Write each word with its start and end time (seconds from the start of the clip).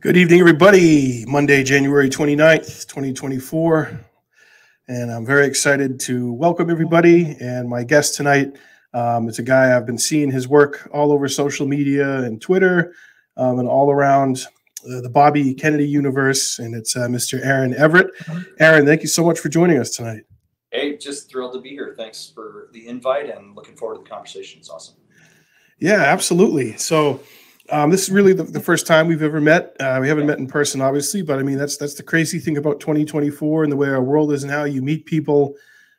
Good 0.00 0.16
evening, 0.16 0.40
everybody. 0.40 1.26
Monday, 1.26 1.62
January 1.62 2.08
29th, 2.08 2.86
2024. 2.86 4.00
And 4.88 5.12
I'm 5.12 5.26
very 5.26 5.44
excited 5.46 6.00
to 6.00 6.32
welcome 6.32 6.70
everybody. 6.70 7.36
And 7.38 7.68
my 7.68 7.84
guest 7.84 8.14
tonight 8.14 8.56
um, 8.94 9.28
is 9.28 9.38
a 9.40 9.42
guy 9.42 9.76
I've 9.76 9.84
been 9.84 9.98
seeing 9.98 10.30
his 10.30 10.48
work 10.48 10.88
all 10.90 11.12
over 11.12 11.28
social 11.28 11.66
media 11.66 12.22
and 12.22 12.40
Twitter 12.40 12.94
um, 13.36 13.58
and 13.58 13.68
all 13.68 13.90
around 13.90 14.46
uh, 14.90 15.02
the 15.02 15.10
Bobby 15.10 15.52
Kennedy 15.52 15.86
universe. 15.86 16.58
And 16.60 16.74
it's 16.74 16.96
uh, 16.96 17.00
Mr. 17.00 17.44
Aaron 17.44 17.74
Everitt. 17.74 18.08
Aaron, 18.58 18.86
thank 18.86 19.02
you 19.02 19.08
so 19.08 19.22
much 19.22 19.38
for 19.38 19.50
joining 19.50 19.76
us 19.76 19.90
tonight. 19.90 20.22
Hey, 20.70 20.96
just 20.96 21.30
thrilled 21.30 21.52
to 21.52 21.60
be 21.60 21.68
here. 21.68 21.94
Thanks 21.94 22.32
for 22.34 22.70
the 22.72 22.88
invite 22.88 23.28
and 23.28 23.54
looking 23.54 23.76
forward 23.76 23.96
to 23.96 24.02
the 24.04 24.08
conversation. 24.08 24.60
It's 24.60 24.70
awesome. 24.70 24.94
Yeah, 25.78 26.04
absolutely. 26.04 26.78
So, 26.78 27.20
um, 27.70 27.90
this 27.90 28.02
is 28.02 28.10
really 28.10 28.32
the, 28.32 28.42
the, 28.42 28.60
first 28.60 28.86
time 28.86 29.06
we've 29.06 29.22
ever 29.22 29.40
met. 29.40 29.76
Uh, 29.80 29.98
we 30.00 30.08
haven't 30.08 30.26
met 30.26 30.38
in 30.38 30.46
person, 30.46 30.80
obviously, 30.80 31.22
but 31.22 31.38
I 31.38 31.42
mean 31.42 31.58
that's 31.58 31.76
that's 31.76 31.94
the 31.94 32.02
crazy 32.02 32.38
thing 32.38 32.56
about 32.56 32.80
2024 32.80 33.64
and 33.64 33.72
the 33.72 33.76
way 33.76 33.88
our 33.88 34.02
world 34.02 34.32
is 34.32 34.44
now. 34.44 34.64
You 34.64 34.82
meet 34.82 35.06
people, 35.06 35.54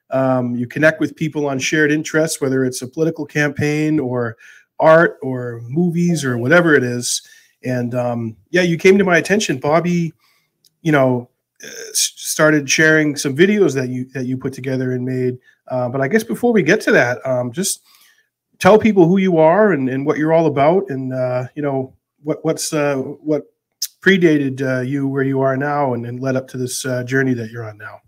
um, 0.10 0.56
you 0.56 0.68
connect 0.68 1.00
with 1.00 1.16
people 1.16 1.48
on 1.48 1.60
shared 1.60 1.92
interests, 1.92 2.42
whether 2.42 2.66
it's 2.66 2.82
a 2.82 2.88
political 2.88 3.26
campaign 3.26 4.00
or 4.00 4.38
art 4.80 5.18
or 5.22 5.62
movies 5.64 6.26
or 6.26 6.38
whatever 6.38 6.74
it 6.74 6.84
is. 6.84 7.22
And 7.64 7.96
um, 7.96 8.36
yeah, 8.50 8.64
you 8.64 8.78
came 8.78 8.98
to 8.98 9.04
my 9.04 9.18
attention, 9.18 9.58
Bobby. 9.58 10.14
You 10.82 10.92
know, 10.92 11.30
uh, 11.64 11.70
started 11.94 12.70
sharing 12.70 13.16
some 13.16 13.36
videos 13.36 13.76
that 13.76 13.90
you 13.90 14.06
that 14.14 14.26
you 14.26 14.38
put 14.38 14.54
together 14.54 14.92
and 14.92 15.06
made. 15.06 15.38
Uh, 15.68 15.88
but 15.88 16.02
I 16.02 16.08
guess 16.08 16.24
before 16.24 16.52
we 16.52 16.64
get 16.64 16.82
to 16.82 16.92
that, 16.92 17.26
um, 17.26 17.52
just 17.52 17.82
tell 18.62 18.78
people 18.78 19.08
who 19.08 19.18
you 19.18 19.40
are 19.40 19.74
and, 19.74 19.90
and 19.90 20.06
what 20.06 20.18
you're 20.18 20.32
all 20.32 20.46
about, 20.46 20.90
and 20.90 21.14
uh, 21.14 21.48
you 21.56 21.62
know 21.62 21.94
what 22.24 22.46
what's 22.46 22.72
uh, 22.72 22.96
what 22.96 23.44
predated 24.02 24.62
uh, 24.62 24.82
you 24.82 25.08
where 25.08 25.24
you 25.24 25.42
are 25.42 25.58
now, 25.58 25.94
and, 25.94 26.06
and 26.06 26.22
led 26.22 26.38
up 26.38 26.48
to 26.48 26.58
this 26.58 26.86
uh, 26.86 27.04
journey 27.04 27.34
that 27.34 27.50
you're 27.50 27.68
on 27.68 27.78
now. 27.78 28.00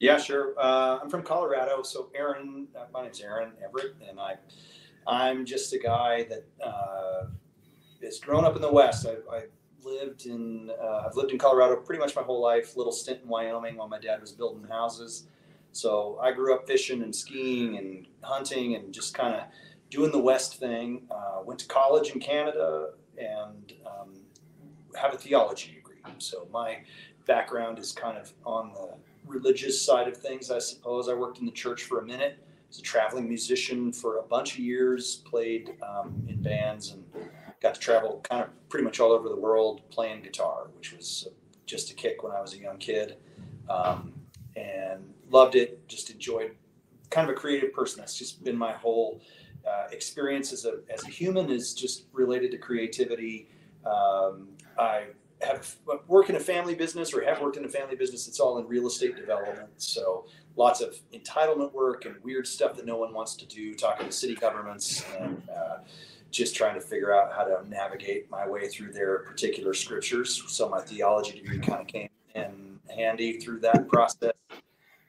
Yeah, 0.00 0.18
sure. 0.18 0.54
Uh, 0.58 0.98
I'm 1.00 1.08
from 1.08 1.22
Colorado, 1.22 1.82
so 1.82 2.10
Aaron. 2.14 2.68
Uh, 2.76 2.84
my 2.92 3.04
name's 3.04 3.20
Aaron 3.20 3.52
Everitt, 3.64 3.94
and 4.06 4.20
I 4.20 4.34
I'm 5.06 5.46
just 5.46 5.72
a 5.72 5.78
guy 5.78 6.24
that 6.24 6.44
is 8.02 8.18
grown 8.18 8.44
up 8.44 8.56
in 8.56 8.62
the 8.62 8.72
West. 8.72 9.06
I, 9.06 9.34
I 9.34 9.42
lived 9.84 10.26
in 10.26 10.70
I've 11.06 11.16
lived 11.16 11.30
in 11.30 11.38
Colorado 11.38 11.76
pretty 11.76 12.00
much 12.00 12.14
my 12.16 12.22
whole 12.22 12.42
life. 12.42 12.76
Little 12.76 12.92
stint 12.92 13.20
in 13.22 13.28
Wyoming 13.28 13.76
while 13.76 13.88
my 13.88 14.00
dad 14.00 14.20
was 14.20 14.32
building 14.32 14.68
houses. 14.68 15.28
So 15.74 16.18
I 16.20 16.32
grew 16.32 16.54
up 16.54 16.66
fishing 16.66 17.02
and 17.02 17.14
skiing 17.14 17.78
and 17.78 18.06
hunting 18.20 18.74
and 18.74 18.92
just 18.92 19.14
kind 19.14 19.34
of 19.34 19.44
doing 19.92 20.10
the 20.10 20.18
West 20.18 20.56
thing. 20.56 21.02
Uh, 21.10 21.42
went 21.44 21.60
to 21.60 21.66
college 21.66 22.10
in 22.10 22.20
Canada 22.20 22.90
and 23.18 23.74
um, 23.86 24.14
have 24.98 25.12
a 25.14 25.18
theology 25.18 25.74
degree. 25.74 25.98
So 26.18 26.48
my 26.50 26.78
background 27.26 27.78
is 27.78 27.92
kind 27.92 28.16
of 28.16 28.32
on 28.44 28.72
the 28.72 28.94
religious 29.26 29.80
side 29.80 30.08
of 30.08 30.16
things, 30.16 30.50
I 30.50 30.58
suppose. 30.58 31.10
I 31.10 31.14
worked 31.14 31.38
in 31.38 31.46
the 31.46 31.52
church 31.52 31.84
for 31.84 32.00
a 32.00 32.04
minute. 32.04 32.42
Was 32.68 32.78
a 32.78 32.82
traveling 32.82 33.28
musician 33.28 33.92
for 33.92 34.18
a 34.18 34.22
bunch 34.22 34.54
of 34.54 34.60
years. 34.60 35.16
Played 35.26 35.74
um, 35.82 36.24
in 36.26 36.40
bands 36.42 36.92
and 36.92 37.04
got 37.60 37.74
to 37.74 37.80
travel 37.80 38.24
kind 38.24 38.42
of 38.42 38.68
pretty 38.70 38.84
much 38.84 38.98
all 38.98 39.12
over 39.12 39.28
the 39.28 39.36
world 39.36 39.82
playing 39.90 40.22
guitar, 40.22 40.68
which 40.74 40.94
was 40.94 41.28
just 41.66 41.90
a 41.90 41.94
kick 41.94 42.22
when 42.22 42.32
I 42.32 42.40
was 42.40 42.54
a 42.54 42.58
young 42.58 42.78
kid. 42.78 43.18
Um, 43.68 44.14
and 44.56 45.12
loved 45.30 45.54
it. 45.54 45.86
Just 45.86 46.08
enjoyed 46.08 46.52
kind 47.10 47.28
of 47.28 47.36
a 47.36 47.38
creative 47.38 47.74
person. 47.74 48.00
That's 48.00 48.18
just 48.18 48.42
been 48.42 48.56
my 48.56 48.72
whole 48.72 49.20
uh, 49.66 49.86
experience 49.90 50.52
as 50.52 50.64
a, 50.64 50.80
as 50.92 51.04
a 51.04 51.10
human 51.10 51.50
is 51.50 51.74
just 51.74 52.06
related 52.12 52.50
to 52.52 52.58
creativity. 52.58 53.48
Um, 53.84 54.48
I 54.78 55.06
have 55.42 55.76
work 56.06 56.30
in 56.30 56.36
a 56.36 56.40
family 56.40 56.74
business 56.74 57.12
or 57.12 57.24
have 57.24 57.40
worked 57.40 57.56
in 57.56 57.64
a 57.64 57.68
family 57.68 57.96
business. 57.96 58.28
It's 58.28 58.40
all 58.40 58.58
in 58.58 58.66
real 58.66 58.86
estate 58.86 59.16
development. 59.16 59.70
So 59.76 60.26
lots 60.56 60.80
of 60.80 60.96
entitlement 61.12 61.72
work 61.72 62.04
and 62.04 62.14
weird 62.22 62.46
stuff 62.46 62.76
that 62.76 62.86
no 62.86 62.96
one 62.96 63.12
wants 63.12 63.34
to 63.36 63.46
do, 63.46 63.74
talking 63.74 64.06
to 64.06 64.12
city 64.12 64.34
governments 64.34 65.04
and 65.18 65.42
uh, 65.50 65.78
just 66.30 66.54
trying 66.54 66.74
to 66.74 66.80
figure 66.80 67.14
out 67.14 67.32
how 67.32 67.44
to 67.44 67.68
navigate 67.68 68.30
my 68.30 68.48
way 68.48 68.68
through 68.68 68.92
their 68.92 69.20
particular 69.20 69.74
scriptures. 69.74 70.42
So 70.48 70.68
my 70.68 70.80
theology 70.80 71.40
degree 71.40 71.58
kind 71.58 71.80
of 71.80 71.86
came 71.86 72.08
in 72.34 72.78
handy 72.94 73.38
through 73.38 73.60
that 73.60 73.88
process 73.88 74.32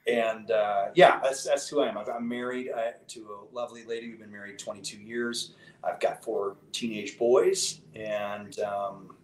and 0.06 0.50
uh, 0.50 0.86
yeah, 0.94 1.20
that's 1.22 1.44
that's 1.44 1.68
who 1.68 1.80
I 1.80 1.88
am. 1.88 1.96
I'm 1.96 2.28
married 2.28 2.70
uh, 2.70 2.92
to 3.08 3.20
a 3.20 3.54
lovely 3.54 3.84
lady. 3.84 4.10
We've 4.10 4.18
been 4.18 4.32
married 4.32 4.58
22 4.58 4.98
years. 4.98 5.54
I've 5.82 6.00
got 6.00 6.22
four 6.22 6.56
teenage 6.72 7.18
boys, 7.18 7.80
and 7.94 8.58
um, 8.60 9.14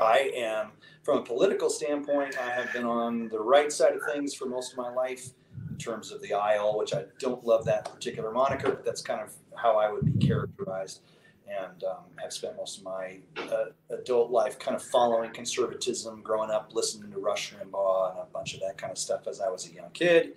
I 0.00 0.30
am, 0.34 0.70
from 1.02 1.18
a 1.18 1.22
political 1.22 1.70
standpoint, 1.70 2.38
I 2.38 2.50
have 2.50 2.72
been 2.72 2.84
on 2.84 3.28
the 3.28 3.40
right 3.40 3.72
side 3.72 3.92
of 3.94 4.00
things 4.12 4.34
for 4.34 4.46
most 4.46 4.72
of 4.72 4.78
my 4.78 4.92
life 4.92 5.30
in 5.70 5.76
terms 5.76 6.12
of 6.12 6.20
the 6.22 6.34
aisle, 6.34 6.78
which 6.78 6.94
I 6.94 7.04
don't 7.18 7.44
love 7.44 7.64
that 7.66 7.92
particular 7.92 8.30
moniker, 8.32 8.70
but 8.70 8.84
that's 8.84 9.02
kind 9.02 9.20
of 9.20 9.32
how 9.56 9.76
I 9.76 9.90
would 9.90 10.04
be 10.04 10.26
characterized 10.26 11.00
and 11.48 11.84
um, 11.84 12.04
have 12.16 12.32
spent 12.32 12.56
most 12.56 12.78
of 12.78 12.84
my 12.84 13.18
uh, 13.36 13.66
adult 13.90 14.30
life 14.30 14.58
kind 14.58 14.76
of 14.76 14.82
following 14.82 15.32
conservatism, 15.32 16.22
growing 16.22 16.50
up 16.50 16.70
listening 16.74 17.10
to 17.12 17.18
Rush 17.18 17.54
Limbaugh 17.54 18.10
and 18.10 18.20
a 18.20 18.26
bunch 18.32 18.54
of 18.54 18.60
that 18.60 18.76
kind 18.76 18.90
of 18.90 18.98
stuff 18.98 19.26
as 19.26 19.40
I 19.40 19.48
was 19.48 19.68
a 19.68 19.72
young 19.72 19.90
kid, 19.92 20.34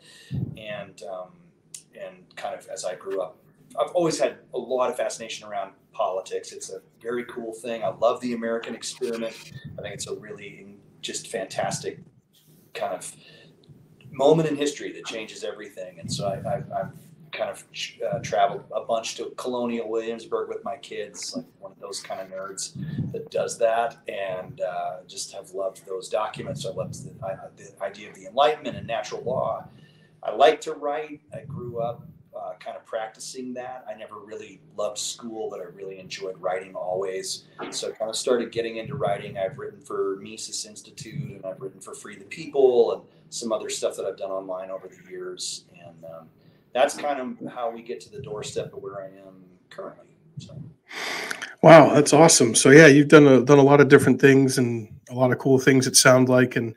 and 0.58 1.02
um, 1.04 1.30
and 2.00 2.24
kind 2.36 2.58
of 2.58 2.68
as 2.68 2.86
I 2.86 2.96
grew 2.96 3.22
up, 3.22 3.38
I've 3.80 3.92
always 3.92 4.20
had 4.20 4.38
a 4.54 4.58
lot 4.58 4.90
of 4.90 4.98
fascination 4.98 5.48
around 5.48 5.74
politics. 5.92 6.52
It's 6.52 6.70
a 6.70 6.82
very 7.02 7.26
cool 7.26 7.54
thing. 7.54 7.84
I 7.84 7.90
love 7.90 8.22
the 8.22 8.34
American 8.34 8.76
experiment. 8.76 9.52
I 9.78 9.82
think 9.82 9.94
it's 9.94 10.08
a 10.08 10.16
really 10.16 10.78
just 11.02 11.28
fantastic 11.28 12.00
kind 12.74 12.94
of 12.94 13.14
moment 14.12 14.50
in 14.50 14.56
history 14.56 14.92
that 14.94 15.06
changes 15.06 15.44
everything. 15.44 16.00
And 16.00 16.12
so 16.12 16.28
I, 16.28 16.50
I, 16.50 16.56
I've 16.80 16.94
kind 17.32 17.50
of 17.50 17.64
uh, 18.12 18.20
traveled 18.20 18.64
a 18.76 18.82
bunch 18.82 19.16
to 19.16 19.32
Colonial 19.38 19.90
Williamsburg 19.90 20.50
with 20.50 20.64
my 20.64 20.78
kids, 20.78 21.36
like 21.36 21.46
one 21.60 21.72
of 21.72 21.80
those 21.80 22.02
kind 22.02 22.22
of 22.22 22.28
nerds 22.28 22.74
that 23.12 23.30
does 23.32 23.58
that, 23.60 23.98
and 24.08 24.62
uh, 24.62 24.98
just 25.08 25.34
have 25.34 25.52
loved 25.52 25.86
those 25.86 26.10
documents. 26.10 26.66
I 26.66 26.70
loved 26.70 27.04
the, 27.04 27.26
uh, 27.26 27.48
the, 27.56 27.84
idea 27.84 28.10
of 28.10 28.16
the 28.16 28.26
Enlightenment 28.26 28.78
and 28.78 28.88
natural 28.88 29.22
law. 29.24 29.66
I 30.24 30.32
like 30.32 30.62
to 30.62 30.74
write. 30.74 31.22
I 31.34 31.42
grew 31.42 31.80
up 31.80 32.08
uh, 32.36 32.54
kind 32.60 32.78
of 32.78 32.86
practicing 32.86 33.54
that. 33.54 33.86
I 33.90 33.94
never 33.94 34.16
really 34.20 34.62
loved 34.78 34.98
school, 34.98 35.50
but 35.50 35.60
I 35.60 35.64
really 35.64 36.00
enjoyed 36.00 36.40
writing 36.40 36.76
always. 36.76 37.46
So 37.72 37.90
I 37.90 37.92
kind 37.92 38.10
of 38.10 38.16
started 38.16 38.52
getting 38.52 38.78
into 38.78 38.96
writing. 38.96 39.38
I've 39.38 39.58
written 39.58 39.82
for 39.82 40.18
Mises 40.22 40.66
Institute, 40.66 41.38
and 41.38 41.46
I've 41.46 41.60
written 41.60 41.82
for 41.82 41.94
Free 41.94 42.18
the 42.18 42.26
People, 42.26 42.94
and 42.94 43.02
some 43.30 43.52
other 43.52 43.70
stuff 43.70 43.96
that 43.98 44.06
I've 44.06 44.18
done 44.18 44.32
online 44.32 44.70
over 44.70 44.88
the 44.88 45.10
years. 45.10 45.66
And 45.86 46.06
um, 46.06 46.30
that's 46.74 46.96
kind 46.98 47.20
of 47.20 47.54
how 47.54 47.72
we 47.72 47.82
get 47.82 48.00
to 48.02 48.10
the 48.10 48.22
doorstep 48.22 48.74
of 48.74 48.82
where 48.82 49.02
I 49.02 49.08
am 49.08 49.44
currently. 49.70 50.16
So. 50.38 50.58
Wow, 51.62 51.94
that's 51.94 52.14
awesome. 52.14 52.56
So 52.56 52.70
yeah, 52.70 52.88
you've 52.88 53.08
done 53.08 53.28
a 53.28 53.42
done 53.42 53.60
a 53.60 53.64
lot 53.64 53.82
of 53.82 53.88
different 53.88 54.20
things 54.20 54.58
and 54.58 54.90
a 55.10 55.14
lot 55.14 55.32
of 55.32 55.38
cool 55.38 55.60
things. 55.60 55.86
It 55.86 55.96
sound 55.96 56.28
like 56.28 56.56
and 56.56 56.74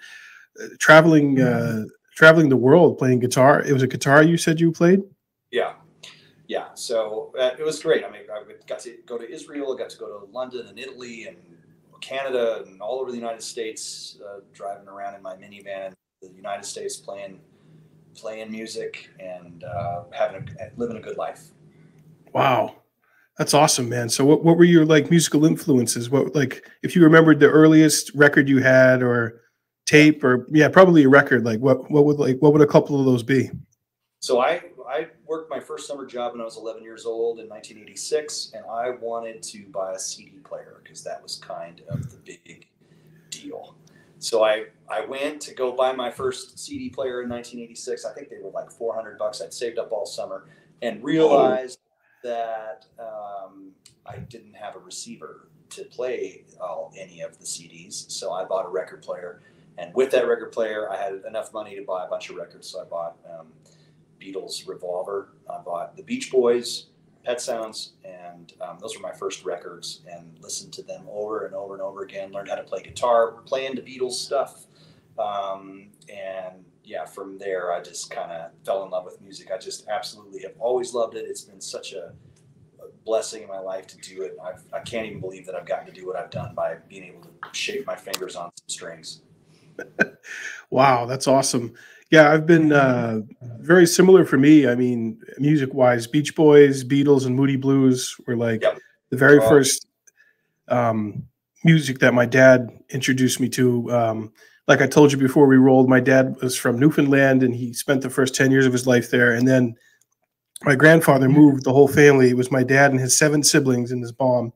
uh, 0.62 0.66
traveling 0.78 1.40
uh, 1.40 1.84
traveling 2.14 2.48
the 2.48 2.56
world 2.56 2.98
playing 2.98 3.20
guitar. 3.20 3.62
It 3.62 3.72
was 3.72 3.82
a 3.82 3.86
guitar 3.86 4.22
you 4.22 4.36
said 4.36 4.60
you 4.60 4.72
played. 4.72 5.00
Yeah, 5.50 5.74
yeah. 6.48 6.68
So 6.74 7.32
uh, 7.38 7.52
it 7.58 7.64
was 7.64 7.82
great. 7.82 8.04
I 8.04 8.10
mean, 8.10 8.22
I 8.32 8.42
got 8.66 8.80
to 8.80 8.96
go 9.06 9.16
to 9.16 9.30
Israel, 9.30 9.74
got 9.74 9.90
to 9.90 9.98
go 9.98 10.20
to 10.20 10.26
London 10.26 10.66
and 10.66 10.78
Italy 10.78 11.28
and 11.28 11.36
Canada 12.00 12.62
and 12.66 12.82
all 12.82 13.00
over 13.00 13.10
the 13.10 13.16
United 13.16 13.42
States, 13.42 14.18
uh, 14.28 14.40
driving 14.52 14.88
around 14.88 15.14
in 15.14 15.22
my 15.22 15.34
minivan, 15.36 15.94
the 16.20 16.28
United 16.36 16.66
States 16.66 16.96
playing 16.96 17.40
playing 18.14 18.50
music 18.50 19.10
and 19.20 19.64
uh, 19.64 20.04
having 20.12 20.48
a, 20.60 20.70
living 20.76 20.96
a 20.96 21.00
good 21.00 21.16
life. 21.16 21.48
Wow. 22.32 22.76
That's 23.38 23.54
awesome, 23.54 23.88
man. 23.88 24.08
So 24.08 24.24
what, 24.24 24.44
what 24.44 24.56
were 24.56 24.64
your 24.64 24.84
like 24.84 25.10
musical 25.10 25.44
influences? 25.44 26.08
What 26.08 26.34
like 26.34 26.70
if 26.82 26.94
you 26.94 27.02
remembered 27.02 27.40
the 27.40 27.50
earliest 27.50 28.14
record 28.14 28.48
you 28.48 28.62
had 28.62 29.02
or 29.02 29.40
tape 29.86 30.22
or 30.22 30.46
yeah, 30.50 30.68
probably 30.68 31.02
a 31.02 31.08
record, 31.08 31.44
like 31.44 31.58
what 31.58 31.90
what 31.90 32.04
would 32.04 32.18
like 32.18 32.38
what 32.38 32.52
would 32.52 32.62
a 32.62 32.66
couple 32.66 32.98
of 32.98 33.06
those 33.06 33.24
be? 33.24 33.50
So 34.20 34.40
I 34.40 34.62
I 34.88 35.08
worked 35.26 35.50
my 35.50 35.58
first 35.58 35.88
summer 35.88 36.06
job 36.06 36.32
when 36.32 36.40
I 36.40 36.44
was 36.44 36.56
11 36.56 36.82
years 36.82 37.06
old 37.06 37.40
in 37.40 37.48
1986 37.48 38.52
and 38.54 38.64
I 38.70 38.90
wanted 38.90 39.42
to 39.42 39.66
buy 39.72 39.92
a 39.92 39.98
CD 39.98 40.38
player 40.44 40.80
because 40.82 41.02
that 41.02 41.20
was 41.20 41.36
kind 41.36 41.82
of 41.88 42.10
the 42.10 42.18
big. 42.18 42.68
So 44.34 44.42
I, 44.42 44.64
I 44.90 45.06
went 45.06 45.40
to 45.42 45.54
go 45.54 45.70
buy 45.70 45.92
my 45.92 46.10
first 46.10 46.58
CD 46.58 46.88
player 46.88 47.22
in 47.22 47.28
1986. 47.28 48.04
I 48.04 48.12
think 48.14 48.30
they 48.30 48.38
were 48.42 48.50
like 48.50 48.68
400 48.68 49.16
bucks. 49.16 49.40
I'd 49.40 49.54
saved 49.54 49.78
up 49.78 49.92
all 49.92 50.06
summer 50.06 50.46
and 50.82 51.00
realized 51.04 51.78
oh. 52.24 52.28
that 52.28 52.86
um, 52.98 53.70
I 54.04 54.16
didn't 54.16 54.54
have 54.54 54.74
a 54.74 54.80
receiver 54.80 55.50
to 55.70 55.84
play 55.84 56.46
all, 56.60 56.92
any 56.98 57.20
of 57.20 57.38
the 57.38 57.44
CDs. 57.44 58.10
So 58.10 58.32
I 58.32 58.44
bought 58.44 58.66
a 58.66 58.68
record 58.70 59.02
player. 59.02 59.40
And 59.78 59.94
with 59.94 60.10
that 60.10 60.26
record 60.26 60.50
player, 60.50 60.90
I 60.90 60.96
had 60.96 61.22
enough 61.28 61.52
money 61.52 61.76
to 61.76 61.82
buy 61.82 62.04
a 62.04 62.08
bunch 62.08 62.28
of 62.28 62.34
records. 62.34 62.68
So 62.68 62.80
I 62.80 62.86
bought 62.86 63.16
um, 63.38 63.52
Beatles 64.20 64.66
Revolver. 64.66 65.28
I 65.48 65.58
bought 65.58 65.96
the 65.96 66.02
Beach 66.02 66.32
Boys. 66.32 66.86
Pet 67.24 67.40
Sounds, 67.40 67.92
and 68.04 68.52
um, 68.60 68.78
those 68.80 68.96
were 68.96 69.02
my 69.02 69.12
first 69.12 69.44
records. 69.44 70.02
And 70.10 70.38
listened 70.40 70.72
to 70.74 70.82
them 70.82 71.06
over 71.10 71.46
and 71.46 71.54
over 71.54 71.74
and 71.74 71.82
over 71.82 72.02
again. 72.02 72.32
Learned 72.32 72.48
how 72.48 72.56
to 72.56 72.62
play 72.62 72.82
guitar, 72.82 73.32
playing 73.44 73.76
the 73.76 73.82
Beatles 73.82 74.12
stuff, 74.12 74.66
um, 75.18 75.88
and 76.08 76.64
yeah, 76.84 77.06
from 77.06 77.38
there 77.38 77.72
I 77.72 77.80
just 77.80 78.10
kind 78.10 78.30
of 78.30 78.50
fell 78.64 78.84
in 78.84 78.90
love 78.90 79.04
with 79.04 79.20
music. 79.20 79.50
I 79.50 79.58
just 79.58 79.88
absolutely 79.88 80.42
have 80.42 80.52
always 80.58 80.92
loved 80.92 81.14
it. 81.16 81.24
It's 81.26 81.42
been 81.42 81.60
such 81.60 81.94
a, 81.94 82.12
blessing 83.04 83.42
in 83.42 83.48
my 83.48 83.58
life 83.58 83.86
to 83.88 83.96
do 83.98 84.22
it. 84.22 84.36
I've, 84.42 84.62
I 84.72 84.80
can 84.80 85.00
not 85.00 85.06
even 85.06 85.20
believe 85.20 85.46
that 85.46 85.54
I've 85.54 85.66
gotten 85.66 85.86
to 85.86 85.92
do 85.92 86.06
what 86.06 86.16
I've 86.16 86.30
done 86.30 86.54
by 86.54 86.76
being 86.88 87.04
able 87.04 87.22
to 87.22 87.28
shape 87.52 87.86
my 87.86 87.96
fingers 87.96 88.36
on 88.36 88.50
some 88.56 88.68
strings. 88.68 89.20
wow, 90.70 91.06
that's 91.06 91.26
awesome. 91.26 91.74
Yeah, 92.10 92.30
I've 92.30 92.46
been 92.46 92.72
uh, 92.72 93.20
very 93.58 93.86
similar 93.86 94.24
for 94.24 94.36
me. 94.36 94.68
I 94.68 94.74
mean, 94.74 95.20
music 95.38 95.72
wise, 95.74 96.06
Beach 96.06 96.34
Boys, 96.34 96.84
Beatles, 96.84 97.26
and 97.26 97.34
Moody 97.34 97.56
Blues 97.56 98.16
were 98.26 98.36
like 98.36 98.62
yep. 98.62 98.78
the 99.10 99.16
very 99.16 99.38
oh. 99.38 99.48
first 99.48 99.86
um, 100.68 101.24
music 101.64 101.98
that 102.00 102.14
my 102.14 102.26
dad 102.26 102.70
introduced 102.90 103.40
me 103.40 103.48
to. 103.50 103.90
Um, 103.90 104.32
like 104.66 104.80
I 104.80 104.86
told 104.86 105.12
you 105.12 105.18
before 105.18 105.46
we 105.46 105.56
rolled, 105.56 105.88
my 105.88 106.00
dad 106.00 106.36
was 106.40 106.56
from 106.56 106.78
Newfoundland 106.78 107.42
and 107.42 107.54
he 107.54 107.72
spent 107.74 108.00
the 108.00 108.08
first 108.08 108.34
10 108.34 108.50
years 108.50 108.64
of 108.64 108.72
his 108.72 108.86
life 108.86 109.10
there. 109.10 109.34
And 109.34 109.46
then 109.46 109.74
my 110.62 110.74
grandfather 110.74 111.26
mm-hmm. 111.26 111.38
moved 111.38 111.64
the 111.64 111.72
whole 111.72 111.88
family. 111.88 112.30
It 112.30 112.36
was 112.36 112.50
my 112.50 112.62
dad 112.62 112.90
and 112.90 113.00
his 113.00 113.18
seven 113.18 113.42
siblings 113.42 113.92
in 113.92 114.00
this 114.00 114.12
bomb. 114.12 114.52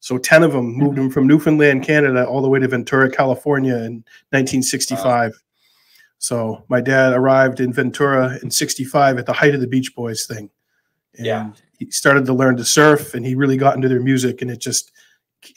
So 0.00 0.18
10 0.18 0.42
of 0.42 0.52
them 0.52 0.72
moved 0.76 0.98
him 0.98 1.10
from 1.10 1.28
Newfoundland, 1.28 1.84
Canada, 1.84 2.26
all 2.26 2.42
the 2.42 2.48
way 2.48 2.58
to 2.58 2.66
Ventura, 2.66 3.08
California 3.08 3.74
in 3.74 4.04
1965. 4.30 5.30
Wow. 5.30 5.38
So 6.22 6.64
my 6.68 6.80
dad 6.80 7.14
arrived 7.14 7.58
in 7.58 7.72
Ventura 7.72 8.38
in 8.44 8.50
65 8.50 9.18
at 9.18 9.26
the 9.26 9.32
height 9.32 9.56
of 9.56 9.60
the 9.60 9.66
Beach 9.66 9.92
Boys 9.96 10.24
thing. 10.24 10.48
And 11.16 11.26
yeah. 11.26 11.50
he 11.80 11.90
started 11.90 12.26
to 12.26 12.32
learn 12.32 12.56
to 12.58 12.64
surf 12.64 13.14
and 13.14 13.26
he 13.26 13.34
really 13.34 13.56
got 13.56 13.74
into 13.74 13.88
their 13.88 14.00
music 14.00 14.40
and 14.40 14.48
it 14.48 14.60
just 14.60 14.92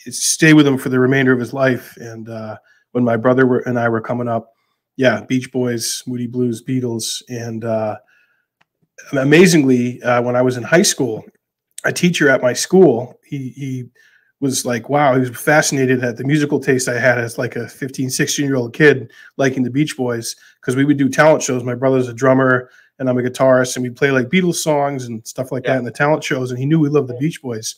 it 0.04 0.12
stayed 0.12 0.54
with 0.54 0.66
him 0.66 0.76
for 0.76 0.88
the 0.88 0.98
remainder 0.98 1.32
of 1.32 1.38
his 1.38 1.52
life. 1.52 1.96
And 1.98 2.28
uh, 2.28 2.56
when 2.90 3.04
my 3.04 3.16
brother 3.16 3.46
were, 3.46 3.60
and 3.60 3.78
I 3.78 3.88
were 3.88 4.00
coming 4.00 4.26
up. 4.26 4.50
Yeah, 4.96 5.22
Beach 5.22 5.52
Boys, 5.52 6.02
Moody 6.04 6.26
Blues, 6.26 6.64
Beatles, 6.64 7.22
and 7.28 7.64
uh, 7.64 7.98
amazingly, 9.12 10.02
uh, 10.02 10.22
when 10.22 10.34
I 10.34 10.42
was 10.42 10.56
in 10.56 10.64
high 10.64 10.82
school, 10.82 11.22
a 11.84 11.92
teacher 11.92 12.28
at 12.28 12.42
my 12.42 12.54
school, 12.54 13.20
he 13.24 13.50
he 13.50 13.84
was 14.40 14.66
like, 14.66 14.88
wow, 14.88 15.14
he 15.14 15.20
was 15.20 15.30
fascinated 15.30 16.04
at 16.04 16.16
the 16.16 16.24
musical 16.24 16.60
taste 16.60 16.88
I 16.88 16.98
had 16.98 17.18
as 17.18 17.38
like 17.38 17.56
a 17.56 17.68
15, 17.68 18.10
16 18.10 18.44
year 18.44 18.56
old 18.56 18.74
kid 18.74 19.10
liking 19.36 19.62
the 19.62 19.70
Beach 19.70 19.96
Boys 19.96 20.36
because 20.60 20.76
we 20.76 20.84
would 20.84 20.98
do 20.98 21.08
talent 21.08 21.42
shows. 21.42 21.64
My 21.64 21.74
brother's 21.74 22.08
a 22.08 22.14
drummer 22.14 22.70
and 22.98 23.08
I'm 23.08 23.18
a 23.18 23.22
guitarist, 23.22 23.76
and 23.76 23.82
we'd 23.82 23.96
play 23.96 24.10
like 24.10 24.28
Beatles 24.28 24.56
songs 24.56 25.06
and 25.06 25.26
stuff 25.26 25.52
like 25.52 25.64
yeah. 25.64 25.72
that 25.72 25.78
in 25.80 25.84
the 25.84 25.90
talent 25.90 26.24
shows. 26.24 26.50
And 26.50 26.58
he 26.58 26.66
knew 26.66 26.80
we 26.80 26.88
loved 26.88 27.08
the 27.08 27.14
Beach 27.14 27.42
Boys. 27.42 27.76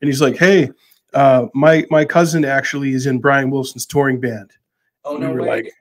And 0.00 0.08
he's 0.08 0.20
like, 0.20 0.36
hey, 0.36 0.70
uh, 1.14 1.46
my 1.54 1.86
my 1.90 2.04
cousin 2.04 2.44
actually 2.44 2.92
is 2.92 3.06
in 3.06 3.18
Brian 3.18 3.50
Wilson's 3.50 3.86
touring 3.86 4.20
band. 4.20 4.52
Oh 5.04 5.16
no 5.16 5.30
we 5.30 5.34
were 5.34 5.42
way. 5.42 5.48
Like, 5.48 5.72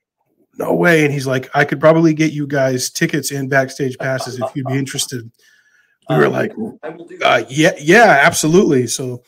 no 0.57 0.73
way. 0.73 1.05
And 1.05 1.13
he's 1.13 1.27
like, 1.27 1.49
I 1.53 1.65
could 1.65 1.79
probably 1.79 2.13
get 2.13 2.33
you 2.33 2.45
guys 2.47 2.89
tickets 2.89 3.31
and 3.31 3.49
backstage 3.49 3.97
passes 3.97 4.39
if 4.39 4.55
you'd 4.55 4.67
be 4.67 4.77
interested. 4.77 5.31
We 6.09 6.17
were 6.17 6.29
like, 6.29 6.51
uh, 7.23 7.43
yeah, 7.47 7.71
yeah, 7.79 8.19
absolutely. 8.23 8.87
So, 8.87 9.23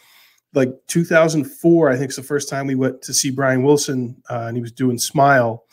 like 0.53 0.71
2004, 0.88 1.89
I 1.89 1.95
think 1.95 2.05
it's 2.05 2.15
the 2.15 2.23
first 2.23 2.50
time 2.50 2.67
we 2.67 2.75
went 2.75 3.01
to 3.01 3.13
see 3.13 3.31
Brian 3.31 3.63
Wilson, 3.63 4.21
uh, 4.29 4.45
and 4.47 4.55
he 4.55 4.61
was 4.61 4.71
doing 4.71 4.97
Smile 4.97 5.65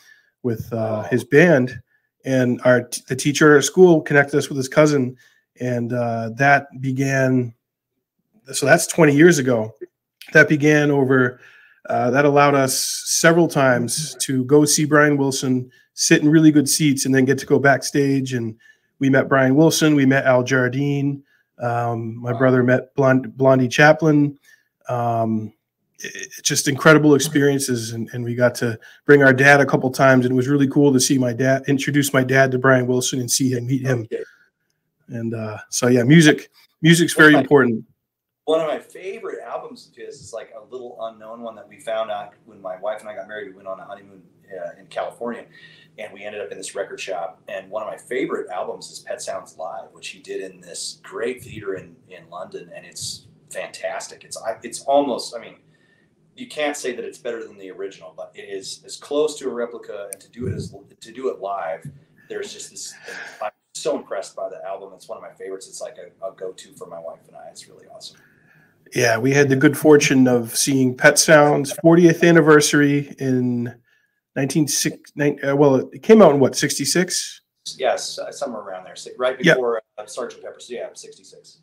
with 0.43 0.71
uh, 0.73 1.03
his 1.03 1.23
band. 1.23 1.79
And 2.25 2.61
our 2.65 2.89
the 3.07 3.15
teacher 3.15 3.51
at 3.51 3.55
our 3.55 3.61
school 3.61 4.01
connected 4.01 4.37
us 4.37 4.47
with 4.47 4.57
his 4.57 4.67
cousin, 4.67 5.17
and 5.59 5.93
uh, 5.93 6.31
that 6.35 6.67
began. 6.79 7.53
So 8.53 8.65
that's 8.65 8.87
20 8.87 9.15
years 9.15 9.39
ago 9.39 9.73
that 10.33 10.49
began 10.49 10.91
over 10.91 11.39
uh, 11.89 12.11
that 12.11 12.25
allowed 12.25 12.55
us 12.55 13.03
several 13.05 13.47
times 13.47 14.15
to 14.19 14.45
go 14.45 14.65
see 14.65 14.85
Brian 14.85 15.17
Wilson, 15.17 15.71
sit 15.93 16.21
in 16.21 16.29
really 16.29 16.51
good 16.51 16.69
seats, 16.69 17.05
and 17.05 17.13
then 17.13 17.25
get 17.25 17.37
to 17.39 17.45
go 17.45 17.59
backstage. 17.59 18.33
And 18.33 18.55
we 18.99 19.09
met 19.09 19.27
Brian 19.27 19.55
Wilson, 19.55 19.95
we 19.95 20.05
met 20.05 20.25
Al 20.25 20.43
Jardine, 20.43 21.23
um, 21.59 22.17
my 22.21 22.33
brother 22.33 22.63
met 22.63 22.93
Blond- 22.95 23.35
Blondie 23.35 23.67
Chaplin. 23.67 24.37
Um, 24.91 25.53
it, 25.99 26.43
just 26.43 26.67
incredible 26.67 27.13
experiences, 27.15 27.91
and, 27.91 28.09
and 28.13 28.23
we 28.23 28.35
got 28.35 28.55
to 28.55 28.79
bring 29.05 29.23
our 29.23 29.33
dad 29.33 29.61
a 29.61 29.65
couple 29.65 29.89
times, 29.91 30.25
and 30.25 30.33
it 30.33 30.35
was 30.35 30.47
really 30.47 30.67
cool 30.67 30.91
to 30.91 30.99
see 30.99 31.17
my 31.17 31.33
dad 31.33 31.63
introduce 31.67 32.13
my 32.13 32.23
dad 32.23 32.51
to 32.51 32.57
Brian 32.57 32.87
Wilson 32.87 33.19
and 33.19 33.29
see 33.29 33.51
him 33.51 33.67
meet 33.67 33.81
him. 33.81 34.07
And 35.07 35.33
uh, 35.33 35.57
so, 35.69 35.87
yeah, 35.87 36.03
music 36.03 36.49
music's 36.81 37.13
very 37.13 37.35
important 37.35 37.85
one 38.45 38.59
of 38.59 38.67
my 38.67 38.79
favorite 38.79 39.39
albums 39.45 39.87
of 39.87 39.95
his 39.95 40.19
is 40.19 40.33
like 40.33 40.51
a 40.57 40.71
little 40.71 40.97
unknown 41.01 41.41
one 41.41 41.55
that 41.55 41.67
we 41.67 41.79
found 41.79 42.11
out 42.11 42.33
when 42.45 42.61
my 42.61 42.77
wife 42.79 42.99
and 43.01 43.09
I 43.09 43.15
got 43.15 43.27
married. 43.27 43.49
We 43.49 43.55
went 43.55 43.67
on 43.67 43.79
a 43.79 43.85
honeymoon 43.85 44.23
uh, 44.51 44.79
in 44.79 44.87
California, 44.87 45.45
and 45.97 46.11
we 46.11 46.23
ended 46.23 46.41
up 46.41 46.51
in 46.51 46.57
this 46.57 46.75
record 46.75 46.99
shop. 46.99 47.41
And 47.47 47.69
one 47.69 47.83
of 47.83 47.87
my 47.87 47.97
favorite 47.97 48.49
albums 48.49 48.91
is 48.91 48.99
Pet 48.99 49.21
Sounds 49.21 49.57
Live, 49.57 49.89
which 49.93 50.09
he 50.09 50.19
did 50.19 50.51
in 50.51 50.59
this 50.59 50.99
great 51.03 51.43
theater 51.43 51.75
in 51.75 51.95
in 52.09 52.29
London, 52.29 52.69
and 52.75 52.85
it's 52.85 53.27
fantastic. 53.51 54.23
It's 54.23 54.37
it's 54.63 54.81
almost, 54.81 55.35
I 55.35 55.39
mean, 55.39 55.57
you 56.35 56.47
can't 56.47 56.75
say 56.75 56.95
that 56.95 57.05
it's 57.05 57.17
better 57.17 57.45
than 57.45 57.57
the 57.57 57.69
original, 57.71 58.13
but 58.15 58.31
it 58.33 58.43
is 58.49 58.81
as 58.85 58.97
close 58.97 59.37
to 59.39 59.49
a 59.49 59.53
replica, 59.53 60.09
and 60.11 60.21
to 60.21 60.29
do 60.29 60.47
it 60.47 60.55
as 60.55 60.73
to 60.99 61.11
do 61.11 61.29
it 61.29 61.39
live, 61.39 61.89
there's 62.29 62.53
just 62.53 62.71
this. 62.71 62.93
I'm 63.41 63.51
so 63.73 63.97
impressed 63.97 64.35
by 64.35 64.49
the 64.49 64.63
album. 64.65 64.91
It's 64.95 65.07
one 65.07 65.17
of 65.17 65.23
my 65.23 65.31
favorites. 65.31 65.67
It's 65.67 65.81
like 65.81 65.97
a, 65.97 66.25
a 66.25 66.33
go-to 66.33 66.73
for 66.73 66.87
my 66.87 66.99
wife 66.99 67.19
and 67.27 67.35
I. 67.35 67.49
It's 67.49 67.67
really 67.67 67.85
awesome. 67.93 68.17
Yeah, 68.93 69.17
we 69.17 69.31
had 69.31 69.49
the 69.49 69.55
good 69.55 69.77
fortune 69.77 70.27
of 70.27 70.55
seeing 70.55 70.95
Pet 70.95 71.17
Sounds 71.17 71.73
40th 71.83 72.27
anniversary 72.27 73.15
in 73.19 73.65
1960. 74.33 75.43
Uh, 75.43 75.55
well, 75.55 75.75
it 75.75 76.03
came 76.03 76.21
out 76.21 76.33
in 76.33 76.39
what 76.39 76.55
66? 76.55 77.41
Yes, 77.77 78.19
uh, 78.19 78.31
somewhere 78.31 78.61
around 78.61 78.85
there, 78.85 78.95
right 79.17 79.37
before 79.37 79.81
yep. 79.97 80.05
uh, 80.05 80.09
Sergeant 80.09 80.43
Pepper. 80.43 80.59
So 80.59 80.73
yeah, 80.73 80.87
66. 80.93 81.59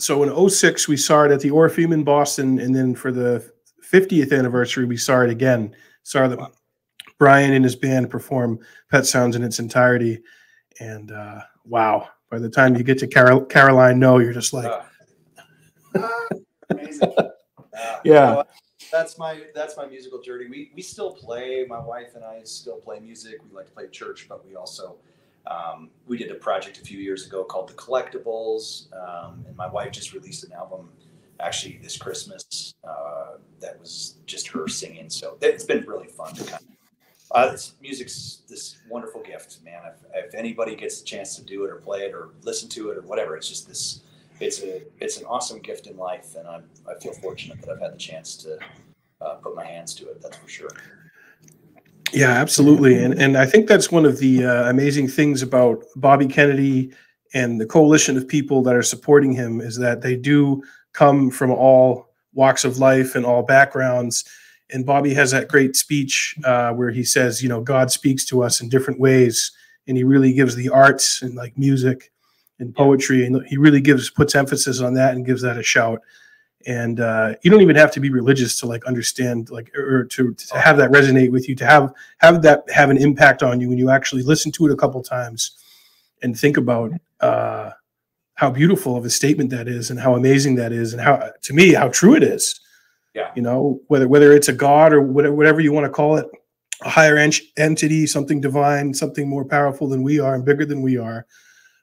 So 0.00 0.22
in 0.22 0.48
06, 0.48 0.88
we 0.88 0.96
saw 0.96 1.24
it 1.24 1.30
at 1.30 1.40
the 1.40 1.50
Orpheum 1.50 1.92
in 1.92 2.04
Boston, 2.04 2.58
and 2.58 2.74
then 2.74 2.94
for 2.94 3.12
the 3.12 3.52
50th 3.92 4.36
anniversary, 4.36 4.86
we 4.86 4.96
saw 4.96 5.20
it 5.20 5.30
again. 5.30 5.74
Saw 6.04 6.26
that 6.26 6.52
Brian 7.18 7.52
and 7.52 7.64
his 7.64 7.76
band 7.76 8.08
perform 8.08 8.58
Pet 8.90 9.04
Sounds 9.04 9.36
in 9.36 9.42
its 9.42 9.58
entirety, 9.58 10.22
and 10.80 11.12
uh, 11.12 11.40
wow! 11.64 12.08
By 12.30 12.38
the 12.38 12.48
time 12.48 12.76
you 12.76 12.82
get 12.82 12.98
to 13.00 13.06
Carol- 13.06 13.44
Caroline, 13.44 13.98
no, 13.98 14.18
you're 14.18 14.32
just 14.32 14.54
like. 14.54 14.72
Uh, 15.94 16.08
amazing. 16.70 17.12
Uh, 17.18 17.28
yeah. 18.04 18.34
So 18.34 18.46
that's 18.90 19.18
my 19.18 19.42
that's 19.54 19.76
my 19.76 19.86
musical 19.86 20.22
journey. 20.22 20.46
We 20.48 20.72
we 20.74 20.80
still 20.80 21.12
play. 21.12 21.66
My 21.68 21.78
wife 21.78 22.14
and 22.14 22.24
I 22.24 22.40
still 22.44 22.76
play 22.76 23.00
music. 23.00 23.40
We 23.46 23.54
like 23.54 23.66
to 23.66 23.72
play 23.72 23.88
church, 23.88 24.26
but 24.28 24.46
we 24.46 24.56
also 24.56 24.96
um, 25.46 25.90
we 26.06 26.16
did 26.18 26.30
a 26.30 26.34
project 26.34 26.78
a 26.78 26.82
few 26.82 26.98
years 26.98 27.26
ago 27.26 27.44
called 27.44 27.68
the 27.68 27.74
Collectibles, 27.74 28.92
um, 28.94 29.44
and 29.46 29.56
my 29.56 29.68
wife 29.68 29.92
just 29.92 30.12
released 30.12 30.44
an 30.44 30.52
album 30.52 30.88
actually 31.40 31.78
this 31.82 31.96
Christmas 31.96 32.74
uh, 32.84 33.36
that 33.60 33.78
was 33.80 34.16
just 34.26 34.48
her 34.48 34.68
singing. 34.68 35.08
So 35.10 35.38
it's 35.40 35.64
been 35.64 35.84
really 35.86 36.08
fun 36.08 36.34
to 36.34 36.44
kind 36.44 36.62
of. 36.62 36.68
Uh, 37.32 37.52
this 37.52 37.74
music's 37.80 38.42
this 38.48 38.78
wonderful 38.88 39.22
gift, 39.22 39.58
man. 39.64 39.80
If, 39.86 40.26
if 40.26 40.34
anybody 40.34 40.74
gets 40.74 41.00
the 41.00 41.06
chance 41.06 41.36
to 41.36 41.44
do 41.44 41.64
it 41.64 41.70
or 41.70 41.76
play 41.76 42.00
it 42.00 42.12
or 42.12 42.30
listen 42.42 42.68
to 42.70 42.90
it 42.90 42.98
or 42.98 43.02
whatever, 43.02 43.36
it's 43.36 43.48
just 43.48 43.68
this 43.68 44.00
it's 44.40 44.62
a 44.62 44.82
it's 45.00 45.18
an 45.18 45.26
awesome 45.26 45.60
gift 45.60 45.86
in 45.86 45.96
life, 45.96 46.34
and 46.36 46.48
I 46.48 46.60
I 46.88 46.94
feel 47.00 47.12
fortunate 47.12 47.60
that 47.60 47.70
I've 47.70 47.80
had 47.80 47.92
the 47.92 47.98
chance 47.98 48.36
to 48.38 48.58
uh, 49.20 49.34
put 49.34 49.54
my 49.54 49.64
hands 49.64 49.94
to 49.96 50.08
it. 50.08 50.20
That's 50.20 50.36
for 50.36 50.48
sure. 50.48 50.70
Yeah, 52.12 52.30
absolutely, 52.30 53.02
and 53.02 53.20
and 53.20 53.36
I 53.36 53.46
think 53.46 53.68
that's 53.68 53.90
one 53.90 54.04
of 54.04 54.18
the 54.18 54.44
uh, 54.44 54.68
amazing 54.68 55.08
things 55.08 55.42
about 55.42 55.84
Bobby 55.96 56.26
Kennedy 56.26 56.92
and 57.34 57.60
the 57.60 57.66
coalition 57.66 58.16
of 58.16 58.26
people 58.26 58.62
that 58.64 58.74
are 58.74 58.82
supporting 58.82 59.32
him 59.32 59.60
is 59.60 59.76
that 59.78 60.02
they 60.02 60.16
do 60.16 60.62
come 60.92 61.30
from 61.30 61.52
all 61.52 62.08
walks 62.32 62.64
of 62.64 62.78
life 62.78 63.14
and 63.14 63.24
all 63.24 63.42
backgrounds. 63.42 64.24
And 64.72 64.84
Bobby 64.84 65.14
has 65.14 65.30
that 65.30 65.48
great 65.48 65.76
speech 65.76 66.34
uh, 66.44 66.72
where 66.72 66.90
he 66.90 67.04
says, 67.04 67.42
you 67.42 67.48
know, 67.48 67.60
God 67.60 67.90
speaks 67.90 68.24
to 68.26 68.42
us 68.42 68.60
in 68.60 68.68
different 68.68 68.98
ways, 68.98 69.52
and 69.86 69.96
he 69.96 70.02
really 70.04 70.32
gives 70.32 70.56
the 70.56 70.68
arts 70.68 71.22
and 71.22 71.34
like 71.34 71.56
music 71.56 72.10
and 72.58 72.74
poetry, 72.74 73.24
and 73.24 73.46
he 73.46 73.56
really 73.56 73.80
gives 73.80 74.10
puts 74.10 74.34
emphasis 74.34 74.80
on 74.80 74.94
that 74.94 75.14
and 75.14 75.26
gives 75.26 75.42
that 75.42 75.58
a 75.58 75.62
shout. 75.62 76.00
And 76.66 77.00
uh, 77.00 77.34
you 77.42 77.50
don't 77.50 77.62
even 77.62 77.76
have 77.76 77.90
to 77.92 78.00
be 78.00 78.10
religious 78.10 78.60
to 78.60 78.66
like 78.66 78.84
understand, 78.84 79.50
like, 79.50 79.74
or 79.74 80.04
to, 80.04 80.34
to 80.34 80.58
have 80.58 80.76
that 80.76 80.90
resonate 80.90 81.30
with 81.30 81.48
you, 81.48 81.54
to 81.56 81.66
have 81.66 81.92
have 82.18 82.42
that 82.42 82.64
have 82.70 82.90
an 82.90 82.98
impact 82.98 83.42
on 83.42 83.60
you 83.60 83.68
when 83.68 83.78
you 83.78 83.90
actually 83.90 84.22
listen 84.22 84.52
to 84.52 84.66
it 84.66 84.72
a 84.72 84.76
couple 84.76 85.02
times 85.02 85.52
and 86.22 86.38
think 86.38 86.58
about 86.58 86.92
uh, 87.20 87.70
how 88.34 88.50
beautiful 88.50 88.94
of 88.94 89.06
a 89.06 89.10
statement 89.10 89.48
that 89.50 89.68
is, 89.68 89.90
and 89.90 89.98
how 89.98 90.14
amazing 90.14 90.56
that 90.56 90.70
is, 90.70 90.92
and 90.92 91.00
how 91.00 91.30
to 91.42 91.52
me 91.54 91.72
how 91.72 91.88
true 91.88 92.14
it 92.14 92.22
is. 92.22 92.60
Yeah, 93.14 93.32
you 93.34 93.42
know, 93.42 93.80
whether 93.88 94.06
whether 94.06 94.32
it's 94.32 94.48
a 94.48 94.52
god 94.52 94.92
or 94.92 95.00
whatever, 95.00 95.34
whatever 95.34 95.60
you 95.60 95.72
want 95.72 95.86
to 95.86 95.90
call 95.90 96.16
it, 96.18 96.26
a 96.82 96.90
higher 96.90 97.16
ent- 97.16 97.40
entity, 97.56 98.06
something 98.06 98.38
divine, 98.38 98.92
something 98.92 99.26
more 99.26 99.46
powerful 99.46 99.88
than 99.88 100.02
we 100.02 100.20
are 100.20 100.34
and 100.34 100.44
bigger 100.44 100.66
than 100.66 100.82
we 100.82 100.98
are 100.98 101.26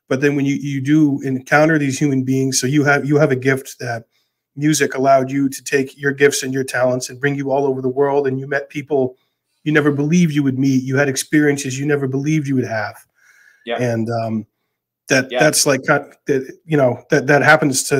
but 0.07 0.21
then 0.21 0.35
when 0.35 0.45
you 0.45 0.55
you 0.55 0.81
do 0.81 1.21
encounter 1.21 1.77
these 1.77 1.99
human 1.99 2.23
beings, 2.23 2.59
so 2.59 2.67
you 2.67 2.83
have 2.85 3.05
you 3.05 3.17
have 3.17 3.31
a 3.31 3.35
gift 3.35 3.79
that 3.79 4.05
music 4.57 4.95
allowed 4.95 5.31
you 5.31 5.47
to 5.49 5.63
take 5.63 5.97
your 5.97 6.11
gifts 6.11 6.43
and 6.43 6.53
your 6.53 6.63
talents 6.63 7.09
and 7.09 7.19
bring 7.19 7.35
you 7.35 7.51
all 7.51 7.65
over 7.65 7.81
the 7.81 7.89
world, 7.89 8.27
and 8.27 8.39
you 8.39 8.47
met 8.47 8.69
people 8.69 9.15
you 9.63 9.73
never 9.73 9.91
believed 9.91 10.33
you 10.33 10.43
would 10.43 10.57
meet. 10.57 10.83
You 10.83 10.95
had 10.95 11.09
experiences 11.09 11.77
you 11.77 11.85
never 11.85 12.07
believed 12.07 12.47
you 12.47 12.55
would 12.55 12.63
have. 12.67 12.95
Yeah. 13.65 13.81
And 13.81 14.09
um, 14.09 14.45
that 15.09 15.29
Yeah. 15.29 15.39
that's 15.39 15.65
like 15.65 15.83
that 15.83 16.17
you 16.65 16.77
know 16.77 17.03
that 17.09 17.27
that 17.27 17.41
happens 17.41 17.83
to 17.89 17.95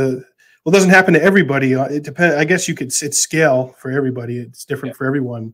well, 0.64 0.74
it 0.74 0.78
doesn't 0.78 0.90
happen 0.90 1.14
to 1.14 1.24
everybody. 1.24 1.76
Uh, 1.76 1.86
It 1.86 2.04
depends. 2.04 2.36
I 2.36 2.46
guess 2.46 2.68
you 2.68 2.76
could 2.76 2.88
it's 2.88 3.18
scale 3.20 3.76
for 3.80 3.92
everybody. 3.92 4.40
It's 4.40 4.66
different 4.66 4.94
Yeah. 4.96 4.98
for 4.98 5.06
everyone. 5.06 5.54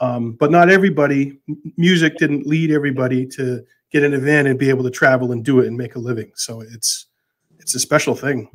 Um, 0.00 0.32
but 0.32 0.50
not 0.50 0.68
everybody. 0.68 1.38
Music 1.76 2.16
didn't 2.18 2.46
lead 2.46 2.70
everybody 2.70 3.24
to 3.26 3.62
get 3.90 4.02
in 4.02 4.14
a 4.14 4.18
van 4.18 4.46
and 4.46 4.58
be 4.58 4.68
able 4.70 4.84
to 4.84 4.90
travel 4.90 5.32
and 5.32 5.44
do 5.44 5.60
it 5.60 5.66
and 5.66 5.76
make 5.76 5.94
a 5.94 5.98
living. 5.98 6.32
So 6.34 6.60
it's 6.62 7.06
it's 7.58 7.74
a 7.74 7.78
special 7.78 8.14
thing. 8.14 8.48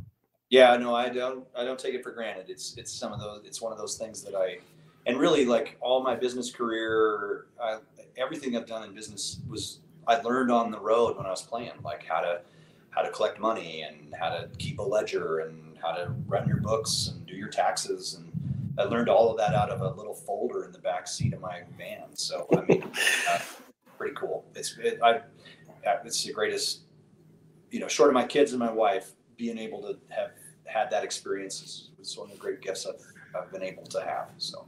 Yeah, 0.50 0.76
no, 0.78 0.96
I 0.96 1.10
don't. 1.10 1.46
I 1.56 1.66
don't 1.66 1.78
take 1.80 1.94
it 1.94 2.04
for 2.04 2.12
granted. 2.12 2.46
It's 2.50 2.78
it's 2.78 2.92
some 2.92 3.12
of 3.12 3.20
those. 3.20 3.42
It's 3.46 3.62
one 3.62 3.72
of 3.72 3.78
those 3.78 3.98
things 3.98 4.24
that 4.24 4.36
I, 4.36 4.60
and 5.06 5.18
really 5.18 5.46
like 5.46 5.78
all 5.82 6.02
my 6.02 6.16
business 6.16 6.52
career, 6.52 7.48
I, 7.62 7.80
everything 8.18 8.56
I've 8.56 8.66
done 8.66 8.84
in 8.84 8.94
business 8.94 9.42
was 9.50 9.80
I 10.08 10.18
learned 10.22 10.52
on 10.52 10.72
the 10.72 10.80
road 10.80 11.18
when 11.18 11.26
I 11.26 11.30
was 11.32 11.42
playing, 11.42 11.72
like 11.84 12.06
how 12.06 12.22
to 12.22 12.42
how 12.92 13.02
to 13.02 13.12
collect 13.12 13.40
money 13.40 13.82
and 13.82 14.14
how 14.16 14.30
to 14.30 14.50
keep 14.58 14.80
a 14.80 14.84
ledger 14.84 15.40
and 15.40 15.78
how 15.82 15.92
to 15.92 16.14
run 16.28 16.48
your 16.48 16.58
books 16.58 17.12
and 17.14 17.26
do 17.26 17.36
your 17.36 17.50
taxes 17.50 18.16
and 18.16 18.32
I 18.78 18.84
learned 18.84 19.10
all 19.10 19.32
of 19.32 19.38
that 19.38 19.54
out 19.56 19.70
of 19.70 19.82
a 19.82 19.90
little 19.90 20.14
folder 20.14 20.64
in 20.66 20.72
the 20.72 20.80
back 20.80 21.08
seat 21.08 21.34
of 21.34 21.42
my 21.42 21.62
van. 21.78 22.04
So 22.14 22.48
I 22.56 22.62
mean, 22.62 22.84
uh, 23.30 23.40
pretty 23.98 24.14
cool. 24.16 24.46
It's 24.56 24.78
it, 24.78 25.00
I 25.04 25.22
it's 26.06 26.24
the 26.24 26.34
greatest. 26.34 26.82
You 27.72 27.82
know, 27.82 27.88
short 27.88 28.10
of 28.10 28.14
my 28.14 28.24
kids 28.24 28.54
and 28.54 28.60
my 28.60 28.72
wife, 28.72 29.12
being 29.38 29.58
able 29.58 29.82
to 29.82 29.98
have 30.10 30.32
had 30.66 30.90
that 30.90 31.04
experience 31.04 31.62
is, 31.62 31.90
is 32.00 32.18
one 32.18 32.30
of 32.30 32.34
the 32.34 32.40
great 32.40 32.62
gifts 32.62 32.86
I've, 32.86 33.02
I've 33.40 33.52
been 33.52 33.64
able 33.64 33.84
to 33.84 34.02
have. 34.02 34.32
So, 34.38 34.66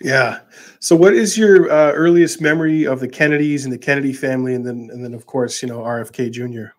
Yeah. 0.00 0.40
So, 0.80 0.94
what 0.94 1.14
is 1.14 1.36
your 1.36 1.70
uh, 1.70 1.92
earliest 1.92 2.40
memory 2.40 2.86
of 2.86 3.00
the 3.00 3.08
Kennedys 3.08 3.64
and 3.64 3.72
the 3.72 3.78
Kennedy 3.78 4.12
family, 4.12 4.54
and 4.54 4.66
then 4.66 4.90
and 4.92 5.04
then 5.04 5.14
of 5.14 5.26
course 5.26 5.62
you 5.62 5.68
know 5.68 5.80
RFK 5.80 6.30
Jr. 6.30 6.74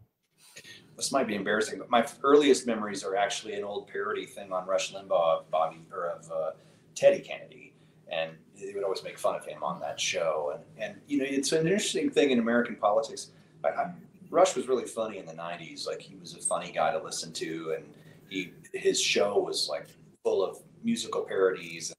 this 0.96 1.12
might 1.12 1.28
be 1.28 1.36
embarrassing, 1.36 1.80
but 1.80 1.90
my 1.90 2.06
earliest 2.24 2.68
memories 2.68 3.04
are 3.04 3.16
actually 3.16 3.56
an 3.56 3.64
old 3.64 3.88
parody 3.88 4.26
thing 4.26 4.52
on 4.52 4.66
Rush 4.68 4.94
Limbaugh 4.94 5.40
of 5.40 5.52
Bobby 5.52 5.86
or 5.92 6.10
of 6.12 6.32
uh, 6.32 6.52
Teddy 6.94 7.20
Kennedy, 7.20 7.74
and 8.12 8.32
they 8.60 8.74
would 8.74 8.84
always 8.84 9.04
make 9.04 9.18
fun 9.18 9.36
of 9.36 9.46
him 9.46 9.64
on 9.64 9.80
that 9.82 10.00
show. 10.00 10.54
And 10.54 10.64
and 10.84 11.02
you 11.08 11.20
know, 11.20 11.26
it's 11.28 11.52
an 11.52 11.68
interesting 11.68 12.10
thing 12.10 12.32
in 12.32 12.40
American 12.40 12.76
politics. 12.76 13.32
I, 13.64 13.70
I, 13.70 13.94
Rush 14.30 14.56
was 14.56 14.68
really 14.68 14.86
funny 14.86 15.18
in 15.18 15.26
the 15.26 15.34
'90s. 15.34 15.88
Like 15.88 16.02
he 16.02 16.16
was 16.16 16.34
a 16.34 16.40
funny 16.40 16.72
guy 16.72 16.92
to 16.92 17.04
listen 17.04 17.32
to, 17.34 17.76
and 17.78 17.86
he 18.30 18.54
his 18.74 19.00
show 19.00 19.40
was 19.40 19.70
like 19.70 19.88
full 20.24 20.44
of 20.44 20.58
musical 20.84 21.22
parodies. 21.22 21.94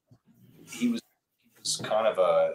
He 0.69 0.89
was, 0.89 1.01
he 1.01 1.61
was 1.61 1.77
kind 1.77 2.07
of 2.07 2.17
a 2.17 2.53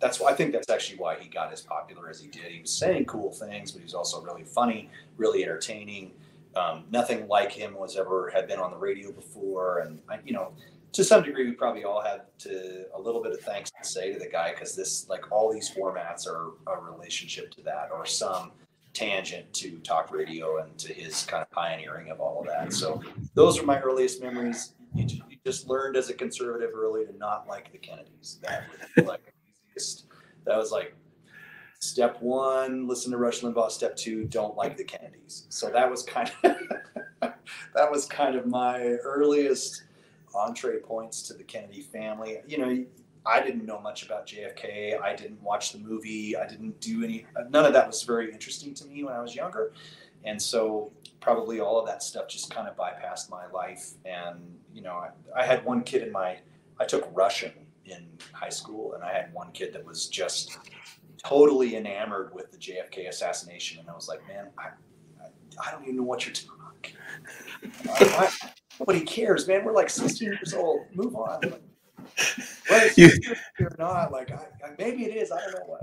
that's 0.00 0.20
why 0.20 0.30
I 0.30 0.34
think 0.34 0.52
that's 0.52 0.68
actually 0.68 0.98
why 0.98 1.16
he 1.18 1.28
got 1.28 1.52
as 1.52 1.62
popular 1.62 2.10
as 2.10 2.20
he 2.20 2.28
did. 2.28 2.52
He 2.52 2.60
was 2.60 2.72
saying 2.72 3.06
cool 3.06 3.32
things, 3.32 3.72
but 3.72 3.78
he 3.78 3.84
was 3.84 3.94
also 3.94 4.20
really 4.20 4.44
funny, 4.44 4.90
really 5.16 5.42
entertaining. 5.42 6.12
Um, 6.56 6.84
nothing 6.90 7.26
like 7.26 7.50
him 7.50 7.74
was 7.74 7.96
ever 7.96 8.30
had 8.30 8.46
been 8.46 8.58
on 8.58 8.70
the 8.70 8.76
radio 8.76 9.10
before, 9.12 9.78
and 9.78 10.00
I, 10.08 10.18
you 10.24 10.32
know, 10.32 10.52
to 10.92 11.02
some 11.02 11.22
degree, 11.22 11.46
we 11.46 11.52
probably 11.52 11.84
all 11.84 12.00
had 12.00 12.22
to 12.40 12.84
a 12.94 13.00
little 13.00 13.22
bit 13.22 13.32
of 13.32 13.40
thanks 13.40 13.70
to 13.70 13.88
say 13.88 14.12
to 14.12 14.18
the 14.18 14.28
guy 14.28 14.52
because 14.52 14.76
this, 14.76 15.08
like, 15.08 15.32
all 15.32 15.52
these 15.52 15.68
formats 15.68 16.28
are 16.28 16.50
a 16.68 16.80
relationship 16.80 17.50
to 17.52 17.62
that, 17.62 17.88
or 17.92 18.06
some 18.06 18.52
tangent 18.94 19.52
to 19.52 19.78
talk 19.80 20.12
radio 20.12 20.58
and 20.58 20.78
to 20.78 20.92
his 20.92 21.24
kind 21.24 21.42
of 21.42 21.50
pioneering 21.50 22.10
of 22.10 22.20
all 22.20 22.40
of 22.40 22.46
that. 22.46 22.72
So 22.72 23.02
those 23.34 23.58
are 23.58 23.66
my 23.66 23.80
earliest 23.80 24.22
memories. 24.22 24.74
You, 24.94 25.04
ju- 25.04 25.20
you 25.28 25.36
just 25.44 25.68
learned 25.68 25.96
as 25.96 26.08
a 26.08 26.14
conservative 26.14 26.70
early 26.74 27.04
to 27.04 27.16
not 27.16 27.46
like 27.48 27.72
the 27.72 27.78
Kennedys. 27.78 28.38
That 28.42 28.64
was 28.96 29.06
like 29.06 29.34
easiest. 29.68 30.06
That 30.46 30.56
was 30.56 30.70
like 30.70 30.94
step 31.80 32.22
one. 32.22 32.86
Listen 32.86 33.10
to 33.10 33.18
Rush 33.18 33.40
Limbaugh. 33.40 33.70
Step 33.70 33.96
two. 33.96 34.24
Don't 34.24 34.56
like 34.56 34.76
the 34.76 34.84
Kennedys. 34.84 35.46
So 35.48 35.70
that 35.70 35.90
was 35.90 36.04
kind 36.04 36.30
of 36.44 36.56
that 37.74 37.90
was 37.90 38.06
kind 38.06 38.36
of 38.36 38.46
my 38.46 38.80
earliest 38.80 39.82
entree 40.34 40.78
points 40.78 41.22
to 41.22 41.34
the 41.34 41.42
Kennedy 41.44 41.80
family. 41.80 42.38
You 42.46 42.58
know, 42.58 42.84
I 43.26 43.40
didn't 43.42 43.64
know 43.64 43.80
much 43.80 44.04
about 44.04 44.26
JFK. 44.26 45.00
I 45.00 45.16
didn't 45.16 45.42
watch 45.42 45.72
the 45.72 45.78
movie. 45.78 46.36
I 46.36 46.46
didn't 46.46 46.80
do 46.80 47.02
any. 47.02 47.26
None 47.50 47.64
of 47.64 47.72
that 47.72 47.86
was 47.86 48.02
very 48.02 48.30
interesting 48.30 48.74
to 48.74 48.86
me 48.86 49.02
when 49.02 49.14
I 49.14 49.20
was 49.20 49.34
younger, 49.34 49.72
and 50.24 50.40
so 50.40 50.92
probably 51.20 51.60
all 51.60 51.80
of 51.80 51.86
that 51.86 52.02
stuff 52.02 52.28
just 52.28 52.54
kind 52.54 52.68
of 52.68 52.76
bypassed 52.76 53.30
my 53.30 53.46
life. 53.46 53.92
And 54.04 54.40
you 54.74 54.82
know, 54.82 54.92
I, 54.92 55.10
I 55.34 55.44
had 55.44 55.64
one 55.64 55.82
kid 55.82 56.02
in 56.02 56.12
my. 56.12 56.38
I 56.78 56.84
took 56.84 57.08
Russian 57.14 57.52
in 57.86 58.06
high 58.32 58.50
school, 58.50 58.94
and 58.94 59.02
I 59.02 59.12
had 59.12 59.32
one 59.32 59.52
kid 59.52 59.72
that 59.72 59.84
was 59.84 60.08
just 60.08 60.58
totally 61.24 61.76
enamored 61.76 62.34
with 62.34 62.50
the 62.50 62.58
JFK 62.58 63.08
assassination, 63.08 63.80
and 63.80 63.88
I 63.88 63.94
was 63.94 64.08
like, 64.08 64.26
man, 64.28 64.48
I, 64.58 64.68
I, 65.22 65.68
I 65.68 65.70
don't 65.70 65.84
even 65.84 65.96
know 65.96 66.02
what 66.02 66.26
you're 66.26 66.34
talking. 66.34 66.96
I, 67.90 68.30
nobody 68.78 69.00
cares, 69.00 69.48
man. 69.48 69.64
We're 69.64 69.72
like 69.72 69.88
16 69.88 70.28
years 70.28 70.52
old. 70.52 70.80
Move 70.94 71.16
on. 71.16 71.54
Whether 72.68 72.86
it's 72.86 72.98
You- 72.98 73.10
or 73.60 73.74
not, 73.78 74.12
like 74.12 74.30
I, 74.30 74.46
I, 74.64 74.70
maybe 74.78 75.04
it 75.04 75.16
is. 75.16 75.30
I 75.32 75.40
don't 75.40 75.54
know 75.54 75.64
why. 75.66 75.78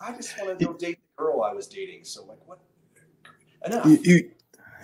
I 0.00 0.12
just 0.12 0.38
want 0.40 0.58
to 0.58 0.64
go 0.66 0.72
date 0.74 0.98
the 1.16 1.22
girl 1.22 1.42
I 1.42 1.52
was 1.52 1.66
dating. 1.66 2.04
So 2.04 2.24
like, 2.24 2.38
what? 2.46 2.58
Enough. 3.64 3.86
You, 3.86 3.98
you 4.02 4.30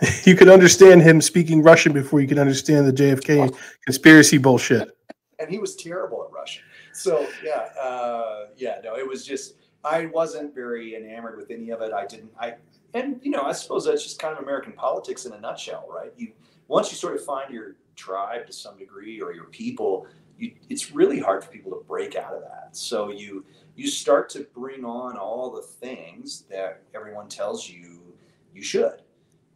you 0.25 0.35
could 0.35 0.49
understand 0.49 1.03
him 1.03 1.21
speaking 1.21 1.63
Russian 1.63 1.93
before 1.93 2.21
you 2.21 2.29
could 2.29 2.39
understand 2.39 2.87
the 2.87 2.93
JFK 2.93 3.55
conspiracy 3.85 4.39
bullshit. 4.39 4.97
and 5.39 5.51
he 5.51 5.59
was 5.59 5.77
terrible 5.77 6.25
at 6.25 6.33
Russian. 6.33 6.63
So 6.93 7.27
yeah, 7.45 7.69
uh, 7.81 8.47
yeah, 8.57 8.81
no, 8.83 8.97
it 8.97 9.07
was 9.07 9.27
just 9.27 9.55
I 9.85 10.07
wasn't 10.07 10.55
very 10.55 10.97
enamored 10.97 11.37
with 11.37 11.51
any 11.51 11.71
of 11.71 11.81
it. 11.83 11.93
I 11.93 12.07
didn't. 12.07 12.31
I 12.39 12.55
and 12.95 13.21
you 13.23 13.31
know 13.31 13.43
I 13.43 13.53
suppose 13.53 13.85
that's 13.85 14.03
just 14.03 14.19
kind 14.19 14.37
of 14.37 14.43
American 14.43 14.73
politics 14.73 15.27
in 15.27 15.33
a 15.33 15.41
nutshell, 15.41 15.87
right? 15.93 16.13
You 16.17 16.33
once 16.69 16.91
you 16.91 16.97
sort 16.97 17.15
of 17.15 17.25
find 17.25 17.53
your 17.53 17.77
tribe 17.97 18.47
to 18.47 18.53
some 18.53 18.79
degree 18.79 19.21
or 19.21 19.33
your 19.35 19.45
people, 19.47 20.07
you, 20.41 20.55
it's 20.69 20.91
really 20.91 21.21
hard 21.21 21.45
for 21.45 21.51
people 21.51 21.71
to 21.73 21.85
break 21.87 22.17
out 22.17 22.33
of 22.35 22.43
that. 22.43 22.71
So 22.73 23.11
you 23.11 23.45
you 23.77 23.89
start 23.89 24.29
to 24.31 24.47
bring 24.55 24.85
on 24.85 25.17
all 25.17 25.51
the 25.51 25.63
things 25.63 26.45
that 26.51 26.83
everyone 26.95 27.29
tells 27.29 27.69
you 27.69 28.01
you 28.55 28.63
should. 28.63 29.03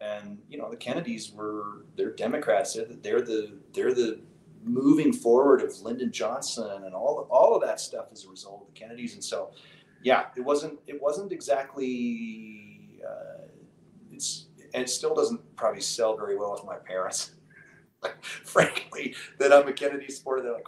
And 0.00 0.38
you 0.48 0.58
know 0.58 0.70
the 0.70 0.76
Kennedys 0.76 1.32
were 1.32 1.84
they're 1.96 2.12
Democrats. 2.12 2.74
They're 2.74 2.84
the, 2.84 2.94
they're 2.94 3.22
the 3.22 3.54
they're 3.72 3.94
the 3.94 4.20
moving 4.62 5.12
forward 5.12 5.62
of 5.62 5.78
Lyndon 5.80 6.12
Johnson 6.12 6.84
and 6.84 6.94
all 6.94 7.26
all 7.30 7.54
of 7.54 7.62
that 7.62 7.80
stuff 7.80 8.06
as 8.12 8.24
a 8.24 8.28
result 8.28 8.62
of 8.62 8.74
the 8.74 8.78
Kennedys. 8.78 9.14
And 9.14 9.24
so, 9.24 9.50
yeah, 10.02 10.26
it 10.36 10.42
wasn't 10.42 10.78
it 10.86 11.00
wasn't 11.00 11.32
exactly 11.32 13.00
uh, 13.06 13.46
it's 14.12 14.46
and 14.74 14.82
it 14.82 14.90
still 14.90 15.14
doesn't 15.14 15.40
probably 15.56 15.80
sell 15.80 16.16
very 16.16 16.36
well 16.36 16.52
with 16.52 16.64
my 16.64 16.76
parents. 16.76 17.32
Frankly, 18.20 19.14
that 19.38 19.52
I'm 19.52 19.68
a 19.68 19.72
Kennedy 19.72 20.08
supporter. 20.08 20.42
They're 20.42 20.52
like, 20.52 20.66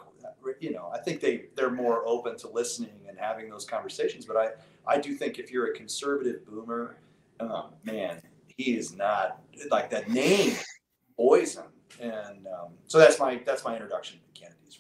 you 0.61 0.73
know, 0.73 0.91
I 0.93 0.99
think 0.99 1.21
they 1.21 1.47
they're 1.55 1.71
more 1.71 2.07
open 2.07 2.37
to 2.39 2.49
listening 2.49 3.01
and 3.09 3.19
having 3.19 3.49
those 3.49 3.65
conversations. 3.65 4.27
But 4.27 4.37
I 4.37 4.49
I 4.87 4.99
do 4.99 5.15
think 5.15 5.39
if 5.39 5.51
you're 5.51 5.67
a 5.67 5.75
conservative 5.75 6.47
boomer, 6.47 6.97
oh, 7.41 7.71
man, 7.85 8.21
he 8.47 8.77
is 8.77 8.97
not 8.97 9.41
like 9.71 9.91
that 9.91 10.09
name 10.09 10.57
poison. 11.17 11.65
And 12.01 12.47
um, 12.47 12.73
so 12.87 12.99
that's 12.99 13.19
my 13.19 13.41
that's 13.45 13.65
my 13.65 13.75
introduction 13.75 14.19
to 14.19 14.41
Kennedys. 14.41 14.79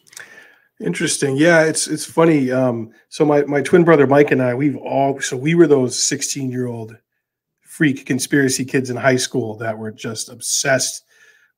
Interesting. 0.81 1.37
Yeah, 1.37 1.63
it's 1.63 1.89
it's 1.89 2.05
funny. 2.05 2.51
Um, 2.51 2.93
so 3.09 3.25
my 3.25 3.43
my 3.45 3.63
twin 3.63 3.85
brother 3.85 4.07
Mike 4.07 4.31
and 4.31 4.43
I, 4.43 4.55
we've 4.55 4.77
all 4.77 5.21
so 5.21 5.37
we 5.37 5.55
were 5.55 5.67
those 5.67 6.01
16 6.03 6.51
year 6.51 6.67
old 6.67 6.97
freak 7.61 8.07
conspiracy 8.07 8.65
kids 8.65 8.91
in 8.91 8.97
high 8.97 9.17
school 9.17 9.57
that 9.59 9.77
were 9.77 9.91
just 9.91 10.29
obsessed 10.29 11.05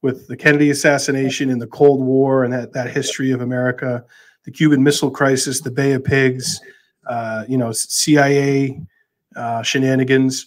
with 0.03 0.27
the 0.29 0.37
Kennedy 0.37 0.71
assassination 0.71 1.51
and 1.51 1.61
the 1.61 1.67
Cold 1.67 2.01
War 2.05 2.45
and 2.45 2.53
that 2.53 2.73
that 2.73 2.91
history 2.91 3.31
of 3.33 3.41
America, 3.41 4.05
the 4.45 4.51
Cuban 4.51 4.83
Missile 4.83 5.11
Crisis, 5.11 5.61
the 5.61 5.71
Bay 5.71 5.93
of 5.93 6.05
Pigs, 6.05 6.61
uh, 7.09 7.45
you 7.49 7.59
know, 7.59 7.73
CIA 7.73 8.81
uh, 9.37 9.63
shenanigans. 9.63 10.47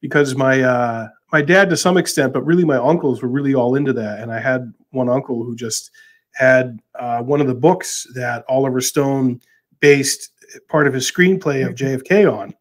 Because 0.00 0.34
my 0.34 0.62
uh, 0.62 1.08
my 1.32 1.42
dad, 1.42 1.70
to 1.70 1.76
some 1.76 1.96
extent, 1.96 2.32
but 2.32 2.42
really 2.44 2.64
my 2.64 2.76
uncles 2.76 3.22
were 3.22 3.28
really 3.28 3.54
all 3.54 3.76
into 3.76 3.92
that, 3.92 4.18
and 4.20 4.32
I 4.32 4.40
had 4.40 4.72
one 4.90 5.08
uncle 5.08 5.44
who 5.44 5.54
just 5.54 5.90
had 6.34 6.80
uh, 6.98 7.22
one 7.22 7.40
of 7.40 7.46
the 7.46 7.54
books 7.54 8.06
that 8.14 8.44
Oliver 8.48 8.80
Stone 8.80 9.40
based 9.80 10.30
part 10.68 10.86
of 10.86 10.92
his 10.94 11.10
screenplay 11.10 11.66
of 11.66 11.74
JFK 11.74 12.30
on, 12.30 12.52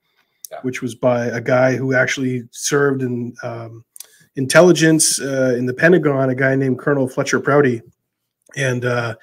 Yeah. 0.51 0.60
which 0.62 0.81
was 0.81 0.93
by 0.93 1.25
a 1.25 1.41
guy 1.41 1.75
who 1.75 1.93
actually 1.95 2.43
served 2.51 3.01
in 3.01 3.33
um, 3.43 3.83
intelligence 4.35 5.19
uh, 5.19 5.55
in 5.57 5.65
the 5.65 5.73
Pentagon, 5.73 6.29
a 6.29 6.35
guy 6.35 6.55
named 6.55 6.79
Colonel 6.79 7.07
Fletcher 7.07 7.39
Prouty. 7.39 7.81
And 8.55 8.85
uh, 8.85 9.15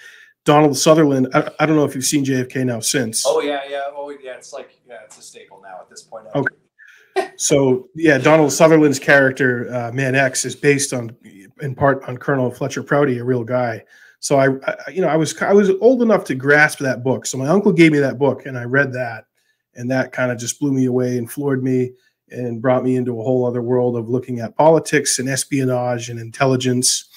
Donald 0.45 0.77
Sutherland, 0.77 1.29
I, 1.35 1.51
I 1.61 1.67
don't 1.67 1.77
know 1.77 1.85
if 1.85 1.95
you've 1.95 2.05
seen 2.05 2.25
JFK 2.25 2.65
now 2.65 2.81
since. 2.81 3.25
Oh 3.27 3.41
yeah, 3.41 3.61
yeah. 3.69 3.83
Oh 3.95 4.11
yeah. 4.11 4.35
It's 4.35 4.53
like 4.53 4.79
yeah, 4.89 4.97
it's 5.05 5.19
a 5.19 5.23
staple 5.23 5.61
now 5.63 5.79
at 5.81 5.91
this 5.91 6.03
point. 6.03 6.27
Okay. 6.35 7.33
so 7.37 7.89
yeah, 7.95 8.19
Donald 8.19 8.53
Sutherland's 8.53 8.99
character, 8.99 9.73
uh, 9.75 9.93
Man 9.93 10.15
X, 10.15 10.45
is 10.45 10.57
based 10.57 10.93
on 10.93 11.15
in 11.61 11.75
part 11.75 12.03
on 12.05 12.17
Colonel 12.17 12.51
Fletcher 12.51 12.83
Prouty, 12.83 13.19
a 13.19 13.25
real 13.25 13.45
guy. 13.45 13.85
So 14.21 14.39
I, 14.39 14.49
I, 14.67 14.91
you 14.91 15.01
know, 15.01 15.09
I 15.09 15.17
was 15.17 15.41
I 15.43 15.53
was 15.53 15.71
old 15.81 16.03
enough 16.03 16.25
to 16.25 16.35
grasp 16.35 16.79
that 16.81 17.05
book. 17.05 17.27
So 17.27 17.39
my 17.39 17.49
uncle 17.49 17.73
gave 17.73 17.93
me 17.93 17.99
that 17.99 18.19
book, 18.19 18.47
and 18.47 18.59
I 18.59 18.65
read 18.65 18.93
that, 18.95 19.27
and 19.75 19.91
that 19.91 20.13
kind 20.13 20.33
of 20.33 20.39
just 20.39 20.59
blew 20.59 20.73
me 20.73 20.87
away 20.87 21.19
and 21.19 21.31
floored 21.31 21.63
me, 21.63 21.93
and 22.31 22.63
brought 22.63 22.85
me 22.85 22.97
into 22.97 23.19
a 23.19 23.23
whole 23.23 23.47
other 23.47 23.63
world 23.63 23.97
of 23.97 24.09
looking 24.09 24.41
at 24.41 24.57
politics 24.57 25.19
and 25.19 25.29
espionage 25.29 26.09
and 26.09 26.21
intelligence. 26.21 27.09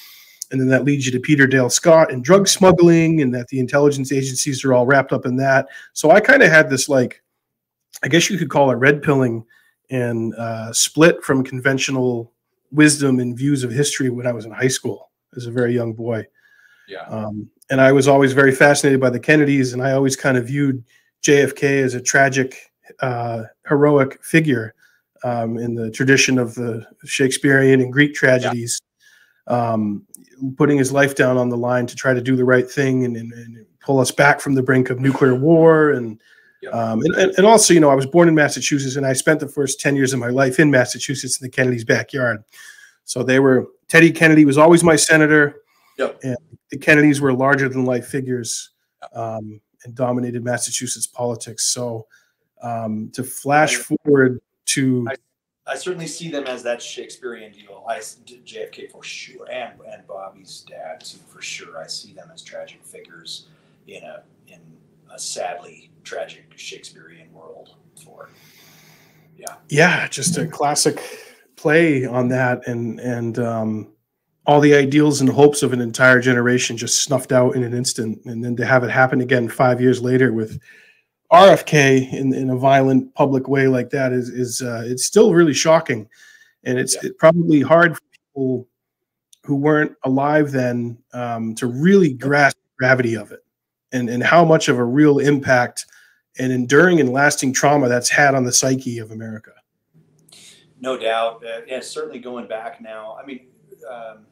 And 0.52 0.60
then 0.60 0.68
that 0.70 0.84
leads 0.84 1.06
you 1.06 1.12
to 1.14 1.20
Peter 1.20 1.48
Dale 1.48 1.70
Scott 1.70 2.12
and 2.12 2.24
drug 2.24 2.48
smuggling, 2.48 3.22
and 3.22 3.34
that 3.34 3.48
the 3.48 3.60
intelligence 3.60 4.12
agencies 4.12 4.66
are 4.66 4.74
all 4.74 4.86
wrapped 4.86 5.14
up 5.14 5.26
in 5.26 5.38
that. 5.38 5.68
So 5.94 6.12
I 6.12 6.20
kind 6.20 6.44
of 6.44 6.52
had 6.52 6.70
this 6.70 6.90
like, 6.90 7.22
I 8.04 8.08
guess 8.08 8.30
you 8.30 8.38
could 8.38 8.50
call 8.50 8.72
it 8.72 8.76
red 8.76 9.02
pilling 9.02 9.46
and 9.90 10.34
uh, 10.36 10.74
split 10.74 11.24
from 11.24 11.44
conventional 11.44 12.34
wisdom 12.72 13.20
and 13.20 13.38
views 13.38 13.64
of 13.64 13.72
history 13.72 14.10
when 14.10 14.26
I 14.26 14.34
was 14.34 14.46
in 14.46 14.52
high 14.52 14.68
school 14.70 15.12
as 15.36 15.46
a 15.46 15.52
very 15.52 15.74
young 15.74 15.94
boy. 15.94 16.26
Yeah. 16.88 17.04
Um, 17.04 17.50
and 17.70 17.80
I 17.80 17.92
was 17.92 18.08
always 18.08 18.34
very 18.34 18.52
fascinated 18.52 19.00
by 19.00 19.10
the 19.10 19.20
Kennedys, 19.20 19.72
and 19.74 19.82
I 19.82 19.92
always 19.92 20.16
kind 20.16 20.38
of 20.38 20.48
viewed 20.48 20.84
JFK 21.24 21.84
as 21.84 21.94
a 21.94 22.02
tragic, 22.02 22.72
uh, 23.00 23.44
heroic 23.66 24.22
figure 24.24 24.74
um, 25.24 25.58
in 25.58 25.76
the 25.76 25.92
tradition 25.92 26.38
of 26.38 26.56
the 26.56 26.86
Shakespearean 27.06 27.82
and 27.82 27.92
Greek 27.92 28.14
tragedies, 28.14 28.80
yeah. 29.48 29.74
um, 29.74 30.06
putting 30.58 30.78
his 30.78 30.92
life 30.92 31.16
down 31.16 31.38
on 31.38 31.50
the 31.50 31.58
line 31.58 31.86
to 31.88 31.96
try 31.96 32.14
to 32.14 32.22
do 32.22 32.36
the 32.36 32.46
right 32.46 32.70
thing 32.70 33.06
and, 33.06 33.16
and, 33.16 33.32
and 33.34 33.66
pull 33.80 34.00
us 34.00 34.12
back 34.12 34.40
from 34.40 34.56
the 34.56 34.64
brink 34.64 34.90
of 34.90 35.00
nuclear 35.00 35.36
war 35.36 35.92
and 35.92 36.20
um, 36.72 37.02
and, 37.04 37.16
and, 37.16 37.46
also, 37.46 37.74
you 37.74 37.80
know, 37.80 37.90
I 37.90 37.96
was 37.96 38.06
born 38.06 38.28
in 38.28 38.36
Massachusetts 38.36 38.96
and 38.96 39.06
I 39.06 39.14
spent 39.14 39.40
the 39.40 39.48
first 39.48 39.80
10 39.80 39.96
years 39.96 40.14
of 40.14 40.20
my 40.20 40.30
life 40.30 40.60
in 40.60 40.70
Massachusetts 40.70 41.42
in 41.42 41.46
the 41.46 41.50
Kennedy's 41.50 41.84
backyard. 41.84 42.44
So 43.04 43.24
they 43.24 43.40
were, 43.40 43.68
Teddy 43.88 44.12
Kennedy 44.12 44.46
was 44.46 44.58
always 44.58 44.84
my 44.84 44.96
senator. 44.96 45.64
Yep. 45.98 46.20
And 46.24 46.38
the 46.70 46.78
Kennedys 46.78 47.20
were 47.20 47.34
larger 47.34 47.68
than 47.68 47.86
life 47.86 48.08
figures 48.08 48.70
um, 49.14 49.60
and 49.84 49.96
dominated 49.96 50.44
Massachusetts 50.44 51.08
politics. 51.08 51.66
So 51.66 52.06
um, 52.62 53.10
to 53.16 53.24
flash 53.24 53.76
forward 53.76 54.40
to. 54.68 55.08
I, 55.10 55.16
I, 55.72 55.76
certainly 55.76 56.08
see 56.08 56.30
them 56.30 56.46
as 56.46 56.64
that 56.64 56.82
Shakespearean 56.82 57.52
deal. 57.52 57.86
I, 57.88 57.98
JFK 57.98 58.92
for 58.92 59.04
sure, 59.04 59.50
and, 59.52 59.80
and 59.88 60.06
Bobby's 60.08 60.66
dad 60.68 61.02
too, 61.02 61.20
for 61.28 61.42
sure. 61.42 61.82
I 61.82 61.88
see 61.88 62.14
them 62.14 62.30
as 62.34 62.42
tragic 62.42 62.84
figures 62.84 63.48
in 63.88 64.04
a, 64.04 64.24
in 64.48 64.60
a 65.14 65.20
sadly 65.20 65.92
tragic 66.04 66.46
Shakespearean 66.56 67.34
world 67.34 67.76
for. 68.04 68.30
Yeah. 69.38 69.56
Yeah, 69.70 70.08
just 70.08 70.38
a 70.38 70.46
classic 70.46 71.02
play 71.56 72.06
on 72.06 72.28
that, 72.30 72.68
and 72.68 73.00
and 73.00 73.40
um, 73.40 73.94
all 74.46 74.60
the 74.60 74.74
ideals 74.74 75.22
and 75.22 75.30
hopes 75.30 75.64
of 75.64 75.74
an 75.74 75.82
entire 75.82 76.20
generation 76.20 76.78
just 76.78 77.04
snuffed 77.04 77.32
out 77.32 77.56
in 77.56 77.64
an 77.64 77.74
instant, 77.74 78.20
and 78.26 78.44
then 78.44 78.56
to 78.58 78.66
have 78.66 78.84
it 78.84 78.90
happen 78.90 79.22
again 79.22 79.48
five 79.48 79.80
years 79.80 80.02
later 80.02 80.34
with 80.34 80.60
RFK 81.32 82.12
in, 82.14 82.34
in 82.34 82.50
a 82.50 82.58
violent 82.58 83.14
public 83.16 83.48
way 83.48 83.68
like 83.68 83.90
that 83.92 84.12
is 84.12 84.30
is 84.30 84.62
uh, 84.62 84.84
it's 84.86 85.06
still 85.06 85.34
really 85.34 85.54
shocking, 85.54 86.10
and 86.64 86.78
it's 86.78 86.98
yeah. 87.02 87.10
probably 87.18 87.62
hard 87.62 87.96
for 87.96 88.02
people 88.12 88.68
who 89.46 89.56
weren't 89.56 89.96
alive 90.04 90.52
then 90.52 90.98
um, 91.14 91.56
to 91.56 91.68
really 91.68 92.14
grasp 92.14 92.58
the 92.58 92.78
gravity 92.78 93.16
of 93.16 93.32
it 93.32 93.44
and 93.94 94.10
and 94.10 94.24
how 94.24 94.44
much 94.44 94.68
of 94.68 94.78
a 94.78 94.84
real 94.84 95.20
impact 95.20 95.86
and 96.38 96.52
enduring 96.52 97.00
and 97.00 97.12
lasting 97.12 97.54
trauma 97.54 97.88
that's 97.88 98.10
had 98.10 98.36
on 98.36 98.44
the 98.44 98.52
psyche 98.52 99.00
of 99.00 99.12
America. 99.12 99.52
No 100.80 100.98
doubt. 100.98 101.44
Uh, 101.46 101.62
yeah, 101.68 101.80
certainly 101.80 102.20
going 102.20 102.48
back 102.48 102.82
now. 102.82 103.18
I 103.22 103.26
mean, 103.26 103.48
um, 103.90 104.26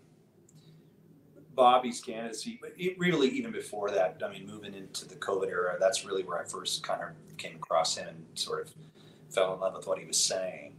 Bobby's 1.60 2.00
candidacy, 2.00 2.58
but 2.62 2.72
it 2.78 2.98
really 2.98 3.28
even 3.28 3.51
before 3.51 3.92
that, 3.92 4.22
I 4.25 4.32
mean, 4.32 4.48
moving 4.48 4.74
into 4.74 5.06
the 5.06 5.16
COVID 5.16 5.50
era, 5.50 5.75
that's 5.78 6.06
really 6.06 6.24
where 6.24 6.39
I 6.39 6.46
first 6.46 6.84
kind 6.84 7.01
of 7.01 7.38
came 7.38 7.58
across 7.58 7.98
him 7.98 8.08
and 8.08 8.25
sort 8.34 8.66
of 8.66 8.74
fell 9.30 9.54
in 9.56 9.60
love 9.60 9.76
with 9.76 9.86
what 9.86 10.00
he 10.00 10.06
was 10.06 10.17
saying. 10.17 10.78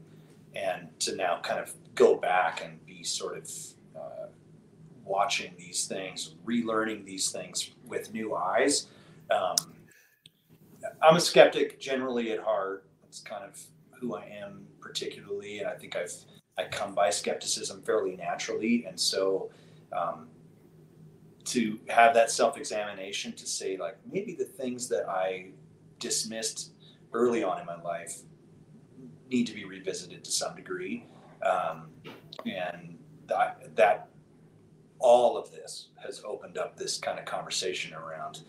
And 0.57 0.89
to 1.01 1.15
now 1.17 1.39
kind 1.43 1.61
of 1.61 1.75
go 1.95 2.17
back 2.17 2.65
and 2.65 2.83
be 2.87 3.05
sort 3.05 3.37
of 3.37 3.51
uh, 3.95 4.29
watching 5.05 5.53
these 5.59 5.85
things, 5.85 6.35
relearning 6.47 7.05
these 7.05 7.31
things 7.31 7.73
with 7.85 8.15
new 8.15 8.35
eyes. 8.35 8.87
Um, 9.31 9.57
I'm 11.03 11.17
a 11.17 11.21
skeptic 11.21 11.79
generally 11.79 12.33
at 12.33 12.41
heart. 12.41 12.87
It's 13.07 13.21
kind 13.21 13.45
of 13.45 13.61
who 13.91 14.15
I 14.17 14.25
am 14.43 14.67
particularly, 14.81 15.59
and 15.59 15.69
I 15.69 15.75
think 15.75 15.95
I've 15.95 16.15
I 16.57 16.65
come 16.65 16.95
by 16.95 17.11
skepticism 17.11 17.83
fairly 17.83 18.17
naturally, 18.17 18.87
and 18.87 18.99
so 18.99 19.51
um, 19.93 20.30
to 21.45 21.79
have 21.89 22.15
that 22.15 22.31
self-examination 22.31 23.33
to 23.33 23.47
say 23.47 23.77
like 23.77 23.97
maybe 24.11 24.35
the 24.35 24.45
things 24.45 24.89
that 24.89 25.09
I 25.09 25.51
dismissed 25.99 26.73
early 27.13 27.43
on 27.43 27.61
in 27.61 27.67
my 27.67 27.81
life 27.81 28.21
need 29.31 29.47
to 29.47 29.55
be 29.55 29.65
revisited 29.65 30.25
to 30.25 30.31
some 30.31 30.55
degree, 30.55 31.07
um, 31.43 31.89
and 32.45 32.99
that 33.27 33.75
that 33.77 34.09
all 34.99 35.39
of 35.39 35.51
this 35.51 35.89
has 35.97 36.21
opened 36.25 36.59
up 36.59 36.77
this 36.77 36.99
kind 36.99 37.19
of 37.19 37.25
conversation 37.25 37.95
around 37.95 38.43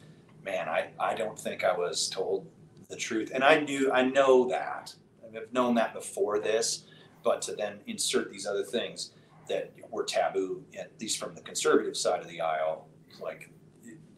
man, 0.44 0.68
I, 0.68 0.90
I 1.00 1.14
don't 1.16 1.38
think 1.38 1.64
I 1.64 1.76
was 1.76 2.10
told 2.10 2.48
the 2.90 2.96
truth. 2.96 3.32
And 3.34 3.44
I 3.44 3.60
knew, 3.60 3.92
I 3.92 4.04
know 4.04 4.48
that. 4.50 4.94
I've 5.24 5.54
known 5.54 5.76
that 5.76 5.94
before 5.94 6.40
this, 6.40 6.84
but 7.24 7.42
to 7.44 7.54
then 7.54 7.80
insert 7.88 8.32
these 8.32 8.46
other 8.46 8.64
things 8.64 9.12
that 9.52 9.74
were 9.90 10.04
taboo, 10.04 10.64
at 10.80 10.92
least 11.00 11.20
from 11.20 11.36
the 11.36 11.42
conservative 11.42 11.98
side 11.98 12.22
of 12.22 12.28
the 12.28 12.40
aisle, 12.40 12.88
like 13.22 13.50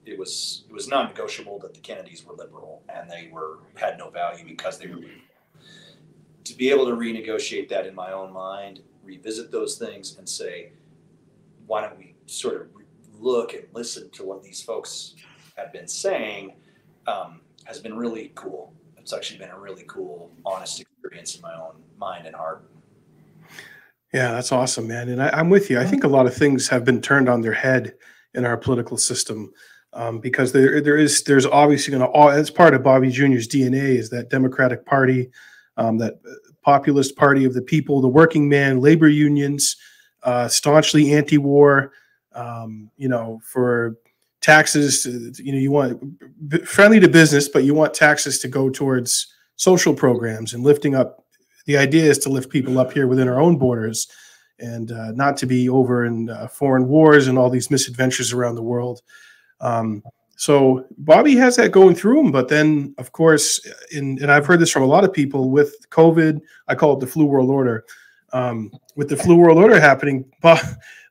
it, 0.05 0.17
was, 0.17 0.65
it 0.69 0.73
was 0.73 0.87
non-negotiable 0.87 1.57
that 1.59 1.73
the 1.73 1.79
Kennedys 1.79 2.23
were 2.25 2.35
liberal 2.35 2.83
and 2.93 3.09
they 3.09 3.29
were, 3.31 3.59
had 3.75 3.97
no 3.97 4.09
value 4.09 4.45
because 4.45 4.77
they 4.77 4.87
were 4.87 4.95
liberal. 4.95 5.25
To 6.43 6.53
be 6.55 6.69
able 6.69 6.85
to 6.85 6.93
renegotiate 6.93 7.67
that 7.69 7.87
in 7.87 7.95
my 7.95 8.11
own 8.11 8.31
mind, 8.31 8.81
revisit 9.01 9.51
those 9.51 9.77
things 9.77 10.17
and 10.17 10.27
say, 10.27 10.71
why 11.65 11.81
don't 11.81 11.97
we 11.97 12.15
sort 12.25 12.61
of 12.61 12.67
look 13.19 13.53
and 13.53 13.63
listen 13.73 14.09
to 14.11 14.23
what 14.23 14.43
these 14.43 14.61
folks 14.61 15.15
have 15.55 15.71
been 15.71 15.87
saying 15.87 16.53
um, 17.07 17.41
has 17.63 17.79
been 17.79 17.95
really 17.95 18.31
cool. 18.35 18.73
It's 18.97 19.13
actually 19.13 19.39
been 19.39 19.49
a 19.49 19.59
really 19.59 19.85
cool, 19.87 20.31
honest 20.45 20.81
experience 20.81 21.35
in 21.35 21.41
my 21.41 21.53
own 21.55 21.75
mind 21.97 22.25
and 22.25 22.35
heart. 22.35 22.65
Yeah, 24.13 24.31
that's 24.31 24.51
awesome, 24.51 24.87
man. 24.87 25.09
And 25.09 25.21
I, 25.21 25.39
am 25.39 25.49
with 25.49 25.71
you. 25.71 25.79
I 25.79 25.85
think 25.85 26.03
a 26.03 26.07
lot 26.07 26.27
of 26.27 26.35
things 26.35 26.67
have 26.67 26.85
been 26.85 27.01
turned 27.01 27.27
on 27.27 27.41
their 27.41 27.53
head 27.53 27.95
in 28.35 28.45
our 28.45 28.55
political 28.55 28.95
system 28.95 29.51
um, 29.91 30.19
because 30.19 30.51
there 30.51 30.81
there 30.81 30.97
is 30.97 31.23
there's 31.23 31.45
obviously 31.45 31.91
going 31.91 32.01
to 32.01 32.07
all 32.07 32.29
that's 32.29 32.49
part 32.49 32.73
of 32.73 32.83
Bobby 32.83 33.09
Jr.'s 33.09 33.47
DNA 33.47 33.97
is 33.97 34.09
that 34.11 34.29
Democratic 34.29 34.85
Party, 34.85 35.31
um, 35.77 35.97
that 35.97 36.19
populist 36.61 37.15
party 37.15 37.43
of 37.43 37.53
the 37.53 37.61
people, 37.61 38.01
the 38.01 38.07
working 38.07 38.47
man, 38.47 38.79
labor 38.79 39.09
unions, 39.09 39.77
uh, 40.23 40.47
staunchly 40.47 41.13
anti-war. 41.13 41.91
Um, 42.33 42.89
you 42.97 43.09
know, 43.09 43.39
for 43.43 43.97
taxes 44.41 45.05
you 45.39 45.53
know 45.53 45.57
you 45.57 45.71
want 45.71 46.67
friendly 46.67 46.99
to 46.99 47.07
business 47.07 47.47
but 47.47 47.63
you 47.63 47.73
want 47.73 47.93
taxes 47.93 48.39
to 48.39 48.49
go 48.49 48.69
towards 48.69 49.33
social 49.55 49.93
programs 49.93 50.53
and 50.53 50.65
lifting 50.65 50.95
up 50.95 51.22
the 51.65 51.77
idea 51.77 52.03
is 52.03 52.17
to 52.19 52.29
lift 52.29 52.49
people 52.49 52.79
up 52.79 52.91
here 52.91 53.07
within 53.07 53.27
our 53.27 53.39
own 53.39 53.57
borders 53.57 54.07
and 54.59 54.91
uh, 54.91 55.11
not 55.11 55.35
to 55.37 55.45
be 55.45 55.67
over 55.69 56.05
in 56.05 56.29
uh, 56.29 56.47
foreign 56.47 56.87
wars 56.87 57.27
and 57.27 57.37
all 57.37 57.49
these 57.49 57.71
misadventures 57.71 58.33
around 58.33 58.55
the 58.55 58.63
world 58.63 59.01
um, 59.61 60.03
so 60.35 60.85
bobby 60.97 61.35
has 61.35 61.55
that 61.55 61.71
going 61.71 61.95
through 61.95 62.19
him 62.19 62.31
but 62.31 62.47
then 62.47 62.93
of 62.97 63.11
course 63.11 63.65
in, 63.91 64.17
and 64.21 64.31
i've 64.31 64.45
heard 64.45 64.59
this 64.59 64.71
from 64.71 64.83
a 64.83 64.87
lot 64.87 65.03
of 65.03 65.13
people 65.13 65.49
with 65.49 65.75
covid 65.89 66.39
i 66.67 66.75
call 66.75 66.93
it 66.93 66.99
the 66.99 67.07
flu 67.07 67.25
world 67.25 67.49
order 67.49 67.83
um, 68.33 68.71
with 68.95 69.09
the 69.09 69.17
flu 69.17 69.35
world 69.35 69.57
order 69.57 69.79
happening 69.79 70.25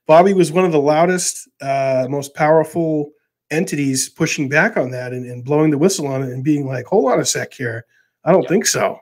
bobby 0.05 0.33
was 0.33 0.51
one 0.51 0.65
of 0.65 0.71
the 0.71 0.79
loudest 0.79 1.47
uh, 1.61 2.05
most 2.09 2.33
powerful 2.35 3.11
entities 3.53 4.09
pushing 4.09 4.49
back 4.49 4.75
on 4.75 4.91
that 4.91 5.13
and, 5.13 5.25
and, 5.25 5.45
blowing 5.45 5.69
the 5.69 5.77
whistle 5.77 6.07
on 6.07 6.23
it 6.23 6.29
and 6.29 6.43
being 6.43 6.65
like, 6.65 6.85
hold 6.85 7.11
on 7.11 7.19
a 7.19 7.25
sec 7.25 7.53
here. 7.53 7.85
I 8.25 8.31
don't 8.31 8.47
think 8.47 8.65
so. 8.65 8.99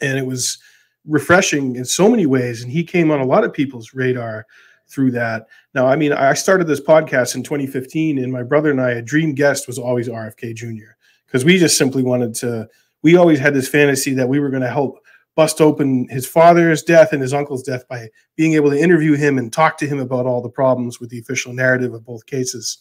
And 0.00 0.18
it 0.18 0.26
was 0.26 0.58
refreshing 1.06 1.76
in 1.76 1.84
so 1.84 2.08
many 2.08 2.26
ways. 2.26 2.62
And 2.62 2.70
he 2.70 2.84
came 2.84 3.10
on 3.10 3.20
a 3.20 3.26
lot 3.26 3.44
of 3.44 3.52
people's 3.52 3.94
radar 3.94 4.46
through 4.88 5.12
that. 5.12 5.46
Now, 5.74 5.86
I 5.86 5.96
mean, 5.96 6.12
I 6.12 6.34
started 6.34 6.66
this 6.66 6.80
podcast 6.80 7.34
in 7.36 7.42
2015, 7.42 8.18
and 8.18 8.32
my 8.32 8.42
brother 8.42 8.70
and 8.70 8.80
I, 8.80 8.90
a 8.92 9.02
dream 9.02 9.34
guest 9.34 9.66
was 9.66 9.78
always 9.78 10.08
RFK 10.08 10.54
Jr. 10.54 10.92
because 11.26 11.44
we 11.44 11.58
just 11.58 11.78
simply 11.78 12.02
wanted 12.02 12.34
to, 12.36 12.68
we 13.02 13.16
always 13.16 13.38
had 13.38 13.54
this 13.54 13.68
fantasy 13.68 14.12
that 14.14 14.28
we 14.28 14.40
were 14.40 14.50
going 14.50 14.62
to 14.62 14.70
help 14.70 14.98
bust 15.36 15.60
open 15.60 16.08
his 16.08 16.26
father's 16.26 16.82
death 16.82 17.12
and 17.12 17.22
his 17.22 17.32
uncle's 17.32 17.62
death 17.62 17.86
by 17.88 18.08
being 18.36 18.54
able 18.54 18.68
to 18.68 18.78
interview 18.78 19.14
him 19.14 19.38
and 19.38 19.52
talk 19.52 19.78
to 19.78 19.86
him 19.86 20.00
about 20.00 20.26
all 20.26 20.42
the 20.42 20.50
problems 20.50 21.00
with 21.00 21.08
the 21.08 21.18
official 21.18 21.52
narrative 21.52 21.94
of 21.94 22.04
both 22.04 22.26
cases. 22.26 22.78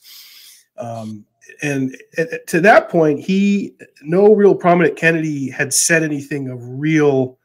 Um, 0.78 1.26
and 1.62 1.96
to 2.48 2.60
that 2.62 2.90
point, 2.90 3.20
he 3.20 3.76
no 4.04 4.36
real 4.36 4.54
prominent 4.54 4.96
Kennedy 4.96 5.50
had 5.50 5.74
said 5.74 6.04
anything 6.04 6.50
of 6.50 6.60
real 6.62 7.39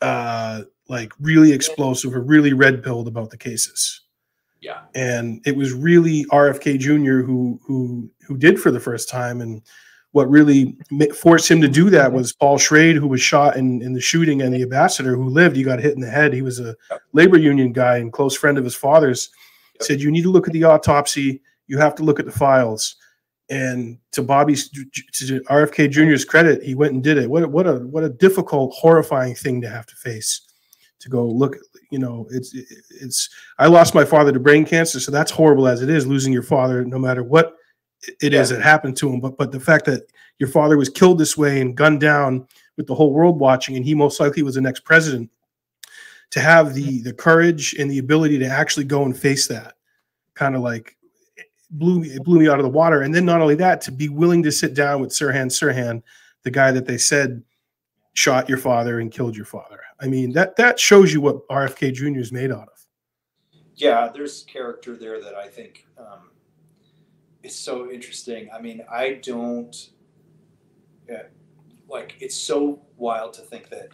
uh, 0.00 0.62
like 0.88 1.12
really 1.20 1.52
explosive 1.52 2.14
or 2.14 2.20
really 2.20 2.52
red 2.52 2.82
pilled 2.82 3.08
about 3.08 3.30
the 3.30 3.38
cases. 3.38 4.02
Yeah. 4.60 4.80
And 4.94 5.42
it 5.44 5.56
was 5.56 5.72
really 5.72 6.24
RFK 6.26 6.78
Jr. 6.78 7.26
who 7.26 7.60
who 7.66 8.10
who 8.26 8.36
did 8.36 8.60
for 8.60 8.70
the 8.70 8.80
first 8.80 9.08
time. 9.08 9.40
And 9.40 9.62
what 10.12 10.30
really 10.30 10.76
forced 11.14 11.50
him 11.50 11.60
to 11.60 11.68
do 11.68 11.90
that 11.90 12.12
was 12.12 12.32
Paul 12.32 12.56
Schrade, 12.56 12.94
who 12.94 13.08
was 13.08 13.20
shot 13.20 13.56
in, 13.56 13.82
in 13.82 13.92
the 13.92 14.00
shooting, 14.00 14.40
and 14.40 14.54
the 14.54 14.62
ambassador 14.62 15.16
who 15.16 15.28
lived. 15.28 15.56
He 15.56 15.64
got 15.64 15.80
hit 15.80 15.94
in 15.94 16.00
the 16.00 16.08
head. 16.08 16.32
He 16.32 16.40
was 16.40 16.60
a 16.60 16.76
labor 17.12 17.36
union 17.36 17.72
guy 17.72 17.98
and 17.98 18.12
close 18.12 18.36
friend 18.36 18.56
of 18.56 18.64
his 18.64 18.74
father's. 18.74 19.30
Said 19.80 20.00
you 20.00 20.10
need 20.10 20.22
to 20.22 20.30
look 20.30 20.46
at 20.46 20.52
the 20.52 20.64
autopsy. 20.64 21.42
You 21.66 21.78
have 21.78 21.94
to 21.96 22.04
look 22.04 22.20
at 22.20 22.26
the 22.26 22.32
files. 22.32 22.96
And 23.50 23.98
to 24.12 24.22
Bobby's, 24.22 24.70
to 24.70 25.40
RFK 25.42 25.90
Jr.'s 25.90 26.24
credit, 26.24 26.62
he 26.62 26.74
went 26.74 26.94
and 26.94 27.04
did 27.04 27.18
it. 27.18 27.28
What 27.28 27.50
what 27.50 27.66
a 27.66 27.74
what 27.74 28.02
a 28.02 28.08
difficult, 28.08 28.72
horrifying 28.72 29.34
thing 29.34 29.60
to 29.60 29.68
have 29.68 29.86
to 29.86 29.96
face. 29.96 30.40
To 31.00 31.10
go 31.10 31.26
look, 31.26 31.56
you 31.90 31.98
know, 31.98 32.26
it's 32.30 32.54
it's. 32.54 33.28
I 33.58 33.66
lost 33.66 33.94
my 33.94 34.04
father 34.04 34.32
to 34.32 34.40
brain 34.40 34.64
cancer, 34.64 34.98
so 34.98 35.12
that's 35.12 35.30
horrible 35.30 35.68
as 35.68 35.82
it 35.82 35.90
is 35.90 36.06
losing 36.06 36.32
your 36.32 36.42
father, 36.42 36.84
no 36.86 36.98
matter 36.98 37.22
what 37.22 37.56
it 38.20 38.32
yeah. 38.32 38.40
is 38.40 38.48
that 38.48 38.62
happened 38.62 38.96
to 38.98 39.12
him. 39.12 39.20
But 39.20 39.36
but 39.36 39.52
the 39.52 39.60
fact 39.60 39.84
that 39.86 40.10
your 40.38 40.48
father 40.48 40.78
was 40.78 40.88
killed 40.88 41.18
this 41.18 41.36
way 41.36 41.60
and 41.60 41.76
gunned 41.76 42.00
down 42.00 42.46
with 42.76 42.86
the 42.86 42.94
whole 42.94 43.12
world 43.12 43.38
watching, 43.38 43.76
and 43.76 43.84
he 43.84 43.94
most 43.94 44.20
likely 44.20 44.42
was 44.42 44.54
the 44.54 44.60
next 44.62 44.80
president, 44.80 45.30
to 46.30 46.40
have 46.40 46.74
the 46.74 47.02
the 47.02 47.12
courage 47.12 47.74
and 47.74 47.90
the 47.90 47.98
ability 47.98 48.38
to 48.38 48.46
actually 48.46 48.84
go 48.84 49.04
and 49.04 49.18
face 49.18 49.46
that, 49.48 49.74
kind 50.34 50.56
of 50.56 50.62
like 50.62 50.96
blew 51.78 52.00
me 52.00 52.08
it 52.08 52.24
blew 52.24 52.40
me 52.40 52.48
out 52.48 52.58
of 52.58 52.64
the 52.64 52.70
water. 52.70 53.02
And 53.02 53.14
then 53.14 53.24
not 53.24 53.40
only 53.40 53.54
that, 53.56 53.80
to 53.82 53.92
be 53.92 54.08
willing 54.08 54.42
to 54.42 54.52
sit 54.52 54.74
down 54.74 55.00
with 55.00 55.10
Sirhan 55.10 55.46
Sirhan, 55.46 56.02
the 56.42 56.50
guy 56.50 56.70
that 56.72 56.86
they 56.86 56.98
said 56.98 57.42
shot 58.14 58.48
your 58.48 58.58
father 58.58 59.00
and 59.00 59.10
killed 59.10 59.36
your 59.36 59.46
father. 59.46 59.80
I 60.00 60.06
mean 60.06 60.32
that 60.32 60.56
that 60.56 60.78
shows 60.78 61.12
you 61.12 61.20
what 61.20 61.46
RFK 61.48 61.92
Jr. 61.92 62.18
is 62.18 62.32
made 62.32 62.50
out 62.50 62.68
of. 62.68 62.86
Yeah, 63.76 64.08
there's 64.12 64.44
character 64.44 64.96
there 64.96 65.20
that 65.20 65.34
I 65.34 65.48
think 65.48 65.86
um, 65.98 66.30
it's 67.42 67.56
so 67.56 67.90
interesting. 67.90 68.48
I 68.54 68.60
mean, 68.60 68.82
I 68.90 69.20
don't 69.22 69.74
yeah, 71.08 71.24
like 71.88 72.16
it's 72.20 72.36
so 72.36 72.80
wild 72.96 73.34
to 73.34 73.42
think 73.42 73.68
that 73.70 73.88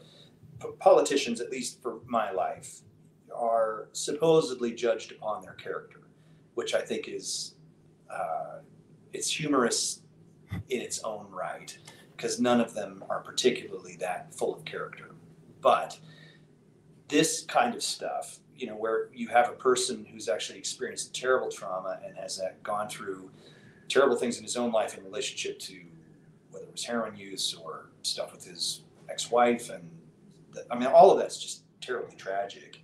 politicians, 0.79 1.41
at 1.41 1.51
least 1.51 1.83
for 1.83 2.01
my 2.07 2.31
life, 2.31 2.81
are 3.35 3.89
supposedly 3.93 4.73
judged 4.73 5.13
upon 5.13 5.43
their 5.43 5.55
character, 5.55 6.03
which 6.55 6.75
I 6.75 6.81
think 6.81 7.09
is 7.09 7.55
uh, 8.13 8.59
it's 9.13 9.31
humorous 9.31 10.03
in 10.69 10.81
its 10.81 11.03
own 11.05 11.27
right 11.31 11.77
because 12.17 12.41
none 12.41 12.61
of 12.61 12.75
them 12.75 13.05
are 13.09 13.21
particularly 13.21 13.97
that 13.97 14.35
full 14.35 14.55
of 14.55 14.65
character. 14.65 15.11
But 15.61 15.99
this 17.09 17.43
kind 17.43 17.75
of 17.75 17.83
stuff 17.83 18.41
you 18.61 18.67
know, 18.67 18.75
where 18.75 19.09
you 19.15 19.27
have 19.29 19.49
a 19.49 19.55
person 19.55 20.05
who's 20.05 20.29
actually 20.29 20.59
experienced 20.59 21.15
terrible 21.15 21.51
trauma 21.51 21.99
and 22.05 22.15
has 22.17 22.39
uh, 22.39 22.51
gone 22.63 22.89
through 22.91 23.31
terrible 23.89 24.17
things 24.17 24.37
in 24.37 24.45
his 24.45 24.57
own 24.57 24.71
life 24.71 24.99
in 24.99 25.03
relationship 25.03 25.59
to 25.59 25.81
whether 26.51 26.67
it 26.67 26.73
was 26.73 26.85
heroin 26.85 27.17
use 27.17 27.55
or 27.55 27.87
stuff 28.03 28.33
with 28.33 28.45
his 28.45 28.83
ex-wife, 29.09 29.71
and 29.71 29.89
the, 30.53 30.67
I 30.71 30.79
mean, 30.79 30.89
all 30.89 31.11
of 31.11 31.19
that's 31.19 31.41
just 31.41 31.63
terribly 31.81 32.15
tragic. 32.17 32.83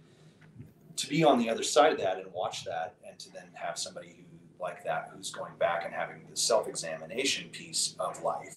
To 0.96 1.08
be 1.08 1.22
on 1.22 1.38
the 1.38 1.50
other 1.50 1.62
side 1.62 1.92
of 1.92 1.98
that 1.98 2.16
and 2.16 2.32
watch 2.32 2.64
that, 2.64 2.94
and 3.06 3.18
to 3.18 3.30
then 3.32 3.48
have 3.52 3.76
somebody 3.76 4.16
who 4.16 4.25
like 4.60 4.84
that 4.84 5.10
who's 5.14 5.30
going 5.30 5.52
back 5.58 5.84
and 5.84 5.94
having 5.94 6.22
the 6.30 6.36
self-examination 6.36 7.48
piece 7.50 7.94
of 7.98 8.22
life, 8.22 8.56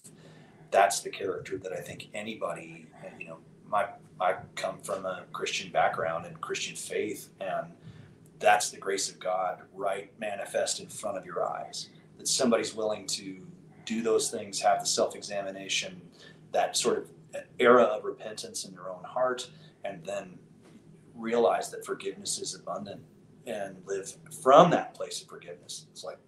that's 0.70 1.00
the 1.00 1.10
character 1.10 1.58
that 1.58 1.72
I 1.72 1.80
think 1.80 2.08
anybody, 2.14 2.86
you 3.18 3.26
know, 3.26 3.38
my 3.68 3.86
I 4.20 4.36
come 4.54 4.78
from 4.78 5.06
a 5.06 5.24
Christian 5.32 5.72
background 5.72 6.26
and 6.26 6.38
Christian 6.40 6.76
faith, 6.76 7.30
and 7.40 7.68
that's 8.38 8.70
the 8.70 8.76
grace 8.76 9.08
of 9.08 9.18
God 9.18 9.60
right 9.74 10.12
manifest 10.20 10.80
in 10.80 10.88
front 10.88 11.16
of 11.16 11.24
your 11.24 11.42
eyes. 11.42 11.88
That 12.18 12.28
somebody's 12.28 12.74
willing 12.74 13.06
to 13.06 13.38
do 13.86 14.02
those 14.02 14.30
things, 14.30 14.60
have 14.60 14.80
the 14.80 14.86
self 14.86 15.16
examination, 15.16 16.02
that 16.52 16.76
sort 16.76 16.98
of 16.98 17.44
era 17.58 17.84
of 17.84 18.04
repentance 18.04 18.64
in 18.64 18.74
their 18.74 18.90
own 18.90 19.04
heart, 19.04 19.48
and 19.84 20.04
then 20.04 20.38
realize 21.14 21.70
that 21.70 21.84
forgiveness 21.84 22.38
is 22.38 22.54
abundant 22.54 23.00
and 23.46 23.76
live 23.86 24.12
from 24.42 24.70
that 24.70 24.94
place 24.94 25.22
of 25.22 25.28
forgiveness. 25.28 25.86
It's 25.90 26.04
like, 26.04 26.18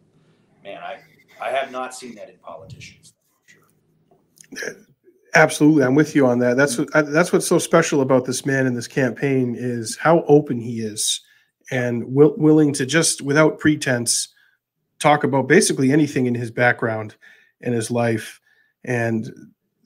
man, 0.64 0.80
I, 0.82 0.98
I 1.40 1.50
have 1.50 1.70
not 1.70 1.94
seen 1.94 2.14
that 2.16 2.28
in 2.28 2.36
politicians. 2.38 3.14
Sure. 3.46 4.76
Absolutely, 5.34 5.84
I'm 5.84 5.94
with 5.94 6.14
you 6.14 6.26
on 6.26 6.38
that. 6.40 6.56
That's 6.56 6.76
what 6.76 6.90
that's 6.92 7.32
what's 7.32 7.46
so 7.46 7.58
special 7.58 8.02
about 8.02 8.26
this 8.26 8.44
man 8.44 8.66
in 8.66 8.74
this 8.74 8.88
campaign 8.88 9.54
is 9.56 9.96
how 9.96 10.24
open 10.28 10.60
he 10.60 10.80
is 10.80 11.22
and 11.70 12.04
will, 12.04 12.34
willing 12.36 12.72
to 12.74 12.84
just 12.84 13.22
without 13.22 13.58
pretense 13.58 14.28
talk 14.98 15.24
about 15.24 15.48
basically 15.48 15.90
anything 15.90 16.26
in 16.26 16.34
his 16.34 16.50
background 16.50 17.16
in 17.62 17.72
his 17.72 17.90
life 17.90 18.40
and 18.84 19.30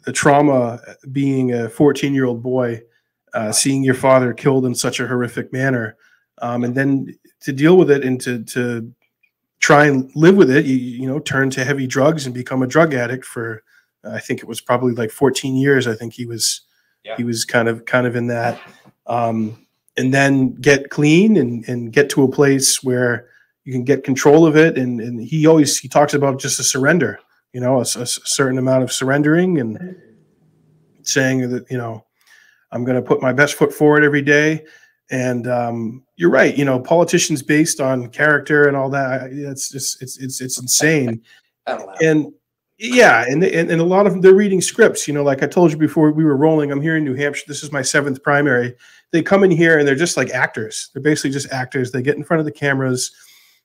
the 0.05 0.13
trauma 0.13 0.81
being 1.13 1.53
a 1.53 1.69
14 1.69 2.13
year 2.13 2.25
old 2.25 2.43
boy 2.43 2.81
uh, 3.35 3.53
seeing 3.53 3.85
your 3.85 3.95
father 3.95 4.33
killed 4.33 4.67
in 4.67 4.75
such 4.75 4.99
a 4.99 5.07
horrific 5.07 5.53
manner 5.53 5.97
um, 6.43 6.65
and 6.65 6.75
then 6.75 7.19
to 7.41 7.53
deal 7.53 7.77
with 7.77 7.91
it 7.91 8.05
and 8.05 8.21
to, 8.21 8.43
to 8.45 8.93
try 9.61 9.87
and 9.87 10.11
live 10.15 10.37
with 10.37 10.51
it 10.51 10.67
you, 10.67 10.77
you 10.77 11.07
know 11.07 11.19
turn 11.19 11.51
to 11.51 11.65
heavy 11.65 11.87
drugs 11.87 12.27
and 12.27 12.35
become 12.35 12.63
a 12.63 12.67
drug 12.67 12.95
addict 12.95 13.25
for 13.25 13.63
I 14.13 14.21
think 14.21 14.41
it 14.41 14.49
was 14.49 14.61
probably 14.61 14.95
like 14.95 15.11
14 15.11 15.57
years. 15.57 15.87
I 15.87 15.95
think 15.95 16.13
he 16.15 16.27
was 16.27 16.63
yeah. 17.05 17.17
he 17.17 17.25
was 17.25 17.45
kind 17.45 17.69
of 17.69 17.85
kind 17.85 18.07
of 18.07 18.17
in 18.17 18.27
that, 18.29 18.61
um, 19.07 19.67
and 19.97 20.13
then 20.13 20.55
get 20.55 20.91
clean 20.91 21.37
and 21.37 21.67
and 21.69 21.93
get 21.93 22.11
to 22.11 22.23
a 22.23 22.31
place 22.31 22.83
where 22.83 23.29
you 23.65 23.73
can 23.73 23.85
get 23.85 24.05
control 24.05 24.47
of 24.47 24.57
it. 24.57 24.79
And 24.79 25.01
and 25.01 25.21
he 25.21 25.47
always 25.47 25.79
he 25.79 25.89
talks 25.89 26.15
about 26.15 26.41
just 26.41 26.61
a 26.61 26.65
surrender, 26.65 27.19
you 27.53 27.61
know, 27.61 27.79
a, 27.79 27.83
a 27.83 28.07
certain 28.07 28.59
amount 28.59 28.85
of 28.85 28.93
surrendering 28.93 29.59
and 29.59 29.97
saying 31.03 31.51
that 31.51 31.71
you 31.71 31.79
know 31.79 32.05
I'm 32.73 32.85
going 32.85 32.97
to 32.97 33.07
put 33.07 33.23
my 33.23 33.33
best 33.33 33.55
foot 33.55 33.73
forward 33.73 34.05
every 34.05 34.23
day. 34.23 34.65
And 35.11 35.47
um, 35.47 36.05
you're 36.17 36.31
right. 36.31 36.57
You 36.57 36.65
know, 36.65 36.81
politicians 36.81 37.43
based 37.43 37.81
on 37.81 38.09
character 38.09 38.67
and 38.67 38.77
all 38.77 38.91
that. 38.91 39.31
It's 39.33 39.71
just 39.71 40.03
it's 40.03 40.19
it's 40.19 40.41
it's 40.41 40.61
insane. 40.61 41.23
And 42.03 42.33
yeah, 42.79 43.25
and, 43.27 43.43
and 43.43 43.71
and 43.71 43.81
a 43.81 43.85
lot 43.85 44.07
of 44.07 44.13
them 44.13 44.21
they're 44.21 44.35
reading 44.35 44.61
scripts. 44.61 45.07
You 45.07 45.15
know, 45.15 45.23
like 45.23 45.43
I 45.43 45.47
told 45.47 45.71
you 45.71 45.79
before 45.79 46.11
we 46.11 46.25
were 46.25 46.37
rolling. 46.37 46.73
I'm 46.73 46.83
here 46.83 46.97
in 46.97 47.05
New 47.05 47.15
Hampshire. 47.15 47.45
This 47.47 47.63
is 47.63 47.73
my 47.73 47.83
seventh 47.83 48.23
primary. 48.23 48.75
They 49.13 49.23
come 49.23 49.45
in 49.45 49.51
here 49.51 49.79
and 49.79 49.87
they're 49.87 49.95
just 49.95 50.17
like 50.17 50.31
actors. 50.31 50.91
They're 50.93 51.03
basically 51.03 51.31
just 51.31 51.53
actors. 51.53 51.93
They 51.93 52.03
get 52.03 52.17
in 52.17 52.25
front 52.25 52.41
of 52.41 52.45
the 52.45 52.53
cameras 52.53 53.13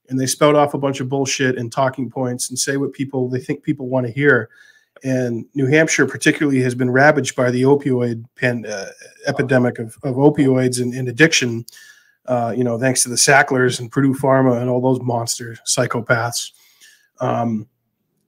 and 0.10 0.20
they 0.20 0.28
spout 0.28 0.56
off 0.56 0.74
a 0.74 0.78
bunch 0.78 1.00
of 1.00 1.10
bullshit 1.10 1.58
and 1.58 1.72
talking 1.72 2.10
points 2.10 2.50
and 2.50 2.60
say 2.60 2.78
what 2.78 2.94
people 2.94 3.30
they 3.30 3.40
think 3.40 3.64
people 3.64 3.88
want 3.88 4.06
to 4.06 4.12
hear. 4.12 4.50
And 5.04 5.46
New 5.56 5.66
Hampshire, 5.66 6.06
particularly, 6.06 6.62
has 6.62 6.76
been 6.76 6.92
ravaged 6.92 7.36
by 7.36 7.50
the 7.50 7.64
opioid 7.64 8.24
pan, 8.36 8.66
uh, 8.66 8.90
epidemic 9.26 9.80
of, 9.80 9.98
of 10.04 10.16
opioids 10.16 10.82
and, 10.82 10.94
and 10.94 11.08
addiction. 11.08 11.66
Uh, 12.28 12.54
you 12.56 12.64
know, 12.64 12.78
thanks 12.78 13.02
to 13.04 13.10
the 13.10 13.18
Sacklers 13.18 13.80
and 13.80 13.92
Purdue 13.92 14.14
Pharma 14.14 14.62
and 14.62 14.70
all 14.70 14.80
those 14.80 15.02
monster 15.02 15.58
psychopaths. 15.66 16.52
Um, 17.20 17.68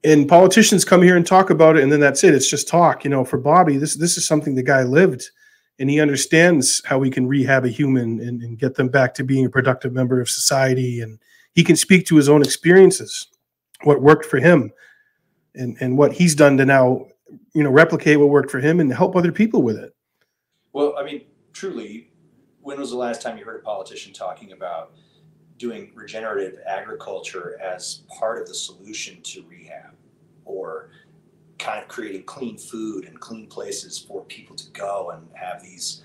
and 0.03 0.27
politicians 0.27 0.83
come 0.83 1.01
here 1.01 1.15
and 1.15 1.25
talk 1.25 1.49
about 1.49 1.77
it 1.77 1.83
and 1.83 1.91
then 1.91 1.99
that's 1.99 2.23
it 2.23 2.33
it's 2.33 2.49
just 2.49 2.67
talk 2.67 3.03
you 3.03 3.09
know 3.09 3.23
for 3.23 3.37
bobby 3.37 3.77
this 3.77 3.95
this 3.95 4.17
is 4.17 4.25
something 4.25 4.55
the 4.55 4.63
guy 4.63 4.83
lived 4.83 5.31
and 5.79 5.89
he 5.89 5.99
understands 5.99 6.81
how 6.85 6.99
we 6.99 7.09
can 7.09 7.27
rehab 7.27 7.65
a 7.65 7.69
human 7.69 8.19
and, 8.19 8.43
and, 8.43 8.59
get 8.59 8.75
them 8.75 8.89
back 8.89 9.11
to 9.11 9.23
being 9.23 9.45
a 9.45 9.49
productive 9.49 9.91
member 9.91 10.21
of 10.21 10.29
society 10.29 11.01
and 11.01 11.19
he 11.55 11.63
can 11.63 11.75
speak 11.75 12.05
to 12.05 12.15
his 12.15 12.29
own 12.29 12.41
experiences 12.41 13.27
what 13.83 14.01
worked 14.01 14.25
for 14.25 14.39
him 14.39 14.71
and 15.55 15.77
and 15.79 15.97
what 15.97 16.13
he's 16.13 16.35
done 16.35 16.57
to 16.57 16.65
now 16.65 17.05
you 17.53 17.63
know 17.63 17.69
replicate 17.69 18.19
what 18.19 18.29
worked 18.29 18.51
for 18.51 18.59
him 18.59 18.79
and 18.79 18.93
help 18.93 19.15
other 19.15 19.31
people 19.31 19.61
with 19.61 19.77
it 19.77 19.93
well 20.73 20.95
i 20.97 21.03
mean 21.03 21.21
truly 21.51 22.09
when 22.61 22.79
was 22.79 22.91
the 22.91 22.97
last 22.97 23.21
time 23.21 23.37
you 23.37 23.43
heard 23.43 23.59
a 23.59 23.63
politician 23.63 24.13
talking 24.13 24.51
about 24.51 24.93
doing 25.57 25.91
regenerative 25.93 26.59
agriculture 26.65 27.59
as 27.61 28.01
part 28.19 28.41
of 28.41 28.47
the 28.47 28.53
solution 28.53 29.21
to 29.21 29.43
rehab 29.49 29.93
or 30.45 30.89
kind 31.59 31.81
of 31.81 31.87
creating 31.87 32.23
clean 32.23 32.57
food 32.57 33.05
and 33.05 33.19
clean 33.19 33.47
places 33.47 33.97
for 33.97 34.23
people 34.25 34.55
to 34.55 34.69
go 34.71 35.11
and 35.11 35.27
have 35.33 35.61
these 35.61 36.03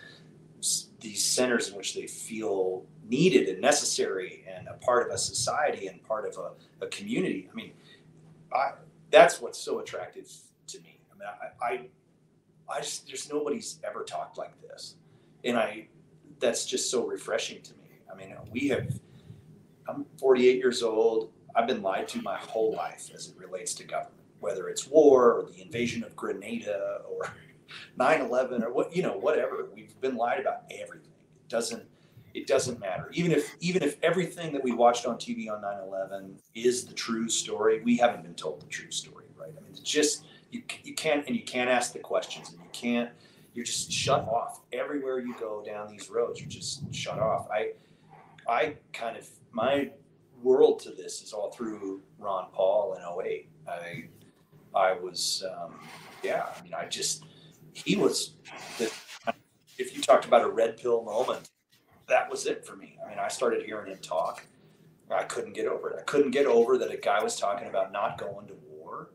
these 1.00 1.24
centers 1.24 1.68
in 1.68 1.76
which 1.76 1.94
they 1.94 2.06
feel 2.06 2.84
needed 3.08 3.48
and 3.48 3.60
necessary 3.60 4.44
and 4.48 4.68
a 4.68 4.74
part 4.74 5.06
of 5.06 5.14
a 5.14 5.18
society 5.18 5.86
and 5.86 6.02
part 6.02 6.26
of 6.26 6.36
a, 6.36 6.84
a 6.84 6.88
community. 6.88 7.48
I 7.50 7.54
mean, 7.54 7.72
I, 8.52 8.72
that's 9.10 9.40
what's 9.40 9.58
so 9.58 9.80
attractive 9.80 10.30
to 10.68 10.80
me. 10.80 11.00
I 11.12 11.18
mean, 11.18 11.28
I, 11.60 11.64
I, 11.64 12.76
I 12.76 12.80
just 12.80 13.06
there's 13.06 13.30
nobody's 13.30 13.80
ever 13.84 14.04
talked 14.04 14.38
like 14.38 14.60
this, 14.62 14.96
and 15.44 15.56
I 15.56 15.88
that's 16.40 16.66
just 16.66 16.90
so 16.90 17.06
refreshing 17.06 17.62
to 17.62 17.72
me. 17.74 18.00
I 18.12 18.16
mean, 18.16 18.34
we 18.50 18.68
have 18.68 19.00
I'm 19.88 20.04
48 20.18 20.56
years 20.56 20.82
old. 20.82 21.32
I've 21.54 21.66
been 21.66 21.82
lied 21.82 22.08
to 22.08 22.22
my 22.22 22.36
whole 22.36 22.74
life 22.74 23.10
as 23.14 23.28
it 23.28 23.36
relates 23.36 23.74
to 23.74 23.84
government, 23.84 24.22
whether 24.40 24.68
it's 24.68 24.86
war 24.86 25.32
or 25.32 25.50
the 25.50 25.62
invasion 25.62 26.04
of 26.04 26.14
Grenada 26.14 27.00
or 27.08 27.32
9-11 27.98 28.62
or 28.62 28.72
what 28.72 28.94
you 28.94 29.02
know 29.02 29.16
whatever 29.16 29.68
we've 29.74 29.98
been 30.00 30.16
lied 30.16 30.40
about 30.40 30.62
everything 30.70 31.10
it 31.44 31.48
doesn't 31.48 31.86
it 32.34 32.46
doesn't 32.46 32.78
matter. 32.80 33.10
Even 33.12 33.32
if 33.32 33.56
even 33.60 33.82
if 33.82 33.96
everything 34.02 34.52
that 34.52 34.62
we 34.62 34.72
watched 34.72 35.06
on 35.06 35.16
tv 35.16 35.50
on 35.50 35.62
9-11 35.62 36.34
is 36.54 36.84
the 36.84 36.94
true 36.94 37.28
story 37.28 37.80
we 37.82 37.96
haven't 37.96 38.22
been 38.22 38.34
told 38.34 38.60
the 38.60 38.66
true 38.66 38.90
story 38.90 39.26
right? 39.36 39.52
I 39.56 39.60
mean 39.60 39.70
it's 39.70 39.80
just 39.80 40.24
you, 40.50 40.62
you 40.82 40.94
can't 40.94 41.26
and 41.26 41.36
you 41.36 41.42
can't 41.42 41.70
ask 41.70 41.92
the 41.92 41.98
questions 41.98 42.50
and 42.50 42.58
you 42.58 42.68
can't 42.72 43.10
you're 43.54 43.64
just 43.64 43.90
shut 43.90 44.20
off. 44.28 44.60
Everywhere 44.72 45.18
you 45.18 45.34
go 45.38 45.62
down 45.64 45.88
these 45.88 46.10
roads 46.10 46.40
you're 46.40 46.48
just 46.48 46.94
shut 46.94 47.18
off. 47.18 47.48
I 47.50 47.72
i 48.48 48.74
kind 48.92 49.16
of 49.16 49.28
my 49.52 49.90
world 50.42 50.80
to 50.80 50.90
this 50.90 51.22
is 51.22 51.32
all 51.32 51.50
through 51.50 52.00
ron 52.18 52.46
paul 52.52 52.94
in 52.94 53.26
08 53.26 53.48
i 53.68 54.04
i 54.74 54.92
was 54.92 55.44
um, 55.52 55.74
yeah 56.22 56.46
i 56.56 56.62
mean 56.62 56.74
i 56.74 56.86
just 56.86 57.24
he 57.72 57.96
was 57.96 58.34
the, 58.78 58.90
if 59.78 59.94
you 59.94 60.02
talked 60.02 60.24
about 60.24 60.42
a 60.42 60.48
red 60.48 60.76
pill 60.76 61.04
moment 61.04 61.48
that 62.08 62.30
was 62.30 62.46
it 62.46 62.64
for 62.66 62.76
me. 62.76 62.98
I 63.04 63.08
mean 63.08 63.18
i 63.18 63.28
started 63.28 63.64
hearing 63.64 63.92
him 63.92 63.98
talk. 63.98 64.46
I 65.10 65.22
couldn't 65.24 65.54
get 65.54 65.66
over 65.66 65.90
it. 65.90 65.96
I 65.98 66.02
couldn't 66.02 66.32
get 66.32 66.46
over 66.46 66.76
that 66.76 66.90
a 66.90 66.96
guy 66.96 67.22
was 67.22 67.36
talking 67.36 67.68
about 67.68 67.92
not 67.92 68.18
going 68.18 68.46
to 68.48 68.54
war 68.68 69.10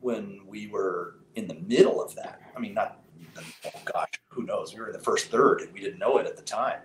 when 0.00 0.40
we 0.46 0.68
were 0.68 1.16
in 1.34 1.48
the 1.48 1.54
middle 1.54 2.02
of 2.02 2.14
that. 2.16 2.40
I 2.56 2.60
mean 2.60 2.74
not 2.74 3.00
oh 3.38 3.80
gosh 3.84 4.10
who 4.28 4.44
knows? 4.44 4.74
We 4.74 4.80
were 4.80 4.88
in 4.88 4.92
the 4.92 4.98
first 4.98 5.30
third 5.30 5.62
and 5.62 5.72
we 5.72 5.80
didn't 5.80 5.98
know 5.98 6.18
it 6.18 6.26
at 6.26 6.36
the 6.36 6.42
time. 6.42 6.80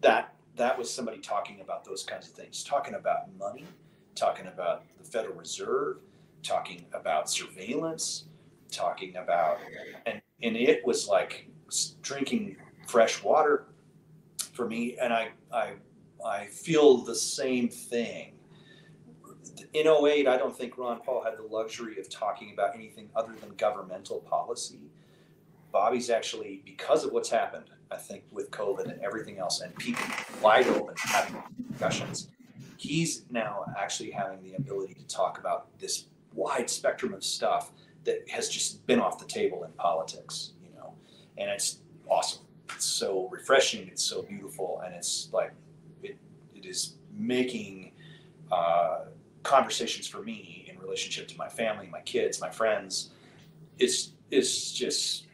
That 0.00 0.34
that 0.56 0.78
was 0.78 0.92
somebody 0.92 1.18
talking 1.18 1.60
about 1.60 1.84
those 1.84 2.04
kinds 2.04 2.28
of 2.28 2.34
things 2.34 2.62
talking 2.62 2.94
about 2.94 3.34
money 3.38 3.64
talking 4.14 4.46
about 4.46 4.84
the 4.98 5.04
federal 5.04 5.34
reserve 5.34 5.98
talking 6.42 6.84
about 6.92 7.28
surveillance 7.28 8.24
talking 8.70 9.16
about 9.16 9.58
and 10.06 10.20
and 10.42 10.56
it 10.56 10.84
was 10.84 11.08
like 11.08 11.48
drinking 12.02 12.56
fresh 12.86 13.22
water 13.22 13.66
for 14.54 14.66
me 14.66 14.96
and 15.00 15.12
i 15.12 15.28
i 15.52 15.72
i 16.24 16.46
feel 16.46 16.98
the 16.98 17.14
same 17.14 17.68
thing. 17.68 18.32
In 19.74 19.86
08 19.86 20.26
i 20.26 20.36
don't 20.36 20.56
think 20.56 20.78
ron 20.78 21.00
paul 21.00 21.22
had 21.22 21.36
the 21.36 21.42
luxury 21.42 21.98
of 21.98 22.08
talking 22.08 22.52
about 22.52 22.74
anything 22.74 23.10
other 23.14 23.34
than 23.40 23.50
governmental 23.56 24.20
policy. 24.20 24.80
Bobby's 25.72 26.08
actually 26.08 26.62
because 26.64 27.04
of 27.04 27.12
what's 27.12 27.28
happened 27.28 27.64
i 27.90 27.96
think 27.96 28.22
with 28.30 28.50
covid 28.52 28.84
and 28.84 29.00
everything 29.02 29.38
else 29.38 29.60
and 29.60 29.74
people 29.76 30.04
wide 30.40 30.68
open 30.68 30.94
having 30.98 31.42
discussions 31.68 32.28
he's 32.76 33.24
now 33.30 33.64
actually 33.76 34.10
having 34.10 34.40
the 34.42 34.54
ability 34.54 34.94
to 34.94 35.06
talk 35.06 35.38
about 35.38 35.66
this 35.78 36.06
wide 36.34 36.68
spectrum 36.68 37.14
of 37.14 37.24
stuff 37.24 37.72
that 38.04 38.28
has 38.28 38.48
just 38.48 38.86
been 38.86 39.00
off 39.00 39.18
the 39.18 39.24
table 39.24 39.64
in 39.64 39.72
politics, 39.72 40.52
you 40.62 40.74
know, 40.76 40.94
and 41.38 41.50
it's 41.50 41.78
awesome. 42.08 42.43
It's 42.70 42.84
so 42.84 43.28
refreshing. 43.30 43.88
It's 43.88 44.02
so 44.02 44.22
beautiful, 44.22 44.82
and 44.84 44.94
it's 44.94 45.28
like 45.32 45.52
it, 46.02 46.16
it 46.54 46.64
is 46.64 46.94
making 47.16 47.92
uh, 48.50 49.06
conversations 49.42 50.06
for 50.06 50.22
me 50.22 50.66
in 50.68 50.78
relationship 50.78 51.28
to 51.28 51.36
my 51.36 51.48
family, 51.48 51.88
my 51.90 52.00
kids, 52.00 52.40
my 52.40 52.50
friends. 52.50 53.10
It's 53.78 54.12
it's 54.30 54.72
just 54.72 55.26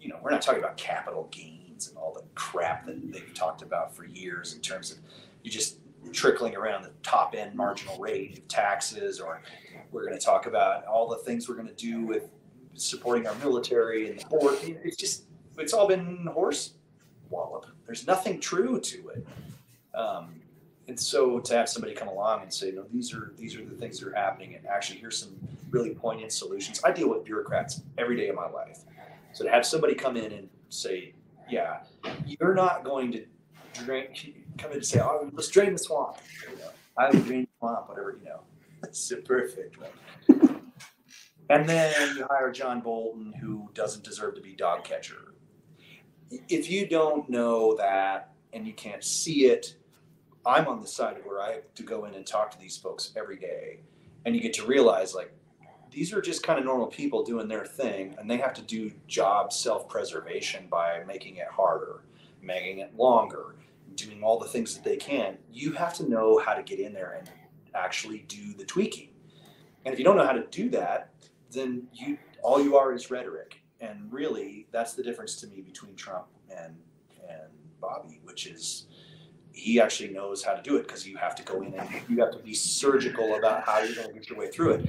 you 0.00 0.08
know 0.08 0.18
we're 0.22 0.30
not 0.30 0.42
talking 0.42 0.60
about 0.60 0.76
capital 0.76 1.28
gains 1.30 1.88
and 1.88 1.96
all 1.96 2.12
the 2.14 2.22
crap 2.34 2.86
that 2.86 3.12
they've 3.12 3.34
talked 3.34 3.62
about 3.62 3.94
for 3.94 4.04
years 4.04 4.54
in 4.54 4.60
terms 4.60 4.90
of 4.90 4.98
you 5.42 5.50
just 5.50 5.78
trickling 6.12 6.54
around 6.56 6.82
the 6.82 6.92
top 7.02 7.34
end 7.36 7.54
marginal 7.54 7.98
rate 7.98 8.38
of 8.38 8.48
taxes 8.48 9.20
or 9.20 9.42
we're 9.90 10.06
going 10.06 10.18
to 10.18 10.24
talk 10.24 10.46
about 10.46 10.84
all 10.86 11.08
the 11.08 11.16
things 11.16 11.48
we're 11.48 11.54
going 11.56 11.68
to 11.68 11.74
do 11.74 12.02
with 12.02 12.30
supporting 12.74 13.26
our 13.26 13.34
military 13.36 14.08
and 14.08 14.18
the 14.20 14.24
board. 14.26 14.58
It's 14.62 14.96
just, 14.96 15.24
it's 15.58 15.72
all 15.72 15.86
been 15.88 16.26
horse 16.32 16.74
wallop. 17.30 17.66
There's 17.86 18.06
nothing 18.06 18.40
true 18.40 18.80
to 18.80 19.08
it. 19.08 19.26
Um, 19.94 20.40
and 20.88 20.98
so 20.98 21.40
to 21.40 21.54
have 21.54 21.68
somebody 21.68 21.94
come 21.94 22.08
along 22.08 22.42
and 22.42 22.52
say, 22.52 22.70
no, 22.70 22.84
these 22.92 23.12
are 23.12 23.32
these 23.36 23.56
are 23.56 23.64
the 23.64 23.74
things 23.74 23.98
that 23.98 24.08
are 24.08 24.14
happening, 24.14 24.54
and 24.54 24.66
actually 24.66 24.98
here's 24.98 25.18
some 25.18 25.36
really 25.70 25.94
poignant 25.94 26.32
solutions. 26.32 26.80
I 26.84 26.92
deal 26.92 27.08
with 27.08 27.24
bureaucrats 27.24 27.82
every 27.98 28.16
day 28.16 28.28
of 28.28 28.36
my 28.36 28.48
life. 28.48 28.80
So 29.32 29.44
to 29.44 29.50
have 29.50 29.66
somebody 29.66 29.94
come 29.94 30.16
in 30.16 30.32
and 30.32 30.48
say, 30.68 31.12
yeah, 31.50 31.80
you're 32.24 32.54
not 32.54 32.84
going 32.84 33.12
to 33.12 33.26
drink, 33.74 34.34
come 34.58 34.70
in 34.70 34.78
and 34.78 34.86
say, 34.86 35.00
oh, 35.00 35.28
let's 35.32 35.48
drain 35.48 35.72
the 35.72 35.78
swamp. 35.78 36.18
You 36.50 36.56
know, 36.56 36.70
I 36.96 37.10
would 37.10 37.26
drain 37.26 37.42
the 37.42 37.48
swamp, 37.58 37.88
whatever, 37.88 38.16
you 38.18 38.24
know 38.24 38.40
it's 38.86 39.12
perfect. 39.24 39.76
And 41.48 41.68
then 41.68 42.16
you 42.16 42.26
hire 42.28 42.50
John 42.50 42.80
Bolton, 42.80 43.32
who 43.40 43.70
doesn't 43.74 44.04
deserve 44.04 44.34
to 44.34 44.40
be 44.40 44.54
dog 44.54 44.84
catcher. 44.84 45.34
If 46.30 46.70
you 46.70 46.86
don't 46.86 47.28
know 47.28 47.76
that 47.76 48.32
and 48.52 48.66
you 48.66 48.72
can't 48.72 49.04
see 49.04 49.46
it, 49.46 49.76
I'm 50.44 50.68
on 50.68 50.80
the 50.80 50.86
side 50.86 51.16
where 51.24 51.40
I 51.40 51.52
have 51.54 51.74
to 51.74 51.82
go 51.82 52.04
in 52.04 52.14
and 52.14 52.26
talk 52.26 52.50
to 52.52 52.58
these 52.58 52.76
folks 52.76 53.12
every 53.16 53.36
day. 53.36 53.80
And 54.24 54.34
you 54.34 54.40
get 54.40 54.54
to 54.54 54.66
realize, 54.66 55.14
like, 55.14 55.32
these 55.90 56.12
are 56.12 56.20
just 56.20 56.42
kind 56.42 56.58
of 56.58 56.64
normal 56.64 56.88
people 56.88 57.24
doing 57.24 57.48
their 57.48 57.64
thing, 57.64 58.14
and 58.18 58.30
they 58.30 58.36
have 58.36 58.54
to 58.54 58.62
do 58.62 58.92
job 59.06 59.52
self 59.52 59.88
preservation 59.88 60.66
by 60.68 61.02
making 61.06 61.36
it 61.36 61.48
harder, 61.48 62.02
making 62.42 62.80
it 62.80 62.96
longer, 62.96 63.54
doing 63.94 64.22
all 64.22 64.38
the 64.38 64.48
things 64.48 64.74
that 64.74 64.84
they 64.84 64.96
can. 64.96 65.38
You 65.50 65.72
have 65.72 65.94
to 65.94 66.08
know 66.08 66.38
how 66.38 66.54
to 66.54 66.62
get 66.62 66.80
in 66.80 66.92
there 66.92 67.16
and 67.18 67.30
actually 67.74 68.24
do 68.28 68.52
the 68.54 68.64
tweaking. 68.64 69.10
And 69.84 69.92
if 69.92 69.98
you 69.98 70.04
don't 70.04 70.16
know 70.16 70.26
how 70.26 70.32
to 70.32 70.46
do 70.50 70.68
that, 70.70 71.10
then 71.50 71.86
you 71.92 72.18
all 72.42 72.62
you 72.62 72.76
are 72.76 72.92
is 72.92 73.10
rhetoric. 73.10 73.62
And 73.80 74.10
really, 74.10 74.68
that's 74.72 74.94
the 74.94 75.02
difference 75.02 75.36
to 75.36 75.46
me 75.46 75.60
between 75.60 75.94
Trump 75.96 76.26
and 76.50 76.76
and 77.28 77.50
Bobby, 77.80 78.20
which 78.24 78.46
is 78.46 78.86
he 79.52 79.80
actually 79.80 80.10
knows 80.10 80.44
how 80.44 80.52
to 80.52 80.62
do 80.62 80.76
it 80.76 80.86
because 80.86 81.06
you 81.06 81.16
have 81.16 81.34
to 81.34 81.42
go 81.42 81.62
in 81.62 81.74
and 81.74 81.88
you 82.08 82.20
have 82.20 82.30
to 82.32 82.38
be 82.38 82.54
surgical 82.54 83.36
about 83.36 83.64
how 83.64 83.78
you're 83.78 83.94
going 83.94 84.08
to 84.08 84.14
get 84.14 84.28
your 84.28 84.38
way 84.38 84.48
through 84.48 84.72
it. 84.72 84.88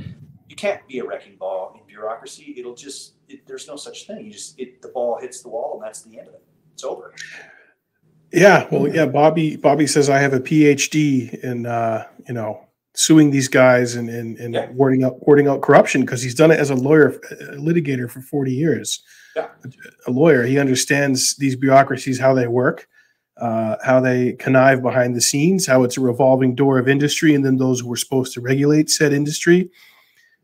You 0.50 0.56
can't 0.56 0.86
be 0.88 1.00
a 1.00 1.06
wrecking 1.06 1.38
ball 1.38 1.76
in 1.80 1.86
bureaucracy. 1.88 2.56
It'll 2.58 2.76
just 2.76 3.14
it, 3.28 3.46
there's 3.48 3.68
no 3.68 3.76
such 3.76 4.08
thing. 4.08 4.26
You 4.26 4.32
just 4.32 4.60
it 4.60 4.82
the 4.82 4.90
ball 4.90 5.20
hits 5.20 5.42
the 5.42 5.50
wall 5.50 5.76
and 5.76 5.84
that's 5.84 6.02
the 6.02 6.20
end 6.20 6.28
of 6.28 6.34
it. 6.34 6.44
It's 6.74 6.84
over. 6.84 7.14
Yeah, 8.32 8.68
well, 8.70 8.88
yeah. 8.88 9.06
Bobby 9.06 9.56
Bobby 9.56 9.88
says 9.88 10.10
I 10.10 10.20
have 10.20 10.34
a 10.34 10.40
PhD 10.40 11.34
in 11.44 11.66
uh, 11.66 12.06
you 12.28 12.34
know 12.34 12.67
suing 12.98 13.30
these 13.30 13.48
guys 13.48 13.96
and 13.96 14.10
and, 14.10 14.38
and 14.38 14.54
yeah. 14.56 14.70
warding 14.72 15.04
out 15.04 15.26
warding 15.28 15.48
out 15.48 15.62
corruption 15.62 16.02
because 16.02 16.22
he's 16.22 16.36
done 16.36 16.52
it 16.52 16.60
as 16.60 16.72
a 16.72 16.76
lawyer, 16.76 17.10
a 17.10 17.58
litigator 17.58 18.10
for 18.10 18.22
forty 18.22 18.52
years. 18.52 19.04
Yeah. 19.36 19.50
A 20.08 20.12
lawyer, 20.12 20.44
he 20.44 20.58
understands 20.58 21.36
these 21.36 21.56
bureaucracies, 21.56 22.20
how 22.20 22.34
they 22.34 22.48
work, 22.48 22.88
uh, 23.38 23.76
how 23.84 24.00
they 24.00 24.34
connive 24.34 24.82
behind 24.82 25.16
the 25.16 25.22
scenes, 25.22 25.68
how 25.68 25.84
it's 25.84 25.98
a 25.98 26.02
revolving 26.02 26.56
door 26.56 26.80
of 26.80 26.88
industry, 26.88 27.36
and 27.36 27.46
then 27.46 27.58
those 27.58 27.80
who 27.80 27.94
are 27.94 27.98
supposed 27.98 28.34
to 28.34 28.42
regulate 28.42 28.90
said 28.90 29.14
industry. 29.14 29.70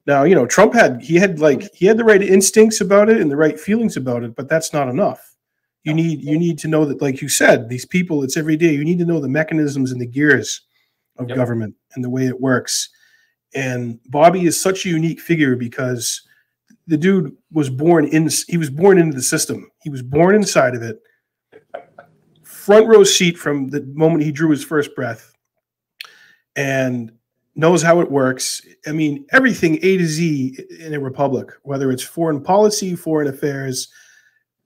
Now, 0.05 0.23
you 0.23 0.35
know, 0.35 0.45
Trump 0.45 0.73
had 0.75 1.01
he 1.01 1.15
had 1.15 1.39
like 1.39 1.73
he 1.73 1.87
had 1.87 1.97
the 1.97 2.03
right 2.03 2.21
instincts 2.21 2.81
about 2.81 3.09
it 3.09 3.19
and 3.19 3.31
the 3.31 3.37
right 3.37 3.59
feelings 3.59 3.97
about 3.97 4.23
it, 4.23 4.35
but 4.35 4.47
that's 4.47 4.73
not 4.73 4.89
enough. 4.89 5.35
You 5.83 5.93
need 5.95 6.21
you 6.21 6.37
need 6.37 6.59
to 6.59 6.67
know 6.67 6.85
that, 6.85 7.01
like 7.01 7.19
you 7.19 7.29
said, 7.29 7.67
these 7.67 7.85
people, 7.85 8.23
it's 8.23 8.37
every 8.37 8.57
day. 8.57 8.73
You 8.73 8.85
need 8.85 8.99
to 8.99 9.05
know 9.05 9.19
the 9.19 9.27
mechanisms 9.27 9.91
and 9.91 9.99
the 9.99 10.05
gears 10.05 10.61
of 11.17 11.29
yep. 11.29 11.37
government 11.37 11.75
and 11.95 12.03
the 12.03 12.09
way 12.09 12.25
it 12.25 12.39
works. 12.39 12.89
And 13.55 13.99
Bobby 14.07 14.45
is 14.45 14.59
such 14.59 14.85
a 14.85 14.89
unique 14.89 15.19
figure 15.19 15.55
because 15.55 16.21
the 16.87 16.97
dude 16.97 17.35
was 17.51 17.69
born 17.69 18.05
in 18.07 18.29
he 18.47 18.57
was 18.57 18.69
born 18.69 18.97
into 18.97 19.15
the 19.15 19.23
system. 19.23 19.69
He 19.83 19.89
was 19.89 20.01
born 20.01 20.35
inside 20.35 20.75
of 20.75 20.81
it. 20.81 21.01
Front 22.43 22.87
row 22.87 23.03
seat 23.03 23.37
from 23.37 23.69
the 23.69 23.81
moment 23.93 24.23
he 24.23 24.31
drew 24.31 24.49
his 24.49 24.63
first 24.63 24.95
breath 24.95 25.33
and 26.55 27.11
knows 27.55 27.81
how 27.81 27.99
it 27.99 28.11
works. 28.11 28.61
I 28.87 28.91
mean, 28.91 29.25
everything 29.31 29.77
A 29.83 29.97
to 29.97 30.05
Z 30.05 30.57
in 30.79 30.93
a 30.93 30.99
republic, 30.99 31.49
whether 31.63 31.91
it's 31.91 32.03
foreign 32.03 32.41
policy, 32.41 32.95
foreign 32.95 33.27
affairs, 33.27 33.89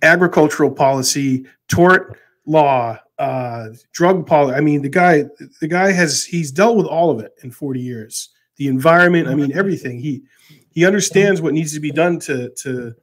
agricultural 0.01 0.71
policy, 0.71 1.45
tort 1.67 2.17
law, 2.45 2.99
uh, 3.19 3.69
drug 3.93 4.27
policy. 4.27 4.55
I 4.55 4.61
mean, 4.61 4.81
the 4.81 4.89
guy, 4.89 5.25
the 5.59 5.67
guy 5.67 5.91
has 5.91 6.23
he's 6.23 6.51
dealt 6.51 6.77
with 6.77 6.87
all 6.87 7.09
of 7.09 7.19
it 7.19 7.33
in 7.43 7.51
40 7.51 7.79
years. 7.79 8.29
The 8.57 8.67
environment, 8.67 9.27
I 9.27 9.35
mean, 9.35 9.55
everything. 9.55 9.99
He 9.99 10.23
he 10.71 10.85
understands 10.85 11.41
what 11.41 11.53
needs 11.53 11.73
to 11.73 11.79
be 11.79 11.91
done 11.91 12.19
to 12.21 12.49
to 12.49 12.93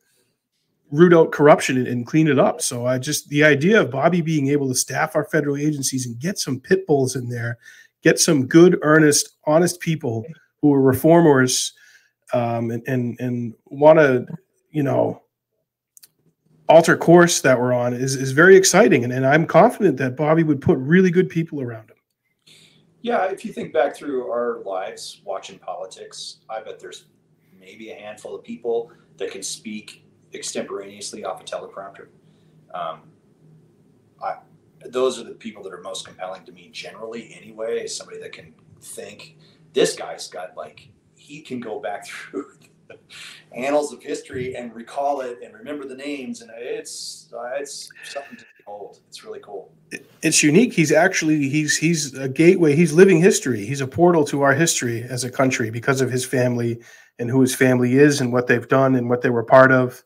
root 0.90 1.12
out 1.12 1.33
corruption 1.33 1.77
and, 1.77 1.88
and 1.88 2.07
clean 2.07 2.29
it 2.29 2.38
up. 2.38 2.61
So 2.61 2.87
I 2.87 2.98
just 2.98 3.29
the 3.29 3.44
idea 3.44 3.81
of 3.81 3.90
Bobby 3.90 4.20
being 4.20 4.48
able 4.48 4.68
to 4.68 4.74
staff 4.74 5.16
our 5.16 5.24
federal 5.24 5.57
agencies 5.57 6.07
and 6.07 6.18
get 6.18 6.38
some 6.38 6.61
pit 6.61 6.87
bulls 6.87 7.16
in 7.16 7.29
there, 7.29 7.59
get 8.03 8.18
some 8.20 8.46
good, 8.46 8.79
earnest, 8.83 9.31
honest 9.44 9.81
people 9.81 10.24
who 10.62 10.72
are 10.72 10.81
reformers 10.81 11.72
um, 12.33 12.70
and 12.70 12.83
and 12.87 13.18
and 13.20 13.55
want 13.66 13.98
to, 13.98 14.27
you 14.70 14.83
know, 14.83 15.23
alter 16.68 16.96
course 16.96 17.40
that 17.42 17.59
we're 17.59 17.72
on 17.72 17.92
is, 17.92 18.16
is 18.16 18.33
very 18.33 18.57
exciting. 18.57 19.05
And, 19.05 19.12
and 19.12 19.27
I'm 19.27 19.46
confident 19.46 19.96
that 19.98 20.16
Bobby 20.16 20.42
would 20.42 20.61
put 20.61 20.79
really 20.79 21.11
good 21.11 21.29
people 21.29 21.61
around 21.61 21.90
him. 21.90 21.96
Yeah, 23.03 23.27
if 23.27 23.44
you 23.44 23.53
think 23.53 23.72
back 23.72 23.94
through 23.94 24.31
our 24.31 24.62
lives 24.64 25.20
watching 25.24 25.59
politics, 25.59 26.38
I 26.48 26.62
bet 26.62 26.81
there's 26.81 27.05
maybe 27.61 27.90
a 27.90 27.94
handful 27.94 28.35
of 28.35 28.42
people 28.42 28.90
that 29.18 29.31
can 29.31 29.42
speak 29.42 30.05
extemporaneously 30.33 31.22
off 31.22 31.40
a 31.40 31.44
teleprompter. 31.44 32.07
Um, 32.72 33.03
I, 34.22 34.37
those 34.87 35.18
are 35.20 35.24
the 35.24 35.33
people 35.35 35.62
that 35.64 35.72
are 35.72 35.83
most 35.83 36.07
compelling 36.07 36.44
to 36.44 36.53
me 36.53 36.70
generally 36.72 37.37
anyway, 37.38 37.87
somebody 37.87 38.20
that 38.20 38.33
can 38.33 38.55
think. 38.81 39.37
This 39.74 39.94
guy's 39.94 40.29
got 40.29 40.57
like, 40.57 40.88
he 41.14 41.42
can 41.42 41.61
go 41.61 41.81
back 41.81 42.07
through 42.09 42.53
annals 43.53 43.92
of 43.92 44.03
history 44.03 44.57
and 44.57 44.75
recall 44.75 45.20
it 45.20 45.38
and 45.44 45.55
remember 45.55 45.87
the 45.87 45.94
names. 45.94 46.42
And 46.42 46.51
it's, 46.57 47.33
uh, 47.33 47.53
it's 47.57 47.90
something 48.05 48.37
to 48.37 48.44
behold. 48.59 49.01
It's 49.09 49.25
really 49.25 49.40
cool. 49.40 49.73
It's 50.23 50.42
unique. 50.42 50.73
He's 50.73 50.92
actually, 50.92 51.49
he's, 51.49 51.77
he's 51.77 52.14
a 52.14 52.29
gateway. 52.29 52.75
He's 52.75 52.92
living 52.92 53.20
history. 53.20 53.64
He's 53.64 53.81
a 53.81 53.87
portal 53.87 54.25
to 54.27 54.42
our 54.42 54.55
history 54.55 55.03
as 55.03 55.25
a 55.25 55.31
country 55.31 55.70
because 55.70 56.01
of 56.01 56.11
his 56.11 56.25
family 56.25 56.81
and 57.18 57.31
who 57.31 57.40
his 57.40 57.55
family 57.55 57.94
is 57.94 58.20
and 58.20 58.33
what 58.33 58.47
they've 58.47 58.68
done 58.68 58.97
and 58.97 59.09
what 59.09 59.23
they 59.23 59.31
were 59.31 59.44
part 59.44 59.70
of. 59.70 60.03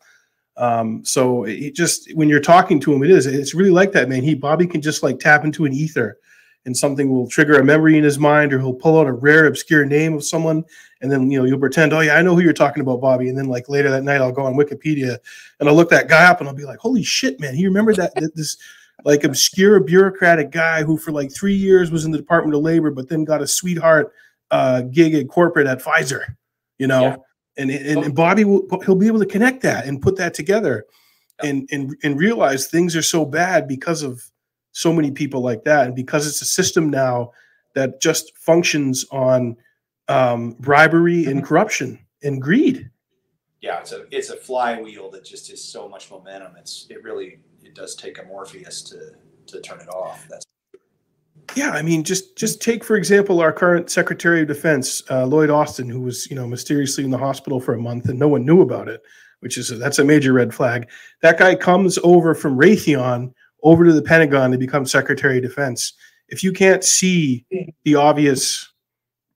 Um, 0.58 1.04
so 1.04 1.44
it 1.44 1.74
just 1.74 2.12
when 2.14 2.28
you're 2.28 2.40
talking 2.40 2.80
to 2.80 2.92
him, 2.92 3.02
it 3.04 3.10
is 3.10 3.26
it's 3.26 3.54
really 3.54 3.70
like 3.70 3.92
that, 3.92 4.08
man. 4.08 4.24
He 4.24 4.34
Bobby 4.34 4.66
can 4.66 4.82
just 4.82 5.04
like 5.04 5.20
tap 5.20 5.44
into 5.44 5.64
an 5.64 5.72
ether, 5.72 6.18
and 6.66 6.76
something 6.76 7.10
will 7.10 7.28
trigger 7.28 7.60
a 7.60 7.64
memory 7.64 7.96
in 7.96 8.02
his 8.02 8.18
mind, 8.18 8.52
or 8.52 8.58
he'll 8.58 8.74
pull 8.74 8.98
out 8.98 9.06
a 9.06 9.12
rare, 9.12 9.46
obscure 9.46 9.84
name 9.84 10.14
of 10.14 10.24
someone, 10.24 10.64
and 11.00 11.10
then 11.10 11.30
you 11.30 11.38
know 11.38 11.44
you'll 11.44 11.58
pretend, 11.58 11.92
oh 11.92 12.00
yeah, 12.00 12.16
I 12.16 12.22
know 12.22 12.34
who 12.34 12.42
you're 12.42 12.52
talking 12.52 12.80
about, 12.80 13.00
Bobby. 13.00 13.28
And 13.28 13.38
then 13.38 13.46
like 13.46 13.68
later 13.68 13.90
that 13.90 14.04
night, 14.04 14.20
I'll 14.20 14.32
go 14.32 14.44
on 14.44 14.54
Wikipedia 14.54 15.18
and 15.60 15.68
I'll 15.68 15.74
look 15.74 15.90
that 15.90 16.08
guy 16.08 16.24
up, 16.26 16.40
and 16.40 16.48
I'll 16.48 16.54
be 16.54 16.64
like, 16.64 16.78
holy 16.78 17.02
shit, 17.02 17.40
man, 17.40 17.54
he 17.54 17.66
remembered 17.66 17.96
that 17.96 18.12
this 18.34 18.56
like 19.04 19.24
obscure 19.24 19.78
bureaucratic 19.80 20.50
guy 20.50 20.82
who 20.82 20.96
for 20.96 21.12
like 21.12 21.32
three 21.32 21.54
years 21.54 21.90
was 21.90 22.04
in 22.04 22.10
the 22.10 22.18
Department 22.18 22.54
of 22.54 22.62
Labor, 22.62 22.90
but 22.90 23.08
then 23.08 23.24
got 23.24 23.42
a 23.42 23.46
sweetheart 23.46 24.12
uh, 24.50 24.82
gig 24.82 25.14
at 25.14 25.28
corporate 25.28 25.66
at 25.66 25.80
Pfizer. 25.80 26.34
You 26.78 26.86
know. 26.86 27.02
Yeah 27.02 27.16
and 27.58 27.70
and, 27.70 28.04
and 28.04 28.14
Bobby 28.14 28.44
will 28.44 28.66
he'll 28.84 28.94
be 28.94 29.08
able 29.08 29.18
to 29.18 29.26
connect 29.26 29.62
that 29.62 29.84
and 29.84 30.00
put 30.00 30.16
that 30.16 30.32
together, 30.32 30.86
and 31.42 31.68
and 31.72 31.94
and 32.02 32.18
realize 32.18 32.66
things 32.66 32.96
are 32.96 33.02
so 33.02 33.24
bad 33.24 33.68
because 33.68 34.02
of 34.02 34.22
so 34.72 34.92
many 34.92 35.10
people 35.10 35.40
like 35.42 35.64
that, 35.64 35.86
and 35.86 35.94
because 35.94 36.26
it's 36.26 36.40
a 36.40 36.46
system 36.46 36.88
now 36.88 37.32
that 37.74 38.00
just 38.00 38.36
functions 38.38 39.04
on 39.10 39.56
um, 40.08 40.52
bribery 40.60 41.26
and 41.26 41.36
mm-hmm. 41.36 41.46
corruption 41.46 41.98
and 42.22 42.40
greed. 42.40 42.90
Yeah, 43.60 43.80
it's 43.80 43.92
a 43.92 44.04
it's 44.10 44.30
a 44.30 44.36
flywheel 44.36 45.10
that 45.10 45.24
just 45.24 45.50
is 45.50 45.62
so 45.62 45.88
much 45.88 46.10
momentum. 46.10 46.52
It's 46.56 46.86
it 46.90 47.02
really 47.02 47.40
it 47.64 47.74
does 47.74 47.96
take 47.96 48.18
a 48.18 48.24
Morpheus 48.24 48.82
to 48.82 49.12
to 49.46 49.60
turn 49.60 49.80
it 49.80 49.88
off. 49.88 50.26
That's 50.28 50.44
yeah, 51.54 51.70
I 51.70 51.82
mean, 51.82 52.04
just 52.04 52.36
just 52.36 52.60
take 52.60 52.84
for 52.84 52.96
example 52.96 53.40
our 53.40 53.52
current 53.52 53.90
Secretary 53.90 54.42
of 54.42 54.48
Defense, 54.48 55.02
uh, 55.10 55.26
Lloyd 55.26 55.50
Austin, 55.50 55.88
who 55.88 56.00
was 56.00 56.30
you 56.30 56.36
know 56.36 56.46
mysteriously 56.46 57.04
in 57.04 57.10
the 57.10 57.18
hospital 57.18 57.60
for 57.60 57.74
a 57.74 57.80
month 57.80 58.08
and 58.08 58.18
no 58.18 58.28
one 58.28 58.44
knew 58.44 58.60
about 58.60 58.88
it, 58.88 59.02
which 59.40 59.58
is 59.58 59.70
a, 59.70 59.76
that's 59.76 59.98
a 59.98 60.04
major 60.04 60.32
red 60.32 60.54
flag. 60.54 60.88
That 61.22 61.38
guy 61.38 61.54
comes 61.54 61.98
over 62.04 62.34
from 62.34 62.58
Raytheon 62.58 63.32
over 63.62 63.84
to 63.84 63.92
the 63.92 64.02
Pentagon 64.02 64.50
to 64.52 64.58
become 64.58 64.86
Secretary 64.86 65.38
of 65.38 65.42
Defense. 65.42 65.94
If 66.28 66.44
you 66.44 66.52
can't 66.52 66.84
see 66.84 67.46
the 67.84 67.94
obvious 67.94 68.70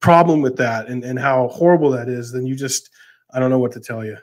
problem 0.03 0.43
with 0.43 0.57
that 0.57 0.89
and, 0.89 1.05
and 1.05 1.19
how 1.19 1.49
horrible 1.49 1.91
that 1.91 2.09
is, 2.09 2.33
then 2.33 2.45
you 2.45 2.55
just 2.55 2.91
I 3.33 3.41
don't 3.41 3.49
know 3.49 3.59
what 3.59 3.73
to 3.73 3.81
tell 3.81 4.05
you. 4.05 4.19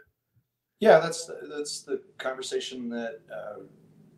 Yeah, 0.80 1.00
that's 1.00 1.30
that's 1.50 1.82
the 1.82 2.02
conversation 2.20 2.90
that 2.90 3.20
uh, 3.34 3.62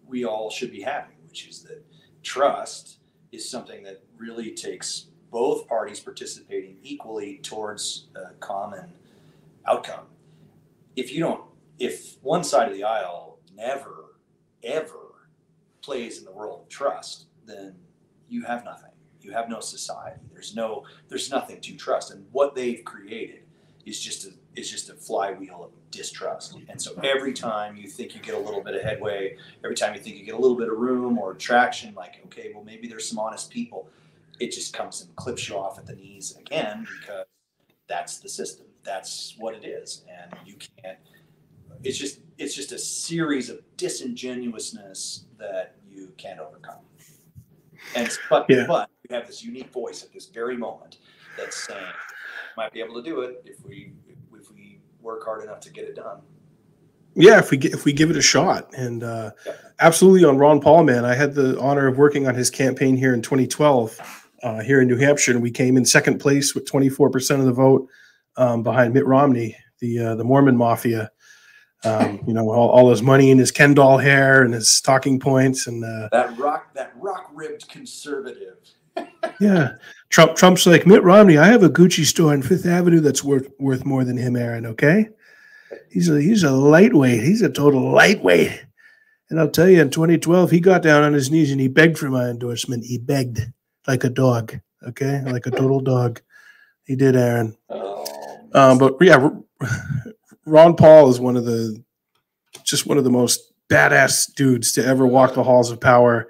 we 0.06 0.26
all 0.26 0.50
should 0.50 0.72
be 0.72 0.82
having, 0.82 1.16
which 1.26 1.48
is 1.48 1.64
that 1.64 1.84
trust 2.24 3.00
is 3.32 3.50
something 3.50 3.84
that 3.84 4.04
really 4.18 4.52
takes 4.52 5.08
both 5.32 5.68
parties 5.68 6.00
participating 6.00 6.78
equally 6.84 7.38
towards 7.38 8.08
a 8.16 8.34
common 8.42 8.92
outcome. 9.66 10.06
If 10.98 11.14
you 11.14 11.22
don't, 11.22 11.44
if 11.80 12.18
one 12.22 12.44
side 12.44 12.68
of 12.68 12.76
the 12.76 12.84
aisle 12.84 13.40
never, 13.56 14.18
ever 14.62 15.30
plays 15.82 16.20
in 16.20 16.26
the 16.26 16.32
world 16.32 16.62
of 16.64 16.70
trust, 16.70 17.28
then 17.46 17.76
you 18.28 18.44
have 18.44 18.66
nothing. 18.66 18.92
You 19.22 19.32
have 19.32 19.50
no 19.50 19.60
society. 19.60 20.20
There's 20.32 20.56
no, 20.56 20.84
there's 21.10 21.30
nothing 21.30 21.62
to 21.62 21.76
trust. 21.76 22.12
And 22.12 22.26
what 22.32 22.56
they've 22.56 22.84
created 22.84 23.44
is 23.86 24.00
just 24.00 24.26
a 24.26 24.32
is 24.56 24.70
just 24.70 24.90
a 24.90 24.94
flywheel 24.94 25.64
of 25.64 25.72
distrust. 25.92 26.58
And 26.70 26.82
so 26.82 26.94
every 27.04 27.34
time 27.34 27.78
you 27.78 27.88
think 27.88 28.14
you 28.14 28.22
get 28.22 28.36
a 28.36 28.40
little 28.40 28.62
bit 28.62 28.76
of 28.76 28.82
headway, 28.82 29.38
every 29.64 29.76
time 29.76 29.94
you 29.94 30.02
think 30.02 30.18
you 30.18 30.26
get 30.26 30.36
a 30.36 30.38
little 30.38 30.58
bit 30.58 30.70
of 30.70 30.78
room 30.78 31.18
or 31.18 31.34
traction, 31.34 31.94
like, 31.96 32.20
okay, 32.26 32.52
well, 32.54 32.64
maybe 32.64 32.88
there's 32.88 33.08
some 33.08 33.18
honest 33.18 33.50
people, 33.50 33.88
it 34.40 34.52
just 34.52 34.74
comes 34.74 35.02
and 35.02 35.16
clips 35.16 35.48
you 35.48 35.58
off 35.58 35.78
at 35.78 35.86
the 35.86 35.96
knees 35.96 36.36
again 36.38 36.86
because 37.00 37.26
that's 37.88 38.18
the 38.20 38.30
system. 38.30 38.66
That's 38.84 39.36
what 39.38 39.56
it 39.56 39.66
is. 39.66 40.04
And 40.10 40.34
you 40.46 40.56
can't, 40.56 40.98
it's 41.84 41.98
just, 41.98 42.20
it's 42.38 42.56
just 42.56 42.72
a 42.72 42.78
series 42.78 43.50
of 43.50 43.62
disingenuousness 43.78 45.26
that 45.38 45.76
you 45.90 46.12
can't 46.18 46.40
overcome. 46.40 46.80
And, 47.96 48.10
but, 48.30 48.46
yeah. 48.50 48.66
but 48.68 48.90
have 49.12 49.28
this 49.28 49.44
unique 49.44 49.72
voice 49.72 50.04
at 50.04 50.12
this 50.12 50.28
very 50.28 50.58
moment 50.58 50.98
that's 51.38 51.68
saying, 51.68 51.94
might 52.58 52.72
be 52.72 52.82
able 52.82 52.96
to 52.96 53.02
do 53.02 53.22
it 53.22 53.42
if 53.46 53.64
we 53.66 53.94
if 54.34 54.52
we 54.52 54.80
work 55.02 55.24
hard 55.24 55.44
enough 55.44 55.60
to 55.62 55.70
get 55.70 55.86
it 55.86 55.96
done. 55.96 56.22
Yeah, 57.14 57.40
if 57.40 57.52
we 57.52 57.58
get, 57.58 57.74
if 57.74 57.84
we 57.84 57.92
give 57.92 58.10
it 58.10 58.16
a 58.16 58.22
shot, 58.22 58.74
and 58.74 59.04
uh, 59.04 59.32
absolutely 59.80 60.24
on 60.24 60.38
Ron 60.38 60.62
Paul, 60.62 60.84
man, 60.84 61.04
I 61.04 61.14
had 61.14 61.34
the 61.34 61.60
honor 61.60 61.88
of 61.88 61.98
working 61.98 62.26
on 62.26 62.36
his 62.36 62.50
campaign 62.50 62.96
here 62.96 63.14
in 63.14 63.22
2012 63.22 64.28
uh, 64.44 64.62
here 64.62 64.82
in 64.82 64.88
New 64.88 64.98
Hampshire, 64.98 65.32
and 65.34 65.42
we 65.42 65.52
came 65.52 65.76
in 65.76 65.86
second 65.86 66.20
place 66.20 66.56
with 66.56 66.66
24 66.66 67.10
percent 67.10 67.42
of 67.42 67.46
the 67.46 67.54
vote 67.54 67.88
um, 68.38 68.64
behind 68.64 68.94
Mitt 68.94 69.06
Romney, 69.06 69.58
the 69.80 70.00
uh, 70.00 70.16
the 70.16 70.24
Mormon 70.24 70.58
mafia. 70.58 71.12
Um, 71.84 72.24
you 72.28 72.36
know, 72.36 72.52
all, 72.52 72.70
all, 72.70 72.92
his 72.92 73.02
money 73.02 73.32
and 73.32 73.40
his 73.40 73.50
Ken 73.50 73.74
doll 73.74 73.98
hair 73.98 74.44
and 74.44 74.54
his 74.54 74.82
talking 74.82 75.20
points 75.20 75.66
and 75.66 75.84
uh, 75.84 76.10
that 76.12 76.38
rock 76.38 76.72
that 76.76 76.94
rock 76.96 77.32
ribbed 77.34 77.68
conservative. 77.70 78.58
Yeah, 79.40 79.74
Trump 80.10 80.36
Trump's 80.36 80.66
like 80.66 80.86
Mitt 80.86 81.04
Romney. 81.04 81.38
I 81.38 81.48
have 81.48 81.64
a 81.64 81.70
Gucci 81.70 82.06
store 82.06 82.34
on 82.34 82.42
Fifth 82.42 82.66
Avenue 82.66 83.00
that's 83.00 83.24
worth 83.24 83.48
worth 83.60 83.86
more 83.86 84.04
than 84.04 84.18
him, 84.18 84.36
Aaron. 84.36 84.66
Okay, 84.66 85.10
he's 85.90 86.10
a 86.10 86.22
he's 86.22 86.44
a 86.44 86.52
lightweight. 86.52 87.24
He's 87.24 87.42
a 87.42 87.50
total 87.50 87.92
lightweight. 87.92 88.66
And 89.30 89.40
I'll 89.40 89.50
tell 89.50 89.70
you, 89.70 89.82
in 89.82 89.90
2012, 89.90 90.52
he 90.52 90.60
got 90.60 90.82
down 90.82 91.04
on 91.04 91.14
his 91.14 91.32
knees 91.32 91.52
and 91.52 91.62
he 91.62 91.70
begged 91.70 91.98
for 91.98 92.10
my 92.10 92.28
endorsement. 92.28 92.84
He 92.84 92.98
begged 92.98 93.40
like 93.88 94.04
a 94.04 94.10
dog. 94.10 94.60
Okay, 94.86 95.22
like 95.22 95.46
a 95.46 95.52
total 95.52 95.80
dog. 95.80 96.22
He 96.86 96.96
did, 96.96 97.16
Aaron. 97.16 97.56
Oh, 97.70 98.06
um, 98.54 98.78
but 98.78 98.98
yeah, 99.00 99.30
Ron 100.46 100.76
Paul 100.76 101.10
is 101.10 101.20
one 101.20 101.38
of 101.38 101.46
the 101.46 101.82
just 102.64 102.86
one 102.86 102.98
of 102.98 103.04
the 103.04 103.10
most 103.10 103.54
badass 103.70 104.34
dudes 104.36 104.74
to 104.74 104.86
ever 104.86 105.08
walk 105.08 105.34
the 105.34 105.44
halls 105.44 105.72
of 105.72 105.80
power, 105.80 106.28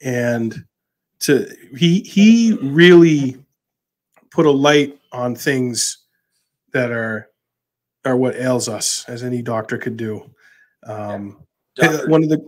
and 0.00 0.64
to 1.20 1.48
he 1.76 2.00
he 2.00 2.58
really 2.60 3.38
put 4.30 4.46
a 4.46 4.50
light 4.50 4.98
on 5.12 5.34
things 5.34 5.98
that 6.72 6.90
are 6.90 7.30
are 8.04 8.16
what 8.16 8.34
ails 8.36 8.68
us 8.68 9.04
as 9.08 9.22
any 9.22 9.40
doctor 9.40 9.78
could 9.78 9.96
do. 9.96 10.30
Um, 10.86 11.42
one 12.06 12.22
of 12.22 12.28
the 12.28 12.44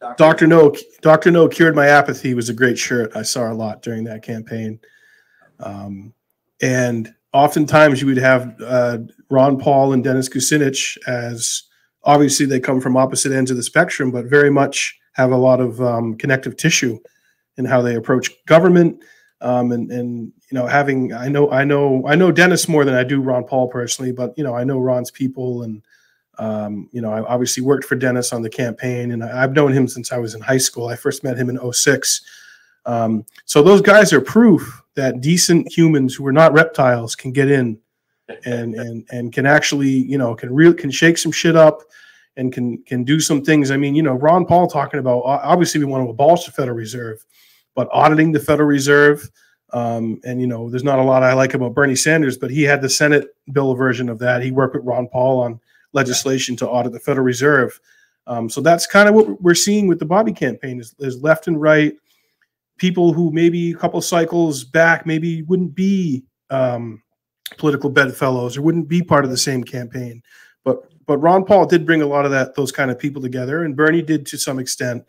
doctor, 0.00 0.16
doctor 0.16 0.46
No 0.46 0.74
Doctor 1.00 1.30
No 1.30 1.48
cured 1.48 1.74
my 1.74 1.88
apathy 1.88 2.34
was 2.34 2.48
a 2.48 2.54
great 2.54 2.78
shirt 2.78 3.16
I 3.16 3.22
saw 3.22 3.50
a 3.50 3.54
lot 3.54 3.82
during 3.82 4.04
that 4.04 4.22
campaign, 4.22 4.78
um, 5.58 6.12
and 6.62 7.12
oftentimes 7.32 8.00
you 8.00 8.06
would 8.06 8.18
have 8.18 8.54
uh, 8.62 8.98
Ron 9.30 9.58
Paul 9.58 9.92
and 9.92 10.04
Dennis 10.04 10.28
Kucinich 10.28 10.96
as 11.06 11.64
obviously 12.04 12.46
they 12.46 12.60
come 12.60 12.80
from 12.80 12.96
opposite 12.96 13.32
ends 13.32 13.50
of 13.50 13.56
the 13.56 13.62
spectrum, 13.62 14.10
but 14.10 14.26
very 14.26 14.50
much 14.50 14.98
have 15.12 15.32
a 15.32 15.36
lot 15.36 15.60
of 15.60 15.80
um, 15.80 16.16
connective 16.16 16.56
tissue 16.56 16.98
and 17.56 17.66
how 17.66 17.82
they 17.82 17.96
approach 17.96 18.30
government. 18.46 19.02
Um, 19.42 19.72
and 19.72 19.90
and 19.90 20.32
you 20.50 20.58
know 20.58 20.66
having 20.66 21.14
I 21.14 21.28
know 21.28 21.50
I 21.50 21.64
know 21.64 22.06
I 22.06 22.14
know 22.14 22.30
Dennis 22.30 22.68
more 22.68 22.84
than 22.84 22.94
I 22.94 23.04
do 23.04 23.22
Ron 23.22 23.44
Paul 23.44 23.68
personally, 23.68 24.12
but 24.12 24.34
you 24.36 24.44
know 24.44 24.54
I 24.54 24.64
know 24.64 24.78
Ron's 24.78 25.10
people 25.10 25.62
and 25.62 25.82
um, 26.38 26.88
you 26.92 27.00
know 27.00 27.10
I 27.10 27.22
obviously 27.22 27.62
worked 27.62 27.84
for 27.84 27.96
Dennis 27.96 28.34
on 28.34 28.42
the 28.42 28.50
campaign 28.50 29.12
and 29.12 29.24
I, 29.24 29.40
have 29.40 29.54
known 29.54 29.72
him 29.72 29.88
since 29.88 30.12
I 30.12 30.18
was 30.18 30.34
in 30.34 30.42
high 30.42 30.58
school. 30.58 30.88
I 30.88 30.96
first 30.96 31.24
met 31.24 31.38
him 31.38 31.48
in 31.48 31.72
06. 31.72 32.20
Um, 32.84 33.24
so 33.46 33.62
those 33.62 33.80
guys 33.80 34.12
are 34.12 34.20
proof 34.20 34.82
that 34.94 35.20
decent 35.20 35.72
humans 35.74 36.14
who 36.14 36.26
are 36.26 36.32
not 36.32 36.52
reptiles 36.52 37.14
can 37.14 37.32
get 37.32 37.50
in 37.50 37.78
and 38.44 38.74
and 38.74 39.06
and 39.10 39.32
can 39.32 39.46
actually 39.46 39.88
you 39.88 40.18
know 40.18 40.34
can 40.34 40.54
real 40.54 40.72
can 40.72 40.90
shake 40.90 41.18
some 41.18 41.32
shit 41.32 41.56
up 41.56 41.82
and 42.36 42.52
can 42.52 42.82
can 42.84 43.04
do 43.04 43.20
some 43.20 43.42
things. 43.42 43.70
I 43.70 43.76
mean, 43.76 43.94
you 43.94 44.02
know, 44.02 44.14
Ron 44.14 44.46
Paul 44.46 44.66
talking 44.66 45.00
about 45.00 45.20
obviously 45.20 45.78
we 45.80 45.86
want 45.86 46.04
to 46.04 46.10
abolish 46.10 46.44
the 46.44 46.52
Federal 46.52 46.76
Reserve, 46.76 47.24
but 47.74 47.88
auditing 47.92 48.32
the 48.32 48.40
Federal 48.40 48.68
Reserve. 48.68 49.28
Um, 49.72 50.20
and 50.24 50.40
you 50.40 50.46
know, 50.46 50.68
there's 50.68 50.84
not 50.84 50.98
a 50.98 51.04
lot 51.04 51.22
I 51.22 51.32
like 51.32 51.54
about 51.54 51.74
Bernie 51.74 51.94
Sanders, 51.94 52.36
but 52.36 52.50
he 52.50 52.62
had 52.62 52.82
the 52.82 52.88
Senate 52.88 53.28
bill 53.52 53.74
version 53.74 54.08
of 54.08 54.18
that. 54.18 54.42
He 54.42 54.50
worked 54.50 54.74
with 54.74 54.84
Ron 54.84 55.08
Paul 55.08 55.40
on 55.40 55.60
legislation 55.92 56.56
to 56.56 56.68
audit 56.68 56.92
the 56.92 57.00
Federal 57.00 57.24
Reserve. 57.24 57.78
Um, 58.26 58.48
so 58.48 58.60
that's 58.60 58.86
kind 58.86 59.08
of 59.08 59.14
what 59.14 59.40
we're 59.40 59.54
seeing 59.54 59.86
with 59.86 59.98
the 59.98 60.04
Bobby 60.04 60.32
campaign 60.32 60.80
is, 60.80 60.94
is 60.98 61.22
left 61.22 61.48
and 61.48 61.60
right 61.60 61.94
people 62.80 63.12
who 63.12 63.30
maybe 63.30 63.72
a 63.72 63.76
couple 63.76 64.00
cycles 64.00 64.64
back 64.64 65.04
maybe 65.04 65.42
wouldn't 65.42 65.74
be 65.74 66.24
um, 66.48 67.02
political 67.58 67.90
bedfellows 67.90 68.56
or 68.56 68.62
wouldn't 68.62 68.88
be 68.88 69.02
part 69.02 69.24
of 69.24 69.30
the 69.30 69.36
same 69.36 69.62
campaign 69.62 70.22
but 71.10 71.18
Ron 71.18 71.44
Paul 71.44 71.66
did 71.66 71.84
bring 71.84 72.02
a 72.02 72.06
lot 72.06 72.24
of 72.24 72.30
that 72.30 72.54
those 72.54 72.70
kind 72.70 72.88
of 72.88 72.96
people 72.96 73.20
together, 73.20 73.64
and 73.64 73.74
Bernie 73.74 74.00
did 74.00 74.26
to 74.26 74.38
some 74.38 74.60
extent. 74.60 75.04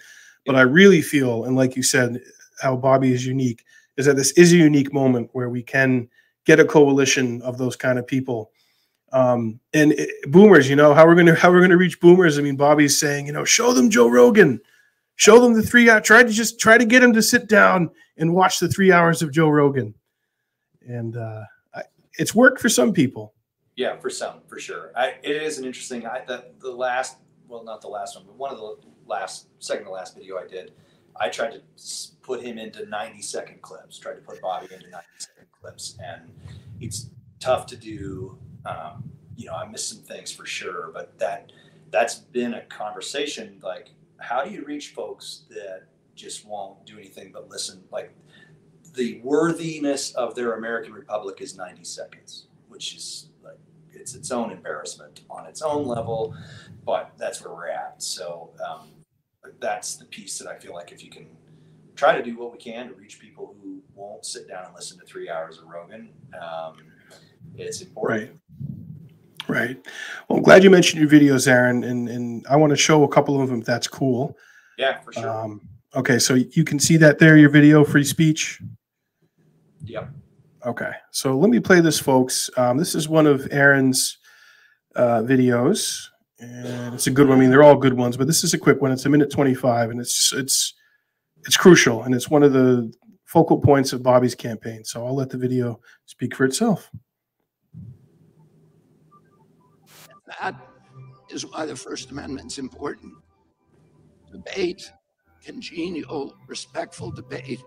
But 0.47 0.55
I 0.55 0.61
really 0.61 0.99
feel, 0.99 1.43
and 1.43 1.55
like 1.55 1.75
you 1.75 1.83
said, 1.83 2.19
how 2.59 2.75
Bobby 2.75 3.11
is 3.11 3.23
unique 3.23 3.63
is 3.97 4.07
that 4.07 4.15
this 4.15 4.31
is 4.31 4.51
a 4.51 4.57
unique 4.57 4.91
moment 4.91 5.29
where 5.33 5.49
we 5.51 5.61
can 5.61 6.09
get 6.43 6.59
a 6.59 6.65
coalition 6.65 7.39
of 7.43 7.59
those 7.59 7.75
kind 7.75 7.99
of 7.99 8.07
people. 8.07 8.49
Um, 9.13 9.59
and 9.75 9.91
it, 9.91 10.09
boomers, 10.31 10.67
you 10.67 10.75
know, 10.75 10.95
how 10.95 11.05
we're 11.05 11.13
gonna 11.13 11.35
how 11.35 11.51
we're 11.51 11.61
gonna 11.61 11.77
reach 11.77 11.99
boomers. 11.99 12.39
I 12.39 12.41
mean, 12.41 12.55
Bobby's 12.55 12.99
saying, 12.99 13.27
you 13.27 13.33
know, 13.33 13.45
show 13.45 13.71
them 13.71 13.91
Joe 13.91 14.07
Rogan, 14.07 14.59
show 15.17 15.39
them 15.39 15.53
the 15.53 15.61
three 15.61 15.87
hour. 15.87 16.01
Try 16.01 16.23
to 16.23 16.31
just 16.31 16.59
try 16.59 16.79
to 16.79 16.85
get 16.85 17.01
them 17.01 17.13
to 17.13 17.21
sit 17.21 17.47
down 17.47 17.91
and 18.17 18.33
watch 18.33 18.57
the 18.57 18.69
three 18.69 18.91
hours 18.91 19.21
of 19.21 19.31
Joe 19.31 19.49
Rogan. 19.49 19.93
And 20.81 21.15
uh, 21.15 21.43
I, 21.75 21.83
it's 22.17 22.33
worked 22.33 22.59
for 22.59 22.69
some 22.69 22.91
people. 22.91 23.35
Yeah, 23.81 23.97
for 23.97 24.11
some, 24.11 24.41
for 24.45 24.59
sure. 24.59 24.91
I, 24.95 25.15
it 25.23 25.41
is 25.41 25.57
an 25.57 25.65
interesting. 25.65 26.05
I 26.05 26.23
the, 26.23 26.51
the 26.59 26.69
last, 26.69 27.17
well, 27.47 27.63
not 27.63 27.81
the 27.81 27.87
last 27.87 28.15
one, 28.15 28.25
but 28.27 28.35
one 28.35 28.51
of 28.51 28.59
the 28.59 28.75
last, 29.07 29.47
second 29.57 29.85
to 29.85 29.91
last 29.91 30.15
video 30.15 30.37
I 30.37 30.45
did, 30.45 30.73
I 31.19 31.29
tried 31.29 31.53
to 31.53 31.61
put 32.21 32.43
him 32.43 32.59
into 32.59 32.85
90 32.85 33.23
second 33.23 33.63
clips. 33.63 33.97
Tried 33.97 34.13
to 34.13 34.21
put 34.21 34.39
Bobby 34.39 34.67
into 34.71 34.87
90 34.87 35.07
second 35.17 35.47
clips, 35.59 35.97
and 35.99 36.29
it's 36.79 37.09
tough 37.39 37.65
to 37.67 37.75
do. 37.75 38.37
Um, 38.67 39.09
you 39.35 39.47
know, 39.47 39.55
I 39.55 39.67
missed 39.67 39.89
some 39.89 40.03
things 40.03 40.31
for 40.31 40.45
sure, 40.45 40.91
but 40.93 41.17
that 41.17 41.51
that's 41.89 42.19
been 42.19 42.53
a 42.53 42.61
conversation. 42.65 43.59
Like, 43.63 43.89
how 44.19 44.45
do 44.45 44.51
you 44.51 44.63
reach 44.63 44.89
folks 44.89 45.45
that 45.49 45.85
just 46.13 46.45
won't 46.45 46.85
do 46.85 46.99
anything 46.99 47.31
but 47.33 47.49
listen? 47.49 47.83
Like, 47.91 48.13
the 48.93 49.19
worthiness 49.23 50.11
of 50.11 50.35
their 50.35 50.53
American 50.53 50.93
Republic 50.93 51.41
is 51.41 51.57
90 51.57 51.83
seconds, 51.83 52.45
which 52.69 52.95
is 52.95 53.30
it's 54.01 54.15
its 54.15 54.31
own 54.31 54.51
embarrassment 54.51 55.21
on 55.29 55.45
its 55.45 55.61
own 55.61 55.85
level, 55.85 56.35
but 56.83 57.11
that's 57.17 57.43
where 57.43 57.53
we're 57.53 57.69
at. 57.69 58.01
So 58.01 58.49
um, 58.67 58.89
that's 59.59 59.95
the 59.95 60.05
piece 60.05 60.39
that 60.39 60.47
I 60.49 60.57
feel 60.57 60.73
like 60.73 60.91
if 60.91 61.03
you 61.03 61.11
can 61.11 61.27
try 61.95 62.17
to 62.17 62.23
do 62.23 62.35
what 62.37 62.51
we 62.51 62.57
can 62.57 62.87
to 62.87 62.93
reach 62.95 63.19
people 63.19 63.55
who 63.61 63.81
won't 63.95 64.25
sit 64.25 64.47
down 64.47 64.65
and 64.65 64.73
listen 64.73 64.97
to 64.99 65.05
three 65.05 65.29
hours 65.29 65.59
of 65.59 65.65
Rogan, 65.67 66.09
um, 66.41 66.77
it's 67.55 67.81
important. 67.81 68.31
Right. 68.31 68.37
Right. 69.47 69.85
Well, 70.27 70.37
I'm 70.37 70.43
glad 70.43 70.63
you 70.63 70.69
mentioned 70.69 71.01
your 71.01 71.09
videos, 71.09 71.47
Aaron, 71.47 71.83
and 71.83 72.07
and 72.07 72.45
I 72.47 72.55
want 72.55 72.69
to 72.71 72.77
show 72.77 73.03
a 73.03 73.07
couple 73.07 73.41
of 73.41 73.49
them. 73.49 73.59
If 73.59 73.65
that's 73.65 73.87
cool. 73.87 74.37
Yeah, 74.77 74.99
for 75.01 75.11
sure. 75.11 75.29
Um, 75.29 75.67
okay, 75.95 76.19
so 76.19 76.35
you 76.35 76.63
can 76.63 76.79
see 76.79 76.95
that 76.97 77.17
there, 77.17 77.35
your 77.37 77.49
video, 77.49 77.83
free 77.83 78.03
speech. 78.03 78.61
Yep. 79.83 80.09
Okay, 80.63 80.91
so 81.09 81.35
let 81.35 81.49
me 81.49 81.59
play 81.59 81.81
this, 81.81 81.99
folks. 81.99 82.47
Um, 82.55 82.77
this 82.77 82.93
is 82.93 83.09
one 83.09 83.25
of 83.25 83.47
Aaron's 83.49 84.19
uh, 84.95 85.21
videos, 85.21 86.05
and 86.39 86.93
it's 86.93 87.07
a 87.07 87.11
good 87.11 87.27
one. 87.27 87.39
I 87.39 87.41
mean, 87.41 87.49
they're 87.49 87.63
all 87.63 87.75
good 87.75 87.97
ones, 87.97 88.15
but 88.15 88.27
this 88.27 88.43
is 88.43 88.53
a 88.53 88.59
quick 88.59 88.79
one. 88.79 88.91
It's 88.91 89.05
a 89.07 89.09
minute 89.09 89.31
twenty-five, 89.31 89.89
and 89.89 89.99
it's 89.99 90.31
it's 90.33 90.75
it's 91.47 91.57
crucial, 91.57 92.03
and 92.03 92.13
it's 92.13 92.29
one 92.29 92.43
of 92.43 92.53
the 92.53 92.93
focal 93.25 93.59
points 93.59 93.91
of 93.91 94.03
Bobby's 94.03 94.35
campaign. 94.35 94.83
So 94.83 95.03
I'll 95.03 95.15
let 95.15 95.31
the 95.31 95.37
video 95.37 95.79
speak 96.05 96.35
for 96.35 96.45
itself. 96.45 96.91
That 100.39 100.55
is 101.31 101.43
why 101.43 101.65
the 101.65 101.75
First 101.75 102.11
Amendment's 102.11 102.59
important. 102.59 103.13
Debate, 104.31 104.91
congenial, 105.43 106.35
respectful 106.47 107.09
debate, 107.09 107.63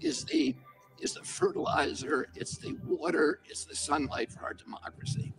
is 0.00 0.24
the 0.26 0.54
is 1.00 1.14
the 1.14 1.22
fertilizer, 1.22 2.28
it's 2.34 2.58
the 2.58 2.76
water, 2.84 3.40
it's 3.46 3.64
the 3.64 3.74
sunlight 3.74 4.30
for 4.30 4.44
our 4.44 4.54
democracy. 4.54 5.34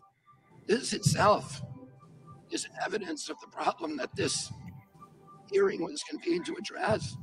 This 0.67 0.93
itself 0.93 1.61
is 2.51 2.67
evidence 2.83 3.29
of 3.29 3.39
the 3.41 3.47
problem 3.47 3.97
that 3.97 4.15
this 4.15 4.51
hearing 5.51 5.83
was 5.83 6.03
convened 6.03 6.45
to 6.45 6.55
address. 6.55 7.15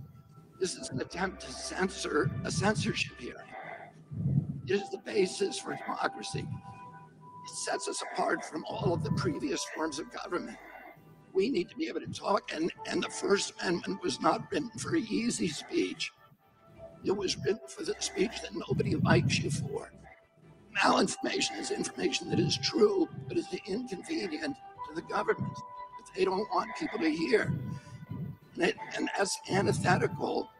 This 0.60 0.74
is 0.74 0.90
an 0.90 1.00
attempt 1.00 1.42
to 1.42 1.52
censor 1.52 2.30
a 2.44 2.50
censorship 2.50 3.18
hearing. 3.18 3.36
It 4.66 4.72
is 4.72 4.90
the 4.90 4.98
basis 4.98 5.58
for 5.58 5.74
democracy. 5.74 6.46
It 6.48 7.56
sets 7.64 7.88
us 7.88 8.02
apart 8.12 8.44
from 8.44 8.64
all 8.68 8.94
of 8.94 9.02
the 9.02 9.10
previous 9.12 9.64
forms 9.74 9.98
of 9.98 10.12
government. 10.12 10.56
We 11.32 11.50
need 11.50 11.68
to 11.70 11.76
be 11.76 11.88
able 11.88 12.00
to 12.00 12.12
talk, 12.12 12.52
and, 12.54 12.70
and 12.86 13.02
the 13.02 13.08
First 13.08 13.54
Amendment 13.60 14.02
was 14.02 14.20
not 14.20 14.50
written 14.52 14.70
for 14.78 14.94
easy 14.94 15.48
speech. 15.48 16.12
It 17.04 17.16
was 17.16 17.36
written 17.38 17.60
for 17.68 17.84
the 17.84 17.94
speech 17.98 18.40
that 18.42 18.54
nobody 18.54 18.94
likes 18.96 19.38
you 19.38 19.50
for. 19.50 19.92
Malinformation 20.78 21.58
is 21.58 21.70
information 21.70 22.30
that 22.30 22.38
is 22.38 22.56
true, 22.56 23.08
but 23.28 23.36
is 23.36 23.46
inconvenient 23.66 24.56
to 24.88 24.94
the 24.94 25.02
government 25.02 25.52
they 26.14 26.24
don't 26.24 26.48
want 26.50 26.70
people 26.76 26.98
to 26.98 27.10
hear. 27.10 27.52
And, 28.54 28.64
it, 28.64 28.76
and 28.96 29.08
that's 29.16 29.38
antithetical 29.50 30.50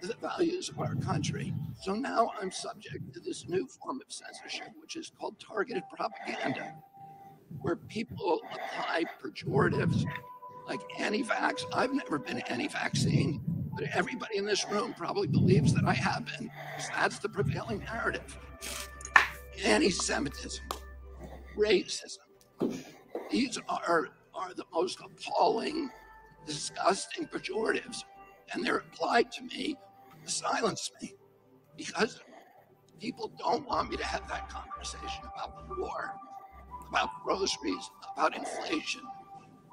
to 0.00 0.08
the 0.08 0.16
values 0.16 0.68
of 0.68 0.78
our 0.80 0.94
country. 0.96 1.54
So 1.82 1.94
now 1.94 2.32
I'm 2.40 2.50
subject 2.50 3.14
to 3.14 3.20
this 3.20 3.48
new 3.48 3.66
form 3.66 4.00
of 4.04 4.12
censorship, 4.12 4.68
which 4.80 4.96
is 4.96 5.10
called 5.18 5.36
targeted 5.38 5.84
propaganda, 5.94 6.74
where 7.60 7.76
people 7.76 8.40
apply 8.52 9.04
pejoratives 9.22 10.04
like 10.68 10.80
anti 10.98 11.22
vax. 11.22 11.62
I've 11.72 11.92
never 11.92 12.18
been 12.18 12.40
anti 12.40 12.68
vaccine 12.68 13.40
everybody 13.94 14.38
in 14.38 14.44
this 14.44 14.66
room 14.70 14.94
probably 14.96 15.26
believes 15.26 15.74
that 15.74 15.84
I 15.84 15.94
have 15.94 16.26
been. 16.26 16.50
That's 16.94 17.18
the 17.18 17.28
prevailing 17.28 17.80
narrative. 17.80 18.38
Anti 19.64 19.90
Semitism, 19.90 20.64
racism. 21.56 22.18
These 23.30 23.58
are, 23.68 24.08
are 24.34 24.54
the 24.54 24.64
most 24.72 24.98
appalling, 25.04 25.90
disgusting 26.46 27.26
pejoratives. 27.26 28.04
And 28.52 28.64
they're 28.64 28.78
applied 28.78 29.32
to 29.32 29.42
me 29.42 29.76
to 30.24 30.30
silence 30.30 30.90
me 31.00 31.14
because 31.76 32.20
people 33.00 33.32
don't 33.38 33.66
want 33.66 33.90
me 33.90 33.96
to 33.96 34.04
have 34.04 34.26
that 34.28 34.48
conversation 34.48 35.24
about 35.34 35.68
the 35.68 35.74
war, 35.80 36.14
about 36.88 37.10
groceries, 37.24 37.90
about 38.14 38.36
inflation, 38.36 39.02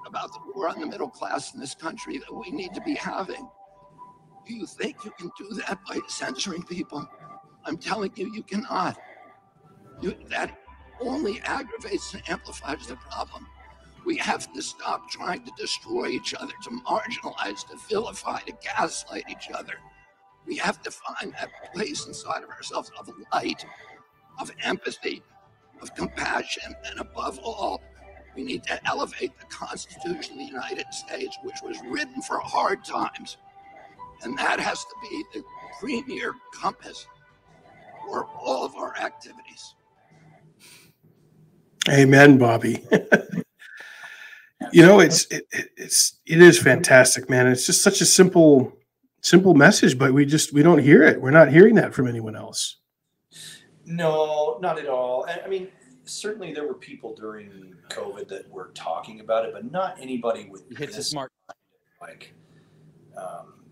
about 0.08 0.32
the 0.34 0.40
war 0.54 0.70
on 0.70 0.80
the 0.80 0.88
middle 0.88 1.10
class 1.10 1.54
in 1.54 1.60
this 1.60 1.76
country 1.76 2.18
that 2.18 2.34
we 2.34 2.52
need 2.52 2.74
to 2.74 2.82
be 2.82 2.96
having. 2.96 3.48
Do 4.46 4.54
you 4.54 4.66
think 4.66 5.04
you 5.06 5.12
can 5.18 5.32
do 5.38 5.56
that 5.56 5.80
by 5.88 6.00
censoring 6.08 6.64
people? 6.64 7.08
I'm 7.66 7.78
telling 7.78 8.12
you, 8.16 8.32
you 8.34 8.44
cannot. 8.44 8.98
You, 10.02 10.16
that 10.30 10.58
only 11.02 11.40
aggravates 11.42 12.14
and 12.14 12.24
amplifies 12.30 12.88
the 12.88 12.98
problem. 12.98 13.48
We 14.06 14.18
have 14.18 14.52
to 14.54 14.62
stop 14.62 15.10
trying 15.10 15.46
to 15.46 15.52
destroy 15.58 16.08
each 16.08 16.34
other, 16.34 16.52
to 16.64 16.70
marginalize, 16.86 17.66
to 17.70 17.78
vilify, 17.90 18.40
to 18.42 18.54
gaslight 18.62 19.24
each 19.30 19.50
other. 19.54 19.76
We 20.46 20.58
have 20.58 20.82
to 20.82 20.92
find 20.92 21.34
that 21.34 21.50
place 21.74 22.06
inside 22.06 22.44
of 22.44 22.50
ourselves 22.50 22.92
of 23.00 23.10
light, 23.32 23.66
of 24.40 24.52
empathy, 24.62 25.24
of 25.82 25.96
compassion, 25.96 26.76
and 26.90 27.00
above 27.00 27.40
all, 27.40 27.82
we 28.36 28.44
need 28.44 28.64
to 28.64 28.88
elevate 28.88 29.38
the 29.40 29.46
Constitution 29.46 30.34
of 30.34 30.40
the 30.40 30.46
United 30.46 30.92
States, 30.92 31.38
which 31.44 31.62
was 31.64 31.78
written 31.88 32.22
for 32.22 32.40
hard 32.40 32.84
times. 32.84 33.38
And 34.24 34.38
that 34.38 34.60
has 34.60 34.80
to 34.80 34.96
be 35.02 35.24
the 35.34 35.44
premier 35.80 36.34
compass 36.54 37.08
for 38.06 38.26
all 38.26 38.66
of 38.66 38.76
our 38.76 38.96
activities. 38.98 39.76
Amen, 41.90 42.38
Bobby. 42.38 42.86
you 44.72 44.82
know, 44.82 45.00
it's 45.00 45.26
it, 45.26 45.46
it's 45.52 46.20
it 46.26 46.42
is 46.42 46.58
fantastic, 46.62 47.30
man. 47.30 47.48
It's 47.48 47.66
just 47.66 47.84
such 47.84 48.00
a 48.00 48.06
simple 48.06 48.78
simple 49.22 49.54
message, 49.54 49.98
but 49.98 50.14
we 50.14 50.26
just 50.26 50.54
we 50.54 50.64
don't 50.64 50.80
hear 50.80 51.04
it. 51.04 51.22
We're 51.22 51.32
not 51.32 51.52
hearing 51.52 51.76
that 51.76 51.94
from 51.94 52.08
anyone 52.08 52.36
else. 52.36 52.78
No, 53.86 54.60
not 54.62 54.80
at 54.80 54.88
all. 54.88 55.28
I 55.28 55.48
mean, 55.50 55.68
certainly 56.06 56.54
there 56.54 56.66
were 56.66 56.74
people 56.74 57.14
during 57.14 57.76
COVID 57.90 58.30
that 58.30 58.50
were 58.50 58.72
talking 58.74 59.20
about 59.20 59.46
it, 59.46 59.54
but 59.54 59.70
not 59.70 59.98
anybody 60.00 60.48
with 60.50 60.64
you 60.70 60.78
hit 60.78 60.94
the 60.94 61.04
smart 61.04 61.32
like 62.00 62.34
um, 63.18 63.63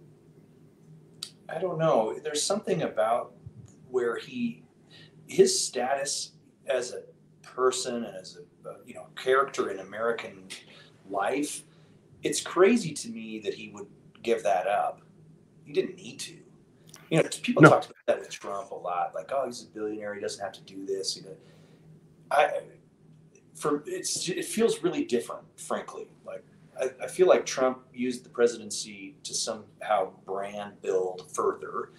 I 1.53 1.59
don't 1.59 1.77
know. 1.77 2.17
There's 2.23 2.41
something 2.41 2.83
about 2.83 3.33
where 3.89 4.17
he, 4.17 4.63
his 5.27 5.59
status 5.59 6.31
as 6.67 6.93
a 6.93 7.03
person 7.41 8.05
and 8.05 8.15
as 8.15 8.37
a, 8.37 8.69
a 8.69 8.75
you 8.85 8.93
know 8.93 9.07
character 9.15 9.69
in 9.69 9.79
American 9.79 10.47
life, 11.09 11.63
it's 12.23 12.41
crazy 12.41 12.93
to 12.93 13.09
me 13.09 13.39
that 13.39 13.53
he 13.53 13.69
would 13.69 13.87
give 14.23 14.43
that 14.43 14.67
up. 14.67 15.01
He 15.65 15.73
didn't 15.73 15.95
need 15.95 16.19
to. 16.21 16.37
You 17.09 17.21
know, 17.21 17.29
people 17.41 17.61
no. 17.61 17.69
talk 17.69 17.85
about 17.85 17.95
that 18.07 18.19
with 18.19 18.29
Trump 18.29 18.71
a 18.71 18.75
lot, 18.75 19.13
like, 19.13 19.31
oh, 19.33 19.45
he's 19.45 19.63
a 19.63 19.67
billionaire, 19.67 20.15
he 20.15 20.21
doesn't 20.21 20.41
have 20.41 20.53
to 20.53 20.61
do 20.61 20.85
this. 20.85 21.17
You 21.17 21.23
know, 21.23 21.35
I, 22.31 22.61
for 23.53 23.83
it's 23.85 24.29
it 24.29 24.45
feels 24.45 24.81
really 24.81 25.03
different, 25.03 25.43
frankly. 25.59 26.07
Like 26.25 26.45
I, 26.79 26.91
I 27.03 27.07
feel 27.07 27.27
like 27.27 27.45
Trump 27.45 27.79
used 27.93 28.23
the 28.23 28.29
presidency 28.29 29.15
to 29.23 29.33
somehow 29.33 30.11
brand 30.25 30.81
build 30.81 31.31
further 31.33 31.91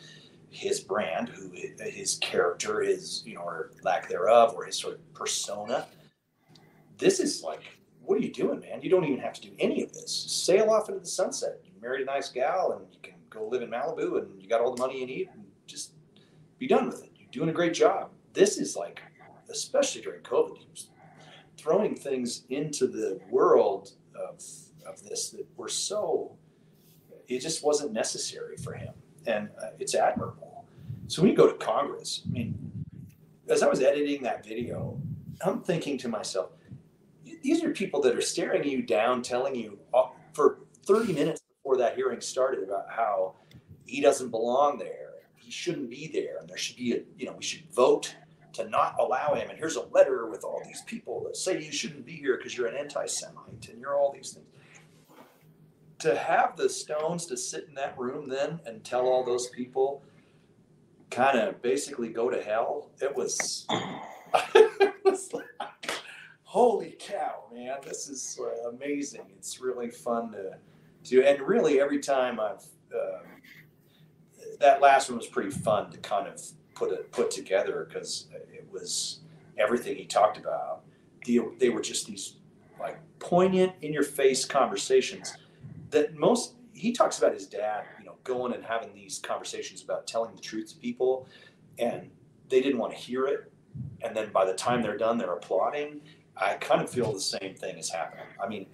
his 0.51 0.81
brand, 0.81 1.31
who 1.31 1.51
his 1.79 2.19
character, 2.21 2.83
his 2.83 3.23
you 3.25 3.35
know, 3.35 3.41
or 3.41 3.73
lack 3.85 4.09
thereof, 4.09 4.53
or 4.55 4.67
his 4.67 4.77
sort 4.77 4.95
of 4.95 5.15
persona. 5.15 5.87
This 6.99 7.21
is 7.21 7.43
like 7.43 7.63
what 8.05 8.19
are 8.19 8.23
you 8.23 8.33
doing, 8.33 8.61
man? 8.61 8.83
You 8.83 8.91
don't 8.91 9.05
even 9.05 9.21
have 9.21 9.33
to 9.35 9.41
do 9.41 9.53
any 9.59 9.83
of 9.83 9.93
this. 9.93 10.13
Sail 10.13 10.71
off 10.71 10.89
into 10.89 11.01
the 11.01 11.07
sunset. 11.07 11.61
You 11.65 11.73
married 11.81 12.03
a 12.03 12.05
nice 12.05 12.29
gal, 12.29 12.73
and 12.73 12.93
you 12.93 12.99
can 13.03 13.15
go 13.31 13.47
live 13.47 13.63
in 13.63 13.71
Malibu, 13.71 14.19
and 14.19 14.43
you 14.43 14.49
got 14.49 14.61
all 14.61 14.75
the 14.75 14.83
money 14.83 15.01
you 15.01 15.07
need, 15.07 15.29
and 15.33 15.45
just 15.67 15.93
be 16.59 16.67
done 16.67 16.87
with 16.87 17.03
it. 17.05 17.11
You're 17.17 17.31
doing 17.31 17.49
a 17.49 17.53
great 17.53 17.75
job. 17.75 18.11
This 18.33 18.59
is 18.59 18.77
like, 18.77 19.01
especially 19.51 20.03
during 20.03 20.23
COVID, 20.23 20.87
throwing 21.57 21.95
things 21.95 22.43
into 22.51 22.87
the 22.87 23.21
world 23.31 23.93
of 24.29 24.43
of 24.87 25.03
this 25.03 25.31
that 25.31 25.47
were 25.57 25.69
so. 25.69 26.37
It 27.29 27.41
just 27.41 27.65
wasn't 27.65 27.93
necessary 27.93 28.57
for 28.57 28.75
him, 28.75 28.93
and 29.27 29.49
uh, 29.63 29.69
it's 29.79 29.95
admirable. 29.95 30.65
So 31.07 31.23
when 31.23 31.31
you 31.31 31.37
go 31.37 31.47
to 31.47 31.55
Congress, 31.55 32.23
I 32.27 32.31
mean, 32.31 32.73
as 33.49 33.63
I 33.63 33.69
was 33.69 33.81
editing 33.81 34.23
that 34.25 34.45
video, 34.45 35.01
I'm 35.45 35.61
thinking 35.61 35.99
to 35.99 36.09
myself, 36.09 36.51
these 37.43 37.63
are 37.63 37.71
people 37.71 38.01
that 38.03 38.17
are 38.17 38.21
staring 38.21 38.69
you 38.69 38.83
down, 38.83 39.23
telling 39.23 39.55
you 39.55 39.79
uh, 39.95 40.07
for 40.33 40.61
30 40.87 41.13
minutes 41.13 41.43
before 41.43 41.77
that 41.79 41.97
hearing 41.97 42.21
started 42.21 42.65
about 42.65 42.87
how 42.91 43.35
he 43.87 44.01
doesn't 44.01 44.31
belong 44.31 44.79
there, 44.79 45.11
he 45.37 45.51
shouldn't 45.51 45.91
be 45.91 46.09
there, 46.09 46.39
and 46.39 46.49
there 46.49 46.57
should 46.57 46.77
be 46.77 46.93
a, 46.93 47.03
you 47.17 47.27
know, 47.27 47.33
we 47.33 47.43
should 47.43 47.71
vote 47.73 48.15
to 48.55 48.69
not 48.69 48.97
allow 48.99 49.35
him. 49.35 49.51
And 49.51 49.59
here's 49.59 49.77
a 49.77 49.87
letter 49.87 50.27
with 50.27 50.45
all 50.45 50.63
these 50.65 50.83
people 50.83 51.23
that 51.25 51.37
say 51.37 51.63
you 51.63 51.73
shouldn't 51.73 52.05
be 52.05 52.13
here 52.13 52.37
because 52.37 52.57
you're 52.57 52.67
an 52.67 52.77
anti-Semite 52.77 53.69
and 53.71 53.81
you're 53.81 53.97
all 53.97 54.13
these 54.13 54.33
things. 54.33 54.47
To 56.01 56.17
have 56.17 56.57
the 56.57 56.69
Stones 56.69 57.27
to 57.27 57.37
sit 57.37 57.67
in 57.69 57.75
that 57.75 57.97
room 57.99 58.29
then 58.29 58.61
and 58.67 58.83
tell 58.83 59.07
all 59.07 59.25
those 59.25 59.49
people, 59.49 60.03
kind 61.11 61.39
of 61.39 61.63
basically 61.63 62.09
go 62.09 62.29
to 62.29 62.43
hell. 62.43 62.91
It 63.01 63.15
was. 63.15 63.67
it 64.55 64.95
was 65.05 65.33
like, 65.33 65.45
holy 66.53 66.97
cow, 66.99 67.45
man, 67.53 67.77
this 67.83 68.09
is 68.09 68.39
uh, 68.39 68.71
amazing. 68.71 69.23
It's 69.37 69.61
really 69.61 69.91
fun 69.91 70.33
to 70.33 70.59
do. 71.05 71.23
And 71.23 71.41
really, 71.41 71.81
every 71.81 71.99
time 71.99 72.41
I've, 72.41 72.65
uh, 72.95 73.21
that 74.61 74.81
last 74.81 75.09
one 75.09 75.19
was 75.19 75.29
pretty 75.29 75.51
fun 75.51 75.91
to 75.93 75.99
kind 75.99 76.29
of 76.29 76.41
put 76.83 76.93
it 76.93 77.13
put 77.13 77.31
together 77.31 77.87
because 77.89 78.27
it 78.33 78.67
was 78.73 79.21
everything 79.57 79.97
he 79.97 80.05
talked 80.05 80.37
about. 80.37 80.83
The, 81.25 81.41
they 81.59 81.69
were 81.69 81.81
just 81.81 82.07
these 82.07 82.35
like 82.81 82.99
poignant, 83.21 83.73
in 83.83 83.93
your 83.93 84.03
face 84.03 84.45
conversations 84.45 85.37
that 85.91 86.17
most, 86.17 86.55
he 86.73 86.91
talks 86.91 87.19
about 87.19 87.35
his 87.35 87.47
dad, 87.47 87.85
you 88.01 88.07
know, 88.07 88.17
going 88.25 88.53
and 88.53 88.65
having 88.65 88.93
these 88.95 89.21
conversations 89.21 89.83
about 89.83 90.07
telling 90.09 90.35
the 90.35 90.41
truth 90.41 90.71
to 90.71 90.77
people 90.77 91.29
and 91.79 92.11
they 92.49 92.61
didn't 92.61 92.79
want 92.79 92.93
to 92.93 92.99
hear 92.99 93.27
it. 93.27 93.53
And 94.03 94.17
then 94.17 94.33
by 94.33 94.45
the 94.45 94.55
time 94.55 94.83
they're 94.83 94.99
done, 94.99 95.19
they're 95.19 95.35
applauding 95.35 96.01
I 96.37 96.55
kind 96.55 96.81
of 96.81 96.91
feel 96.91 97.13
the 97.13 97.21
same 97.21 97.55
thing 97.55 97.77
is 97.77 97.91
happening. 97.91 98.25
I 98.43 98.49
mean, 98.49 98.67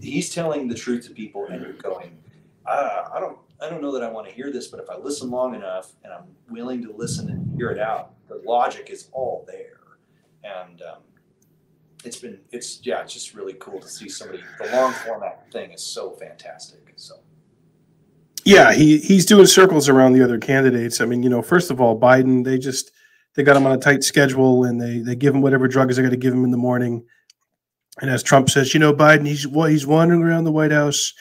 he's 0.00 0.34
telling 0.34 0.68
the 0.68 0.74
truth 0.74 1.06
to 1.06 1.14
people, 1.14 1.46
and 1.46 1.62
you're 1.62 1.72
going, 1.74 2.18
uh, 2.66 3.04
I 3.14 3.20
don't, 3.20 3.38
I 3.60 3.68
don't 3.68 3.80
know 3.80 3.92
that 3.92 4.02
I 4.02 4.10
want 4.10 4.28
to 4.28 4.34
hear 4.34 4.52
this, 4.52 4.68
but 4.68 4.80
if 4.80 4.90
I 4.90 4.96
listen 4.96 5.30
long 5.30 5.54
enough 5.54 5.92
and 6.02 6.12
I'm 6.12 6.24
willing 6.50 6.82
to 6.82 6.92
listen 6.92 7.30
and 7.30 7.56
hear 7.56 7.70
it 7.70 7.78
out, 7.78 8.12
the 8.28 8.42
logic 8.44 8.90
is 8.90 9.08
all 9.12 9.44
there, 9.46 9.80
and 10.42 10.82
um, 10.82 10.98
it's 12.04 12.18
been, 12.18 12.40
it's 12.50 12.80
yeah, 12.82 13.02
it's 13.02 13.12
just 13.12 13.34
really 13.34 13.54
cool 13.54 13.80
to 13.80 13.88
see 13.88 14.08
somebody. 14.08 14.42
The 14.58 14.70
long 14.72 14.92
format 14.92 15.50
thing 15.52 15.70
is 15.70 15.84
so 15.84 16.10
fantastic. 16.12 16.80
So. 16.96 17.16
Yeah, 18.44 18.72
he 18.72 18.98
he's 18.98 19.24
doing 19.24 19.46
circles 19.46 19.88
around 19.88 20.12
the 20.12 20.22
other 20.22 20.38
candidates. 20.38 21.00
I 21.00 21.06
mean, 21.06 21.22
you 21.22 21.30
know, 21.30 21.42
first 21.42 21.70
of 21.70 21.80
all, 21.80 21.98
Biden, 21.98 22.44
they 22.44 22.58
just 22.58 22.90
they 23.34 23.42
got 23.42 23.56
him 23.56 23.66
on 23.66 23.72
a 23.72 23.78
tight 23.78 24.04
schedule 24.04 24.64
and 24.64 24.80
they 24.80 24.98
they 24.98 25.16
give 25.16 25.34
him 25.34 25.40
whatever 25.40 25.66
drugs 25.66 25.96
they're 25.96 26.02
going 26.02 26.10
to 26.10 26.16
give 26.16 26.34
him 26.34 26.44
in 26.44 26.50
the 26.50 26.56
morning. 26.56 27.04
And 28.00 28.10
as 28.10 28.22
Trump 28.22 28.50
says, 28.50 28.74
you 28.74 28.80
know, 28.80 28.92
Biden, 28.92 29.26
he's 29.26 29.46
well, 29.46 29.68
he's 29.68 29.86
wandering 29.86 30.22
around 30.22 30.44
the 30.44 30.52
White 30.52 30.72
House, 30.72 31.14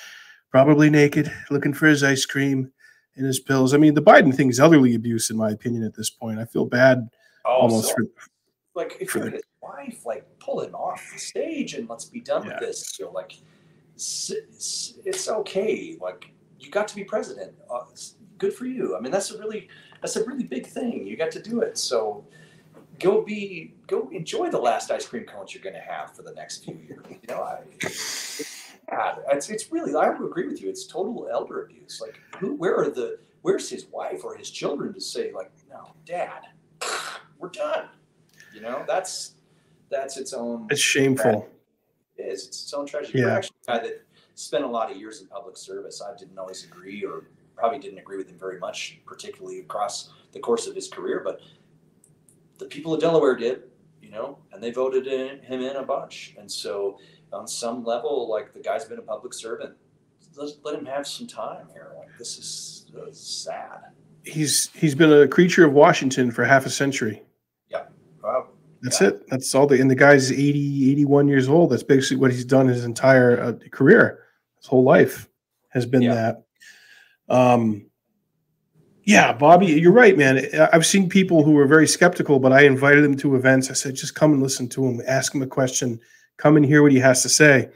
probably 0.54 0.88
naked, 0.88 1.34
looking 1.50 1.74
for 1.74 1.88
his 1.88 2.04
ice 2.04 2.26
cream 2.26 2.72
and 3.16 3.26
his 3.26 3.40
pills. 3.40 3.74
I 3.74 3.78
mean, 3.78 3.96
the 3.96 4.02
Biden 4.02 4.34
thing 4.34 4.50
is 4.50 4.60
elderly 4.60 4.94
abuse, 4.94 5.30
in 5.32 5.36
my 5.36 5.50
opinion. 5.50 5.84
At 5.84 5.96
this 5.96 6.12
point, 6.12 6.40
I 6.40 6.46
feel 6.46 6.66
bad 6.66 7.10
oh, 7.46 7.62
almost 7.62 7.90
so, 7.90 7.96
for 7.96 8.04
like 8.76 8.98
if 9.00 9.14
you're 9.14 9.32
his 9.32 9.42
wife, 9.62 10.06
like 10.06 10.26
pull 10.40 10.62
him 10.62 10.76
off 10.76 11.04
the 11.12 11.20
stage 11.20 11.74
and 11.74 11.90
let's 11.90 12.06
be 12.06 12.22
done 12.22 12.46
yeah. 12.46 12.52
with 12.52 12.60
this. 12.60 12.88
So 12.90 13.12
like, 13.12 13.34
it's, 13.96 14.30
it's, 14.30 14.94
it's, 15.06 15.28
okay. 15.28 15.98
Like 16.00 16.32
you 16.60 16.70
got 16.70 16.88
to 16.88 16.96
be 16.96 17.04
president. 17.04 17.54
Uh, 17.70 17.82
good 18.38 18.54
for 18.54 18.66
you. 18.66 18.96
I 18.96 19.02
mean, 19.02 19.12
that's 19.12 19.32
a 19.32 19.38
really 19.40 19.68
that's 20.02 20.16
a 20.16 20.24
really 20.24 20.44
big 20.44 20.68
thing. 20.68 21.06
You 21.06 21.18
got 21.18 21.32
to 21.32 21.42
do 21.42 21.62
it. 21.62 21.80
So 21.80 22.26
go 23.00 23.22
be 23.22 23.74
go 23.88 24.08
enjoy 24.12 24.50
the 24.50 24.60
last 24.60 24.92
ice 24.92 25.08
cream 25.08 25.26
cones 25.26 25.54
you're 25.54 25.64
going 25.64 25.76
to 25.76 25.82
have 25.82 26.16
for 26.16 26.22
the 26.22 26.34
next 26.34 26.64
few 26.64 26.76
years. 26.76 27.06
You 27.10 27.20
know, 27.28 27.42
I, 27.42 27.60
yeah, 28.94 29.16
it's 29.32 29.50
it's 29.50 29.72
really 29.72 29.96
I 29.96 30.10
would 30.10 30.26
agree 30.26 30.48
with 30.48 30.62
you. 30.62 30.70
It's 30.70 30.86
total 30.86 31.28
elder 31.32 31.64
abuse. 31.64 32.02
Like, 32.02 32.20
who, 32.38 32.56
where 32.56 32.76
are 32.78 32.90
the 32.90 33.20
where's 33.42 33.70
his 33.70 33.86
wife 33.88 34.24
or 34.24 34.36
his 34.36 34.50
children 34.50 34.94
to 34.94 35.02
say 35.02 35.32
like, 35.32 35.52
no, 35.70 35.94
Dad, 36.06 36.48
we're 37.40 37.50
done. 37.50 37.88
You 38.54 38.62
know, 38.62 38.84
that's 38.88 39.36
that's 39.90 40.18
its 40.18 40.34
own. 40.34 40.68
It's 40.70 40.82
shameful. 40.82 41.50
It 42.18 42.24
is. 42.24 42.48
It's 42.48 42.64
its 42.64 42.74
own 42.74 42.86
tragedy. 42.86 43.20
Yeah. 43.20 43.26
You're 43.26 43.38
actually 43.38 43.58
a 43.68 43.72
guy 43.72 43.80
that 43.80 44.06
spent 44.36 44.64
a 44.64 44.68
lot 44.68 44.92
of 44.92 44.98
years 44.98 45.22
in 45.22 45.28
public 45.28 45.58
service. 45.58 46.02
I 46.02 46.16
didn't 46.16 46.38
always 46.38 46.64
agree 46.64 47.04
or 47.04 47.26
probably 47.56 47.80
didn't 47.80 48.00
agree 48.00 48.18
with 48.18 48.30
him 48.30 48.38
very 48.38 48.60
much, 48.60 49.00
particularly 49.06 49.60
across 49.60 50.12
the 50.32 50.40
course 50.40 50.68
of 50.68 50.76
his 50.76 50.88
career. 50.88 51.22
But 51.24 51.42
the 52.58 52.66
people 52.66 52.94
of 52.94 53.02
Delaware 53.02 53.36
did, 53.36 53.64
you 54.02 54.10
know, 54.10 54.38
and 54.52 54.62
they 54.62 54.72
voted 54.72 55.08
in, 55.08 55.40
him 55.40 55.62
in 55.62 55.76
a 55.76 55.84
bunch. 55.84 56.36
And 56.38 56.52
so, 56.52 57.00
on 57.34 57.48
some 57.48 57.84
level, 57.84 58.30
like 58.30 58.54
the 58.54 58.60
guy's 58.60 58.86
been 58.86 59.00
a 59.00 59.04
public 59.04 59.34
servant. 59.34 59.74
Let, 60.36 60.50
let 60.64 60.76
him 60.76 60.86
have 60.86 61.08
some 61.08 61.28
time 61.28 61.68
here. 61.74 61.92
Like 61.98 62.10
this 62.18 62.38
is 62.38 62.86
uh, 62.96 63.12
sad. 63.12 63.82
He's 64.24 64.70
he's 64.74 64.96
been 64.96 65.12
a 65.12 65.28
creature 65.28 65.66
of 65.66 65.74
Washington 65.74 66.32
for 66.32 66.44
half 66.44 66.66
a 66.66 66.70
century. 66.70 67.22
Yeah. 67.70 67.84
Wow. 68.24 68.48
That's 68.82 69.02
yeah. 69.02 69.10
it. 69.10 69.30
That's 69.30 69.54
all 69.54 69.68
the 69.68 69.80
and 69.80 69.92
the 69.92 69.96
guy's 69.96 70.32
80, 70.32 70.92
81 70.92 71.28
years 71.28 71.50
old. 71.50 71.72
That's 71.72 71.84
basically 71.84 72.18
what 72.18 72.32
he's 72.32 72.46
done 72.46 72.68
his 72.68 72.86
entire 72.86 73.40
uh, 73.40 73.54
career. 73.72 74.24
His 74.58 74.68
whole 74.68 74.84
life 74.84 75.30
has 75.70 75.86
been 75.86 76.02
yeah. 76.02 76.14
that. 76.16 76.44
Um, 77.30 77.88
yeah, 79.06 79.34
Bobby, 79.34 79.66
you're 79.66 79.92
right, 79.92 80.18
man. 80.18 80.48
I've 80.72 80.86
seen 80.86 81.10
people 81.10 81.44
who 81.44 81.52
were 81.52 81.68
very 81.68 81.88
skeptical, 81.88 82.40
but 82.40 82.54
I 82.54 82.62
invited 82.62 83.04
them 83.04 83.18
to 83.18 83.36
events. 83.36 83.70
I 83.70 83.74
said, 83.74 83.96
just 83.96 84.16
come 84.16 84.32
and 84.32 84.42
listen 84.42 84.70
to 84.70 84.86
him, 84.86 85.02
ask 85.06 85.36
him 85.36 85.42
a 85.42 85.48
question, 85.48 86.00
come 86.38 86.58
and 86.58 86.66
hear 86.66 86.82
what 86.82 86.92
he 86.92 87.00
has 87.00 87.22
to 87.24 87.30
say. 87.30 87.70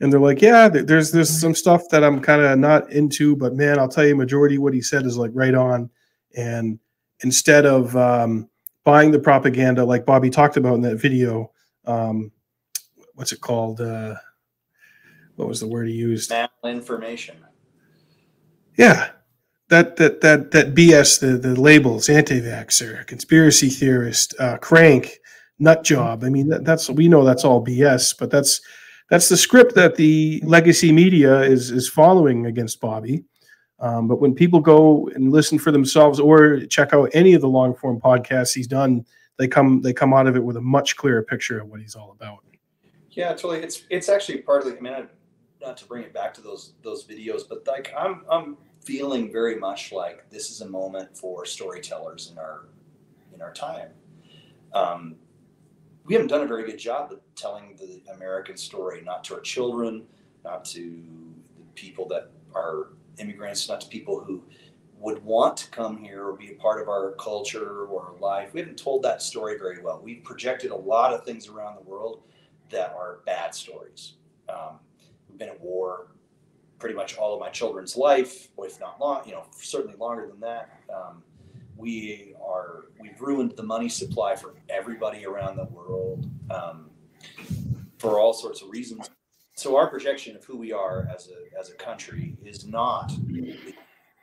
And 0.00 0.12
they're 0.12 0.20
like, 0.20 0.40
yeah, 0.40 0.68
there's 0.68 1.12
there's 1.12 1.28
some 1.28 1.54
stuff 1.54 1.82
that 1.90 2.02
I'm 2.02 2.20
kind 2.20 2.40
of 2.40 2.58
not 2.58 2.90
into, 2.90 3.36
but 3.36 3.54
man, 3.54 3.78
I'll 3.78 3.88
tell 3.88 4.06
you, 4.06 4.16
majority 4.16 4.56
what 4.56 4.72
he 4.72 4.80
said 4.80 5.04
is 5.04 5.18
like 5.18 5.30
right 5.34 5.54
on. 5.54 5.90
And 6.34 6.78
instead 7.22 7.66
of 7.66 7.94
um, 7.96 8.48
buying 8.84 9.10
the 9.10 9.18
propaganda, 9.18 9.84
like 9.84 10.06
Bobby 10.06 10.30
talked 10.30 10.56
about 10.56 10.74
in 10.74 10.82
that 10.82 10.96
video, 10.96 11.52
um, 11.84 12.32
what's 13.14 13.32
it 13.32 13.42
called? 13.42 13.82
Uh, 13.82 14.14
what 15.36 15.48
was 15.48 15.60
the 15.60 15.68
word 15.68 15.88
he 15.88 15.94
used? 15.94 16.30
Malinformation. 16.30 17.34
Yeah, 18.76 19.10
that 19.68 19.96
that 19.96 20.22
that 20.22 20.50
that 20.52 20.74
BS, 20.74 21.20
the 21.20 21.36
the 21.36 21.60
labels, 21.60 22.08
anti-vaxxer, 22.08 23.06
conspiracy 23.06 23.68
theorist, 23.68 24.34
uh, 24.38 24.56
crank, 24.58 25.19
nut 25.60 25.84
job. 25.84 26.24
I 26.24 26.30
mean, 26.30 26.48
that, 26.48 26.64
that's 26.64 26.90
we 26.90 27.08
know 27.08 27.24
that's 27.24 27.44
all 27.44 27.64
BS, 27.64 28.18
but 28.18 28.30
that's 28.30 28.60
that's 29.08 29.28
the 29.28 29.36
script 29.36 29.74
that 29.76 29.96
the 29.96 30.42
legacy 30.44 30.90
media 30.90 31.42
is 31.42 31.70
is 31.70 31.88
following 31.88 32.46
against 32.46 32.80
Bobby. 32.80 33.24
Um, 33.78 34.08
but 34.08 34.20
when 34.20 34.34
people 34.34 34.60
go 34.60 35.08
and 35.14 35.30
listen 35.32 35.58
for 35.58 35.70
themselves 35.70 36.20
or 36.20 36.66
check 36.66 36.92
out 36.92 37.10
any 37.14 37.34
of 37.34 37.40
the 37.40 37.48
long 37.48 37.74
form 37.74 37.98
podcasts 37.98 38.54
he's 38.54 38.66
done, 38.66 39.06
they 39.38 39.48
come 39.48 39.80
they 39.80 39.92
come 39.92 40.12
out 40.12 40.26
of 40.26 40.36
it 40.36 40.44
with 40.44 40.56
a 40.56 40.60
much 40.60 40.96
clearer 40.96 41.22
picture 41.22 41.60
of 41.60 41.68
what 41.68 41.80
he's 41.80 41.94
all 41.94 42.10
about. 42.10 42.44
Yeah, 43.10 43.30
totally. 43.30 43.60
It's 43.60 43.84
it's 43.90 44.08
actually 44.08 44.38
partly. 44.38 44.76
I 44.76 44.80
mean, 44.80 45.08
not 45.60 45.76
to 45.78 45.84
bring 45.86 46.02
it 46.04 46.12
back 46.12 46.32
to 46.34 46.40
those 46.40 46.74
those 46.82 47.06
videos, 47.06 47.42
but 47.48 47.66
like 47.66 47.92
I'm 47.96 48.24
I'm 48.30 48.56
feeling 48.80 49.32
very 49.32 49.56
much 49.56 49.92
like 49.92 50.28
this 50.30 50.50
is 50.50 50.60
a 50.60 50.68
moment 50.68 51.16
for 51.16 51.44
storytellers 51.44 52.30
in 52.30 52.38
our 52.38 52.68
in 53.34 53.42
our 53.42 53.52
time. 53.52 53.90
Um, 54.72 55.16
we 56.04 56.14
haven't 56.14 56.28
done 56.28 56.42
a 56.42 56.46
very 56.46 56.64
good 56.64 56.78
job 56.78 57.12
of 57.12 57.20
telling 57.34 57.76
the 57.76 58.02
American 58.12 58.56
story, 58.56 59.02
not 59.02 59.22
to 59.24 59.34
our 59.34 59.40
children, 59.40 60.04
not 60.44 60.64
to 60.66 60.80
the 61.58 61.64
people 61.74 62.08
that 62.08 62.30
are 62.54 62.88
immigrants, 63.18 63.68
not 63.68 63.80
to 63.82 63.88
people 63.88 64.20
who 64.20 64.42
would 64.98 65.22
want 65.24 65.56
to 65.56 65.70
come 65.70 65.96
here 65.96 66.26
or 66.26 66.34
be 66.34 66.52
a 66.52 66.54
part 66.54 66.80
of 66.80 66.88
our 66.88 67.12
culture 67.12 67.84
or 67.84 68.02
our 68.02 68.18
life. 68.20 68.52
We 68.52 68.60
haven't 68.60 68.78
told 68.78 69.02
that 69.02 69.22
story 69.22 69.56
very 69.58 69.80
well. 69.82 70.00
We've 70.02 70.22
projected 70.22 70.70
a 70.70 70.76
lot 70.76 71.14
of 71.14 71.24
things 71.24 71.48
around 71.48 71.76
the 71.76 71.88
world 71.88 72.22
that 72.68 72.92
are 72.96 73.20
bad 73.24 73.54
stories. 73.54 74.14
Um, 74.48 74.78
we've 75.28 75.38
been 75.38 75.48
at 75.48 75.60
war 75.60 76.08
pretty 76.78 76.94
much 76.94 77.16
all 77.16 77.34
of 77.34 77.40
my 77.40 77.50
children's 77.50 77.96
life, 77.96 78.48
if 78.58 78.80
not 78.80 79.00
long, 79.00 79.22
you 79.26 79.32
know, 79.32 79.44
certainly 79.52 79.96
longer 79.96 80.26
than 80.26 80.40
that. 80.40 80.80
Um, 80.92 81.22
we 81.80 82.34
are 82.44 82.84
we've 83.00 83.20
ruined 83.20 83.52
the 83.56 83.62
money 83.62 83.88
supply 83.88 84.36
for 84.36 84.54
everybody 84.68 85.24
around 85.24 85.56
the 85.56 85.64
world 85.64 86.30
um, 86.50 86.90
for 87.98 88.20
all 88.20 88.32
sorts 88.32 88.62
of 88.62 88.68
reasons. 88.68 89.10
so 89.54 89.76
our 89.76 89.88
projection 89.88 90.36
of 90.36 90.44
who 90.44 90.56
we 90.56 90.72
are 90.72 91.08
as 91.12 91.28
a 91.28 91.58
as 91.58 91.70
a 91.70 91.74
country 91.74 92.36
is 92.44 92.66
not 92.66 93.10
the 93.26 93.74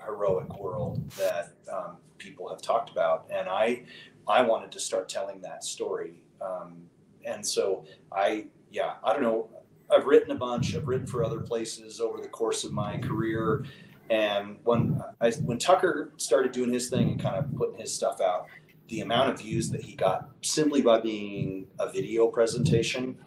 heroic 0.06 0.60
world 0.60 1.10
that 1.12 1.54
um, 1.72 1.98
people 2.18 2.48
have 2.48 2.62
talked 2.62 2.90
about, 2.92 3.26
and 3.32 3.50
I 3.50 3.84
I 4.28 4.42
wanted 4.42 4.72
to 4.74 4.80
start 4.80 5.10
telling 5.10 5.42
that 5.42 5.64
story, 5.64 6.22
um, 6.42 6.84
and 7.26 7.46
so 7.46 7.86
I 8.12 8.46
yeah 8.72 8.94
I 9.04 9.14
don't 9.14 9.24
know. 9.24 9.50
I've 9.90 10.06
written 10.06 10.32
a 10.32 10.36
bunch. 10.36 10.76
I've 10.76 10.88
written 10.88 11.08
for 11.08 11.24
other 11.24 11.40
places 11.40 12.02
over 12.02 12.20
the 12.20 12.28
course 12.28 12.66
of 12.66 12.74
my 12.74 12.98
career, 12.98 13.64
and 14.10 14.58
when 14.64 15.02
I 15.20 15.32
when 15.32 15.58
Tucker 15.58 16.14
started 16.18 16.52
doing 16.52 16.72
his 16.72 16.90
thing 16.90 17.12
and 17.12 17.22
kind 17.22 17.36
of 17.36 17.54
putting 17.56 17.80
his 17.80 17.94
stuff 17.94 18.22
out, 18.22 18.48
the 18.88 19.02
amount 19.02 19.32
of 19.32 19.40
views 19.40 19.70
that 19.72 19.82
he 19.82 19.96
got 19.96 20.30
simply 20.42 20.82
by 20.82 21.00
being 21.00 21.68
a 21.80 21.92
video 21.92 22.28
presentation, 22.28 23.18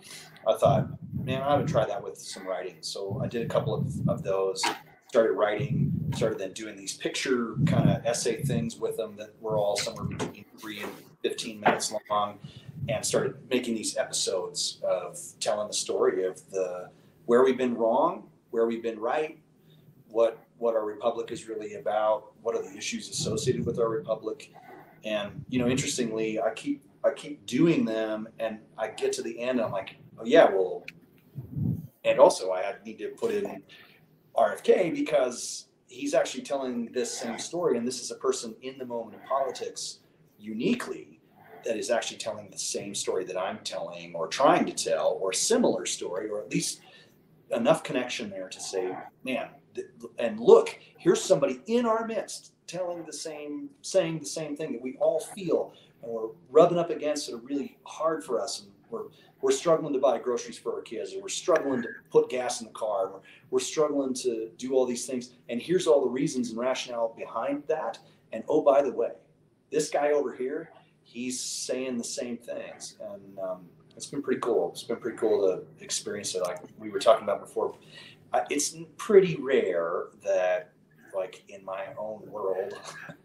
I 0.46 0.56
thought, 0.56 0.88
man, 1.12 1.42
I 1.42 1.56
would 1.56 1.68
try 1.68 1.84
that 1.84 2.02
with 2.02 2.18
some 2.18 2.46
writing. 2.46 2.76
So 2.80 3.20
I 3.22 3.26
did 3.26 3.42
a 3.42 3.48
couple 3.48 3.74
of, 3.74 4.08
of 4.08 4.22
those, 4.22 4.62
started 5.08 5.32
writing, 5.32 5.92
started 6.14 6.38
then 6.38 6.52
doing 6.52 6.76
these 6.76 6.96
picture 6.96 7.56
kind 7.66 7.90
of 7.90 8.04
essay 8.06 8.42
things 8.42 8.76
with 8.76 8.96
them 8.96 9.16
that 9.16 9.34
were 9.40 9.58
all 9.58 9.76
somewhere 9.76 10.04
between 10.04 10.44
three 10.58 10.80
and 10.80 10.92
15 11.22 11.60
minutes 11.60 11.92
long 12.08 12.38
and 12.88 13.04
started 13.04 13.34
making 13.50 13.74
these 13.74 13.96
episodes 13.98 14.80
of 14.82 15.18
telling 15.40 15.68
the 15.68 15.74
story 15.74 16.24
of 16.24 16.40
the 16.50 16.88
where 17.26 17.44
we've 17.44 17.58
been 17.58 17.74
wrong, 17.74 18.28
where 18.50 18.66
we've 18.66 18.82
been 18.82 18.98
right, 18.98 19.38
what 20.08 20.38
what 20.60 20.74
our 20.74 20.84
republic 20.84 21.30
is 21.30 21.48
really 21.48 21.74
about, 21.74 22.32
what 22.42 22.54
are 22.54 22.62
the 22.62 22.76
issues 22.76 23.08
associated 23.08 23.64
with 23.64 23.78
our 23.78 23.88
republic, 23.88 24.52
and 25.04 25.44
you 25.48 25.58
know, 25.58 25.68
interestingly, 25.68 26.40
I 26.40 26.52
keep 26.54 26.82
I 27.02 27.12
keep 27.12 27.46
doing 27.46 27.84
them, 27.84 28.28
and 28.38 28.58
I 28.76 28.88
get 28.88 29.12
to 29.14 29.22
the 29.22 29.40
end, 29.40 29.58
and 29.58 29.62
I'm 29.62 29.72
like, 29.72 29.96
oh 30.18 30.24
yeah, 30.24 30.50
well, 30.50 30.84
and 32.04 32.18
also 32.18 32.52
I 32.52 32.74
need 32.84 32.98
to 32.98 33.08
put 33.08 33.32
in 33.32 33.62
RFK 34.36 34.94
because 34.94 35.66
he's 35.86 36.12
actually 36.14 36.42
telling 36.42 36.92
this 36.92 37.10
same 37.10 37.38
story, 37.38 37.78
and 37.78 37.86
this 37.86 38.00
is 38.02 38.10
a 38.10 38.16
person 38.16 38.54
in 38.62 38.78
the 38.78 38.86
moment 38.86 39.16
of 39.16 39.24
politics 39.24 40.00
uniquely 40.38 41.20
that 41.64 41.76
is 41.76 41.90
actually 41.90 42.18
telling 42.18 42.48
the 42.50 42.58
same 42.58 42.94
story 42.94 43.24
that 43.24 43.38
I'm 43.38 43.58
telling 43.58 44.14
or 44.14 44.28
trying 44.28 44.66
to 44.66 44.72
tell, 44.72 45.18
or 45.20 45.32
similar 45.32 45.86
story, 45.86 46.28
or 46.28 46.40
at 46.40 46.50
least 46.50 46.80
enough 47.50 47.82
connection 47.82 48.30
there 48.30 48.48
to 48.48 48.60
say, 48.60 48.94
man, 49.24 49.48
and 50.18 50.40
look, 50.40 50.78
here's 50.96 51.22
somebody 51.22 51.60
in 51.66 51.86
our 51.86 52.06
midst 52.06 52.52
telling 52.66 53.04
the 53.04 53.12
same, 53.12 53.68
saying 53.82 54.18
the 54.20 54.26
same 54.26 54.56
thing 54.56 54.72
that 54.72 54.82
we 54.82 54.96
all 55.00 55.20
feel, 55.20 55.72
and 56.02 56.12
we're 56.12 56.28
rubbing 56.50 56.78
up 56.78 56.90
against 56.90 57.28
it 57.28 57.34
are 57.34 57.38
really 57.38 57.76
hard 57.84 58.22
for 58.24 58.40
us, 58.40 58.60
and 58.60 58.70
we're 58.90 59.04
we're 59.40 59.50
struggling 59.50 59.92
to 59.94 59.98
buy 59.98 60.18
groceries 60.18 60.58
for 60.58 60.74
our 60.74 60.82
kids, 60.82 61.12
and 61.12 61.22
we're 61.22 61.28
struggling 61.28 61.82
to 61.82 61.88
put 62.10 62.28
gas 62.28 62.60
in 62.60 62.66
the 62.66 62.72
car, 62.72 63.10
we're, 63.10 63.20
we're 63.50 63.58
struggling 63.58 64.12
to 64.12 64.50
do 64.58 64.74
all 64.74 64.84
these 64.84 65.06
things. 65.06 65.30
And 65.48 65.60
here's 65.60 65.86
all 65.86 66.02
the 66.02 66.10
reasons 66.10 66.50
and 66.50 66.58
rationale 66.58 67.14
behind 67.16 67.62
that. 67.66 67.98
And 68.32 68.44
oh, 68.48 68.60
by 68.60 68.82
the 68.82 68.92
way, 68.92 69.12
this 69.70 69.88
guy 69.88 70.10
over 70.10 70.34
here, 70.34 70.70
he's 71.02 71.40
saying 71.40 71.96
the 71.96 72.04
same 72.04 72.36
things, 72.36 72.96
and 73.00 73.38
um, 73.38 73.64
it's 73.96 74.06
been 74.06 74.22
pretty 74.22 74.40
cool. 74.40 74.70
It's 74.72 74.82
been 74.82 74.98
pretty 74.98 75.16
cool 75.16 75.46
to 75.46 75.84
experience 75.84 76.34
it. 76.34 76.42
Like 76.42 76.58
we 76.78 76.90
were 76.90 77.00
talking 77.00 77.24
about 77.24 77.40
before, 77.40 77.74
it's 78.50 78.76
pretty 78.96 79.36
rare 79.36 80.04
that 80.24 80.72
like 81.14 81.42
in 81.48 81.64
my 81.64 81.86
own 81.98 82.22
world 82.30 82.74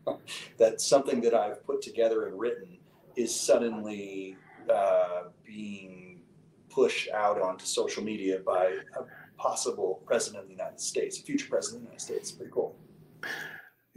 that 0.57 0.81
something 0.81 1.21
that 1.21 1.33
I've 1.33 1.63
put 1.65 1.81
together 1.81 2.27
and 2.27 2.39
written 2.39 2.77
is 3.15 3.33
suddenly 3.33 4.37
uh, 4.73 5.23
being 5.45 6.21
pushed 6.69 7.09
out 7.11 7.41
onto 7.41 7.65
social 7.65 8.03
media 8.03 8.39
by 8.45 8.75
a 8.99 9.03
possible 9.37 10.01
president 10.05 10.43
of 10.43 10.47
the 10.47 10.53
United 10.53 10.79
States, 10.79 11.17
future 11.17 11.47
president 11.49 11.83
of 11.83 11.83
the 11.83 11.91
United 11.91 12.01
States. 12.01 12.31
Pretty 12.31 12.51
cool. 12.51 12.75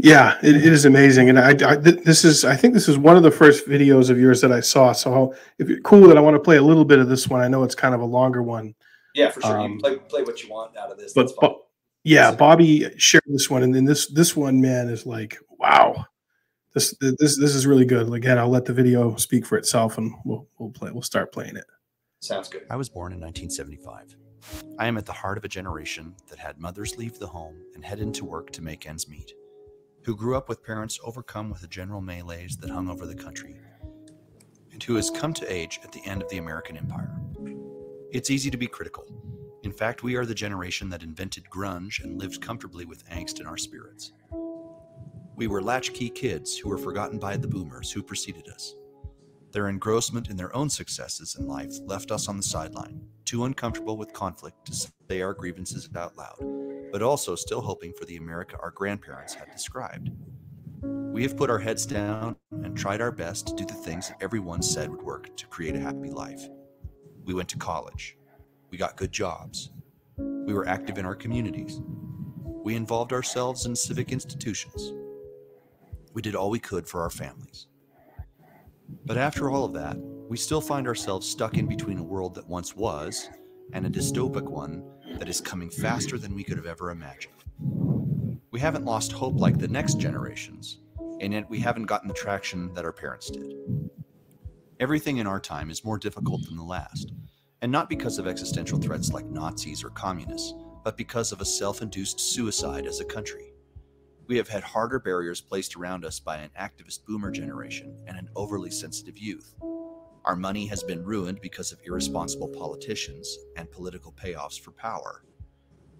Yeah, 0.01 0.39
it, 0.45 0.55
it 0.55 0.73
is 0.73 0.85
amazing, 0.85 1.29
and 1.29 1.41
I, 1.41 1.51
I, 1.69 1.75
this 1.75 2.25
is 2.25 2.45
I 2.45 2.55
think 2.55 2.73
this 2.73 2.89
is 2.89 2.97
one 2.97 3.17
of 3.17 3.25
the 3.25 3.33
first 3.33 3.67
videos 3.67 4.11
of 4.11 4.19
yours 4.19 4.41
that 4.43 4.53
I 4.53 4.61
saw. 4.61 4.93
So 4.93 5.35
if 5.59 5.83
cool 5.83 6.07
that 6.07 6.17
I 6.17 6.21
want 6.21 6.37
to 6.37 6.41
play 6.41 6.57
a 6.57 6.63
little 6.63 6.85
bit 6.85 7.01
of 7.01 7.09
this 7.09 7.27
one, 7.27 7.41
I 7.41 7.49
know 7.49 7.65
it's 7.65 7.75
kind 7.75 7.97
of 7.97 8.01
a 8.01 8.05
longer 8.05 8.41
one. 8.41 8.77
Yeah, 9.19 9.31
for 9.31 9.41
sure. 9.41 9.59
Um, 9.59 9.73
you 9.73 9.79
play 9.79 9.97
play 9.97 10.23
what 10.23 10.43
you 10.43 10.49
want 10.49 10.77
out 10.77 10.93
of 10.93 10.99
this. 10.99 11.13
But, 11.13 11.33
but 11.41 11.59
yeah, 12.05 12.31
Bobby 12.31 12.89
shared 12.99 13.25
this 13.27 13.51
one, 13.51 13.65
and 13.65 13.75
then 13.75 13.85
this 13.85 14.07
this 14.07 14.37
one, 14.37 14.61
man, 14.61 14.89
is 14.89 15.05
like, 15.07 15.37
wow, 15.59 16.07
this 16.73 16.95
this 17.01 17.37
this 17.37 17.55
is 17.55 17.67
really 17.67 17.85
good. 17.85 18.13
Again, 18.13 18.39
I'll 18.39 18.49
let 18.49 18.65
the 18.65 18.73
video 18.73 19.17
speak 19.17 19.45
for 19.45 19.59
itself, 19.59 19.99
and 19.99 20.15
we'll 20.25 20.47
we'll 20.59 20.71
play. 20.71 20.93
We'll 20.93 21.03
start 21.03 21.33
playing 21.33 21.57
it. 21.57 21.65
Sounds 22.21 22.49
good. 22.49 22.65
I 22.71 22.77
was 22.77 22.89
born 22.89 23.13
in 23.13 23.21
1975. 23.21 24.17
I 24.79 24.87
am 24.87 24.97
at 24.97 25.07
the 25.07 25.13
heart 25.13 25.37
of 25.37 25.45
a 25.45 25.49
generation 25.49 26.15
that 26.29 26.39
had 26.39 26.59
mothers 26.59 26.97
leave 26.97 27.19
the 27.19 27.27
home 27.27 27.57
and 27.75 27.85
head 27.85 27.99
into 27.99 28.25
work 28.25 28.51
to 28.53 28.63
make 28.63 28.89
ends 28.89 29.09
meet, 29.09 29.33
who 30.05 30.17
grew 30.17 30.37
up 30.37 30.49
with 30.49 30.65
parents 30.65 31.01
overcome 31.03 31.51
with 31.51 31.61
the 31.61 31.67
general 31.67 32.01
melees 32.01 32.57
that 32.59 32.71
hung 32.71 32.89
over 32.89 33.07
the 33.07 33.15
country, 33.15 33.57
and 34.73 34.81
who 34.83 34.95
has 34.95 35.11
come 35.11 35.33
to 35.35 35.53
age 35.53 35.81
at 35.83 35.91
the 35.91 36.05
end 36.07 36.23
of 36.23 36.29
the 36.29 36.39
American 36.39 36.77
Empire. 36.77 37.21
It's 38.11 38.31
easy 38.31 38.51
to 38.51 38.57
be 38.57 38.67
critical. 38.67 39.05
In 39.65 39.73
fact, 39.73 40.03
we 40.03 40.17
are 40.17 40.25
the 40.25 40.35
generation 40.35 40.89
that 40.89 41.03
invented 41.03 41.45
grunge 41.51 42.03
and 42.03 42.19
lived 42.19 42.41
comfortably 42.41 42.87
with 42.87 43.07
angst 43.11 43.39
in 43.39 43.47
our 43.47 43.59
spirits. 43.59 44.13
We 45.37 45.47
were 45.47 45.61
latchkey 45.61 46.09
kids 46.11 46.57
who 46.57 46.71
were 46.71 46.79
forgotten 46.79 47.19
by 47.19 47.37
the 47.37 47.49
boomers 47.49 47.93
who 47.93 48.03
preceded 48.03 48.49
us. 48.49 48.75
Their 49.53 49.69
engrossment 49.69 50.31
in 50.31 50.37
their 50.37 50.57
own 50.57 50.71
successes 50.71 51.37
in 51.39 51.47
life 51.47 51.75
left 51.85 52.11
us 52.11 52.29
on 52.29 52.39
the 52.39 52.43
sideline, 52.43 52.99
too 53.27 53.45
uncomfortable 53.45 53.99
with 53.99 54.15
conflict 54.15 54.65
to 54.67 54.91
say 55.11 55.21
our 55.21 55.35
grievances 55.35 55.87
out 55.95 56.17
loud, 56.17 56.91
but 56.91 57.03
also 57.03 57.35
still 57.35 57.61
hoping 57.61 57.93
for 57.93 58.07
the 58.07 58.17
America 58.17 58.57
our 58.63 58.71
grandparents 58.71 59.35
had 59.35 59.51
described. 59.51 60.11
We 60.81 61.23
have 61.25 61.37
put 61.37 61.51
our 61.51 61.59
heads 61.59 61.85
down 61.85 62.37
and 62.53 62.75
tried 62.75 63.03
our 63.03 63.13
best 63.13 63.49
to 63.49 63.55
do 63.55 63.67
the 63.67 63.75
things 63.75 64.13
everyone 64.23 64.63
said 64.63 64.89
would 64.89 65.03
work 65.03 65.37
to 65.37 65.47
create 65.49 65.77
a 65.77 65.81
happy 65.81 66.09
life. 66.09 66.49
We 67.29 67.35
went 67.35 67.51
to 67.51 67.59
college. 67.59 68.17
We 68.71 68.79
got 68.79 68.97
good 68.97 69.13
jobs. 69.13 69.71
We 70.17 70.55
were 70.55 70.67
active 70.67 70.97
in 70.97 71.05
our 71.05 71.15
communities. 71.15 71.83
We 72.65 72.75
involved 72.75 73.13
ourselves 73.13 73.67
in 73.67 73.77
civic 73.77 74.13
institutions. 74.13 74.95
We 76.15 76.23
did 76.23 76.35
all 76.35 76.49
we 76.49 76.59
could 76.59 76.89
for 76.89 77.03
our 77.03 77.11
families. 77.11 77.67
But 79.05 79.19
after 79.19 79.51
all 79.51 79.67
of 79.67 79.75
that, 79.75 79.99
we 79.99 80.39
still 80.39 80.63
find 80.63 80.87
ourselves 80.87 81.29
stuck 81.29 81.59
in 81.59 81.67
between 81.67 81.99
a 81.99 82.03
world 82.03 82.35
that 82.35 82.49
once 82.49 82.75
was 82.75 83.29
and 83.75 83.85
a 83.85 83.91
dystopic 83.91 84.45
one 84.45 84.83
that 85.19 85.29
is 85.29 85.43
coming 85.43 85.69
faster 85.69 86.17
than 86.17 86.35
we 86.35 86.45
could 86.45 86.57
have 86.57 86.65
ever 86.65 86.91
imagined. 86.91 87.45
We 88.53 88.59
haven't 88.59 88.87
lost 88.87 89.13
hope 89.13 89.39
like 89.39 89.59
the 89.59 89.69
next 89.69 90.01
generations, 90.01 90.79
and 91.21 91.35
yet 91.35 91.51
we 91.51 91.61
haven't 91.61 91.85
gotten 91.85 92.09
the 92.09 92.15
traction 92.15 92.73
that 92.73 92.87
our 92.87 92.93
parents 92.93 93.29
did. 93.29 93.53
Everything 94.81 95.17
in 95.17 95.27
our 95.27 95.41
time 95.41 95.71
is 95.71 95.85
more 95.85 95.99
difficult 95.99 96.45
than 96.47 96.57
the 96.57 96.63
last, 96.63 97.11
and 97.63 97.73
not 97.73 97.91
because 97.91 98.17
of 98.17 98.29
existential 98.29 98.79
threats 98.79 99.13
like 99.13 99.27
Nazis 99.27 99.83
or 99.83 99.91
communists, 99.91 100.55
but 100.85 100.97
because 100.97 101.33
of 101.33 101.41
a 101.41 101.45
self 101.45 101.83
induced 101.83 102.21
suicide 102.21 102.87
as 102.87 103.01
a 103.01 103.05
country. 103.05 103.53
We 104.29 104.37
have 104.37 104.47
had 104.47 104.63
harder 104.63 105.01
barriers 105.01 105.41
placed 105.41 105.75
around 105.75 106.05
us 106.05 106.21
by 106.21 106.37
an 106.37 106.51
activist 106.57 107.05
boomer 107.07 107.33
generation 107.33 107.97
and 108.07 108.17
an 108.17 108.29
overly 108.37 108.71
sensitive 108.71 109.19
youth. 109.19 109.53
Our 110.25 110.37
money 110.37 110.69
has 110.69 110.85
been 110.85 111.05
ruined 111.05 111.41
because 111.41 111.73
of 111.73 111.81
irresponsible 111.85 112.49
politicians 112.49 113.37
and 113.57 113.69
political 113.73 114.13
payoffs 114.13 114.61
for 114.61 114.71
power. 114.71 115.25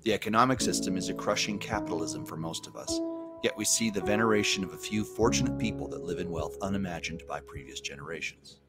The 0.03 0.13
economic 0.13 0.61
system 0.61 0.97
is 0.97 1.09
a 1.09 1.15
crushing 1.15 1.59
capitalism 1.59 2.25
for 2.25 2.37
most 2.37 2.69
of 2.69 2.77
us, 2.77 3.01
yet 3.43 3.57
we 3.57 3.65
see 3.65 3.91
the 3.91 4.03
veneration 4.03 4.63
of 4.63 4.73
a 4.73 4.79
few 4.79 5.03
fortunate 5.03 5.59
people 5.59 5.89
that 5.89 6.05
live 6.05 6.21
in 6.21 6.31
wealth 6.31 6.57
unimagined 6.63 7.25
by 7.27 7.41
previous 7.41 7.81
generations. 7.81 8.61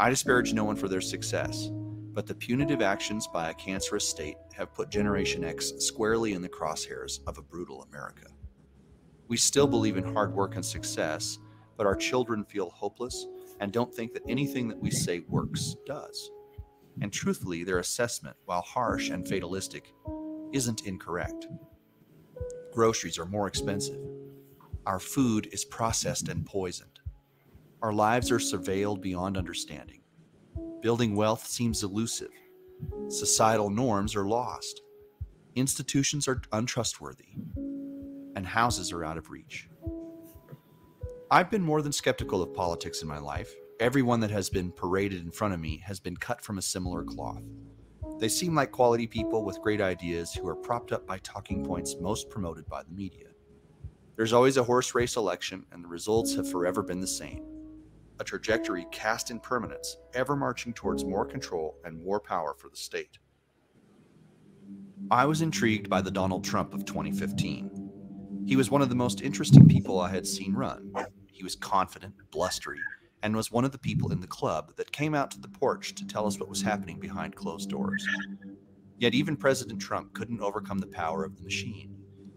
I 0.00 0.10
disparage 0.10 0.52
no 0.52 0.62
one 0.62 0.76
for 0.76 0.86
their 0.86 1.00
success, 1.00 1.70
but 2.12 2.24
the 2.24 2.34
punitive 2.34 2.82
actions 2.82 3.26
by 3.26 3.50
a 3.50 3.54
cancerous 3.54 4.08
state 4.08 4.36
have 4.54 4.72
put 4.72 4.90
Generation 4.90 5.42
X 5.42 5.72
squarely 5.78 6.34
in 6.34 6.40
the 6.40 6.48
crosshairs 6.48 7.18
of 7.26 7.36
a 7.36 7.42
brutal 7.42 7.82
America. 7.82 8.28
We 9.26 9.36
still 9.36 9.66
believe 9.66 9.96
in 9.96 10.14
hard 10.14 10.32
work 10.32 10.54
and 10.54 10.64
success, 10.64 11.40
but 11.76 11.84
our 11.84 11.96
children 11.96 12.44
feel 12.44 12.70
hopeless 12.70 13.26
and 13.58 13.72
don't 13.72 13.92
think 13.92 14.12
that 14.14 14.22
anything 14.28 14.68
that 14.68 14.78
we 14.78 14.92
say 14.92 15.24
works 15.28 15.74
does. 15.84 16.30
And 17.00 17.12
truthfully, 17.12 17.64
their 17.64 17.80
assessment, 17.80 18.36
while 18.44 18.62
harsh 18.62 19.10
and 19.10 19.26
fatalistic, 19.26 19.92
isn't 20.52 20.86
incorrect. 20.86 21.48
Groceries 22.72 23.18
are 23.18 23.26
more 23.26 23.48
expensive. 23.48 23.98
Our 24.86 25.00
food 25.00 25.48
is 25.50 25.64
processed 25.64 26.28
and 26.28 26.46
poisoned. 26.46 26.87
Our 27.80 27.92
lives 27.92 28.32
are 28.32 28.38
surveilled 28.38 29.00
beyond 29.00 29.36
understanding. 29.36 30.00
Building 30.82 31.14
wealth 31.14 31.46
seems 31.46 31.84
elusive. 31.84 32.32
Societal 33.08 33.70
norms 33.70 34.16
are 34.16 34.26
lost. 34.26 34.82
Institutions 35.54 36.26
are 36.26 36.42
untrustworthy. 36.50 37.36
And 38.34 38.44
houses 38.44 38.90
are 38.90 39.04
out 39.04 39.16
of 39.16 39.30
reach. 39.30 39.68
I've 41.30 41.52
been 41.52 41.62
more 41.62 41.80
than 41.80 41.92
skeptical 41.92 42.42
of 42.42 42.52
politics 42.52 43.02
in 43.02 43.08
my 43.08 43.18
life. 43.18 43.54
Everyone 43.78 44.18
that 44.20 44.32
has 44.32 44.50
been 44.50 44.72
paraded 44.72 45.22
in 45.22 45.30
front 45.30 45.54
of 45.54 45.60
me 45.60 45.78
has 45.86 46.00
been 46.00 46.16
cut 46.16 46.42
from 46.42 46.58
a 46.58 46.62
similar 46.62 47.04
cloth. 47.04 47.44
They 48.18 48.28
seem 48.28 48.56
like 48.56 48.72
quality 48.72 49.06
people 49.06 49.44
with 49.44 49.62
great 49.62 49.80
ideas 49.80 50.34
who 50.34 50.48
are 50.48 50.56
propped 50.56 50.90
up 50.90 51.06
by 51.06 51.18
talking 51.18 51.64
points 51.64 51.94
most 52.00 52.28
promoted 52.28 52.68
by 52.68 52.82
the 52.82 52.90
media. 52.90 53.28
There's 54.16 54.32
always 54.32 54.56
a 54.56 54.64
horse 54.64 54.96
race 54.96 55.14
election, 55.14 55.64
and 55.70 55.84
the 55.84 55.88
results 55.88 56.34
have 56.34 56.50
forever 56.50 56.82
been 56.82 57.00
the 57.00 57.06
same 57.06 57.57
a 58.20 58.24
trajectory 58.24 58.86
cast 58.90 59.30
in 59.30 59.40
permanence, 59.40 59.96
ever 60.14 60.36
marching 60.36 60.72
towards 60.72 61.04
more 61.04 61.24
control 61.24 61.76
and 61.84 62.02
more 62.04 62.20
power 62.20 62.54
for 62.58 62.68
the 62.68 62.76
state. 62.76 63.18
I 65.10 65.24
was 65.24 65.40
intrigued 65.40 65.88
by 65.88 66.02
the 66.02 66.10
Donald 66.10 66.44
Trump 66.44 66.74
of 66.74 66.84
2015. 66.84 68.44
He 68.46 68.56
was 68.56 68.70
one 68.70 68.82
of 68.82 68.88
the 68.88 68.94
most 68.94 69.20
interesting 69.20 69.68
people 69.68 70.00
I 70.00 70.10
had 70.10 70.26
seen 70.26 70.54
run. 70.54 70.92
He 71.32 71.44
was 71.44 71.54
confident, 71.54 72.14
blustery, 72.30 72.80
and 73.22 73.34
was 73.34 73.52
one 73.52 73.64
of 73.64 73.72
the 73.72 73.78
people 73.78 74.12
in 74.12 74.20
the 74.20 74.26
club 74.26 74.74
that 74.76 74.92
came 74.92 75.14
out 75.14 75.30
to 75.32 75.40
the 75.40 75.48
porch 75.48 75.94
to 75.94 76.06
tell 76.06 76.26
us 76.26 76.38
what 76.38 76.48
was 76.48 76.62
happening 76.62 76.98
behind 76.98 77.36
closed 77.36 77.70
doors. 77.70 78.06
Yet 78.98 79.14
even 79.14 79.36
President 79.36 79.80
Trump 79.80 80.12
couldn't 80.14 80.40
overcome 80.40 80.78
the 80.78 80.86
power 80.88 81.24
of 81.24 81.36
the 81.36 81.42
machine. 81.42 81.94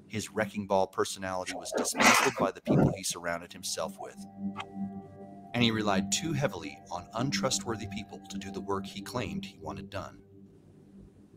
His 0.07 0.29
wrecking 0.31 0.67
ball 0.67 0.87
personality 0.87 1.53
was 1.55 1.73
dismantled 1.75 2.35
by 2.39 2.51
the 2.51 2.61
people 2.61 2.91
he 2.95 3.03
surrounded 3.03 3.53
himself 3.53 3.97
with. 3.99 4.17
And 5.53 5.63
he 5.63 5.71
relied 5.71 6.11
too 6.11 6.33
heavily 6.33 6.77
on 6.91 7.07
untrustworthy 7.13 7.87
people 7.87 8.21
to 8.29 8.37
do 8.37 8.51
the 8.51 8.61
work 8.61 8.85
he 8.85 9.01
claimed 9.01 9.45
he 9.45 9.59
wanted 9.59 9.89
done. 9.89 10.19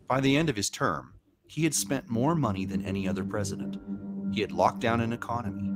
By 0.07 0.21
the 0.21 0.37
end 0.37 0.49
of 0.49 0.57
his 0.57 0.71
term, 0.71 1.15
he 1.47 1.65
had 1.65 1.75
spent 1.75 2.09
more 2.09 2.35
money 2.35 2.65
than 2.65 2.85
any 2.85 3.09
other 3.09 3.25
president. 3.25 3.77
He 4.33 4.41
had 4.41 4.53
locked 4.53 4.81
down 4.81 5.01
an 5.01 5.12
economy, 5.12 5.75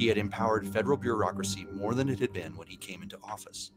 he 0.00 0.06
had 0.06 0.16
empowered 0.16 0.66
federal 0.66 0.96
bureaucracy 0.96 1.66
more 1.74 1.94
than 1.94 2.08
it 2.08 2.20
had 2.20 2.32
been 2.32 2.56
when 2.56 2.68
he 2.68 2.76
came 2.78 3.02
into 3.02 3.18
office. 3.22 3.70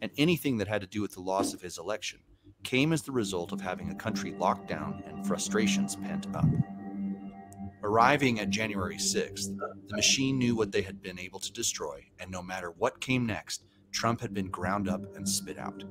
And 0.00 0.12
anything 0.16 0.58
that 0.58 0.68
had 0.68 0.82
to 0.82 0.86
do 0.86 1.02
with 1.02 1.14
the 1.14 1.20
loss 1.20 1.52
of 1.52 1.62
his 1.62 1.78
election 1.78 2.20
came 2.62 2.92
as 2.92 3.02
the 3.02 3.10
result 3.10 3.50
of 3.50 3.60
having 3.60 3.90
a 3.90 3.94
country 3.96 4.32
locked 4.38 4.68
down 4.68 5.02
and 5.06 5.26
frustrations 5.26 5.96
pent 5.96 6.28
up. 6.32 6.44
Arriving 7.84 8.40
at 8.40 8.48
January 8.48 8.96
6th, 8.96 9.58
the 9.88 9.94
machine 9.94 10.38
knew 10.38 10.56
what 10.56 10.72
they 10.72 10.80
had 10.80 11.02
been 11.02 11.18
able 11.18 11.38
to 11.38 11.52
destroy, 11.52 12.02
and 12.18 12.30
no 12.30 12.42
matter 12.42 12.70
what 12.78 12.98
came 12.98 13.26
next, 13.26 13.66
Trump 13.92 14.22
had 14.22 14.32
been 14.32 14.48
ground 14.48 14.88
up 14.88 15.02
and 15.16 15.28
spit 15.28 15.58
out. 15.58 15.84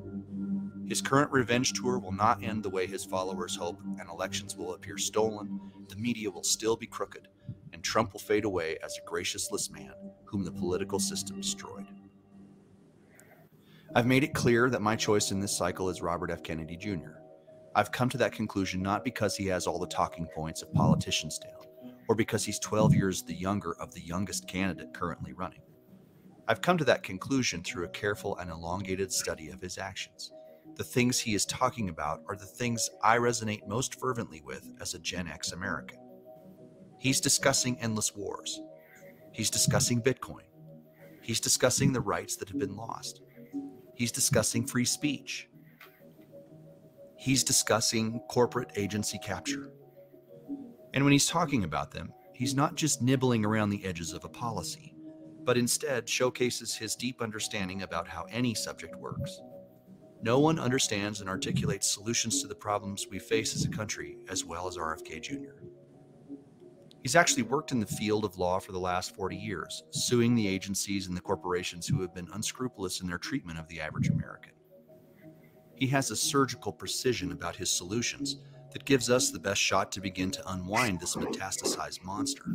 His 0.87 1.03
current 1.03 1.31
revenge 1.31 1.73
tour 1.73 1.99
will 1.99 2.11
not 2.11 2.43
end 2.43 2.63
the 2.63 2.69
way 2.71 2.87
his 2.87 3.05
followers 3.05 3.55
hope, 3.55 3.79
and 3.99 4.09
elections 4.09 4.57
will 4.57 4.73
appear 4.73 4.97
stolen, 4.97 5.59
the 5.87 5.95
media 5.95 6.31
will 6.31 6.43
still 6.43 6.75
be 6.75 6.87
crooked, 6.87 7.27
and 7.73 7.83
Trump 7.83 8.13
will 8.13 8.19
fade 8.19 8.45
away 8.45 8.79
as 8.83 8.97
a 8.97 9.07
graciousless 9.07 9.69
man 9.69 9.93
whom 10.25 10.43
the 10.43 10.51
political 10.51 10.99
system 10.99 11.39
destroyed. 11.39 11.85
I've 13.93 14.07
made 14.07 14.23
it 14.23 14.33
clear 14.33 14.67
that 14.71 14.81
my 14.81 14.95
choice 14.95 15.29
in 15.29 15.39
this 15.39 15.55
cycle 15.55 15.89
is 15.89 16.01
Robert 16.01 16.31
F. 16.31 16.41
Kennedy 16.41 16.75
Jr. 16.75 17.19
I've 17.75 17.91
come 17.91 18.09
to 18.09 18.17
that 18.17 18.31
conclusion 18.31 18.81
not 18.81 19.03
because 19.03 19.37
he 19.37 19.45
has 19.45 19.67
all 19.67 19.77
the 19.77 19.85
talking 19.85 20.27
points 20.33 20.63
of 20.63 20.73
politicians 20.73 21.37
down, 21.37 21.67
or 22.07 22.15
because 22.15 22.43
he's 22.43 22.59
12 22.59 22.93
years 22.95 23.23
the 23.23 23.33
younger 23.33 23.73
of 23.79 23.93
the 23.93 24.01
youngest 24.01 24.47
candidate 24.47 24.93
currently 24.93 25.33
running. 25.33 25.61
I've 26.47 26.61
come 26.61 26.77
to 26.77 26.85
that 26.85 27.03
conclusion 27.03 27.63
through 27.63 27.85
a 27.85 27.89
careful 27.89 28.37
and 28.37 28.51
elongated 28.51 29.11
study 29.11 29.49
of 29.49 29.61
his 29.61 29.77
actions. 29.77 30.31
The 30.75 30.83
things 30.83 31.19
he 31.19 31.35
is 31.35 31.45
talking 31.45 31.89
about 31.89 32.21
are 32.27 32.35
the 32.35 32.45
things 32.45 32.89
I 33.03 33.17
resonate 33.17 33.67
most 33.67 33.99
fervently 33.99 34.41
with 34.41 34.67
as 34.81 34.93
a 34.93 34.99
Gen 34.99 35.27
X 35.27 35.51
American. 35.51 35.99
He's 36.99 37.21
discussing 37.21 37.77
endless 37.79 38.15
wars. 38.15 38.59
He's 39.31 39.49
discussing 39.49 40.01
Bitcoin. 40.01 40.43
He's 41.21 41.39
discussing 41.39 41.93
the 41.93 42.01
rights 42.01 42.35
that 42.37 42.49
have 42.49 42.59
been 42.59 42.75
lost. 42.75 43.21
He's 43.95 44.11
discussing 44.11 44.65
free 44.65 44.85
speech. 44.85 45.47
He's 47.17 47.43
discussing 47.43 48.19
corporate 48.29 48.71
agency 48.75 49.17
capture. 49.19 49.71
And 50.93 51.03
when 51.03 51.11
he's 51.11 51.25
talking 51.25 51.63
about 51.63 51.91
them, 51.91 52.13
he's 52.33 52.55
not 52.55 52.75
just 52.75 53.01
nibbling 53.01 53.45
around 53.45 53.69
the 53.69 53.83
edges 53.83 54.13
of 54.13 54.25
a 54.25 54.29
policy, 54.29 54.95
but 55.43 55.57
instead 55.57 56.07
showcases 56.07 56.75
his 56.75 56.95
deep 56.95 57.21
understanding 57.21 57.81
about 57.81 58.07
how 58.07 58.25
any 58.29 58.53
subject 58.53 58.95
works. 58.95 59.41
No 60.21 60.39
one 60.39 60.59
understands 60.59 61.19
and 61.19 61.29
articulates 61.29 61.91
solutions 61.91 62.41
to 62.41 62.47
the 62.47 62.55
problems 62.55 63.07
we 63.09 63.19
face 63.19 63.55
as 63.55 63.65
a 63.65 63.69
country 63.69 64.17
as 64.29 64.45
well 64.45 64.67
as 64.67 64.77
RFK 64.77 65.21
Jr. 65.21 65.65
He's 67.01 67.17
actually 67.17 67.43
worked 67.43 67.73
in 67.73 67.81
the 67.81 67.85
field 67.85 68.23
of 68.23 68.37
law 68.37 68.59
for 68.59 68.71
the 68.71 68.79
last 68.79 69.13
40 69.13 69.35
years, 69.35 69.83
suing 69.89 70.35
the 70.35 70.47
agencies 70.47 71.07
and 71.07 71.17
the 71.17 71.21
corporations 71.21 71.85
who 71.85 71.99
have 71.99 72.13
been 72.13 72.29
unscrupulous 72.33 73.01
in 73.01 73.07
their 73.07 73.17
treatment 73.17 73.59
of 73.59 73.67
the 73.67 73.81
average 73.81 74.07
American. 74.07 74.53
He 75.75 75.87
has 75.87 76.11
a 76.11 76.15
surgical 76.15 76.71
precision 76.71 77.33
about 77.33 77.57
his 77.57 77.69
solutions 77.69 78.37
that 78.73 78.85
gives 78.85 79.09
us 79.09 79.31
the 79.31 79.39
best 79.39 79.61
shot 79.61 79.91
to 79.91 80.01
begin 80.01 80.31
to 80.31 80.51
unwind 80.51 80.99
this 80.99 81.15
metastasized 81.15 82.03
monster. 82.03 82.53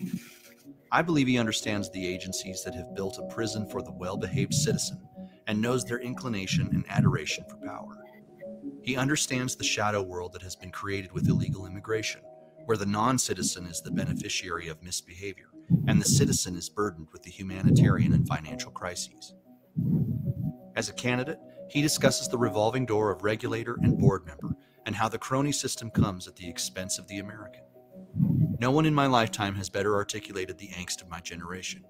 I 0.91 1.03
believe 1.03 1.27
he 1.27 1.39
understands 1.39 1.91
the 1.91 2.07
agencies 2.07 2.63
that 2.65 2.75
have 2.75 2.95
built 2.95 3.19
a 3.19 3.35
prison 3.35 3.69
for 3.69 3.83
the 3.83 3.93
well 3.93 4.17
behaved 4.17 4.55
citizen 4.55 5.01
and 5.47 5.61
knows 5.61 5.85
their 5.85 6.01
inclination 6.01 6.69
and 6.73 6.85
adoration 6.89 7.45
for 7.49 7.57
power. 7.57 7.99
He 8.83 8.97
understands 8.97 9.55
the 9.55 9.65
shadow 9.65 10.03
world 10.03 10.33
that 10.33 10.43
has 10.43 10.57
been 10.57 10.71
created 10.71 11.13
with 11.13 11.29
illegal 11.29 11.67
immigration 11.67 12.23
where 12.65 12.77
the 12.77 12.87
non 12.87 13.19
citizen 13.19 13.67
is 13.67 13.81
the 13.81 13.91
beneficiary 13.91 14.69
of 14.69 14.83
misbehavior 14.83 15.49
and 15.87 16.01
the 16.01 16.09
citizen 16.09 16.55
is 16.57 16.69
burdened 16.69 17.09
with 17.13 17.23
the 17.23 17.31
humanitarian 17.31 18.13
and 18.13 18.27
financial 18.27 18.71
crises. 18.71 19.35
As 20.77 20.89
a 20.89 20.95
candidate, 20.95 21.39
he 21.71 21.83
discusses 21.83 22.29
the 22.29 22.39
revolving 22.39 22.87
door 22.87 23.11
of 23.11 23.25
regulator 23.25 23.79
and 23.83 23.99
board 23.99 24.27
member 24.27 24.55
and 24.89 24.97
how 24.97 25.07
the 25.07 25.19
crony 25.19 25.53
system 25.53 25.91
comes 25.91 26.27
at 26.27 26.35
the 26.37 26.49
expense 26.49 26.99
of 26.99 27.07
the 27.09 27.19
American. 27.19 27.61
No 28.59 28.71
one 28.71 28.87
in 28.87 28.95
my 28.95 29.07
lifetime 29.07 29.55
has 29.57 29.69
better 29.69 29.95
articulated 29.95 30.57
the 30.57 30.69
angst 30.69 31.03
of 31.03 31.11
my 31.11 31.21
generation. 31.21 31.85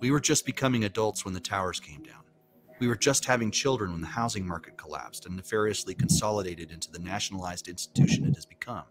We 0.00 0.10
were 0.10 0.18
just 0.18 0.46
becoming 0.46 0.84
adults 0.84 1.26
when 1.26 1.34
the 1.34 1.40
towers 1.40 1.78
came 1.78 2.02
down. 2.02 2.22
We 2.80 2.88
were 2.88 2.96
just 2.96 3.26
having 3.26 3.50
children 3.50 3.92
when 3.92 4.00
the 4.00 4.06
housing 4.06 4.46
market 4.46 4.78
collapsed 4.78 5.26
and 5.26 5.36
nefariously 5.36 5.94
consolidated 5.94 6.70
into 6.70 6.90
the 6.90 7.00
nationalized 7.00 7.68
institution 7.68 8.24
it 8.24 8.34
has 8.34 8.46
become. 8.46 8.84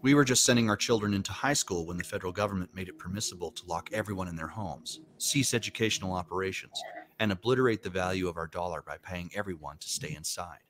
We 0.00 0.14
were 0.14 0.24
just 0.24 0.44
sending 0.44 0.70
our 0.70 0.76
children 0.76 1.14
into 1.14 1.32
high 1.32 1.54
school 1.54 1.86
when 1.86 1.96
the 1.96 2.04
federal 2.04 2.32
government 2.32 2.72
made 2.72 2.88
it 2.88 3.00
permissible 3.00 3.50
to 3.50 3.66
lock 3.66 3.90
everyone 3.92 4.28
in 4.28 4.36
their 4.36 4.46
homes, 4.46 5.00
cease 5.18 5.54
educational 5.54 6.12
operations, 6.12 6.80
and 7.18 7.32
obliterate 7.32 7.82
the 7.82 7.90
value 7.90 8.28
of 8.28 8.36
our 8.36 8.46
dollar 8.46 8.80
by 8.80 8.98
paying 8.98 9.28
everyone 9.34 9.78
to 9.78 9.88
stay 9.88 10.14
inside. 10.14 10.60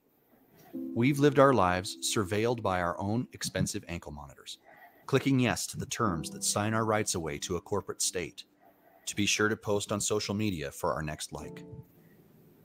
We've 0.74 1.18
lived 1.18 1.38
our 1.38 1.52
lives 1.52 1.98
surveilled 2.00 2.62
by 2.62 2.80
our 2.80 2.98
own 3.00 3.28
expensive 3.32 3.84
ankle 3.88 4.12
monitors, 4.12 4.58
clicking 5.06 5.40
yes 5.40 5.66
to 5.68 5.76
the 5.76 5.86
terms 5.86 6.30
that 6.30 6.44
sign 6.44 6.74
our 6.74 6.84
rights 6.84 7.14
away 7.14 7.38
to 7.38 7.56
a 7.56 7.60
corporate 7.60 8.02
state, 8.02 8.44
to 9.06 9.16
be 9.16 9.26
sure 9.26 9.48
to 9.48 9.56
post 9.56 9.92
on 9.92 10.00
social 10.00 10.34
media 10.34 10.70
for 10.70 10.92
our 10.92 11.02
next 11.02 11.32
like. 11.32 11.64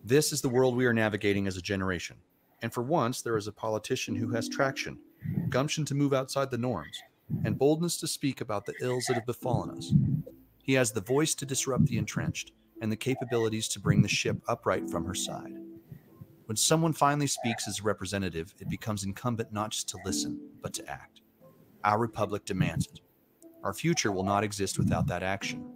This 0.03 0.31
is 0.31 0.41
the 0.41 0.49
world 0.49 0.75
we 0.75 0.85
are 0.85 0.93
navigating 0.93 1.47
as 1.47 1.57
a 1.57 1.61
generation, 1.61 2.17
and 2.61 2.73
for 2.73 2.83
once 2.83 3.21
there 3.21 3.37
is 3.37 3.47
a 3.47 3.51
politician 3.51 4.15
who 4.15 4.31
has 4.31 4.47
traction 4.47 4.99
gumption 5.49 5.85
to 5.85 5.95
move 5.95 6.13
outside 6.13 6.51
the 6.51 6.57
norms, 6.57 7.01
and 7.43 7.57
boldness 7.57 7.97
to 7.97 8.07
speak 8.07 8.41
about 8.41 8.65
the 8.65 8.75
ills 8.81 9.05
that 9.05 9.15
have 9.15 9.25
befallen 9.25 9.71
us. 9.71 9.93
He 10.61 10.73
has 10.73 10.91
the 10.91 11.01
voice 11.01 11.33
to 11.35 11.45
disrupt 11.45 11.85
the 11.85 11.97
entrenched 11.97 12.51
and 12.81 12.91
the 12.91 12.97
capabilities 12.97 13.67
to 13.69 13.79
bring 13.79 14.01
the 14.01 14.07
ship 14.07 14.37
upright 14.47 14.89
from 14.89 15.05
her 15.05 15.15
side. 15.15 15.53
When 16.47 16.55
someone 16.55 16.93
finally 16.93 17.27
speaks 17.27 17.67
as 17.67 17.81
a 17.81 17.83
representative, 17.83 18.55
it 18.57 18.69
becomes 18.69 19.03
incumbent 19.03 19.51
not 19.51 19.71
just 19.71 19.89
to 19.89 19.97
listen, 20.05 20.39
but 20.61 20.73
to 20.75 20.89
act. 20.89 21.19
Our 21.83 21.99
republic 21.99 22.45
demands 22.45 22.87
it. 22.87 23.01
Our 23.65 23.73
future 23.73 24.13
will 24.13 24.23
not 24.23 24.45
exist 24.45 24.79
without 24.79 25.07
that 25.07 25.23
action. 25.23 25.69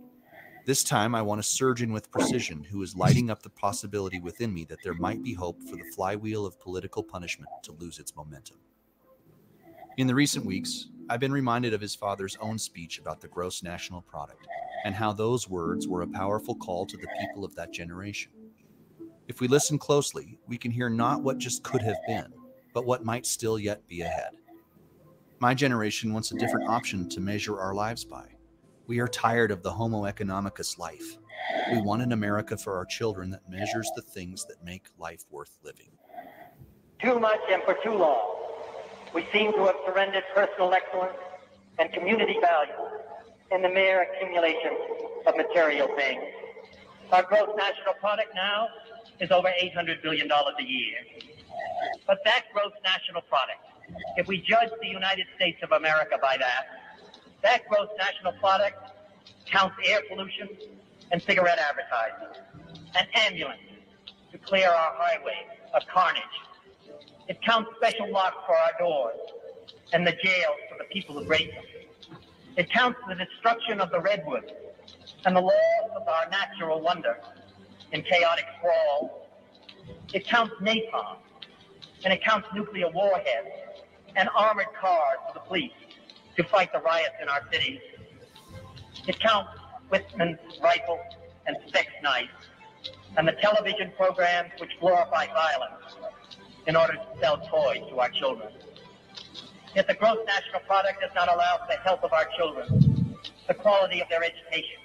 This 0.66 0.86
time, 0.86 1.14
I 1.14 1.24
want 1.24 1.42
a 1.42 1.44
surgeon 1.44 1.92
with 1.92 2.10
precision 2.10 2.64
who 2.64 2.82
is 2.84 2.96
lighting 2.96 3.30
up 3.30 3.44
the 3.44 3.50
possibility 3.50 4.22
within 4.22 4.54
me 4.54 4.64
that 4.70 4.82
there 4.82 4.94
might 4.94 5.22
be 5.22 5.34
hope 5.34 5.62
for 5.62 5.76
the 5.76 5.92
flywheel 5.94 6.46
of 6.46 6.58
political 6.62 7.04
punishment 7.04 7.50
to 7.64 7.74
lose 7.74 8.00
its 8.00 8.16
momentum. 8.16 8.56
In 9.98 10.08
the 10.08 10.16
recent 10.16 10.46
weeks, 10.46 10.88
I've 11.10 11.20
been 11.20 11.34
reminded 11.34 11.74
of 11.74 11.82
his 11.82 11.96
father's 11.96 12.38
own 12.40 12.58
speech 12.58 12.98
about 12.98 13.20
the 13.20 13.28
gross 13.28 13.62
national 13.62 14.04
product 14.04 14.48
and 14.86 14.96
how 14.96 15.12
those 15.12 15.50
words 15.50 15.86
were 15.86 16.04
a 16.04 16.08
powerful 16.08 16.56
call 16.56 16.86
to 16.86 16.96
the 16.96 17.10
people 17.20 17.44
of 17.44 17.54
that 17.56 17.74
generation. 17.74 18.32
If 19.32 19.40
we 19.40 19.48
listen 19.48 19.78
closely, 19.78 20.38
we 20.46 20.58
can 20.58 20.72
hear 20.72 20.90
not 20.90 21.24
what 21.24 21.38
just 21.38 21.64
could 21.64 21.82
have 21.84 21.96
been, 22.06 22.34
but 22.74 22.86
what 22.86 23.06
might 23.06 23.26
still 23.26 23.58
yet 23.58 23.88
be 23.88 24.02
ahead. 24.02 24.32
My 25.40 25.54
generation 25.54 26.12
wants 26.12 26.34
a 26.34 26.38
different 26.38 26.68
option 26.68 27.08
to 27.08 27.22
measure 27.22 27.58
our 27.58 27.74
lives 27.74 28.04
by. 28.04 28.26
We 28.88 29.00
are 29.00 29.08
tired 29.08 29.50
of 29.50 29.64
the 29.64 29.72
Homo 29.72 30.02
economicus 30.02 30.78
life. 30.78 31.18
We 31.72 31.82
want 31.82 32.02
an 32.02 32.12
America 32.12 32.58
for 32.58 32.76
our 32.76 32.84
children 32.84 33.30
that 33.30 33.50
measures 33.50 33.90
the 33.96 34.02
things 34.02 34.44
that 34.48 34.66
make 34.66 34.88
life 34.98 35.24
worth 35.32 35.58
living. 35.64 35.92
Too 37.02 37.18
much 37.18 37.40
and 37.50 37.64
for 37.64 37.78
too 37.86 37.94
long 37.94 38.36
we 39.14 39.26
seem 39.32 39.54
to 39.54 39.60
have 39.60 39.76
surrendered 39.86 40.26
personal 40.36 40.74
excellence 40.74 41.16
and 41.80 41.90
community 41.94 42.36
value 42.42 43.00
in 43.52 43.62
the 43.62 43.70
mere 43.70 44.02
accumulation 44.12 44.76
of 45.26 45.38
material 45.38 45.88
things. 45.96 46.22
Our 47.14 47.24
gross 47.24 47.48
national 47.56 47.94
product 48.02 48.36
now 48.36 48.68
is 49.22 49.32
over 49.32 49.48
$800 49.48 50.02
billion 50.02 50.30
a 50.30 50.64
year. 50.64 50.98
But 52.08 52.20
that 52.26 52.46
gross 52.54 52.74
national 52.84 53.22
product, 53.22 53.60
if 54.18 54.28
we 54.28 54.40
judge 54.42 54.70
the 54.82 54.88
United 54.88 55.28
States 55.36 55.60
of 55.64 55.72
America 55.72 56.18
by 56.22 56.38
that, 56.38 56.66
that 57.44 57.62
gross 57.70 57.88
national 57.98 58.34
product 58.34 58.92
counts 59.46 59.76
air 59.86 60.02
pollution 60.10 60.50
and 61.12 61.22
cigarette 61.22 61.60
advertising, 61.60 62.44
and 62.98 63.08
ambulances 63.16 63.66
to 64.32 64.38
clear 64.38 64.70
our 64.70 64.94
highways 64.96 65.50
of 65.74 65.84
carnage. 65.88 66.24
It 67.28 67.42
counts 67.42 67.70
special 67.78 68.12
locks 68.12 68.38
for 68.46 68.56
our 68.56 68.72
doors 68.80 69.20
and 69.94 70.06
the 70.08 70.14
jails 70.24 70.58
for 70.70 70.78
the 70.78 70.86
people 70.86 71.20
who 71.20 71.26
break 71.26 71.54
them. 71.54 71.64
It 72.58 72.70
counts 72.72 73.00
the 73.08 73.16
destruction 73.16 73.80
of 73.80 73.92
the 73.92 74.00
redwoods 74.00 74.52
and 75.26 75.36
the 75.36 75.42
loss 75.42 75.90
of 75.96 76.08
our 76.08 76.30
natural 76.30 76.82
wonder 76.82 77.18
in 77.92 78.04
chaotic 78.04 78.46
sprawl. 78.58 79.28
It 80.14 80.28
counts 80.28 80.54
napalm 80.62 81.18
and 82.04 82.14
it 82.14 82.24
counts 82.24 82.48
nuclear 82.54 82.90
warheads 82.90 83.50
and 84.16 84.30
armored 84.36 84.74
cars 84.80 85.18
for 85.28 85.34
the 85.34 85.40
police 85.42 85.72
to 86.38 86.44
fight 86.44 86.72
the 86.74 86.80
riots 86.80 87.16
in 87.22 87.30
our 87.30 87.42
cities. 87.52 87.80
It 89.08 89.20
counts 89.20 89.50
Whitman's 89.90 90.40
rifles 90.62 91.00
and 91.46 91.58
Speck's 91.68 91.92
knives 92.02 92.30
and 93.18 93.28
the 93.28 93.34
television 93.34 93.92
programs 93.98 94.52
which 94.60 94.72
glorify 94.80 95.28
violence 95.28 95.96
in 96.68 96.76
order 96.76 96.94
to 96.94 97.06
sell 97.20 97.38
toys 97.38 97.82
to 97.90 98.00
our 98.00 98.10
children. 98.10 98.50
Yet 99.76 99.88
the 99.88 99.94
gross 99.96 100.18
national 100.26 100.62
product 100.62 101.02
does 101.02 101.12
not 101.16 101.34
allow 101.34 101.58
for 101.58 101.68
the 101.68 101.80
health 101.80 102.04
of 102.04 102.14
our 102.14 102.26
children, 102.38 103.18
the 103.48 103.54
quality 103.54 104.02
of 104.02 104.10
their 104.10 104.24
education, 104.24 104.80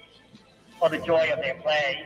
or 0.81 0.89
the 0.89 0.99
joy 0.99 1.31
of 1.31 1.39
their 1.39 1.55
play. 1.55 2.05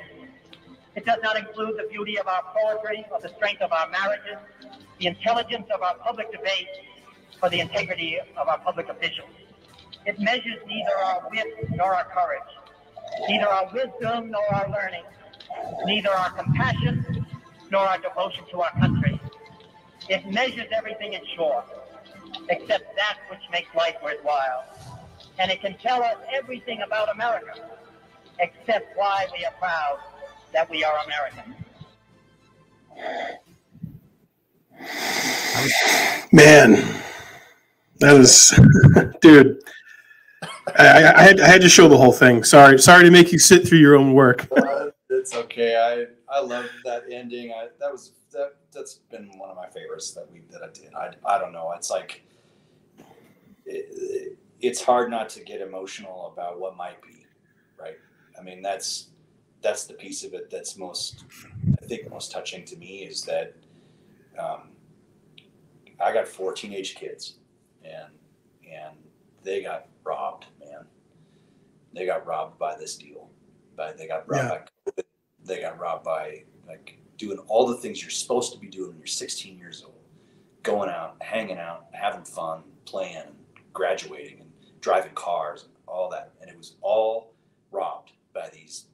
It 0.95 1.05
does 1.05 1.19
not 1.23 1.37
include 1.37 1.77
the 1.77 1.87
beauty 1.89 2.19
of 2.19 2.27
our 2.27 2.43
poetry, 2.53 3.05
or 3.11 3.21
the 3.21 3.29
strength 3.29 3.61
of 3.61 3.71
our 3.71 3.89
marriages, 3.89 4.37
the 4.99 5.07
intelligence 5.07 5.67
of 5.73 5.81
our 5.81 5.95
public 5.95 6.31
debate, 6.31 6.67
or 7.41 7.49
the 7.49 7.61
integrity 7.61 8.17
of 8.37 8.47
our 8.47 8.59
public 8.59 8.89
officials. 8.89 9.29
It 10.05 10.19
measures 10.19 10.59
neither 10.67 10.97
our 10.97 11.29
wit 11.31 11.47
nor 11.71 11.93
our 11.93 12.05
courage, 12.05 12.41
neither 13.27 13.47
our 13.47 13.71
wisdom 13.73 14.31
nor 14.31 14.53
our 14.53 14.69
learning, 14.69 15.03
neither 15.85 16.11
our 16.11 16.31
compassion 16.31 17.25
nor 17.71 17.81
our 17.81 17.97
devotion 17.99 18.43
to 18.51 18.61
our 18.61 18.71
country. 18.71 19.19
It 20.09 20.27
measures 20.27 20.67
everything 20.75 21.13
in 21.13 21.21
short, 21.37 21.65
except 22.49 22.95
that 22.97 23.17
which 23.29 23.41
makes 23.49 23.73
life 23.75 23.95
worthwhile. 24.03 24.65
And 25.39 25.49
it 25.49 25.61
can 25.61 25.77
tell 25.77 26.03
us 26.03 26.17
everything 26.33 26.81
about 26.81 27.09
America, 27.13 27.53
except 28.39 28.97
why 28.97 29.27
we 29.37 29.45
are 29.45 29.53
proud 29.53 29.99
that 30.53 30.69
we 30.69 30.83
are 30.83 30.93
American. 31.05 31.55
Man, 36.31 37.01
that 37.99 38.15
is, 38.15 38.59
dude. 39.21 39.61
I, 40.77 41.13
I, 41.13 41.21
had 41.23 41.39
I 41.39 41.47
had 41.47 41.61
to 41.61 41.69
show 41.69 41.87
the 41.87 41.97
whole 41.97 42.11
thing. 42.11 42.43
Sorry, 42.43 42.79
sorry 42.79 43.03
to 43.03 43.11
make 43.11 43.31
you 43.31 43.39
sit 43.39 43.67
through 43.67 43.79
your 43.79 43.95
own 43.95 44.13
work. 44.13 44.47
Uh, 44.71 44.89
it's 45.09 45.35
okay. 45.35 45.75
I 45.75 46.05
I 46.33 46.41
love 46.41 46.65
that 46.85 47.03
ending. 47.11 47.51
I 47.51 47.67
that 47.79 47.91
was 47.91 48.13
that 48.31 48.55
that's 48.71 48.95
been 49.11 49.29
one 49.37 49.49
of 49.49 49.55
my 49.55 49.67
favorites 49.67 50.11
that 50.11 50.31
we 50.31 50.41
that 50.49 50.63
I 50.63 50.69
did. 50.73 50.93
I 50.95 51.11
I 51.25 51.37
don't 51.37 51.51
know. 51.51 51.71
It's 51.75 51.91
like 51.91 52.23
it, 53.65 54.37
it's 54.59 54.81
hard 54.81 55.11
not 55.11 55.29
to 55.29 55.43
get 55.43 55.61
emotional 55.61 56.31
about 56.33 56.59
what 56.59 56.77
might 56.77 57.01
be, 57.01 57.25
right? 57.79 57.95
I 58.39 58.41
mean, 58.41 58.61
that's 58.61 59.10
that's 59.61 59.85
the 59.85 59.93
piece 59.93 60.23
of 60.23 60.33
it 60.33 60.49
that's 60.49 60.77
most 60.77 61.23
I 61.81 61.85
think 61.85 62.09
most 62.09 62.31
touching 62.31 62.65
to 62.65 62.75
me 62.77 63.03
is 63.03 63.23
that 63.23 63.53
um, 64.37 64.69
I 65.99 66.13
got 66.13 66.27
four 66.27 66.53
teenage 66.53 66.95
kids, 66.95 67.35
and 67.83 68.11
and 68.69 68.95
they 69.43 69.61
got 69.61 69.87
robbed, 70.03 70.45
man. 70.59 70.85
They 71.93 72.05
got 72.05 72.25
robbed 72.25 72.57
by 72.57 72.77
this 72.77 72.95
deal. 72.95 73.29
By 73.75 73.93
they 73.93 74.07
got 74.07 74.27
robbed 74.29 74.43
Yeah. 74.43 74.59
by 74.85 74.91
COVID. 74.91 75.03
They 75.45 75.61
got 75.61 75.79
robbed 75.79 76.05
by 76.05 76.43
like 76.67 76.97
doing 77.17 77.37
all 77.47 77.67
the 77.67 77.75
things 77.77 78.01
you're 78.01 78.09
supposed 78.09 78.53
to 78.53 78.59
be 78.59 78.67
doing 78.67 78.89
when 78.89 78.97
you're 78.97 79.05
16 79.07 79.57
years 79.57 79.83
old, 79.83 79.93
going 80.63 80.89
out, 80.89 81.17
hanging 81.21 81.57
out, 81.59 81.85
having 81.91 82.23
fun, 82.23 82.63
playing, 82.85 83.23
graduating, 83.73 84.39
and 84.41 84.51
driving 84.79 85.13
cars, 85.13 85.63
and 85.63 85.73
all 85.87 86.09
that. 86.09 86.31
And 86.41 86.49
it 86.49 86.57
was 86.57 86.75
all 86.81 87.33
robbed 87.71 88.13
by 88.33 88.49
these 88.49 88.85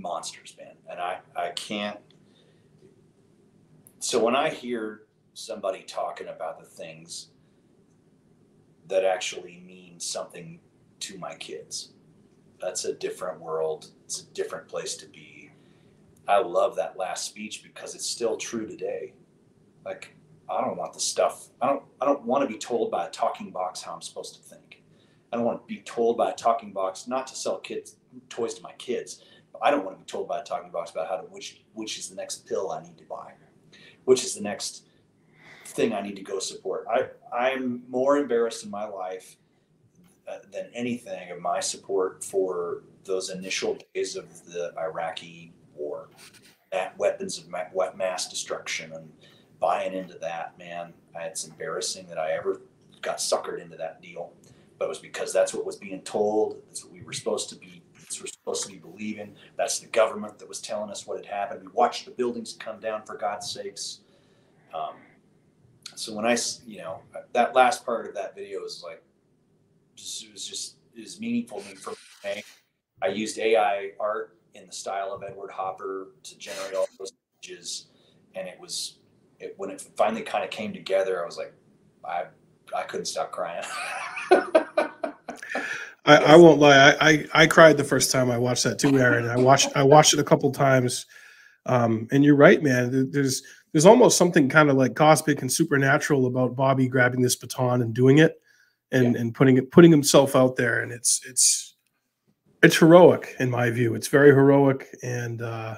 monsters, 0.00 0.54
man. 0.58 0.74
And 0.88 1.00
I 1.00 1.20
I 1.36 1.50
can't. 1.50 1.98
So 3.98 4.22
when 4.22 4.34
I 4.34 4.48
hear 4.48 5.02
somebody 5.34 5.82
talking 5.82 6.28
about 6.28 6.58
the 6.58 6.66
things 6.66 7.28
that 8.90 9.04
actually 9.04 9.62
mean 9.64 9.98
something 9.98 10.60
to 10.98 11.16
my 11.18 11.34
kids. 11.36 11.92
That's 12.60 12.84
a 12.84 12.92
different 12.92 13.40
world. 13.40 13.90
It's 14.04 14.20
a 14.20 14.26
different 14.26 14.68
place 14.68 14.96
to 14.96 15.06
be. 15.06 15.50
I 16.28 16.40
love 16.40 16.76
that 16.76 16.98
last 16.98 17.24
speech 17.24 17.62
because 17.62 17.94
it's 17.94 18.06
still 18.06 18.36
true 18.36 18.66
today. 18.66 19.14
Like 19.84 20.14
I 20.48 20.60
don't 20.60 20.76
want 20.76 20.92
the 20.92 21.00
stuff. 21.00 21.48
I 21.62 21.68
don't. 21.68 21.82
I 22.00 22.04
don't 22.04 22.24
want 22.24 22.42
to 22.42 22.52
be 22.52 22.58
told 22.58 22.90
by 22.90 23.06
a 23.06 23.10
talking 23.10 23.50
box 23.50 23.80
how 23.80 23.94
I'm 23.94 24.02
supposed 24.02 24.34
to 24.36 24.42
think. 24.42 24.82
I 25.32 25.36
don't 25.36 25.46
want 25.46 25.66
to 25.66 25.74
be 25.74 25.80
told 25.82 26.16
by 26.18 26.30
a 26.30 26.34
talking 26.34 26.72
box 26.72 27.06
not 27.06 27.26
to 27.28 27.36
sell 27.36 27.58
kids 27.58 27.96
toys 28.28 28.54
to 28.54 28.62
my 28.62 28.72
kids. 28.72 29.24
I 29.62 29.70
don't 29.70 29.84
want 29.84 29.98
to 29.98 30.04
be 30.04 30.06
told 30.06 30.28
by 30.28 30.40
a 30.40 30.44
talking 30.44 30.70
box 30.70 30.90
about 30.90 31.08
how 31.08 31.16
to 31.16 31.22
which 31.24 31.62
which 31.74 31.98
is 31.98 32.08
the 32.08 32.16
next 32.16 32.46
pill 32.46 32.70
I 32.70 32.82
need 32.82 32.96
to 32.98 33.04
buy, 33.04 33.32
which 34.04 34.24
is 34.24 34.34
the 34.34 34.42
next 34.42 34.84
thing 35.64 35.92
I 35.92 36.00
need 36.00 36.16
to 36.16 36.22
go 36.22 36.38
support. 36.38 36.86
I 36.90 37.08
I'm 37.34 37.82
more 37.88 38.16
embarrassed 38.16 38.64
in 38.64 38.70
my 38.70 38.86
life 38.86 39.36
uh, 40.28 40.38
than 40.52 40.70
anything 40.74 41.30
of 41.30 41.40
my 41.40 41.60
support 41.60 42.22
for 42.24 42.82
those 43.04 43.30
initial 43.30 43.78
days 43.94 44.16
of 44.16 44.44
the 44.46 44.72
Iraqi 44.78 45.52
war, 45.74 46.08
that 46.72 46.96
weapons 46.98 47.38
of 47.38 47.48
ma- 47.48 47.64
mass 47.96 48.28
destruction 48.28 48.92
and 48.92 49.10
buying 49.58 49.92
into 49.92 50.18
that. 50.18 50.58
Man, 50.58 50.92
it's 51.16 51.46
embarrassing 51.46 52.06
that 52.06 52.18
I 52.18 52.32
ever 52.32 52.62
got 53.02 53.18
suckered 53.18 53.60
into 53.60 53.76
that 53.76 54.02
deal, 54.02 54.32
but 54.78 54.86
it 54.86 54.88
was 54.88 54.98
because 54.98 55.32
that's 55.32 55.54
what 55.54 55.64
was 55.64 55.76
being 55.76 56.02
told. 56.02 56.62
That's 56.68 56.84
what 56.84 56.92
we 56.92 57.02
were 57.02 57.12
supposed 57.12 57.48
to 57.50 57.56
be. 57.56 57.79
We're 58.18 58.26
supposed 58.26 58.64
to 58.64 58.72
be 58.72 58.78
believing. 58.78 59.34
That's 59.56 59.78
the 59.78 59.88
government 59.88 60.38
that 60.38 60.48
was 60.48 60.60
telling 60.60 60.90
us 60.90 61.06
what 61.06 61.18
had 61.18 61.26
happened. 61.26 61.60
We 61.60 61.72
watched 61.72 62.06
the 62.06 62.12
buildings 62.12 62.56
come 62.58 62.80
down 62.80 63.02
for 63.04 63.16
God's 63.16 63.50
sakes. 63.50 64.00
Um, 64.72 64.94
so 65.94 66.18
I, 66.18 66.36
you 66.66 66.78
know, 66.78 67.00
that 67.32 67.54
last 67.54 67.84
part 67.84 68.08
of 68.08 68.14
that 68.14 68.34
video 68.34 68.64
is 68.64 68.82
like, 68.84 69.02
just, 69.96 70.24
it 70.24 70.32
was 70.32 70.46
just 70.46 70.76
is 70.96 71.20
meaningful 71.20 71.60
to 71.60 71.68
me 71.68 71.74
for 71.74 71.94
me. 72.24 72.42
I 73.02 73.08
used 73.08 73.38
AI 73.38 73.90
art 73.98 74.36
in 74.54 74.66
the 74.66 74.72
style 74.72 75.12
of 75.12 75.22
Edward 75.22 75.50
Hopper 75.50 76.08
to 76.22 76.38
generate 76.38 76.74
all 76.74 76.88
those 76.98 77.12
images, 77.42 77.86
and 78.34 78.48
it 78.48 78.58
was 78.58 78.98
it, 79.38 79.54
when 79.56 79.70
it 79.70 79.80
finally 79.96 80.22
kind 80.22 80.44
of 80.44 80.50
came 80.50 80.72
together. 80.72 81.22
I 81.22 81.26
was 81.26 81.36
like, 81.36 81.52
I 82.04 82.24
I 82.74 82.82
couldn't 82.82 83.06
stop 83.06 83.30
crying. 83.32 83.64
I, 86.04 86.16
I 86.16 86.36
won't 86.36 86.60
lie. 86.60 86.76
I, 86.76 87.10
I 87.10 87.26
I 87.34 87.46
cried 87.46 87.76
the 87.76 87.84
first 87.84 88.10
time 88.10 88.30
I 88.30 88.38
watched 88.38 88.64
that 88.64 88.78
too, 88.78 88.98
Aaron. 88.98 89.28
I 89.28 89.36
watched 89.36 89.68
I 89.76 89.82
watched 89.82 90.14
it 90.14 90.20
a 90.20 90.24
couple 90.24 90.50
times, 90.50 91.06
um, 91.66 92.08
and 92.10 92.24
you're 92.24 92.36
right, 92.36 92.62
man. 92.62 93.10
There's 93.10 93.42
there's 93.72 93.86
almost 93.86 94.16
something 94.18 94.48
kind 94.48 94.70
of 94.70 94.76
like 94.76 94.94
cosmic 94.94 95.42
and 95.42 95.52
supernatural 95.52 96.26
about 96.26 96.56
Bobby 96.56 96.88
grabbing 96.88 97.22
this 97.22 97.36
baton 97.36 97.82
and 97.82 97.94
doing 97.94 98.18
it, 98.18 98.40
and 98.92 99.14
and 99.16 99.34
putting 99.34 99.58
it 99.58 99.70
putting 99.70 99.90
himself 99.90 100.34
out 100.34 100.56
there, 100.56 100.80
and 100.82 100.90
it's 100.90 101.20
it's 101.28 101.76
it's 102.62 102.78
heroic 102.78 103.36
in 103.38 103.50
my 103.50 103.70
view. 103.70 103.94
It's 103.94 104.08
very 104.08 104.30
heroic, 104.30 104.86
and 105.02 105.42
uh, 105.42 105.76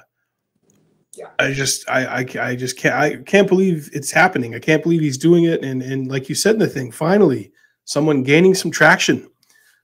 Yeah. 1.15 1.27
I 1.37 1.51
just 1.53 1.89
I, 1.89 2.05
I 2.05 2.25
I 2.41 2.55
just 2.55 2.77
can't 2.77 2.95
I 2.95 3.17
can't 3.17 3.47
believe 3.47 3.89
it's 3.93 4.11
happening. 4.11 4.55
I 4.55 4.59
can't 4.59 4.81
believe 4.81 5.01
he's 5.01 5.17
doing 5.17 5.43
it, 5.43 5.63
and 5.63 5.81
and 5.81 6.07
like 6.07 6.29
you 6.29 6.35
said 6.35 6.55
in 6.55 6.59
the 6.59 6.67
thing, 6.67 6.91
finally 6.91 7.51
someone 7.85 8.23
gaining 8.23 8.55
some 8.55 8.71
traction 8.71 9.27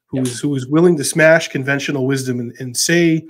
who 0.10 0.22
is 0.22 0.40
who 0.40 0.56
is 0.56 0.68
willing 0.68 0.98
to 0.98 1.04
smash 1.04 1.48
conventional 1.48 2.06
wisdom 2.06 2.40
and, 2.40 2.54
and 2.60 2.76
say 2.76 3.26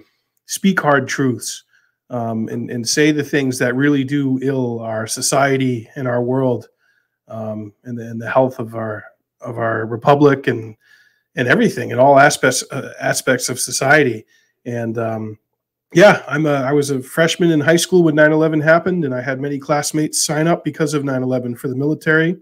speak 0.46 0.80
hard 0.80 1.08
truths 1.08 1.64
um, 2.10 2.48
and 2.50 2.70
and 2.72 2.88
say 2.88 3.12
the 3.12 3.24
things 3.24 3.60
that 3.60 3.76
really 3.76 4.04
do 4.04 4.40
ill 4.42 4.80
our 4.80 5.08
society 5.08 5.90
and 5.96 6.08
our 6.08 6.22
world 6.22 6.70
um, 7.28 7.74
and, 7.84 7.98
the, 7.98 8.04
and 8.04 8.22
the 8.22 8.30
health 8.30 8.60
of 8.60 8.76
our 8.76 9.04
of 9.42 9.58
our 9.58 9.86
republic 9.86 10.48
and 10.48 10.76
and 11.36 11.48
everything 11.48 11.92
and 11.92 12.00
all 12.02 12.20
aspects 12.20 12.64
uh, 12.72 12.94
aspects 13.00 13.50
of 13.50 13.60
society. 13.60 14.26
And 14.66 14.98
um, 14.98 15.40
yeah 15.94 16.24
i'm 16.28 16.46
a, 16.46 16.54
i 16.54 16.72
was 16.72 16.92
a 16.92 17.02
freshman 17.02 17.52
in 17.52 17.60
high 17.60 17.76
school 17.76 18.04
when 18.04 18.16
9-11 18.16 18.64
happened 18.64 19.06
and 19.06 19.14
i 19.14 19.22
had 19.22 19.40
many 19.40 19.58
classmates 19.58 20.24
sign 20.24 20.48
up 20.48 20.64
because 20.64 20.94
of 20.94 21.04
9-11 21.04 21.58
for 21.58 21.68
the 21.68 21.76
military 21.76 22.38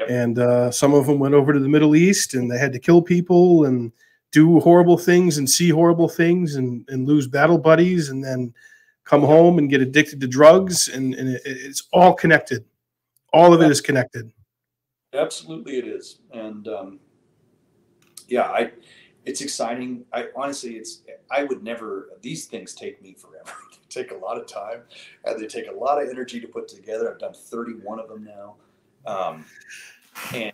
Yep. 0.00 0.10
and 0.10 0.38
uh, 0.38 0.70
some 0.70 0.94
of 0.94 1.06
them 1.06 1.18
went 1.18 1.34
over 1.34 1.52
to 1.52 1.60
the 1.60 1.68
middle 1.68 1.94
east 1.94 2.34
and 2.34 2.50
they 2.50 2.58
had 2.58 2.72
to 2.72 2.78
kill 2.78 3.02
people 3.02 3.66
and 3.66 3.92
do 4.30 4.58
horrible 4.60 4.96
things 4.96 5.38
and 5.38 5.48
see 5.48 5.68
horrible 5.68 6.08
things 6.08 6.56
and, 6.56 6.84
and 6.88 7.06
lose 7.06 7.26
battle 7.26 7.58
buddies 7.58 8.08
and 8.08 8.24
then 8.24 8.52
come 9.04 9.20
home 9.20 9.58
and 9.58 9.68
get 9.68 9.82
addicted 9.82 10.20
to 10.20 10.26
drugs 10.26 10.88
and, 10.88 11.14
and 11.14 11.28
it, 11.28 11.42
it's 11.44 11.88
all 11.92 12.14
connected 12.14 12.64
all 13.32 13.54
of 13.54 13.62
it 13.62 13.70
is 13.70 13.80
connected. 13.80 14.30
Absolutely, 15.14 15.78
it 15.78 15.86
is, 15.86 16.18
and 16.32 16.68
um, 16.68 17.00
yeah, 18.28 18.42
I. 18.42 18.72
It's 19.24 19.40
exciting. 19.40 20.04
I 20.12 20.28
honestly, 20.34 20.72
it's. 20.72 21.02
I 21.30 21.44
would 21.44 21.62
never. 21.62 22.08
These 22.22 22.46
things 22.46 22.74
take 22.74 23.02
me 23.02 23.14
forever. 23.14 23.52
they 23.72 24.02
take 24.02 24.10
a 24.10 24.16
lot 24.16 24.38
of 24.38 24.46
time, 24.46 24.82
and 25.24 25.40
they 25.40 25.46
take 25.46 25.68
a 25.68 25.74
lot 25.74 26.02
of 26.02 26.08
energy 26.08 26.40
to 26.40 26.48
put 26.48 26.68
together. 26.68 27.12
I've 27.12 27.20
done 27.20 27.34
31 27.34 28.00
of 28.00 28.08
them 28.08 28.24
now, 28.24 28.56
um, 29.06 29.44
and 30.34 30.52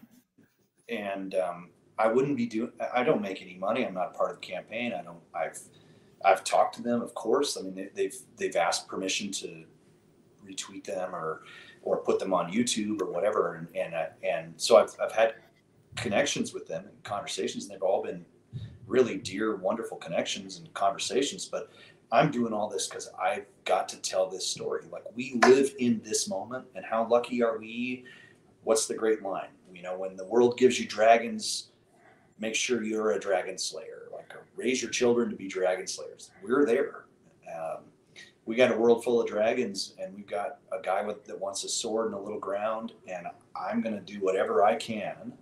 and 0.88 1.34
um, 1.34 1.70
I 1.99 2.09
wouldn't 2.09 2.36
be 2.36 2.46
doing. 2.46 2.72
I 2.94 3.03
don't 3.03 3.20
make 3.20 3.42
any 3.42 3.57
money. 3.57 3.86
I'm 3.86 3.94
not 3.94 4.14
part 4.14 4.30
of 4.30 4.40
the 4.40 4.46
campaign. 4.46 4.92
I 4.92 5.03
don't. 5.03 5.20
I've 5.34 5.59
I've 6.24 6.44
talked 6.44 6.74
to 6.76 6.82
them, 6.82 7.03
of 7.03 7.14
course. 7.14 7.57
I 7.57 7.62
mean, 7.62 7.74
they, 7.74 7.88
they've 7.94 8.16
they've 8.36 8.57
asked 8.57 8.88
permission 8.88 9.30
to 9.32 9.64
retweet 10.46 10.84
them 10.84 11.14
or 11.14 11.42
or 11.82 11.99
put 11.99 12.18
them 12.18 12.32
on 12.32 12.53
YouTube 12.53 13.03
or 13.03 13.11
whatever, 13.11 13.55
and 13.55 13.68
and 13.74 13.94
uh, 13.94 14.07
and 14.22 14.55
so 14.57 14.76
I've 14.76 14.94
I've 15.03 15.12
had 15.12 15.34
connections 15.96 16.53
with 16.53 16.66
them 16.66 16.84
and 16.86 17.05
conversations, 17.05 17.64
and 17.64 17.74
they've 17.74 17.82
all 17.82 18.03
been 18.03 18.24
really 18.86 19.18
dear, 19.18 19.57
wonderful 19.57 19.96
connections 19.96 20.59
and 20.59 20.72
conversations. 20.74 21.46
But 21.46 21.70
I'm 22.11 22.30
doing 22.30 22.53
all 22.53 22.68
this 22.68 22.86
because 22.88 23.11
I've 23.20 23.46
got 23.64 23.88
to 23.90 23.96
tell 23.99 24.28
this 24.28 24.46
story. 24.46 24.84
Like 24.90 25.05
we 25.14 25.38
live 25.42 25.74
in 25.78 26.01
this 26.05 26.28
moment, 26.28 26.66
and 26.74 26.84
how 26.84 27.07
lucky 27.07 27.42
are 27.42 27.59
we? 27.59 28.05
What's 28.68 28.86
the 28.86 28.92
great 28.92 29.22
line? 29.22 29.48
You 29.72 29.80
know, 29.80 29.96
when 29.96 30.14
the 30.14 30.26
world 30.26 30.58
gives 30.58 30.78
you 30.78 30.86
dragons, 30.86 31.68
make 32.38 32.54
sure 32.54 32.84
you're 32.84 33.12
a 33.12 33.18
dragon 33.18 33.56
slayer. 33.56 34.08
Like 34.12 34.34
raise 34.56 34.82
your 34.82 34.90
children 34.90 35.30
to 35.30 35.36
be 35.36 35.48
dragon 35.48 35.86
slayers. 35.86 36.32
We're 36.42 36.66
there. 36.66 37.06
Um, 37.50 37.84
we 38.44 38.56
got 38.56 38.70
a 38.70 38.76
world 38.76 39.02
full 39.02 39.22
of 39.22 39.26
dragons, 39.26 39.94
and 39.98 40.14
we've 40.14 40.26
got 40.26 40.58
a 40.70 40.82
guy 40.82 41.02
with 41.02 41.24
that 41.24 41.40
wants 41.40 41.64
a 41.64 41.68
sword 41.70 42.08
and 42.08 42.14
a 42.14 42.18
little 42.18 42.38
ground, 42.38 42.92
and 43.06 43.26
I'm 43.56 43.80
going 43.80 43.94
to 43.94 44.02
do 44.02 44.20
whatever 44.20 44.62
I 44.62 44.74
can 44.74 45.32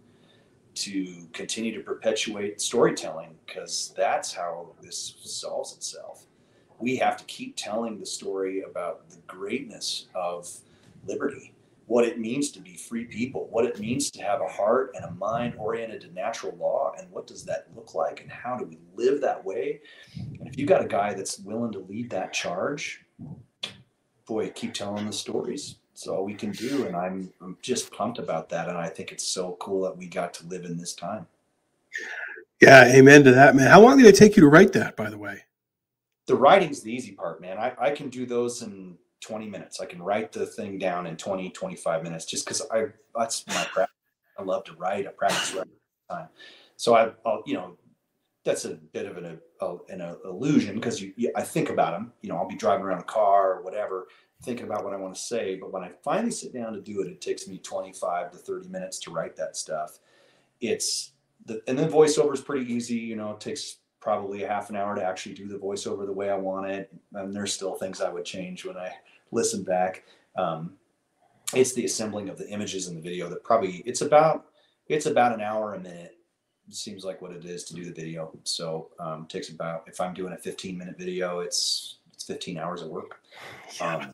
to 0.76 1.26
continue 1.32 1.74
to 1.76 1.82
perpetuate 1.82 2.60
storytelling 2.60 3.34
because 3.44 3.92
that's 3.96 4.32
how 4.32 4.68
this 4.80 5.16
solves 5.24 5.74
itself. 5.74 6.26
We 6.78 6.94
have 6.98 7.16
to 7.16 7.24
keep 7.24 7.56
telling 7.56 7.98
the 7.98 8.06
story 8.06 8.62
about 8.62 9.10
the 9.10 9.18
greatness 9.26 10.06
of 10.14 10.48
liberty, 11.08 11.55
what 11.86 12.04
it 12.04 12.18
means 12.18 12.50
to 12.50 12.60
be 12.60 12.76
free 12.76 13.04
people, 13.04 13.48
what 13.50 13.64
it 13.64 13.78
means 13.78 14.10
to 14.10 14.22
have 14.22 14.40
a 14.40 14.48
heart 14.48 14.92
and 14.94 15.04
a 15.04 15.10
mind 15.12 15.54
oriented 15.56 16.00
to 16.02 16.12
natural 16.12 16.56
law, 16.56 16.92
and 16.98 17.10
what 17.10 17.26
does 17.26 17.44
that 17.44 17.68
look 17.74 17.94
like, 17.94 18.20
and 18.20 18.30
how 18.30 18.56
do 18.56 18.64
we 18.64 18.78
live 18.94 19.20
that 19.20 19.44
way. 19.44 19.80
And 20.16 20.48
if 20.48 20.58
you 20.58 20.66
got 20.66 20.84
a 20.84 20.88
guy 20.88 21.14
that's 21.14 21.38
willing 21.38 21.72
to 21.72 21.78
lead 21.78 22.10
that 22.10 22.32
charge, 22.32 23.04
boy, 24.26 24.50
keep 24.50 24.74
telling 24.74 25.06
the 25.06 25.12
stories. 25.12 25.76
It's 25.96 26.06
all 26.06 26.26
we 26.26 26.34
can 26.34 26.50
do 26.50 26.86
and 26.86 26.94
I'm, 26.94 27.32
I'm 27.40 27.56
just 27.62 27.90
pumped 27.90 28.18
about 28.18 28.50
that 28.50 28.68
and 28.68 28.76
i 28.76 28.86
think 28.86 29.12
it's 29.12 29.26
so 29.26 29.56
cool 29.58 29.80
that 29.84 29.96
we 29.96 30.06
got 30.06 30.34
to 30.34 30.46
live 30.46 30.66
in 30.66 30.76
this 30.76 30.92
time. 30.92 31.26
Yeah 32.60 32.84
amen 32.84 33.24
to 33.24 33.32
that 33.32 33.56
man. 33.56 33.70
How 33.70 33.80
long 33.80 33.96
did 33.96 34.04
it 34.04 34.14
take 34.14 34.36
you 34.36 34.42
to 34.42 34.48
write 34.48 34.74
that 34.74 34.94
by 34.94 35.08
the 35.08 35.16
way? 35.16 35.44
The 36.26 36.36
writing's 36.36 36.82
the 36.82 36.92
easy 36.92 37.12
part 37.12 37.40
man. 37.40 37.56
I, 37.56 37.72
I 37.78 37.90
can 37.92 38.10
do 38.10 38.26
those 38.26 38.60
in 38.60 38.98
20 39.20 39.48
minutes 39.48 39.80
i 39.80 39.86
can 39.86 40.02
write 40.02 40.32
the 40.32 40.46
thing 40.46 40.78
down 40.78 41.06
in 41.06 41.16
20 41.16 41.50
25 41.50 42.02
minutes 42.02 42.24
just 42.24 42.44
because 42.44 42.62
i 42.72 42.86
that's 43.14 43.46
my 43.48 43.66
practice 43.72 43.94
i 44.38 44.42
love 44.42 44.64
to 44.64 44.74
write 44.74 45.06
i 45.06 45.10
practice 45.10 45.54
writing 45.54 45.72
time 46.10 46.28
so 46.76 46.94
I, 46.94 47.12
will 47.24 47.42
you 47.46 47.54
know 47.54 47.76
that's 48.46 48.64
a 48.64 48.74
bit 48.74 49.06
of 49.06 49.18
an, 49.18 49.38
a, 49.60 49.76
an 49.88 50.16
illusion 50.24 50.76
because 50.76 51.02
you, 51.02 51.12
I 51.34 51.42
think 51.42 51.68
about 51.68 51.92
them. 51.92 52.12
You 52.22 52.30
know, 52.30 52.36
I'll 52.36 52.48
be 52.48 52.54
driving 52.54 52.86
around 52.86 53.00
a 53.00 53.04
car 53.04 53.54
or 53.54 53.62
whatever, 53.62 54.06
thinking 54.42 54.66
about 54.66 54.84
what 54.84 54.94
I 54.94 54.96
want 54.96 55.14
to 55.16 55.20
say. 55.20 55.56
But 55.56 55.72
when 55.72 55.82
I 55.82 55.90
finally 56.04 56.30
sit 56.30 56.54
down 56.54 56.72
to 56.72 56.80
do 56.80 57.02
it, 57.02 57.08
it 57.08 57.20
takes 57.20 57.48
me 57.48 57.58
25 57.58 58.30
to 58.30 58.38
30 58.38 58.68
minutes 58.68 59.00
to 59.00 59.10
write 59.10 59.36
that 59.36 59.56
stuff. 59.56 59.98
It's 60.60 61.12
the, 61.44 61.60
and 61.66 61.76
then 61.76 61.90
voiceover 61.90 62.32
is 62.32 62.40
pretty 62.40 62.72
easy. 62.72 62.94
You 62.94 63.16
know, 63.16 63.32
it 63.32 63.40
takes 63.40 63.78
probably 64.06 64.44
a 64.44 64.48
half 64.48 64.70
an 64.70 64.76
hour 64.76 64.94
to 64.94 65.04
actually 65.04 65.34
do 65.34 65.48
the 65.48 65.58
voiceover 65.58 66.06
the 66.06 66.12
way 66.12 66.30
I 66.30 66.36
want 66.36 66.70
it. 66.70 66.92
And 67.14 67.34
there's 67.34 67.52
still 67.52 67.74
things 67.74 68.00
I 68.00 68.08
would 68.08 68.24
change 68.24 68.64
when 68.64 68.76
I 68.76 68.92
listen 69.32 69.64
back. 69.64 70.04
Um, 70.36 70.74
it's 71.54 71.72
the 71.72 71.84
assembling 71.84 72.28
of 72.28 72.38
the 72.38 72.48
images 72.48 72.86
and 72.86 72.96
the 72.96 73.00
video 73.00 73.28
that 73.28 73.42
probably 73.42 73.82
it's 73.86 74.00
about 74.00 74.46
it's 74.88 75.06
about 75.06 75.32
an 75.32 75.40
hour 75.40 75.74
a 75.74 75.80
minute 75.80 76.16
seems 76.70 77.04
like 77.04 77.22
what 77.22 77.30
it 77.30 77.44
is 77.44 77.62
to 77.64 77.74
do 77.74 77.84
the 77.84 77.92
video 77.92 78.36
so 78.42 78.88
um, 78.98 79.26
takes 79.28 79.50
about 79.50 79.84
if 79.86 80.00
i'm 80.00 80.12
doing 80.12 80.32
a 80.32 80.36
15 80.36 80.76
minute 80.76 80.98
video 80.98 81.38
it's 81.38 81.98
it's 82.12 82.24
15 82.24 82.58
hours 82.58 82.82
of 82.82 82.88
work 82.88 83.20
um, 83.80 84.10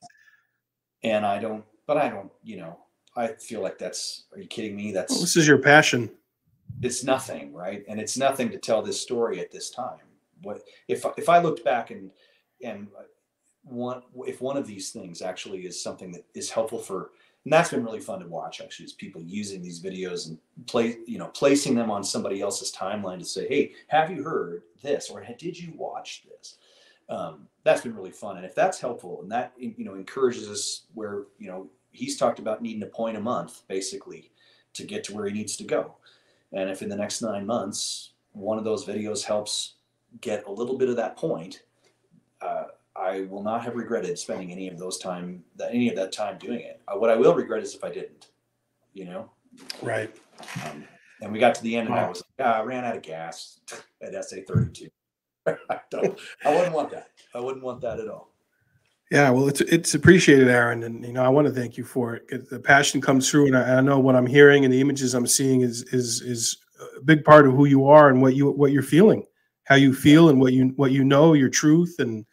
and 1.05 1.27
I 1.27 1.39
don't, 1.39 1.65
but 1.87 1.97
I 1.97 2.09
don't, 2.09 2.31
you 2.43 2.57
know, 2.57 2.79
I 3.17 3.29
feel 3.29 3.61
like 3.61 3.79
that's, 3.79 4.25
are 4.33 4.41
you 4.41 4.47
kidding 4.47 4.77
me? 4.77 4.93
That's, 4.93 5.13
well, 5.13 5.21
this 5.21 5.37
is 5.37 5.47
your 5.47 5.59
passion. 5.59 6.11
It's 6.83 7.05
nothing, 7.05 7.53
right? 7.53 7.85
And 7.89 8.01
it's 8.01 8.17
nothing 8.17 8.51
to 8.51 8.59
tell 8.59 8.83
this 8.83 9.01
story 9.01 9.41
at 9.41 9.51
this 9.51 9.71
time. 9.71 9.99
What, 10.43 10.63
if, 10.89 11.05
if 11.17 11.29
I 11.29 11.39
looked 11.39 11.65
back 11.65 11.91
and, 11.91 12.11
and 12.63 12.89
one, 13.65 14.03
if 14.27 14.41
one 14.41 14.57
of 14.57 14.67
these 14.67 14.91
things 14.91 15.23
actually 15.23 15.67
is 15.67 15.83
something 15.83 16.11
that 16.13 16.25
is 16.35 16.51
helpful 16.51 16.79
for, 16.79 17.11
and 17.45 17.53
that's 17.53 17.71
been 17.71 17.85
really 17.85 18.01
fun 18.01 18.21
to 18.21 18.27
watch 18.27 18.61
actually 18.61 18.87
is 18.87 18.93
people 18.93 19.21
using 19.21 19.63
these 19.63 19.83
videos 19.83 20.29
and 20.29 20.39
play 20.69 20.99
you 21.09 21.19
know 21.19 21.27
placing 21.27 21.75
them 21.75 21.91
on 21.91 22.05
somebody 22.05 22.41
else's 22.41 22.73
timeline 22.73 23.19
to 23.19 23.25
say 23.25 23.49
hey 23.49 23.73
have 23.89 24.13
you 24.13 24.23
heard 24.23 24.63
this 24.81 25.11
or 25.11 25.27
did 25.37 25.59
you 25.59 25.73
watch 25.77 26.23
this 26.29 26.59
um, 27.09 27.47
that's 27.65 27.83
been 27.83 27.95
really 27.95 28.11
fun. 28.11 28.37
And 28.37 28.47
if 28.47 28.55
that's 28.55 28.81
helpful 28.81 29.21
and 29.23 29.31
that, 29.31 29.53
you 29.59 29.85
know, 29.85 29.95
encourages 29.95 30.49
us 30.49 30.87
where, 30.95 31.25
you 31.39 31.49
know, 31.49 31.69
he's 31.91 32.17
talked 32.17 32.39
about 32.39 32.63
needing 32.63 32.83
a 32.83 32.87
point 32.87 33.17
a 33.17 33.21
month 33.21 33.63
basically 33.69 34.31
to 34.75 34.85
get 34.85 35.05
to 35.05 35.15
where 35.15 35.27
he 35.27 35.33
needs 35.33 35.57
to 35.57 35.65
go. 35.65 35.97
And 36.53 36.71
if 36.71 36.83
in 36.83 36.89
the 36.89 36.97
next 36.97 37.23
nine 37.23 37.47
months, 37.47 38.13
one 38.33 38.59
of 38.59 38.65
those 38.65 38.85
videos 38.85 39.25
helps 39.25 39.75
get 40.21 40.47
a 40.47 40.51
little 40.51 40.77
bit 40.77 40.89
of 40.89 40.97
that 40.97 41.17
point, 41.17 41.63
uh, 42.41 42.65
I 42.95 43.23
will 43.23 43.43
not 43.43 43.63
have 43.65 43.75
regretted 43.75 44.19
spending 44.19 44.53
any 44.53 44.69
of 44.69 44.79
those 44.79 44.99
time, 44.99 45.43
any 45.61 45.89
of 45.89 45.97
that 45.97 46.13
time 46.13 46.39
doing 46.39 46.61
it. 46.61 46.81
Uh, 46.87 46.99
what 46.99 47.11
I 47.11 47.17
will 47.17 47.35
regret 47.35 47.63
is 47.63 47.75
if 47.75 47.83
I 47.83 47.91
didn't, 47.91 48.29
you 48.93 49.07
know? 49.07 49.31
Right. 49.81 50.15
Um, 50.67 50.85
and 51.23 51.33
we 51.33 51.39
got 51.39 51.55
to 51.55 51.63
the 51.63 51.77
end 51.77 51.89
and 51.89 51.97
I 51.97 52.09
was 52.09 52.23
like, 52.39 52.47
ah, 52.47 52.61
I 52.61 52.63
ran 52.63 52.85
out 52.85 52.97
of 52.97 53.03
gas 53.03 53.61
at 54.03 54.25
SA 54.25 54.37
32. 54.47 54.89
I 55.47 55.81
don't. 55.91 56.19
I 56.45 56.55
wouldn't 56.55 56.75
want 56.75 56.91
that. 56.91 57.09
I 57.35 57.41
wouldn't 57.41 57.65
want 57.65 57.81
that 57.81 57.99
at 57.99 58.09
all. 58.09 58.32
Yeah, 59.13 59.29
well, 59.29 59.47
it's 59.47 59.61
it's 59.61 59.93
appreciated, 59.93 60.49
Aaron, 60.49 60.85
and 60.85 61.05
you 61.05 61.13
know 61.13 61.23
I 61.23 61.29
want 61.29 61.47
to 61.47 61.53
thank 61.53 61.77
you 61.77 61.85
for 61.85 62.15
it. 62.15 62.49
The 62.49 62.59
passion 62.59 62.99
comes 62.99 63.31
through, 63.31 63.49
and 63.49 63.59
I, 63.59 63.77
I, 63.77 63.81
know 63.83 63.99
what 63.99 64.17
I'm 64.17 64.25
hearing 64.25 64.65
and 64.65 64.73
the 64.73 64.81
images 64.81 65.13
I'm 65.13 65.27
seeing 65.27 65.61
is 65.61 65.83
is 65.93 66.23
is 66.23 66.57
a 66.97 67.03
big 67.03 67.23
part 67.23 67.47
of 67.47 67.53
who 67.53 67.67
you 67.67 67.87
are 67.87 68.09
and 68.09 68.23
what 68.23 68.35
you 68.35 68.51
what 68.51 68.73
you're 68.73 68.83
feeling, 68.83 69.27
how 69.65 69.75
you 69.75 69.93
feel, 69.93 70.31
and 70.31 70.41
what 70.41 70.55
you 70.55 70.73
what 70.77 70.93
you 70.93 71.05
know, 71.05 71.35
your 71.35 71.51
truth, 71.51 71.97
and 71.99 72.25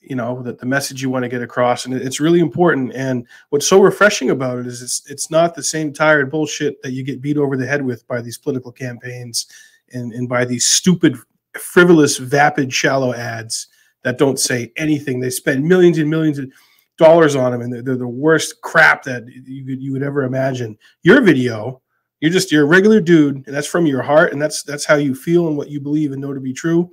you 0.00 0.16
know 0.16 0.42
that 0.42 0.58
the 0.58 0.66
message 0.66 1.00
you 1.00 1.10
want 1.10 1.22
to 1.22 1.28
get 1.28 1.42
across, 1.42 1.84
and 1.84 1.94
it's 1.94 2.18
really 2.18 2.40
important. 2.40 2.92
And 2.92 3.24
what's 3.50 3.68
so 3.68 3.80
refreshing 3.80 4.30
about 4.30 4.58
it 4.58 4.66
is 4.66 4.82
it's 4.82 5.08
it's 5.08 5.30
not 5.30 5.54
the 5.54 5.62
same 5.62 5.92
tired 5.92 6.28
bullshit 6.28 6.82
that 6.82 6.90
you 6.90 7.04
get 7.04 7.22
beat 7.22 7.36
over 7.36 7.56
the 7.56 7.68
head 7.68 7.84
with 7.84 8.04
by 8.08 8.20
these 8.20 8.36
political 8.36 8.72
campaigns 8.72 9.46
and 9.92 10.12
and 10.12 10.28
by 10.28 10.44
these 10.44 10.66
stupid 10.66 11.16
frivolous, 11.56 12.16
vapid, 12.18 12.72
shallow 12.72 13.14
ads 13.14 13.68
that 14.02 14.18
don't 14.18 14.38
say 14.38 14.72
anything. 14.76 15.20
They 15.20 15.30
spend 15.30 15.64
millions 15.64 15.98
and 15.98 16.08
millions 16.08 16.38
of 16.38 16.50
dollars 16.98 17.36
on 17.36 17.52
them, 17.52 17.62
and 17.62 17.72
they're, 17.72 17.82
they're 17.82 17.96
the 17.96 18.06
worst 18.06 18.60
crap 18.62 19.02
that 19.04 19.24
you 19.28 19.64
could, 19.64 19.82
you 19.82 19.92
would 19.92 20.02
ever 20.02 20.22
imagine. 20.22 20.76
Your 21.02 21.22
video, 21.22 21.82
you're 22.20 22.30
just 22.30 22.52
you're 22.52 22.64
a 22.64 22.68
regular 22.68 23.00
dude, 23.00 23.36
and 23.36 23.54
that's 23.54 23.66
from 23.66 23.86
your 23.86 24.02
heart, 24.02 24.32
and 24.32 24.40
that's 24.40 24.62
that's 24.62 24.84
how 24.84 24.96
you 24.96 25.14
feel 25.14 25.48
and 25.48 25.56
what 25.56 25.70
you 25.70 25.80
believe 25.80 26.12
and 26.12 26.20
know 26.20 26.34
to 26.34 26.40
be 26.40 26.52
true. 26.52 26.90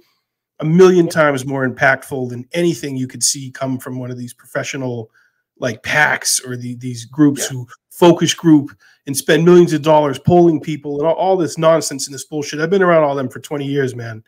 A 0.59 0.65
million 0.65 1.07
times 1.07 1.45
more 1.45 1.69
impactful 1.69 2.29
than 2.29 2.47
anything 2.53 2.97
you 2.97 3.07
could 3.07 3.23
see 3.23 3.51
come 3.51 3.77
from 3.77 3.99
one 3.99 4.09
of 4.09 4.17
these 4.17 4.33
professional 4.33 5.11
like 5.59 5.83
PACs 5.83 6.43
or 6.45 6.55
the, 6.55 6.75
these 6.75 7.05
groups 7.05 7.43
yeah. 7.43 7.49
who 7.49 7.67
focus 7.91 8.33
group 8.33 8.71
and 9.05 9.15
spend 9.15 9.43
millions 9.43 9.73
of 9.73 9.81
dollars 9.81 10.19
polling 10.19 10.59
people 10.59 10.99
and 10.99 11.07
all, 11.07 11.15
all, 11.15 11.37
this 11.37 11.57
nonsense 11.57 12.07
and 12.07 12.13
this 12.13 12.25
bullshit. 12.25 12.59
I've 12.59 12.69
been 12.69 12.83
around 12.83 13.03
all 13.03 13.15
them 13.15 13.29
for 13.29 13.39
20 13.39 13.65
years, 13.65 13.95
man 13.95 14.23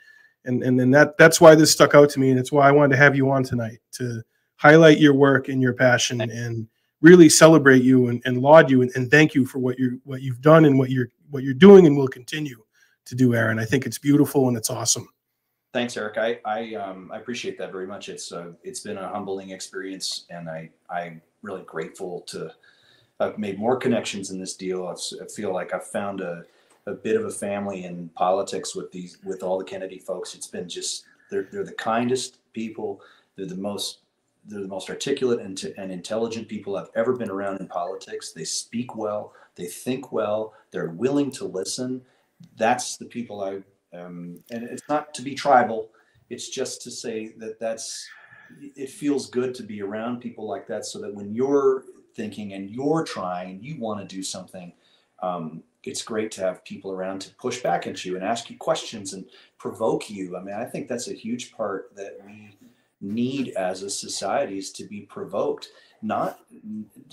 and 0.49 0.63
and 0.63 0.79
then 0.79 0.91
that 0.91 1.17
that's 1.17 1.39
why 1.39 1.55
this 1.55 1.71
stuck 1.71 1.95
out 1.95 2.09
to 2.09 2.19
me, 2.19 2.31
and 2.31 2.39
it's 2.39 2.51
why 2.51 2.67
I 2.67 2.71
wanted 2.71 2.95
to 2.95 2.97
have 2.97 3.15
you 3.15 3.29
on 3.31 3.43
tonight 3.43 3.79
to 3.93 4.21
highlight 4.57 4.99
your 4.99 5.13
work 5.13 5.47
and 5.47 5.61
your 5.61 5.73
passion 5.73 6.19
and 6.19 6.67
really 7.01 7.29
celebrate 7.29 7.81
you 7.81 8.09
and, 8.09 8.21
and 8.25 8.41
laud 8.41 8.69
you 8.69 8.81
and, 8.81 8.91
and 8.95 9.09
thank 9.09 9.33
you 9.33 9.45
for 9.45 9.59
what 9.59 9.79
you 9.79 10.01
what 10.03 10.21
you've 10.21 10.41
done 10.41 10.65
and 10.65 10.77
what 10.77 10.89
you're 10.89 11.07
what 11.29 11.43
you're 11.43 11.53
doing 11.53 11.87
and 11.87 11.95
will 11.95 12.07
continue 12.07 12.57
to 13.05 13.15
do, 13.15 13.33
Aaron. 13.33 13.59
I 13.59 13.65
think 13.65 13.85
it's 13.85 13.97
beautiful 13.97 14.47
and 14.49 14.57
it's 14.57 14.69
awesome. 14.69 15.07
Thanks, 15.71 15.95
Eric. 15.95 16.17
I 16.17 16.39
I, 16.45 16.75
um, 16.75 17.11
I 17.13 17.17
appreciate 17.17 17.57
that 17.59 17.71
very 17.71 17.87
much. 17.87 18.09
It's 18.09 18.31
uh, 18.31 18.51
it's 18.63 18.81
been 18.81 18.97
a 18.97 19.07
humbling 19.07 19.51
experience, 19.51 20.25
and 20.29 20.49
I 20.49 20.69
I'm 20.89 21.21
really 21.41 21.63
grateful 21.63 22.21
to. 22.27 22.51
I've 23.21 23.37
made 23.37 23.59
more 23.59 23.75
connections 23.75 24.31
in 24.31 24.39
this 24.39 24.55
deal. 24.55 24.87
I've, 24.87 25.01
I 25.21 25.27
feel 25.27 25.53
like 25.53 25.73
I've 25.73 25.85
found 25.85 26.21
a 26.21 26.43
a 26.89 26.93
bit 26.95 27.15
of 27.15 27.25
a 27.25 27.31
family 27.31 27.85
in 27.85 28.09
politics 28.09 28.75
with 28.75 28.91
these 28.91 29.17
with 29.23 29.43
all 29.43 29.57
the 29.57 29.65
Kennedy 29.65 29.99
folks. 29.99 30.35
It's 30.35 30.47
been 30.47 30.67
just 30.67 31.05
they're 31.29 31.47
they're 31.51 31.63
the 31.63 31.73
kindest 31.73 32.39
people. 32.53 33.01
They're 33.35 33.45
the 33.45 33.55
most 33.55 33.99
they're 34.45 34.61
the 34.61 34.67
most 34.67 34.89
articulate 34.89 35.41
and, 35.41 35.61
and 35.77 35.91
intelligent 35.91 36.47
people 36.47 36.75
I've 36.75 36.89
ever 36.95 37.13
been 37.13 37.29
around 37.29 37.59
in 37.59 37.67
politics. 37.67 38.31
They 38.31 38.45
speak 38.45 38.95
well, 38.95 39.33
they 39.55 39.65
think 39.65 40.11
well, 40.11 40.53
they're 40.71 40.89
willing 40.89 41.31
to 41.31 41.45
listen. 41.45 42.01
That's 42.57 42.97
the 42.97 43.05
people 43.05 43.41
I 43.43 43.61
um, 43.97 44.39
and 44.51 44.63
it's 44.63 44.87
not 44.87 45.13
to 45.15 45.21
be 45.21 45.35
tribal. 45.35 45.89
It's 46.29 46.49
just 46.49 46.81
to 46.83 46.91
say 46.91 47.33
that 47.37 47.59
that's 47.59 48.07
it 48.61 48.89
feels 48.89 49.29
good 49.29 49.53
to 49.55 49.63
be 49.63 49.81
around 49.81 50.21
people 50.21 50.47
like 50.47 50.67
that, 50.67 50.85
so 50.85 50.99
that 50.99 51.13
when 51.13 51.33
you're 51.33 51.83
thinking 52.15 52.53
and 52.53 52.69
you're 52.69 53.03
trying, 53.03 53.61
you 53.63 53.79
want 53.79 53.99
to 53.99 54.15
do 54.15 54.23
something. 54.23 54.73
Um, 55.21 55.63
it's 55.83 56.03
great 56.03 56.31
to 56.31 56.41
have 56.41 56.65
people 56.65 56.91
around 56.91 57.19
to 57.21 57.35
push 57.35 57.61
back 57.61 57.87
at 57.87 58.03
you 58.03 58.15
and 58.15 58.23
ask 58.23 58.49
you 58.49 58.57
questions 58.57 59.13
and 59.13 59.25
provoke 59.57 60.09
you. 60.09 60.35
I 60.35 60.41
mean, 60.41 60.55
I 60.55 60.65
think 60.65 60.87
that's 60.87 61.07
a 61.07 61.13
huge 61.13 61.51
part 61.53 61.95
that 61.95 62.17
we 62.25 62.57
need 63.01 63.53
as 63.53 63.81
a 63.81 63.89
society 63.89 64.57
is 64.57 64.71
to 64.73 64.83
be 64.83 65.01
provoked. 65.01 65.69
Not 66.01 66.39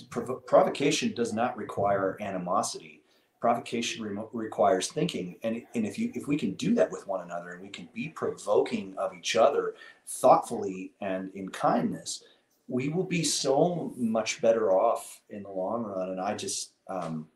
prov- 0.09 0.45
provocation 0.45 1.13
does 1.13 1.33
not 1.33 1.57
require 1.57 2.17
animosity. 2.21 3.01
Provocation 3.39 4.03
re- 4.03 4.23
requires 4.33 4.91
thinking, 4.91 5.35
and 5.43 5.61
and 5.75 5.85
if 5.85 5.99
you 5.99 6.11
if 6.15 6.27
we 6.27 6.37
can 6.37 6.53
do 6.53 6.73
that 6.73 6.91
with 6.91 7.07
one 7.07 7.21
another 7.21 7.51
and 7.51 7.61
we 7.61 7.69
can 7.69 7.87
be 7.93 8.09
provoking 8.09 8.95
of 8.97 9.13
each 9.13 9.35
other 9.35 9.75
thoughtfully 10.07 10.93
and 11.01 11.29
in 11.35 11.49
kindness, 11.49 12.23
we 12.67 12.89
will 12.89 13.03
be 13.03 13.23
so 13.23 13.93
much 13.95 14.41
better 14.41 14.71
off 14.71 15.21
in 15.29 15.43
the 15.43 15.49
long 15.49 15.83
run. 15.83 16.09
And 16.09 16.19
I 16.19 16.33
just 16.33 16.71
um, 16.89 17.27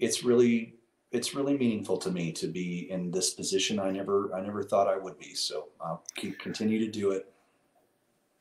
it's 0.00 0.24
really 0.24 0.74
it's 1.12 1.34
really 1.34 1.56
meaningful 1.56 1.96
to 1.98 2.10
me 2.10 2.30
to 2.32 2.46
be 2.46 2.88
in 2.90 3.10
this 3.10 3.34
position. 3.34 3.78
I 3.78 3.90
never 3.90 4.34
I 4.34 4.40
never 4.40 4.62
thought 4.62 4.88
I 4.88 4.96
would 4.96 5.18
be. 5.18 5.34
So 5.34 5.68
I'll 5.80 6.02
keep 6.16 6.38
continue 6.38 6.78
to 6.78 6.90
do 6.90 7.12
it. 7.12 7.32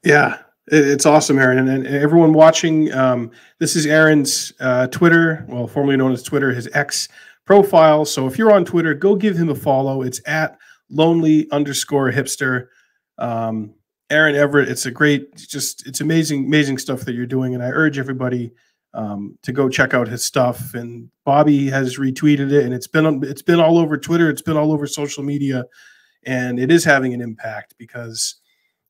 Yeah, 0.03 0.39
it's 0.67 1.05
awesome, 1.05 1.39
Aaron, 1.39 1.67
and, 1.67 1.85
everyone 1.85 2.31
watching. 2.31 2.93
Um, 2.93 3.31
this 3.59 3.75
is 3.75 3.85
Aaron's 3.85 4.53
uh, 4.59 4.87
Twitter, 4.87 5.45
well, 5.49 5.67
formerly 5.67 5.97
known 5.97 6.13
as 6.13 6.23
Twitter, 6.23 6.53
his 6.53 6.69
X 6.73 7.09
profile. 7.45 8.05
So 8.05 8.27
if 8.27 8.37
you're 8.37 8.51
on 8.51 8.63
Twitter, 8.63 8.93
go 8.93 9.15
give 9.15 9.35
him 9.35 9.49
a 9.49 9.55
follow. 9.55 10.03
It's 10.03 10.21
at 10.25 10.57
loanly 10.91 11.49
underscore 11.51 12.11
hipster. 12.11 12.67
Um, 13.17 13.73
Aaron 14.09 14.35
Everitt, 14.35 14.69
it's 14.69 14.85
a 14.85 14.91
great, 14.91 15.35
just 15.35 15.85
it's 15.85 16.01
amazing, 16.01 16.45
amazing 16.45 16.77
stuff 16.77 17.01
that 17.01 17.13
you're 17.13 17.25
doing, 17.25 17.55
and 17.55 17.63
I 17.63 17.69
urge 17.69 17.99
everybody 17.99 18.51
um, 18.93 19.37
to 19.43 19.51
go 19.51 19.69
check 19.69 19.93
out 19.93 20.07
his 20.07 20.23
stuff. 20.23 20.73
And 20.73 21.09
Bobby 21.25 21.69
has 21.69 21.97
retweeted 21.97 22.51
it, 22.51 22.63
and 22.65 22.73
it's 22.73 22.87
been 22.87 23.23
it's 23.23 23.41
been 23.41 23.59
all 23.59 23.77
over 23.77 23.97
Twitter, 23.97 24.29
it's 24.29 24.41
been 24.41 24.57
all 24.57 24.71
over 24.71 24.87
social 24.87 25.23
media, 25.23 25.65
and 26.23 26.59
it 26.59 26.71
is 26.71 26.83
having 26.83 27.13
an 27.13 27.21
impact 27.21 27.75
because 27.77 28.35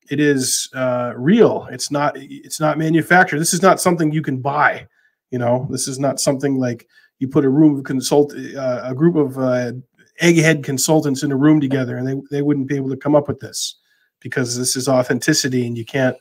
it 0.10 0.20
is 0.20 0.70
uh, 0.74 1.14
real. 1.16 1.68
It's 1.72 1.92
not 1.92 2.14
it's 2.16 2.60
not 2.60 2.78
manufactured. 2.78 3.40
This 3.40 3.54
is 3.54 3.62
not 3.62 3.80
something 3.80 4.12
you 4.12 4.22
can 4.22 4.40
buy. 4.40 4.88
You 5.32 5.40
know, 5.40 5.68
this 5.70 5.88
is 5.88 6.00
not 6.00 6.20
something 6.20 6.58
like 6.58 6.88
you 7.20 7.28
put 7.28 7.46
a 7.46 7.50
room 7.50 7.78
of 7.78 7.84
consult 7.84 8.34
uh, 8.34 8.82
a 8.84 8.96
group 8.96 9.16
of 9.16 9.38
uh, 9.38 9.74
egghead 10.22 10.64
consultants 10.64 11.24
in 11.24 11.32
a 11.32 11.38
room 11.38 11.60
together, 11.60 11.98
and 11.98 12.08
they 12.08 12.16
they 12.32 12.42
wouldn't 12.42 12.68
be 12.68 12.76
able 12.76 12.90
to 12.90 12.98
come 12.98 13.16
up 13.16 13.28
with 13.28 13.40
this 13.40 13.76
because 14.20 14.58
this 14.58 14.76
is 14.76 14.88
authenticity, 14.88 15.68
and 15.68 15.78
you 15.78 15.86
can't 15.86 16.18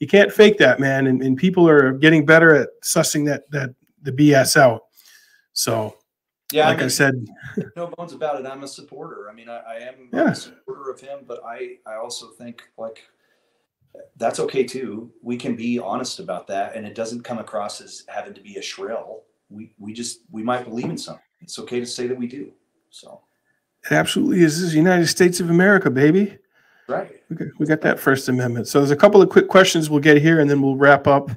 you 0.00 0.06
can't 0.06 0.32
fake 0.32 0.58
that, 0.58 0.78
man. 0.80 1.06
And, 1.06 1.22
and 1.22 1.36
people 1.36 1.68
are 1.68 1.92
getting 1.92 2.26
better 2.26 2.54
at 2.54 2.68
sussing 2.82 3.26
that 3.26 3.50
that 3.50 3.74
the 4.02 4.12
BS 4.12 4.56
out. 4.56 4.82
So, 5.52 5.96
yeah, 6.52 6.66
like 6.68 6.76
I, 6.76 6.80
mean, 6.80 6.84
I 6.84 6.88
said, 6.88 7.26
no 7.76 7.86
bones 7.88 8.12
about 8.12 8.38
it. 8.40 8.46
I'm 8.46 8.62
a 8.62 8.68
supporter. 8.68 9.28
I 9.30 9.34
mean, 9.34 9.48
I, 9.48 9.58
I 9.58 9.74
am 9.76 10.08
Yeah. 10.12 10.30
a 10.30 10.34
supporter 10.34 10.90
of 10.90 11.00
him, 11.00 11.20
but 11.26 11.40
I 11.44 11.78
I 11.86 11.94
also 11.96 12.28
think 12.28 12.62
like 12.78 13.02
that's 14.16 14.40
okay 14.40 14.64
too. 14.64 15.10
We 15.22 15.36
can 15.36 15.56
be 15.56 15.78
honest 15.78 16.20
about 16.20 16.46
that, 16.48 16.76
and 16.76 16.86
it 16.86 16.94
doesn't 16.94 17.22
come 17.22 17.38
across 17.38 17.80
as 17.80 18.04
having 18.08 18.34
to 18.34 18.40
be 18.40 18.56
a 18.56 18.62
shrill. 18.62 19.22
We 19.48 19.72
we 19.78 19.92
just 19.92 20.20
we 20.30 20.42
might 20.42 20.64
believe 20.64 20.90
in 20.90 20.98
something. 20.98 21.22
It's 21.40 21.58
okay 21.58 21.80
to 21.80 21.86
say 21.86 22.06
that 22.06 22.18
we 22.18 22.26
do. 22.26 22.52
So 22.90 23.22
it 23.84 23.92
absolutely 23.92 24.42
is. 24.42 24.56
This 24.56 24.66
is 24.66 24.72
the 24.72 24.78
United 24.78 25.06
States 25.06 25.40
of 25.40 25.48
America, 25.50 25.90
baby. 25.90 26.36
Right. 26.88 27.10
We 27.28 27.36
got, 27.36 27.48
we 27.58 27.66
got 27.66 27.80
that 27.82 28.00
First 28.00 28.28
Amendment. 28.28 28.68
So 28.68 28.80
there's 28.80 28.90
a 28.90 28.96
couple 28.96 29.22
of 29.22 29.28
quick 29.28 29.48
questions 29.48 29.90
we'll 29.90 30.00
get 30.00 30.20
here, 30.20 30.40
and 30.40 30.48
then 30.48 30.62
we'll 30.62 30.76
wrap 30.76 31.06
up. 31.06 31.30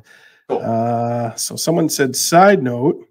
Cool. 0.48 0.62
Uh, 0.64 1.36
so 1.36 1.56
someone 1.56 1.90
said, 1.90 2.16
side 2.16 2.64
note, 2.64 3.06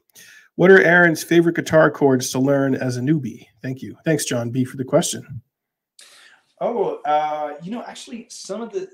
what 0.56 0.70
are 0.70 0.80
Aaron's 0.82 1.22
favorite 1.22 1.54
guitar 1.54 1.90
chords 1.90 2.32
to 2.32 2.40
learn 2.40 2.74
as 2.74 2.96
a 2.96 3.00
newbie? 3.00 3.46
Thank 3.62 3.80
you. 3.80 3.96
Thanks, 4.04 4.24
John 4.24 4.50
B, 4.50 4.64
for 4.64 4.76
the 4.76 4.84
question. 4.84 5.40
Oh, 6.60 7.00
uh, 7.04 7.54
you 7.62 7.70
know, 7.70 7.84
actually, 7.86 8.26
some 8.28 8.60
of 8.60 8.72
the 8.72 8.88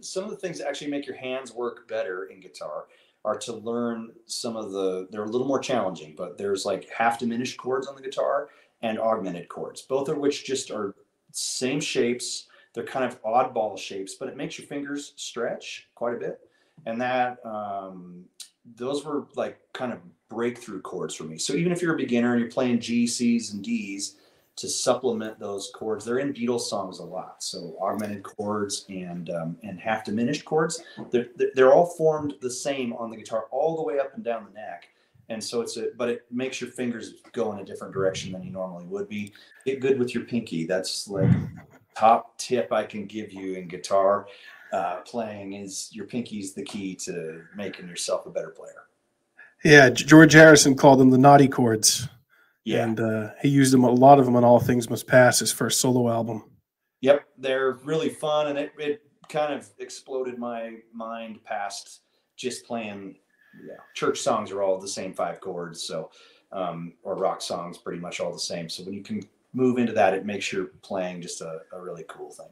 some 0.00 0.24
of 0.24 0.30
the 0.30 0.36
things 0.36 0.58
that 0.58 0.68
actually 0.68 0.90
make 0.90 1.06
your 1.06 1.16
hands 1.16 1.52
work 1.52 1.88
better 1.88 2.24
in 2.24 2.40
guitar 2.40 2.86
are 3.24 3.36
to 3.38 3.52
learn 3.52 4.10
some 4.26 4.56
of 4.56 4.72
the. 4.72 5.06
They're 5.10 5.22
a 5.22 5.28
little 5.28 5.46
more 5.46 5.60
challenging, 5.60 6.14
but 6.16 6.36
there's 6.36 6.64
like 6.64 6.88
half 6.90 7.18
diminished 7.18 7.58
chords 7.58 7.86
on 7.86 7.94
the 7.94 8.02
guitar 8.02 8.48
and 8.82 8.98
augmented 8.98 9.48
chords, 9.48 9.82
both 9.82 10.08
of 10.08 10.18
which 10.18 10.44
just 10.44 10.72
are 10.72 10.96
same 11.30 11.80
shapes. 11.80 12.48
They're 12.74 12.84
kind 12.84 13.04
of 13.04 13.22
oddball 13.22 13.78
shapes, 13.78 14.14
but 14.14 14.28
it 14.28 14.36
makes 14.36 14.58
your 14.58 14.66
fingers 14.66 15.12
stretch 15.16 15.88
quite 15.94 16.14
a 16.14 16.18
bit, 16.18 16.40
and 16.86 17.00
that 17.00 17.38
um, 17.44 18.24
those 18.76 19.04
were 19.04 19.26
like 19.34 19.58
kind 19.72 19.92
of 19.92 19.98
breakthrough 20.28 20.80
chords 20.82 21.14
for 21.14 21.24
me. 21.24 21.38
So 21.38 21.54
even 21.54 21.72
if 21.72 21.80
you're 21.80 21.94
a 21.94 21.98
beginner 21.98 22.32
and 22.32 22.40
you're 22.40 22.50
playing 22.50 22.80
G, 22.80 23.06
C's, 23.06 23.52
and 23.52 23.64
D's 23.64 24.16
to 24.58 24.68
supplement 24.68 25.38
those 25.38 25.70
chords. 25.72 26.04
They're 26.04 26.18
in 26.18 26.34
Beatles 26.34 26.62
songs 26.62 26.98
a 26.98 27.04
lot. 27.04 27.44
So 27.44 27.76
augmented 27.80 28.24
chords 28.24 28.86
and 28.88 29.30
um, 29.30 29.56
and 29.62 29.78
half 29.78 30.04
diminished 30.04 30.44
chords. 30.44 30.82
They're, 31.12 31.28
they're 31.54 31.72
all 31.72 31.86
formed 31.86 32.34
the 32.40 32.50
same 32.50 32.92
on 32.94 33.08
the 33.08 33.16
guitar 33.16 33.44
all 33.52 33.76
the 33.76 33.82
way 33.82 34.00
up 34.00 34.14
and 34.14 34.24
down 34.24 34.44
the 34.44 34.60
neck. 34.60 34.88
And 35.28 35.42
so 35.42 35.60
it's 35.60 35.76
a 35.76 35.90
but 35.96 36.08
it 36.08 36.26
makes 36.32 36.60
your 36.60 36.70
fingers 36.70 37.14
go 37.32 37.52
in 37.52 37.60
a 37.60 37.64
different 37.64 37.94
direction 37.94 38.32
than 38.32 38.42
you 38.42 38.50
normally 38.50 38.84
would 38.86 39.08
be. 39.08 39.32
Get 39.64 39.80
good 39.80 39.96
with 39.96 40.12
your 40.12 40.24
pinky. 40.24 40.66
That's 40.66 41.06
like 41.06 41.30
top 41.98 42.38
tip 42.38 42.72
I 42.72 42.84
can 42.84 43.06
give 43.06 43.32
you 43.32 43.54
in 43.54 43.66
guitar 43.66 44.28
uh, 44.72 45.00
playing 45.00 45.54
is 45.54 45.88
your 45.92 46.06
pinky's 46.06 46.54
the 46.54 46.62
key 46.62 46.94
to 46.96 47.42
making 47.56 47.88
yourself 47.88 48.26
a 48.26 48.30
better 48.30 48.50
player. 48.50 48.84
Yeah, 49.64 49.90
George 49.90 50.34
Harrison 50.34 50.76
called 50.76 51.00
them 51.00 51.10
the 51.10 51.18
naughty 51.18 51.48
chords. 51.48 52.08
Yeah. 52.64 52.84
And 52.84 53.00
uh, 53.00 53.30
he 53.40 53.48
used 53.48 53.72
them, 53.72 53.82
a 53.82 53.90
lot 53.90 54.18
of 54.18 54.26
them 54.26 54.36
on 54.36 54.44
All 54.44 54.60
Things 54.60 54.90
Must 54.90 55.06
Pass, 55.06 55.38
his 55.38 55.50
first 55.50 55.80
solo 55.80 56.10
album. 56.10 56.44
Yep, 57.00 57.24
they're 57.38 57.72
really 57.84 58.10
fun, 58.10 58.48
and 58.48 58.58
it, 58.58 58.72
it 58.78 59.02
kind 59.28 59.54
of 59.54 59.68
exploded 59.78 60.38
my 60.38 60.74
mind 60.92 61.42
past 61.44 62.02
just 62.36 62.66
playing. 62.66 63.16
Yeah, 63.66 63.76
church 63.94 64.20
songs 64.20 64.50
are 64.50 64.62
all 64.62 64.78
the 64.78 64.88
same 64.88 65.14
five 65.14 65.40
chords, 65.40 65.82
so 65.82 66.10
um, 66.52 66.92
or 67.02 67.16
rock 67.16 67.40
songs 67.40 67.78
pretty 67.78 68.00
much 68.00 68.20
all 68.20 68.32
the 68.32 68.38
same. 68.38 68.68
So 68.68 68.84
when 68.84 68.94
you 68.94 69.02
can 69.02 69.22
move 69.52 69.78
into 69.78 69.92
that, 69.92 70.14
it 70.14 70.26
makes 70.26 70.52
your 70.52 70.66
playing 70.82 71.22
just 71.22 71.40
a, 71.40 71.60
a 71.72 71.80
really 71.80 72.04
cool 72.08 72.30
thing. 72.30 72.48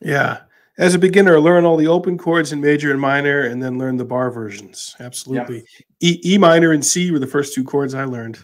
Yeah. 0.00 0.40
As 0.78 0.94
a 0.94 0.98
beginner, 0.98 1.38
learn 1.38 1.64
all 1.64 1.76
the 1.76 1.88
open 1.88 2.16
chords 2.16 2.52
in 2.52 2.60
major 2.60 2.90
and 2.90 3.00
minor, 3.00 3.42
and 3.42 3.62
then 3.62 3.78
learn 3.78 3.96
the 3.96 4.04
bar 4.04 4.30
versions. 4.30 4.96
Absolutely. 4.98 5.64
E, 6.00 6.20
e 6.24 6.38
minor 6.38 6.72
and 6.72 6.84
C 6.84 7.10
were 7.10 7.18
the 7.18 7.26
first 7.26 7.54
two 7.54 7.64
chords 7.64 7.94
I 7.94 8.04
learned. 8.04 8.38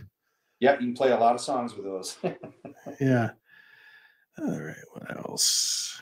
Yeah, 0.61 0.73
you 0.73 0.79
can 0.79 0.95
play 0.95 1.13
a 1.13 1.17
lot 1.17 1.35
of 1.35 1.41
songs 1.41 1.75
with 1.75 1.85
those. 1.85 2.17
Yeah. 3.01 3.31
All 4.39 4.61
right. 4.61 4.77
What 4.93 5.17
else? 5.17 6.01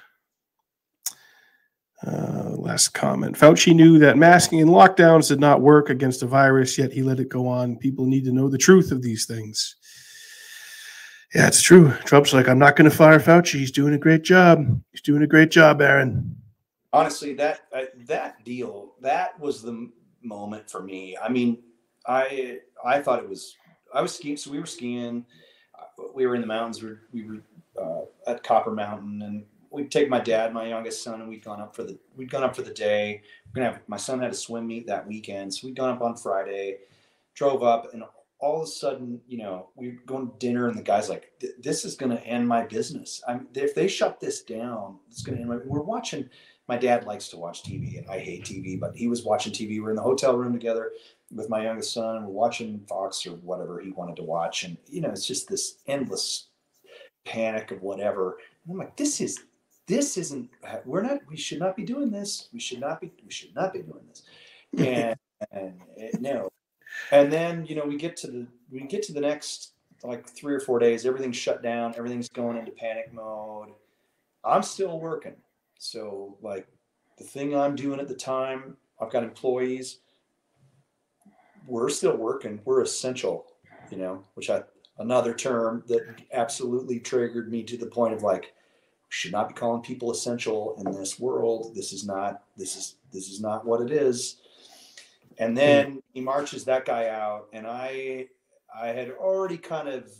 Uh, 2.07 2.51
last 2.57 2.89
comment. 2.89 3.39
Fauci 3.39 3.75
knew 3.75 3.99
that 4.01 4.19
masking 4.19 4.61
and 4.61 4.71
lockdowns 4.71 5.29
did 5.29 5.41
not 5.41 5.63
work 5.63 5.89
against 5.89 6.23
a 6.23 6.27
virus, 6.27 6.77
yet 6.77 6.93
he 6.93 7.03
let 7.03 7.21
it 7.21 7.31
go 7.31 7.47
on. 7.47 7.77
People 7.77 8.05
need 8.05 8.25
to 8.25 8.33
know 8.33 8.49
the 8.49 8.59
truth 8.59 8.93
of 8.93 9.01
these 9.01 9.25
things. 9.25 9.77
Yeah, 11.35 11.49
it's 11.49 11.61
true. 11.63 11.91
Trump's 12.05 12.33
like, 12.33 12.49
I'm 12.49 12.61
not 12.61 12.77
going 12.77 12.89
to 12.89 12.97
fire 12.97 13.19
Fauci. 13.19 13.59
He's 13.59 13.73
doing 13.73 13.93
a 13.95 13.99
great 13.99 14.23
job. 14.23 14.81
He's 14.93 15.01
doing 15.01 15.23
a 15.23 15.27
great 15.27 15.51
job, 15.51 15.83
Aaron. 15.83 16.37
honestly 16.93 17.35
that 17.35 17.63
uh, 17.77 17.87
that 18.07 18.43
deal 18.45 18.93
that 19.01 19.39
was 19.41 19.61
the 19.61 19.91
moment 20.23 20.71
for 20.71 20.81
me 20.81 21.19
i 21.21 21.29
mean 21.29 21.59
i 22.07 22.59
i 22.85 23.01
thought 23.01 23.19
it 23.19 23.29
was 23.29 23.57
i 23.93 24.01
was 24.01 24.15
skiing 24.15 24.37
so 24.37 24.49
we 24.51 24.61
were 24.61 24.65
skiing 24.65 25.27
we 26.15 26.25
were 26.25 26.37
in 26.37 26.41
the 26.41 26.47
mountains 26.47 26.81
we 26.81 26.89
were, 26.91 27.01
we 27.13 27.25
were 27.25 27.43
uh, 27.83 28.31
at 28.31 28.45
copper 28.45 28.71
mountain 28.71 29.21
and 29.23 29.45
we'd 29.71 29.91
take 29.91 30.09
my 30.09 30.21
dad 30.21 30.55
my 30.55 30.69
youngest 30.69 31.03
son 31.03 31.21
and 31.21 31.29
we'd 31.29 31.45
gone 31.45 31.61
up 31.61 31.75
for 31.75 31.83
the 31.83 31.99
we'd 32.17 32.31
gone 32.31 32.45
up 32.45 32.55
for 32.55 32.63
the 32.63 32.73
day 32.73 33.21
we're 33.49 33.61
gonna 33.61 33.73
have 33.73 33.83
my 33.89 33.97
son 33.97 34.21
had 34.21 34.31
a 34.31 34.35
swim 34.35 34.65
meet 34.65 34.87
that 34.87 35.05
weekend 35.05 35.53
so 35.53 35.67
we'd 35.67 35.77
gone 35.77 35.91
up 35.91 36.01
on 36.01 36.15
friday 36.15 36.79
drove 37.35 37.65
up 37.65 37.93
and 37.93 38.05
all 38.45 38.59
of 38.59 38.65
a 38.65 38.71
sudden 38.71 39.21
you 39.27 39.39
know 39.39 39.69
we 39.75 39.89
were 39.89 40.03
going 40.07 40.27
to 40.27 40.39
dinner 40.39 40.69
and 40.69 40.79
the 40.79 40.83
guy's 40.83 41.09
like 41.09 41.33
this 41.59 41.85
is 41.85 41.97
going 41.97 42.11
to 42.11 42.27
end 42.27 42.47
my 42.47 42.63
business 42.63 43.23
i'm 43.27 43.47
if 43.55 43.75
they 43.75 43.89
shut 43.89 44.21
this 44.21 44.43
down 44.43 44.99
it's 45.09 45.23
going 45.23 45.37
to 45.37 45.41
end 45.41 45.51
my 45.51 45.59
we're 45.65 45.81
watching 45.81 46.29
my 46.67 46.79
dad 46.79 47.05
likes 47.05 47.29
to 47.29 47.37
watch 47.37 47.63
TV 47.63 47.99
and 47.99 48.09
I 48.09 48.19
hate 48.19 48.45
TV, 48.45 48.81
but 48.81 48.97
he 48.97 49.07
was 49.07 49.23
watching 49.23 49.53
TV. 49.53 49.83
We're 49.83 49.91
in 49.91 49.97
the 49.97 50.03
hotel 50.03 50.35
room 50.35 50.55
together 50.55 50.93
with 51.31 51.51
my 51.51 51.63
youngest 51.63 51.93
son 51.93 52.17
and 52.17 52.25
we're 52.25 52.33
watching 52.33 52.81
Fox 52.89 53.27
or 53.27 53.33
whatever 53.33 53.81
he 53.81 53.91
wanted 53.91 54.17
to 54.17 54.23
watch. 54.23 54.65
And, 54.65 54.79
you 54.87 55.03
know, 55.03 55.11
it's 55.11 55.27
just 55.27 55.47
this 55.47 55.77
endless 55.87 56.49
panic 57.27 57.71
of 57.71 57.83
whatever. 57.83 58.39
And 58.65 58.73
I'm 58.73 58.79
like, 58.79 58.97
this 58.97 59.21
is, 59.21 59.45
this 59.87 60.17
isn't 60.17 60.49
we're 60.85 61.03
not 61.03 61.19
we 61.29 61.37
should 61.37 61.59
not 61.59 61.77
be 61.77 61.85
doing 61.85 62.11
this 62.11 62.49
we 62.53 62.61
should 62.61 62.81
not 62.81 63.01
be 63.01 63.13
we 63.25 63.31
should 63.31 63.55
not 63.55 63.73
be 63.73 63.81
doing 63.81 64.01
this 64.09 64.23
and, 64.79 65.17
and 65.53 65.75
it, 65.97 66.21
no 66.21 66.49
and 67.11 67.33
then 67.33 67.65
you 67.67 67.75
know 67.75 67.85
we 67.85 67.97
get 67.97 68.17
to 68.17 68.27
the 68.27 68.47
we 68.71 68.81
get 68.81 69.03
to 69.03 69.13
the 69.13 69.21
next 69.21 69.73
like 70.03 70.29
three 70.29 70.55
or 70.55 70.61
four 70.61 70.79
days 70.79 71.07
everything's 71.07 71.37
shut 71.37 71.63
down 71.63 71.95
everything's 71.97 72.29
going 72.29 72.57
into 72.57 72.71
panic 72.73 73.13
mode 73.13 73.69
i'm 74.45 74.63
still 74.63 75.01
working 75.01 75.37
so 75.79 76.37
like 76.43 76.67
the 77.19 77.25
thing 77.25 77.57
i'm 77.57 77.75
doing 77.75 78.01
at 78.01 78.09
the 78.09 78.15
time 78.15 78.77
i've 79.01 79.11
got 79.11 79.23
employees 79.23 79.99
we're 81.67 81.89
still 81.89 82.17
working 82.17 82.61
we're 82.65 82.83
essential 82.83 83.47
you 83.91 83.97
know 83.97 84.23
which 84.35 84.51
i 84.51 84.63
another 84.99 85.35
term 85.35 85.83
that 85.87 86.03
absolutely 86.33 87.01
triggered 87.01 87.51
me 87.51 87.63
to 87.63 87.77
the 87.77 87.87
point 87.87 88.15
of 88.15 88.23
like 88.23 88.53
should 89.15 89.33
not 89.33 89.49
be 89.49 89.55
calling 89.55 89.81
people 89.81 90.11
essential 90.11 90.75
in 90.85 90.93
this 90.93 91.21
world. 91.21 91.73
This 91.75 91.93
is 91.93 92.05
not 92.05 92.43
this 92.57 92.77
is 92.77 92.97
this 93.13 93.29
is 93.29 93.41
not 93.41 93.65
what 93.65 93.81
it 93.81 93.93
is. 93.93 94.39
And 95.39 95.51
hmm. 95.51 95.57
then 95.57 96.03
he 96.13 96.21
marches 96.21 96.65
that 96.65 96.85
guy 96.85 97.09
out, 97.09 97.49
and 97.53 97.67
I 97.67 98.29
I 98.75 98.89
had 98.89 99.11
already 99.11 99.59
kind 99.59 99.89
of 99.89 100.13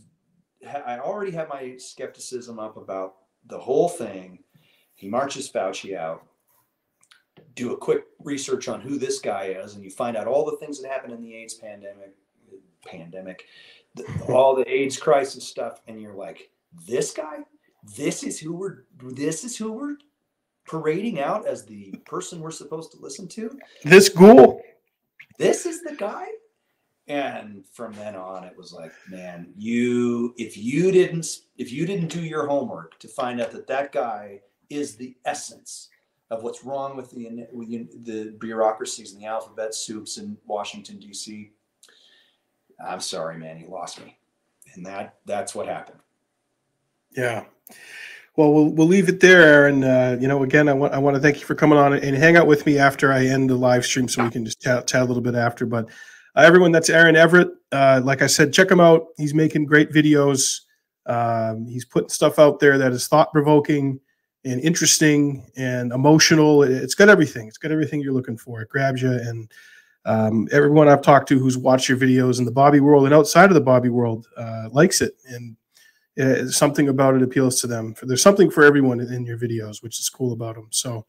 I 0.87 0.99
already 0.99 1.33
had 1.33 1.49
my 1.49 1.77
skepticism 1.77 2.59
up 2.59 2.77
about 2.77 3.17
the 3.47 3.59
whole 3.59 3.89
thing. 3.89 4.39
He 4.95 5.09
marches 5.09 5.51
Fauci 5.51 5.97
out. 5.97 6.25
Do 7.57 7.73
a 7.73 7.77
quick 7.77 8.05
research 8.21 8.69
on 8.69 8.81
who 8.81 8.97
this 8.97 9.19
guy 9.19 9.47
is, 9.47 9.75
and 9.75 9.85
you 9.85 9.91
find 9.91 10.17
out 10.17 10.27
all 10.27 10.45
the 10.45 10.57
things 10.57 10.81
that 10.81 10.91
happened 10.91 11.13
in 11.13 11.23
the 11.23 11.35
AIDS 11.35 11.55
pandemic, 11.55 12.15
pandemic, 12.87 13.45
the, 13.95 14.05
all 14.29 14.55
the 14.55 14.69
AIDS 14.69 14.97
crisis 14.97 15.47
stuff, 15.47 15.81
and 15.87 16.01
you're 16.01 16.15
like, 16.15 16.51
this 16.87 17.13
guy? 17.13 17.39
this 17.97 18.23
is 18.23 18.39
who 18.39 18.53
we're 18.53 18.85
this 19.13 19.45
is 19.45 19.57
who 19.57 19.73
we're 19.73 19.97
parading 20.67 21.21
out 21.21 21.47
as 21.47 21.65
the 21.65 21.93
person 22.07 22.41
we're 22.41 22.51
supposed 22.51 22.91
to 22.93 22.99
listen 22.99 23.29
to. 23.29 23.51
This 23.85 24.09
ghoul. 24.09 24.63
This 25.39 25.67
is 25.67 25.83
the 25.83 25.95
guy. 25.95 26.27
And 27.07 27.65
from 27.73 27.93
then 27.93 28.17
on, 28.17 28.45
it 28.45 28.57
was 28.57 28.73
like, 28.73 28.93
man, 29.11 29.53
you 29.59 30.35
if 30.39 30.57
you 30.57 30.91
didn't 30.91 31.27
if 31.59 31.71
you 31.71 31.85
didn't 31.87 32.09
do 32.09 32.23
your 32.23 32.47
homework 32.47 32.99
to 33.01 33.09
find 33.09 33.41
out 33.43 33.51
that 33.53 33.67
that 33.67 33.93
guy 33.93 34.41
is 34.71 34.97
the 34.97 35.15
essence 35.27 35.91
of 36.31 36.43
what's 36.43 36.65
wrong 36.65 36.97
with 36.97 37.11
the 37.11 37.47
with 37.53 38.07
the 38.07 38.35
bureaucracies 38.41 39.13
and 39.13 39.21
the 39.21 39.27
alphabet 39.27 39.75
soups 39.75 40.17
in 40.17 40.39
Washington 40.47 40.99
D.C. 40.99 41.51
I'm 42.85 43.01
sorry, 43.01 43.37
man, 43.37 43.61
you 43.61 43.69
lost 43.69 44.03
me, 44.03 44.17
and 44.75 44.85
that 44.87 45.17
that's 45.27 45.55
what 45.55 45.67
happened. 45.67 46.01
Yeah. 47.15 47.45
Well, 48.37 48.53
we'll 48.53 48.71
we'll 48.71 48.89
leave 48.89 49.09
it 49.09 49.21
there, 49.21 49.43
Aaron. 49.43 49.85
Uh, 49.85 50.19
you 50.21 50.27
know, 50.27 50.43
again, 50.43 50.69
I 50.69 50.73
want 50.73 50.93
I 50.93 50.99
want 50.99 51.15
to 51.15 51.21
thank 51.21 51.39
you 51.39 51.47
for 51.47 51.55
coming 51.55 51.79
on 51.79 51.93
and 51.93 52.17
hang 52.17 52.37
out 52.37 52.49
with 52.49 52.67
me 52.67 52.79
after 52.79 53.13
I 53.13 53.27
end 53.27 53.49
the 53.49 53.55
live 53.55 53.87
stream, 53.87 54.09
so 54.09 54.25
we 54.25 54.31
can 54.31 54.45
just 54.45 54.61
chat, 54.61 54.89
chat 54.89 55.03
a 55.03 55.05
little 55.05 55.23
bit 55.23 55.37
after. 55.37 55.67
But 55.67 55.87
uh, 56.37 56.41
everyone, 56.41 56.73
that's 56.73 56.91
Aaron 56.91 57.15
Everitt. 57.15 57.51
Uh, 57.71 58.01
like 58.03 58.23
I 58.23 58.27
said, 58.27 58.53
check 58.53 58.71
him 58.71 58.81
out. 58.81 59.07
He's 59.17 59.35
making 59.35 59.67
great 59.67 59.93
videos. 59.93 60.63
Um, 61.07 61.67
he's 61.69 61.85
putting 61.85 62.09
stuff 62.09 62.41
out 62.41 62.59
there 62.59 62.77
that 62.79 62.93
is 62.93 63.07
thought 63.07 63.33
provoking 63.33 64.01
and 64.45 64.61
interesting 64.61 65.47
and 65.57 65.93
emotional. 65.93 66.65
It's 66.65 66.95
got 66.95 67.09
everything. 67.09 67.47
It's 67.47 67.59
got 67.59 67.71
everything 67.71 68.01
you're 68.01 68.13
looking 68.13 68.37
for. 68.37 68.63
It 68.63 68.69
grabs 68.69 69.01
you. 69.01 69.13
And 69.13 69.51
um, 70.07 70.49
everyone 70.51 70.89
I've 70.89 71.03
talked 71.03 71.29
to 71.29 71.39
who's 71.39 71.57
watched 71.57 71.89
your 71.89 71.99
videos 71.99 72.39
in 72.39 72.45
the 72.45 72.51
Bobby 72.51 72.81
world 72.81 73.05
and 73.05 73.15
outside 73.15 73.51
of 73.51 73.55
the 73.55 73.61
Bobby 73.61 73.89
world 73.89 74.27
uh, 74.37 74.69
likes 74.73 75.01
it. 75.01 75.15
And 75.29 75.57
uh, 76.21 76.47
something 76.47 76.89
about 76.89 77.15
it 77.15 77.23
appeals 77.23 77.61
to 77.61 77.67
them. 77.67 77.95
There's 78.03 78.23
something 78.23 78.51
for 78.51 78.65
everyone 78.65 79.01
in 79.01 79.25
your 79.25 79.39
videos, 79.39 79.83
which 79.83 79.99
is 79.99 80.09
cool 80.09 80.33
about 80.33 80.55
them. 80.55 80.69
So 80.71 81.07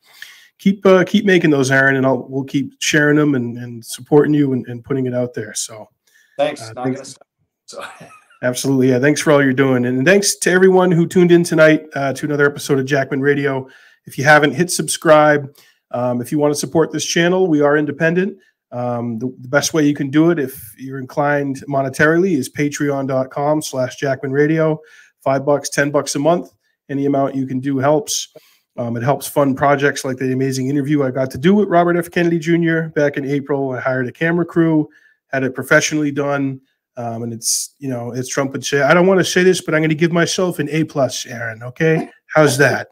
keep 0.58 0.86
uh, 0.86 1.04
keep 1.04 1.26
making 1.26 1.50
those, 1.50 1.72
Aaron, 1.72 1.96
and 1.96 2.06
I'll 2.06 2.28
we'll 2.28 2.44
keep 2.44 2.74
sharing 2.80 3.18
them 3.18 3.36
and, 3.36 3.58
and 3.58 3.86
supporting 3.86 4.34
you 4.34 4.54
and, 4.54 4.66
and 4.68 4.84
putting 4.84 5.06
it 5.06 5.14
out 5.14 5.34
there. 5.34 5.54
So 5.54 5.90
thanks. 6.38 6.62
Uh, 6.62 6.84
thanks. 6.84 7.18
So. 7.66 7.84
Absolutely, 8.42 8.90
yeah. 8.90 9.00
Thanks 9.00 9.22
for 9.22 9.32
all 9.32 9.44
you're 9.44 9.54
doing, 9.54 9.86
and 9.86 10.06
thanks 10.06 10.36
to 10.36 10.52
everyone 10.52 10.92
who 10.92 11.08
tuned 11.08 11.32
in 11.32 11.44
tonight 11.44 11.86
uh, 11.96 12.14
to 12.14 12.26
another 12.26 12.46
episode 12.46 12.80
of 12.80 12.86
Jackman 12.86 13.22
Radio. 13.22 13.68
If 14.06 14.18
you 14.18 14.24
haven't, 14.24 14.52
hit 14.52 14.70
subscribe. 14.70 15.56
Um, 15.92 16.22
if 16.22 16.32
you 16.32 16.38
want 16.38 16.54
to 16.54 16.60
support 16.60 16.92
this 16.92 17.06
channel, 17.06 17.48
we 17.48 17.62
are 17.62 17.78
independent. 17.78 18.38
Um, 18.76 19.20
the, 19.20 19.34
the, 19.40 19.48
best 19.48 19.74
way 19.74 19.88
you 19.88 19.94
can 19.94 20.10
do 20.10 20.32
it, 20.32 20.38
if 20.38 20.76
you're 20.78 21.00
inclined 21.00 21.64
monetarily, 21.70 22.36
is 22.36 22.50
patreon.com 22.50 23.62
slash 23.62 23.96
Jackman 23.96 24.34
Radio. 24.34 24.82
Five 25.22 25.46
bucks, 25.46 25.70
10 25.70 25.92
bucks 25.92 26.14
a 26.16 26.20
month. 26.20 26.52
Any 26.90 27.06
amount 27.06 27.36
you 27.36 27.48
can 27.48 27.62
do 27.62 27.78
helps. 27.78 28.34
Um, 28.76 28.98
it 28.98 29.04
helps 29.04 29.28
fund 29.28 29.56
projects 29.56 30.04
like 30.04 30.18
the 30.18 30.34
amazing 30.34 30.68
interview 30.68 31.04
I 31.04 31.12
got 31.12 31.32
to 31.32 31.38
do 31.38 31.56
with 31.56 31.70
Robert 31.70 31.96
F. 31.96 32.12
Kennedy 32.12 32.38
Jr. 32.38 32.90
back 32.90 33.16
in 33.16 33.24
April. 33.24 33.72
I 33.72 33.80
hired 33.80 34.08
a 34.08 34.12
camera 34.12 34.46
crew, 34.46 34.90
had 35.28 35.44
it 35.44 35.56
professionally 35.56 36.12
done. 36.12 36.60
Um, 36.98 37.24
and 37.24 37.32
it's, 37.32 37.76
you 37.80 37.88
know, 37.88 38.12
it's 38.12 38.28
Trump 38.28 38.52
would 38.52 38.66
say, 38.66 38.82
I 38.82 38.94
don't 38.94 39.08
want 39.08 39.22
to 39.22 39.26
say 39.26 39.44
this, 39.44 39.62
but 39.62 39.74
I'm 39.74 39.80
going 39.80 39.90
to 39.90 39.96
give 39.96 40.12
myself 40.12 40.60
an 40.60 40.68
A 40.70 40.84
plus, 40.84 41.26
Aaron. 41.26 41.64
Okay. 41.64 42.10
How's 42.34 42.58
that? 42.58 42.90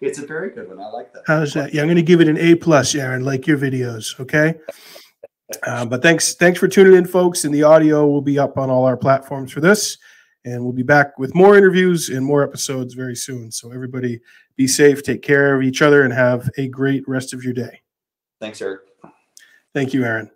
It's 0.00 0.18
a 0.18 0.26
very 0.26 0.50
good 0.50 0.68
one. 0.68 0.80
I 0.80 0.88
like 0.88 1.12
that. 1.12 1.24
How's 1.26 1.52
that? 1.52 1.74
Yeah, 1.74 1.82
I'm 1.82 1.88
going 1.88 1.96
to 1.96 2.02
give 2.02 2.22
it 2.22 2.28
an 2.28 2.38
A 2.38 2.54
plus, 2.54 2.94
Aaron, 2.94 3.24
like 3.24 3.46
your 3.46 3.58
videos. 3.58 4.18
Okay. 4.20 4.54
Uh, 5.62 5.84
but 5.86 6.02
thanks, 6.02 6.34
thanks 6.34 6.58
for 6.58 6.68
tuning 6.68 6.94
in, 6.94 7.06
folks. 7.06 7.44
And 7.44 7.54
the 7.54 7.62
audio 7.62 8.06
will 8.06 8.22
be 8.22 8.38
up 8.38 8.58
on 8.58 8.70
all 8.70 8.84
our 8.84 8.96
platforms 8.96 9.50
for 9.50 9.60
this, 9.60 9.98
and 10.44 10.62
we'll 10.62 10.72
be 10.72 10.82
back 10.82 11.18
with 11.18 11.34
more 11.34 11.56
interviews 11.56 12.10
and 12.10 12.24
more 12.24 12.42
episodes 12.42 12.94
very 12.94 13.16
soon. 13.16 13.50
So 13.50 13.72
everybody, 13.72 14.20
be 14.56 14.66
safe, 14.66 15.02
take 15.02 15.22
care 15.22 15.54
of 15.54 15.62
each 15.62 15.82
other, 15.82 16.02
and 16.02 16.12
have 16.12 16.50
a 16.58 16.68
great 16.68 17.06
rest 17.08 17.32
of 17.32 17.44
your 17.44 17.54
day. 17.54 17.80
Thanks, 18.40 18.60
Eric. 18.60 18.80
Thank 19.72 19.94
you, 19.94 20.04
Aaron. 20.04 20.30